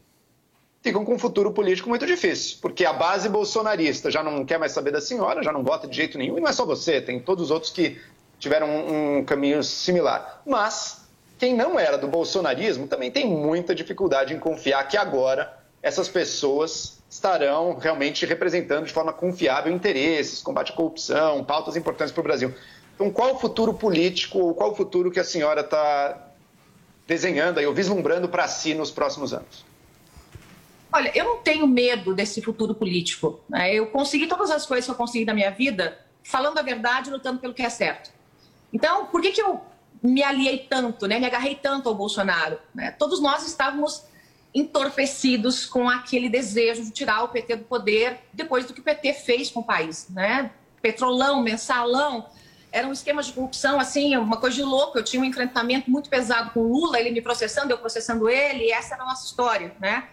ficam 0.82 1.04
com 1.04 1.14
um 1.14 1.18
futuro 1.18 1.52
político 1.52 1.88
muito 1.88 2.06
difícil, 2.06 2.58
porque 2.60 2.84
a 2.84 2.92
base 2.92 3.28
bolsonarista 3.28 4.10
já 4.10 4.22
não 4.22 4.44
quer 4.44 4.58
mais 4.58 4.72
saber 4.72 4.92
da 4.92 5.00
senhora, 5.00 5.42
já 5.42 5.52
não 5.52 5.64
vota 5.64 5.88
de 5.88 5.96
jeito 5.96 6.18
nenhum, 6.18 6.38
e 6.38 6.40
não 6.40 6.48
é 6.48 6.52
só 6.52 6.64
você, 6.64 7.00
tem 7.00 7.18
todos 7.18 7.44
os 7.44 7.50
outros 7.50 7.72
que 7.72 7.98
tiveram 8.38 8.68
um, 8.68 9.18
um 9.18 9.24
caminho 9.24 9.64
similar. 9.64 10.42
Mas 10.46 11.06
quem 11.38 11.54
não 11.54 11.78
era 11.78 11.98
do 11.98 12.06
bolsonarismo 12.06 12.86
também 12.86 13.10
tem 13.10 13.26
muita 13.26 13.74
dificuldade 13.74 14.34
em 14.34 14.38
confiar 14.38 14.86
que 14.86 14.96
agora 14.96 15.58
essas 15.82 16.08
pessoas 16.08 16.98
estarão 17.08 17.76
realmente 17.78 18.26
representando 18.26 18.86
de 18.86 18.92
forma 18.92 19.12
confiável 19.12 19.72
interesses, 19.72 20.42
combate 20.42 20.72
à 20.72 20.74
corrupção, 20.74 21.42
pautas 21.44 21.76
importantes 21.76 22.12
para 22.12 22.20
o 22.20 22.24
Brasil. 22.24 22.54
Então, 22.94 23.10
qual 23.10 23.34
o 23.34 23.38
futuro 23.38 23.74
político, 23.74 24.38
ou 24.38 24.54
qual 24.54 24.72
o 24.72 24.74
futuro 24.74 25.10
que 25.10 25.20
a 25.20 25.24
senhora 25.24 25.60
está 25.60 26.26
desenhando 27.06 27.58
aí, 27.58 27.66
ou 27.66 27.74
vislumbrando 27.74 28.28
para 28.28 28.48
si 28.48 28.74
nos 28.74 28.90
próximos 28.90 29.32
anos? 29.32 29.64
Olha, 30.92 31.12
eu 31.14 31.24
não 31.24 31.36
tenho 31.38 31.66
medo 31.66 32.14
desse 32.14 32.40
futuro 32.40 32.74
político. 32.74 33.40
né? 33.48 33.74
Eu 33.74 33.86
consegui 33.88 34.26
todas 34.26 34.50
as 34.50 34.66
coisas 34.66 34.84
que 34.84 34.90
eu 34.90 34.94
consegui 34.94 35.24
na 35.24 35.34
minha 35.34 35.50
vida 35.50 35.98
falando 36.22 36.58
a 36.58 36.62
verdade, 36.62 37.10
lutando 37.10 37.38
pelo 37.38 37.54
que 37.54 37.62
é 37.62 37.68
certo. 37.68 38.10
Então, 38.72 39.06
por 39.06 39.20
que, 39.20 39.30
que 39.30 39.42
eu 39.42 39.60
me 40.02 40.22
aliei 40.22 40.58
tanto, 40.58 41.06
né? 41.06 41.18
me 41.18 41.26
agarrei 41.26 41.54
tanto 41.54 41.88
ao 41.88 41.94
Bolsonaro? 41.94 42.58
né? 42.74 42.90
Todos 42.92 43.20
nós 43.20 43.46
estávamos 43.46 44.04
entorpecidos 44.54 45.66
com 45.66 45.88
aquele 45.88 46.28
desejo 46.28 46.82
de 46.82 46.90
tirar 46.90 47.22
o 47.24 47.28
PT 47.28 47.56
do 47.56 47.64
poder 47.64 48.20
depois 48.32 48.64
do 48.64 48.72
que 48.72 48.80
o 48.80 48.82
PT 48.82 49.12
fez 49.12 49.50
com 49.50 49.60
o 49.60 49.64
país. 49.64 50.08
Né? 50.08 50.50
Petrolão, 50.80 51.42
mensalão, 51.42 52.26
era 52.76 52.86
um 52.86 52.92
esquema 52.92 53.22
de 53.22 53.32
corrupção, 53.32 53.80
assim, 53.80 54.14
uma 54.18 54.36
coisa 54.36 54.56
de 54.56 54.62
louco. 54.62 54.98
Eu 54.98 55.02
tinha 55.02 55.22
um 55.22 55.24
enfrentamento 55.24 55.90
muito 55.90 56.10
pesado 56.10 56.50
com 56.50 56.60
o 56.60 56.68
Lula, 56.70 57.00
ele 57.00 57.10
me 57.10 57.22
processando, 57.22 57.70
eu 57.70 57.78
processando 57.78 58.28
ele, 58.28 58.64
e 58.64 58.70
essa 58.70 58.94
era 58.94 59.02
a 59.02 59.06
nossa 59.06 59.24
história, 59.24 59.74
né? 59.80 60.08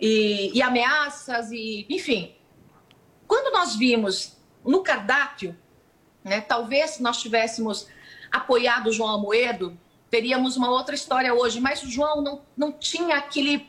E, 0.00 0.52
e 0.56 0.62
ameaças, 0.62 1.50
e 1.50 1.84
enfim. 1.90 2.36
Quando 3.26 3.52
nós 3.52 3.74
vimos 3.74 4.36
no 4.64 4.80
cardápio, 4.84 5.56
né, 6.22 6.40
talvez 6.40 6.92
se 6.92 7.02
nós 7.02 7.20
tivéssemos 7.20 7.88
apoiado 8.30 8.86
o 8.86 8.92
João 8.92 9.10
Amoedo, 9.16 9.76
teríamos 10.08 10.56
uma 10.56 10.70
outra 10.70 10.94
história 10.94 11.34
hoje, 11.34 11.60
mas 11.60 11.82
o 11.82 11.90
João 11.90 12.22
não, 12.22 12.42
não 12.56 12.70
tinha 12.72 13.16
aquele. 13.16 13.68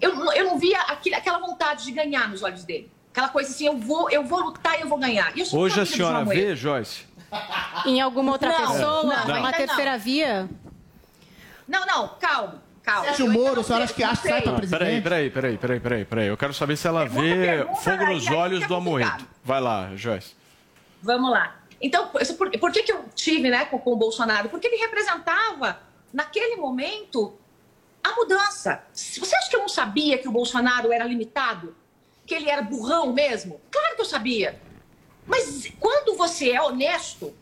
Eu, 0.00 0.14
não- 0.14 0.32
eu 0.32 0.44
não 0.44 0.58
via 0.58 0.78
aquele, 0.82 1.16
aquela 1.16 1.38
vontade 1.40 1.84
de 1.84 1.90
ganhar 1.90 2.28
nos 2.28 2.44
olhos 2.44 2.62
dele. 2.62 2.88
Aquela 3.10 3.28
coisa 3.30 3.50
assim, 3.50 3.66
eu 3.66 3.76
vou, 3.78 4.10
eu 4.10 4.22
vou 4.22 4.40
lutar 4.40 4.78
e 4.78 4.82
eu 4.82 4.88
vou 4.88 4.98
ganhar. 4.98 5.36
E 5.36 5.40
eu 5.40 5.46
Hoje 5.58 5.80
a 5.80 5.86
senhora 5.86 6.22
vê, 6.24 6.54
Joyce? 6.54 7.05
Em 7.86 8.00
alguma 8.00 8.32
outra 8.32 8.50
Não, 8.50 8.72
pessoa? 8.72 9.02
não, 9.02 9.24
uma 9.24 9.48
ainda 9.48 9.52
terceira 9.52 9.92
não. 9.92 9.98
via? 9.98 10.48
Não, 11.66 11.84
não, 11.86 12.08
calma, 12.20 12.62
calma. 12.82 13.06
Sérgio 13.06 13.30
Moro, 13.30 13.54
não 13.56 13.60
a 13.60 13.64
senhora 13.64 13.86
sei, 13.86 13.94
acha 13.94 13.94
que 13.94 14.04
acha 14.04 14.22
que 14.22 14.28
sai 14.28 14.44
não 14.44 14.54
pra 14.54 14.66
sei. 14.66 14.78
Peraí, 14.78 15.00
peraí, 15.00 15.30
peraí, 15.30 15.58
peraí, 15.58 15.80
peraí, 15.80 16.04
peraí. 16.04 16.26
Eu 16.28 16.36
quero 16.36 16.54
saber 16.54 16.76
se 16.76 16.86
ela 16.86 17.04
vê 17.04 17.34
pergunta, 17.34 17.80
fogo 17.80 18.06
nos 18.06 18.26
olhos 18.28 18.58
fica 18.58 18.68
do 18.68 18.74
Amoedo. 18.76 19.26
Vai 19.44 19.60
lá, 19.60 19.90
Joyce. 19.96 20.34
Vamos 21.02 21.30
lá. 21.30 21.56
Então, 21.80 22.08
por, 22.08 22.50
por 22.58 22.72
que, 22.72 22.82
que 22.82 22.92
eu 22.92 23.04
tive 23.14 23.50
né, 23.50 23.64
com, 23.66 23.78
com 23.78 23.92
o 23.92 23.96
Bolsonaro? 23.96 24.48
Porque 24.48 24.66
ele 24.66 24.76
representava, 24.76 25.78
naquele 26.12 26.56
momento, 26.56 27.36
a 28.02 28.14
mudança. 28.14 28.82
Você 28.92 29.36
acha 29.36 29.50
que 29.50 29.56
eu 29.56 29.60
não 29.60 29.68
sabia 29.68 30.16
que 30.18 30.28
o 30.28 30.32
Bolsonaro 30.32 30.92
era 30.92 31.04
limitado? 31.04 31.76
Que 32.24 32.34
ele 32.34 32.48
era 32.48 32.62
burrão 32.62 33.12
mesmo? 33.12 33.60
Claro 33.70 33.96
que 33.96 34.00
eu 34.00 34.06
sabia. 34.06 34.60
Mas 35.26 35.70
quando 35.80 36.16
você 36.16 36.52
é 36.52 36.62
honesto, 36.62 37.34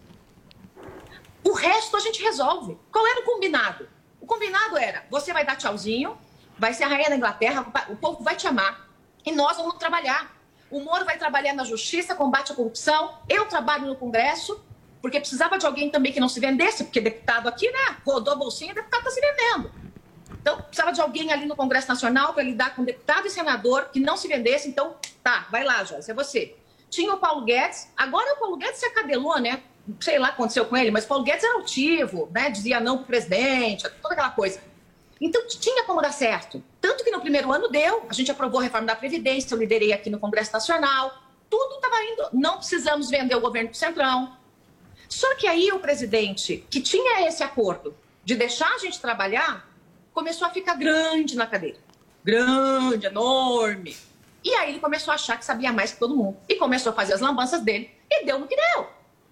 o 1.42 1.52
resto 1.52 1.96
a 1.96 2.00
gente 2.00 2.22
resolve. 2.22 2.78
Qual 2.90 3.06
era 3.06 3.20
o 3.20 3.24
combinado? 3.24 3.88
O 4.20 4.26
combinado 4.26 4.76
era: 4.76 5.04
você 5.10 5.32
vai 5.32 5.44
dar 5.44 5.56
tchauzinho, 5.56 6.16
vai 6.58 6.72
ser 6.72 6.84
a 6.84 6.88
rainha 6.88 7.10
da 7.10 7.16
Inglaterra, 7.16 7.66
o 7.90 7.96
povo 7.96 8.24
vai 8.24 8.36
te 8.36 8.46
amar 8.46 8.88
e 9.24 9.32
nós 9.32 9.56
vamos 9.56 9.74
trabalhar. 9.74 10.34
O 10.70 10.80
Moro 10.80 11.04
vai 11.04 11.18
trabalhar 11.18 11.52
na 11.52 11.64
justiça, 11.64 12.14
combate 12.14 12.52
à 12.52 12.54
corrupção. 12.54 13.18
Eu 13.28 13.46
trabalho 13.46 13.86
no 13.86 13.94
Congresso, 13.94 14.60
porque 15.00 15.20
precisava 15.20 15.58
de 15.58 15.66
alguém 15.66 15.90
também 15.90 16.12
que 16.12 16.18
não 16.18 16.28
se 16.28 16.40
vendesse, 16.40 16.84
porque 16.84 17.00
deputado 17.00 17.48
aqui, 17.48 17.70
né? 17.70 17.98
Rodou 18.04 18.32
a 18.32 18.36
bolsinha 18.36 18.74
deputado 18.74 19.00
está 19.00 19.10
se 19.10 19.20
vendendo. 19.20 19.70
Então, 20.40 20.60
precisava 20.60 20.92
de 20.92 21.00
alguém 21.00 21.32
ali 21.32 21.46
no 21.46 21.54
Congresso 21.54 21.88
Nacional 21.88 22.34
para 22.34 22.42
lidar 22.42 22.74
com 22.74 22.84
deputado 22.84 23.26
e 23.26 23.30
senador 23.30 23.90
que 23.92 24.00
não 24.00 24.16
se 24.16 24.26
vendesse. 24.26 24.68
Então, 24.68 24.96
tá, 25.22 25.46
vai 25.50 25.62
lá, 25.62 25.84
Joyce, 25.84 26.10
é 26.10 26.14
você. 26.14 26.56
Tinha 26.94 27.12
o 27.12 27.18
Paulo 27.18 27.44
Guedes. 27.44 27.88
Agora 27.96 28.34
o 28.34 28.36
Paulo 28.38 28.56
Guedes 28.56 28.78
se 28.78 28.86
acadelou, 28.86 29.40
né? 29.40 29.60
Sei 29.98 30.16
lá 30.16 30.26
o 30.26 30.28
que 30.28 30.34
aconteceu 30.34 30.64
com 30.64 30.76
ele, 30.76 30.92
mas 30.92 31.04
o 31.04 31.08
Paulo 31.08 31.24
Guedes 31.24 31.42
era 31.42 31.54
altivo, 31.54 32.30
né? 32.32 32.48
Dizia 32.48 32.78
não 32.78 32.98
pro 32.98 33.06
presidente, 33.06 33.82
toda 34.00 34.14
aquela 34.14 34.30
coisa. 34.30 34.60
Então, 35.20 35.44
tinha 35.48 35.82
como 35.84 36.00
dar 36.00 36.12
certo. 36.12 36.62
Tanto 36.80 37.02
que 37.02 37.10
no 37.10 37.20
primeiro 37.20 37.50
ano 37.52 37.68
deu, 37.68 38.06
a 38.08 38.12
gente 38.12 38.30
aprovou 38.30 38.60
a 38.60 38.62
reforma 38.62 38.86
da 38.86 38.94
Previdência, 38.94 39.54
eu 39.54 39.58
liderei 39.58 39.92
aqui 39.92 40.08
no 40.08 40.20
Congresso 40.20 40.52
Nacional. 40.52 41.12
Tudo 41.50 41.74
estava 41.74 41.96
indo. 42.04 42.28
Não 42.32 42.58
precisamos 42.58 43.10
vender 43.10 43.34
o 43.34 43.40
governo 43.40 43.70
pro 43.70 43.78
Centrão. 43.78 44.36
Só 45.08 45.34
que 45.34 45.48
aí 45.48 45.72
o 45.72 45.80
presidente, 45.80 46.64
que 46.70 46.80
tinha 46.80 47.26
esse 47.26 47.42
acordo 47.42 47.96
de 48.24 48.36
deixar 48.36 48.72
a 48.72 48.78
gente 48.78 49.00
trabalhar, 49.00 49.68
começou 50.12 50.46
a 50.46 50.50
ficar 50.50 50.74
grande 50.74 51.36
na 51.36 51.46
cadeira. 51.46 51.78
Grande, 52.22 53.06
enorme. 53.06 53.96
E 54.44 54.54
aí 54.54 54.70
ele 54.70 54.80
começou 54.80 55.10
a 55.10 55.14
achar 55.14 55.38
que 55.38 55.44
sabia 55.44 55.72
mais 55.72 55.92
que 55.92 55.98
todo 55.98 56.14
mundo. 56.14 56.36
E 56.48 56.56
começou 56.56 56.92
a 56.92 56.94
fazer 56.94 57.14
as 57.14 57.20
lambanças 57.20 57.62
dele. 57.62 57.90
E 58.10 58.26
deu 58.26 58.38
no 58.38 58.46
que 58.46 58.54
deu. 58.54 58.84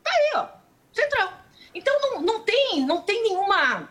Tá 0.03 0.11
aí, 0.11 0.33
ó. 0.37 0.49
Centrão. 0.93 1.33
Então 1.75 2.01
não, 2.01 2.23
não, 2.23 2.41
tem, 2.41 2.81
não 2.87 3.03
tem 3.03 3.23
nenhuma 3.23 3.89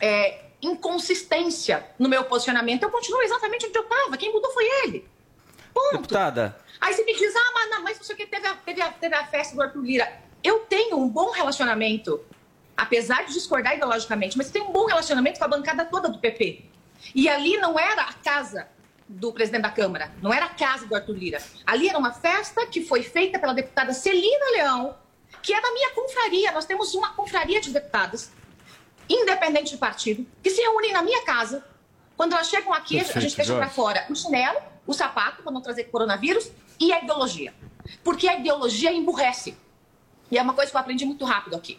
é, 0.00 0.46
inconsistência 0.62 1.86
no 1.98 2.08
meu 2.08 2.24
posicionamento. 2.24 2.82
Eu 2.82 2.90
continuo 2.90 3.22
exatamente 3.22 3.66
onde 3.66 3.78
eu 3.78 3.82
estava. 3.82 4.16
Quem 4.16 4.32
mudou 4.32 4.50
foi 4.52 4.64
ele. 4.82 5.08
Ponto. 5.74 5.92
Deputada, 5.92 6.56
Aí 6.80 6.94
você 6.94 7.04
me 7.04 7.14
diz, 7.14 7.34
ah, 7.34 7.50
mas, 7.54 7.70
não, 7.70 7.82
mas 7.82 8.10
o 8.10 8.16
que, 8.16 8.26
teve 8.26 8.46
a, 8.46 8.54
teve, 8.54 8.80
a, 8.82 8.90
teve 8.90 9.14
a 9.14 9.26
festa 9.26 9.54
do 9.54 9.62
Arthur 9.62 9.82
Lira. 9.82 10.20
Eu 10.42 10.60
tenho 10.60 10.96
um 10.98 11.08
bom 11.08 11.30
relacionamento, 11.30 12.24
apesar 12.76 13.24
de 13.24 13.32
discordar 13.32 13.74
ideologicamente, 13.74 14.36
mas 14.36 14.46
eu 14.46 14.52
tenho 14.52 14.66
um 14.66 14.72
bom 14.72 14.86
relacionamento 14.86 15.38
com 15.38 15.44
a 15.44 15.48
bancada 15.48 15.84
toda 15.84 16.08
do 16.08 16.18
PP. 16.18 16.64
E 17.14 17.28
ali 17.28 17.56
não 17.58 17.78
era 17.78 18.02
a 18.02 18.12
casa 18.12 18.68
do 19.08 19.32
presidente 19.32 19.62
da 19.62 19.70
Câmara, 19.70 20.12
não 20.20 20.32
era 20.32 20.46
a 20.46 20.48
casa 20.48 20.86
do 20.86 20.94
Arthur 20.94 21.16
Lira. 21.16 21.42
Ali 21.64 21.88
era 21.88 21.98
uma 21.98 22.12
festa 22.12 22.66
que 22.66 22.84
foi 22.84 23.02
feita 23.02 23.38
pela 23.38 23.52
deputada 23.52 23.92
Celina 23.92 24.50
Leão, 24.52 24.96
que 25.42 25.54
é 25.54 25.60
da 25.60 25.72
minha 25.72 25.90
confraria. 25.92 26.52
Nós 26.52 26.64
temos 26.64 26.94
uma 26.94 27.12
confraria 27.12 27.60
de 27.60 27.70
deputadas, 27.70 28.32
independente 29.08 29.70
de 29.70 29.76
partido, 29.76 30.26
que 30.42 30.50
se 30.50 30.60
reúnem 30.60 30.92
na 30.92 31.02
minha 31.02 31.24
casa. 31.24 31.64
Quando 32.16 32.32
elas 32.32 32.48
chegam 32.48 32.72
aqui, 32.72 32.96
a 32.98 33.04
Perfeito, 33.04 33.20
gente 33.20 33.36
deixa 33.36 33.54
para 33.54 33.68
fora 33.68 34.06
o 34.10 34.14
chinelo, 34.16 34.58
o 34.86 34.92
sapato, 34.92 35.42
para 35.42 35.52
não 35.52 35.60
trazer 35.60 35.84
coronavírus, 35.84 36.50
e 36.80 36.92
a 36.92 37.02
ideologia. 37.02 37.54
Porque 38.02 38.26
a 38.26 38.38
ideologia 38.38 38.92
emburrece. 38.92 39.56
E 40.30 40.38
é 40.38 40.42
uma 40.42 40.54
coisa 40.54 40.70
que 40.70 40.76
eu 40.76 40.80
aprendi 40.80 41.04
muito 41.04 41.24
rápido 41.24 41.54
aqui. 41.54 41.78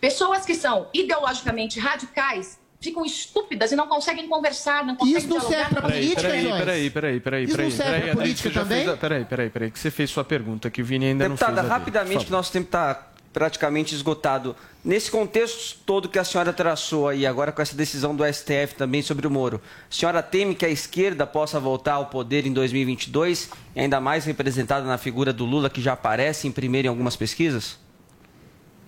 Pessoas 0.00 0.46
que 0.46 0.54
são 0.54 0.88
ideologicamente 0.94 1.78
radicais 1.78 2.58
ficam 2.82 3.04
estúpidas 3.04 3.70
e 3.70 3.76
não 3.76 3.86
conseguem 3.86 4.28
conversar, 4.28 4.84
não 4.84 4.96
conseguem 4.96 5.18
Isso 5.18 5.28
não 5.28 5.38
dialogar, 5.38 5.68
serve 5.68 5.74
Peraí, 5.80 5.92
política, 5.92 6.22
peraí, 6.22 6.42
peraí, 6.42 6.90
peraí, 6.90 7.20
peraí, 7.20 7.44
Isso 7.44 7.50
não 7.52 7.56
peraí, 7.56 7.72
serve 7.72 7.96
Adri, 7.96 8.12
política 8.12 8.50
também? 8.50 8.96
peraí, 8.96 9.24
peraí, 9.24 9.50
peraí, 9.50 9.70
que 9.70 9.78
você 9.78 9.90
fez 9.90 10.10
sua 10.10 10.24
pergunta, 10.24 10.68
que 10.68 10.82
o 10.82 10.84
Vini 10.84 11.06
ainda 11.06 11.28
deputada, 11.28 11.52
não 11.52 11.56
fez 11.56 11.70
a 11.70 11.78
dele. 11.78 11.84
rapidamente, 11.84 12.26
que 12.26 12.32
nosso 12.32 12.50
tempo 12.50 12.66
está 12.66 13.08
praticamente 13.32 13.94
esgotado. 13.94 14.54
Nesse 14.84 15.10
contexto 15.10 15.78
todo 15.86 16.08
que 16.08 16.18
a 16.18 16.24
senhora 16.24 16.52
traçou 16.52 17.08
aí, 17.08 17.24
agora 17.24 17.52
com 17.52 17.62
essa 17.62 17.74
decisão 17.74 18.14
do 18.14 18.24
STF 18.24 18.74
também 18.76 19.00
sobre 19.00 19.26
o 19.26 19.30
Moro, 19.30 19.60
a 19.88 19.94
senhora 19.94 20.22
teme 20.22 20.54
que 20.54 20.66
a 20.66 20.68
esquerda 20.68 21.26
possa 21.26 21.60
voltar 21.60 21.94
ao 21.94 22.06
poder 22.06 22.46
em 22.46 22.52
2022, 22.52 23.48
ainda 23.76 24.00
mais 24.00 24.24
representada 24.24 24.84
na 24.84 24.98
figura 24.98 25.32
do 25.32 25.44
Lula, 25.44 25.70
que 25.70 25.80
já 25.80 25.92
aparece 25.92 26.48
em 26.48 26.52
primeiro 26.52 26.86
em 26.86 26.90
algumas 26.90 27.14
pesquisas? 27.16 27.78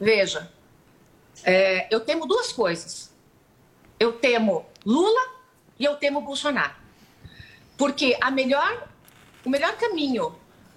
Veja, 0.01 0.51
é, 1.45 1.87
eu 1.95 2.01
temo 2.01 2.27
duas 2.27 2.53
coisas. 2.53 3.14
Eu 4.05 4.13
temo 4.13 4.67
Lula 4.85 5.23
e 5.79 5.85
eu 5.87 5.97
temo 5.97 6.21
Bolsonaro. 6.21 6.75
Porque 7.79 8.15
a 8.21 8.31
melhor, 8.31 8.87
o 9.43 9.49
melhor 9.49 9.73
caminho, 9.79 10.37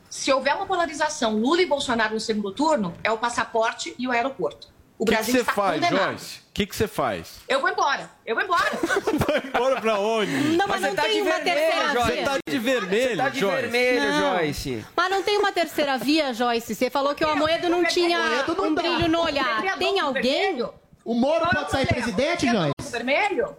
se 0.09 0.31
houver 0.31 0.55
uma 0.55 0.65
polarização 0.65 1.35
Lula 1.37 1.61
e 1.61 1.65
Bolsonaro 1.65 2.13
no 2.13 2.21
segundo 2.21 2.53
turno, 2.53 2.93
é 3.03 3.11
o 3.11 3.17
passaporte 3.17 3.93
e 3.99 4.07
o 4.07 4.11
aeroporto. 4.11 4.69
O 4.97 5.03
que 5.03 5.11
que 5.11 5.15
Brasil 5.17 5.33
você 5.33 5.41
está 5.41 5.51
faz, 5.53 5.73
condenado. 5.83 6.09
Joyce? 6.11 6.39
O 6.39 6.53
que 6.53 6.65
que 6.65 6.75
você 6.75 6.87
faz? 6.87 7.39
Eu 7.49 7.59
vou 7.59 7.69
embora, 7.69 8.09
eu 8.25 8.33
vou 8.33 8.43
embora. 8.45 8.71
Bora 9.53 9.81
pra 9.81 9.99
onde? 9.99 10.31
Não, 10.55 10.65
mas, 10.67 10.81
Mas 10.81 10.89
não 10.89 10.95
tá 10.95 11.01
tem 11.03 11.21
uma 11.21 11.31
vermelho, 11.35 11.55
terceira 11.57 11.93
Joyce. 11.93 12.11
via. 12.13 12.15
Você 12.15 12.23
tá 12.23 12.37
de 12.49 12.57
vermelho, 12.59 13.09
Você 13.09 13.17
tá 13.17 13.29
de 13.29 13.39
Joyce. 13.41 13.61
vermelho, 13.61 14.11
Não. 14.13 14.37
Joyce. 14.37 14.85
Mas 14.95 15.09
não 15.11 15.21
tem 15.21 15.37
uma 15.37 15.51
terceira 15.51 15.97
via, 15.97 16.33
Joyce. 16.33 16.73
Você 16.73 16.89
falou 16.89 17.13
que 17.13 17.25
o 17.25 17.29
Amoedo 17.29 17.67
não 17.69 17.83
tinha 17.83 18.17
Amoedo 18.17 18.55
não 18.55 18.63
um 18.69 18.73
brilho 18.73 19.09
no 19.09 19.21
olhar. 19.21 19.77
Tem 19.77 19.99
alguém? 19.99 20.23
vermelho? 20.23 20.73
O 21.07 21.13
Moro 21.13 21.39
Qual 21.39 21.51
é 21.51 21.55
pode 21.55 21.67
o 21.67 21.71
sair 21.71 21.85
problema? 21.87 22.05
presidente, 22.05 22.45
Vai 22.45 22.53
ter 22.53 22.57
Joyce? 22.57 22.73
aluno 22.77 22.91
vermelho? 22.91 23.55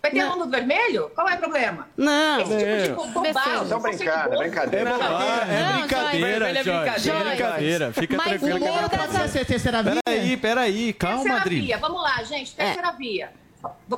Vai 0.00 0.10
ter 0.10 0.18
Não. 0.24 0.32
aluno 0.32 0.50
vermelho? 0.50 1.10
Qual 1.14 1.28
é 1.28 1.34
o 1.34 1.38
problema? 1.38 1.88
Não. 1.98 2.40
Esse 2.40 2.48
tipo 2.88 3.02
de 3.02 3.08
É. 3.08 3.12
bobagem. 3.12 3.80
Brincando, 3.82 4.34
é 4.34 4.38
brincadeira. 4.38 4.90
É, 4.90 4.92
é 4.94 5.62
Não, 5.62 5.78
brincadeira. 5.80 6.54
Joyce. 6.54 6.70
É 6.70 6.72
brincadeira, 6.72 7.24
brincadeira. 7.28 7.92
Fica 7.92 8.16
Mas 8.16 8.26
tranquilo. 8.28 8.54
o 8.54 8.56
é 8.56 8.70
Moro 8.70 8.88
brincadeira. 8.88 9.18
Pode 9.20 9.30
ser 9.32 9.44
terceira 9.44 9.82
via? 9.82 9.96
Peraí, 10.02 10.36
peraí. 10.38 10.92
Calma, 10.94 11.16
terceira 11.18 11.40
Adri. 11.40 11.60
via, 11.60 11.76
vamos 11.78 12.02
lá, 12.02 12.22
gente. 12.24 12.56
Terceira 12.56 12.92
via. 12.92 13.32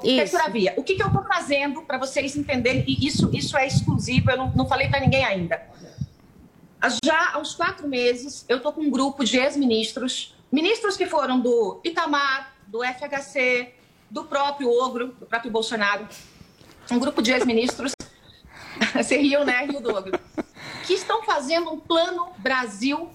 Isso. 0.03 0.17
Terceira 0.17 0.49
via. 0.51 0.75
O 0.77 0.83
que, 0.83 0.97
que 0.97 1.03
eu 1.03 1.07
estou 1.07 1.23
trazendo 1.23 1.83
para 1.83 1.97
vocês 1.97 2.37
entenderem? 2.37 2.85
E 2.89 3.07
isso, 3.07 3.31
isso 3.33 3.57
é 3.57 3.67
exclusivo, 3.69 4.33
eu 4.33 4.37
não, 4.37 4.53
não 4.55 4.67
falei 4.67 4.89
para 4.89 4.99
ninguém 4.99 5.25
ainda. 5.25 5.63
Já 7.05 7.31
há 7.35 7.39
uns 7.39 7.55
quatro 7.55 7.89
meses, 7.89 8.45
eu 8.49 8.57
estou 8.59 8.73
com 8.73 8.83
um 8.83 8.91
grupo 8.91 9.25
de 9.25 9.39
ex-ministros, 9.39 10.35
ministros 10.53 10.97
que 10.99 11.07
foram 11.07 11.41
do 11.41 11.81
Itamar, 11.83 12.53
do 12.75 12.81
FHC, 12.83 13.73
do 14.11 14.25
próprio 14.25 14.69
Ogro, 14.69 15.15
do 15.21 15.27
próprio 15.27 15.49
Bolsonaro, 15.49 16.09
um 16.91 16.99
grupo 16.99 17.23
de 17.23 17.31
ex-ministros 17.31 17.95
Você 18.93 19.17
riu, 19.17 19.45
né, 19.45 19.65
Rio 19.65 19.81
Douglas? 19.81 20.21
Que 20.85 20.95
estão 20.95 21.23
fazendo 21.23 21.73
um 21.73 21.79
plano 21.79 22.33
Brasil 22.39 23.09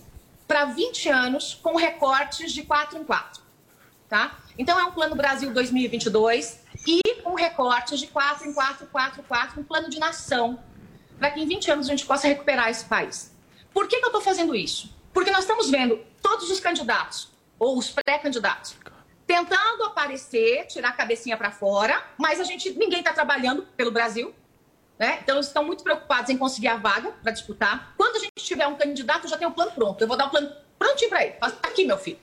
para 0.47 0.63
20 0.63 1.09
anos 1.09 1.59
com 1.61 1.75
recortes 1.75 2.53
de 2.53 2.63
4 2.63 2.99
em 2.99 3.03
4. 3.03 3.43
Tá? 4.07 4.39
Então 4.57 4.79
é 4.79 4.85
um 4.85 4.91
plano 4.91 5.13
Brasil 5.13 5.53
2022 5.53 6.61
e 6.87 7.01
com 7.21 7.35
recortes 7.35 7.99
de 7.99 8.07
4 8.07 8.47
em 8.47 8.53
4, 8.53 8.87
4, 8.87 9.23
4, 9.23 9.59
um 9.59 9.63
plano 9.63 9.89
de 9.89 9.99
nação 9.99 10.57
para 11.19 11.31
que 11.31 11.41
em 11.41 11.45
20 11.45 11.71
anos 11.71 11.87
a 11.87 11.89
gente 11.91 12.05
possa 12.05 12.29
recuperar 12.29 12.69
esse 12.69 12.85
país. 12.85 13.35
Por 13.73 13.89
que, 13.89 13.97
que 13.97 14.05
eu 14.05 14.07
estou 14.07 14.21
fazendo 14.21 14.55
isso? 14.55 14.89
Porque 15.13 15.29
nós 15.29 15.41
estamos 15.41 15.69
vendo 15.69 15.99
todos 16.23 16.49
os 16.49 16.61
candidatos, 16.61 17.29
ou 17.59 17.77
os 17.77 17.89
pré-candidatos, 17.89 18.75
tentando 19.29 19.83
aparecer, 19.83 20.65
tirar 20.65 20.89
a 20.89 20.91
cabecinha 20.91 21.37
para 21.37 21.51
fora, 21.51 22.03
mas 22.17 22.39
a 22.39 22.43
gente 22.43 22.71
ninguém 22.71 22.97
está 22.97 23.13
trabalhando 23.13 23.61
pelo 23.77 23.91
Brasil. 23.91 24.33
Né? 24.97 25.19
Então, 25.21 25.35
eles 25.35 25.45
estão 25.45 25.63
muito 25.63 25.83
preocupados 25.83 26.31
em 26.31 26.37
conseguir 26.37 26.69
a 26.69 26.77
vaga 26.77 27.11
para 27.11 27.31
disputar. 27.31 27.93
Quando 27.95 28.15
a 28.15 28.19
gente 28.19 28.33
tiver 28.37 28.65
um 28.65 28.73
candidato, 28.73 29.27
já 29.27 29.37
tem 29.37 29.47
um 29.47 29.51
plano 29.51 29.69
pronto. 29.69 30.01
Eu 30.01 30.07
vou 30.07 30.17
dar 30.17 30.25
um 30.25 30.29
plano 30.29 30.51
prontinho 30.79 31.11
para 31.11 31.23
ele. 31.23 31.35
Fala, 31.39 31.51
"Tá 31.51 31.69
Aqui, 31.69 31.85
meu 31.85 31.99
filho. 31.99 32.17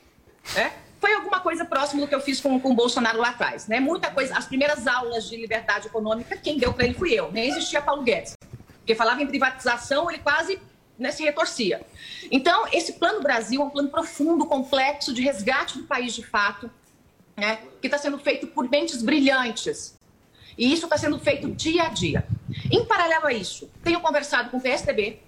Né? 0.56 0.72
Foi 1.00 1.14
alguma 1.14 1.38
coisa 1.38 1.64
próxima 1.64 2.02
do 2.02 2.08
que 2.08 2.14
eu 2.14 2.20
fiz 2.20 2.40
com, 2.40 2.58
com 2.58 2.72
o 2.72 2.74
Bolsonaro 2.74 3.20
lá 3.20 3.28
atrás. 3.28 3.68
Né? 3.68 3.78
Muita 3.78 4.10
coisa. 4.10 4.36
As 4.36 4.46
primeiras 4.46 4.88
aulas 4.88 5.28
de 5.28 5.36
liberdade 5.36 5.86
econômica, 5.86 6.36
quem 6.36 6.58
deu 6.58 6.72
para 6.72 6.86
ele 6.86 6.94
fui 6.94 7.14
eu. 7.14 7.30
Nem 7.30 7.50
existia 7.50 7.80
Paulo 7.80 8.02
Guedes. 8.02 8.34
Porque 8.78 8.96
falava 8.96 9.22
em 9.22 9.28
privatização, 9.28 10.10
ele 10.10 10.18
quase 10.18 10.60
né, 10.98 11.12
se 11.12 11.22
retorcia. 11.22 11.86
Então, 12.32 12.66
esse 12.72 12.94
Plano 12.94 13.20
Brasil 13.20 13.62
é 13.62 13.64
um 13.64 13.70
plano 13.70 13.90
profundo, 13.90 14.44
complexo, 14.44 15.14
de 15.14 15.22
resgate 15.22 15.78
do 15.78 15.84
país 15.84 16.12
de 16.12 16.24
fato, 16.24 16.68
né, 17.36 17.58
que 17.80 17.86
está 17.86 17.98
sendo 17.98 18.18
feito 18.18 18.46
por 18.46 18.68
mentes 18.68 19.02
brilhantes. 19.02 19.96
E 20.56 20.72
isso 20.72 20.86
está 20.86 20.96
sendo 20.96 21.18
feito 21.18 21.50
dia 21.50 21.84
a 21.84 21.88
dia. 21.88 22.26
Em 22.70 22.84
paralelo 22.84 23.26
a 23.26 23.32
isso, 23.32 23.70
tenho 23.84 24.00
conversado 24.00 24.50
com 24.50 24.56
o 24.56 24.60
PSDB, 24.60 25.20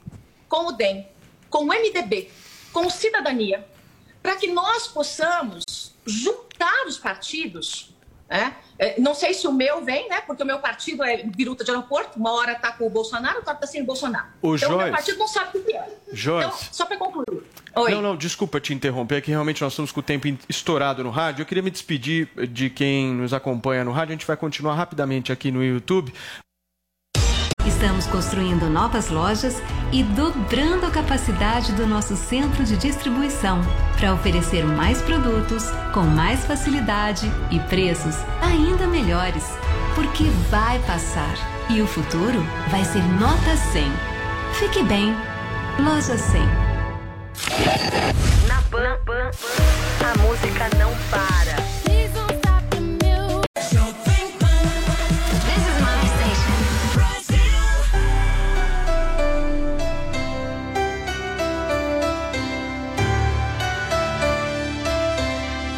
com 0.49 0.69
o 0.69 0.73
DEM, 0.73 1.07
com 1.51 1.65
o 1.65 1.67
MDB, 1.67 2.31
com 2.73 2.87
o 2.87 2.91
Cidadania, 2.91 3.67
para 4.23 4.37
que 4.37 4.47
nós 4.47 4.89
possamos 4.89 5.95
juntar 6.07 6.87
os 6.87 6.97
partidos. 6.97 7.95
Né? 8.29 8.55
Não 8.99 9.15
sei 9.15 9.33
se 9.33 9.47
o 9.47 9.53
meu 9.53 9.83
vem, 9.85 10.09
né? 10.09 10.21
Porque 10.21 10.43
o 10.43 10.47
meu 10.47 10.59
partido 10.59 11.03
é 11.03 11.23
biruta 11.23 11.65
de 11.65 11.71
aeroporto, 11.71 12.19
uma 12.19 12.33
hora 12.33 12.53
está 12.53 12.71
com 12.73 12.87
o 12.87 12.91
Bolsonaro, 12.91 13.39
outra 13.39 13.55
está 13.55 13.67
sem 13.67 13.83
o 13.83 13.85
Bolsonaro. 13.87 14.27
Ô, 14.43 14.55
então, 14.55 14.69
o 14.69 14.73
meu 14.73 14.81
Joyce. 14.81 14.93
partido 14.93 15.19
não 15.19 15.29
sabe 15.29 15.59
o 15.59 15.65
que 15.65 15.75
é. 15.75 15.89
Joyce. 16.13 16.47
Então, 16.47 16.59
só 16.73 16.87
para 16.87 16.97
concluir. 16.99 17.43
Oi. 17.75 17.91
Não, 17.91 18.03
não, 18.03 18.17
desculpa 18.17 18.61
te 18.61 18.75
interromper, 18.75 19.17
é 19.17 19.21
que 19.21 19.31
realmente 19.31 19.63
nós 19.63 19.73
estamos 19.73 19.93
com 19.93 20.01
o 20.01 20.03
tempo 20.03 20.27
estourado 20.49 21.03
no 21.03 21.11
rádio. 21.11 21.43
Eu 21.43 21.47
queria 21.47 21.63
me 21.63 21.71
despedir 21.71 22.29
de 22.49 22.69
quem 22.69 23.15
nos 23.15 23.33
acompanha 23.33 23.85
no 23.85 23.93
rádio. 23.93 24.13
A 24.13 24.17
gente 24.17 24.27
vai 24.27 24.37
continuar 24.37 24.75
rapidamente 24.75 25.33
aqui 25.33 25.51
no 25.51 25.65
YouTube. 25.65 26.13
Estamos 27.79 28.09
construindo 28.09 28.69
novas 28.69 29.09
lojas 29.09 29.63
e 29.93 30.03
dobrando 30.03 30.85
a 30.85 30.91
capacidade 30.91 31.73
do 31.75 31.87
nosso 31.87 32.17
centro 32.17 32.65
de 32.65 32.77
distribuição 32.77 33.61
para 33.97 34.13
oferecer 34.13 34.65
mais 34.65 35.01
produtos 35.01 35.71
com 35.95 36.01
mais 36.01 36.45
facilidade 36.45 37.31
e 37.53 37.61
preços 37.61 38.17
ainda 38.43 38.85
melhores. 38.89 39.45
Porque 39.95 40.25
vai 40.51 40.81
passar 40.81 41.33
e 41.71 41.81
o 41.81 41.87
futuro 41.87 42.45
vai 42.69 42.85
ser 42.85 43.05
nota 43.21 43.57
100. 43.73 43.93
Fique 44.55 44.83
bem, 44.83 45.15
Loja 45.79 46.19
100. 46.19 46.41
Na 48.49 48.61
Pan, 48.73 48.99
a 50.05 50.19
música 50.19 50.69
não 50.77 50.91
para. 51.13 51.78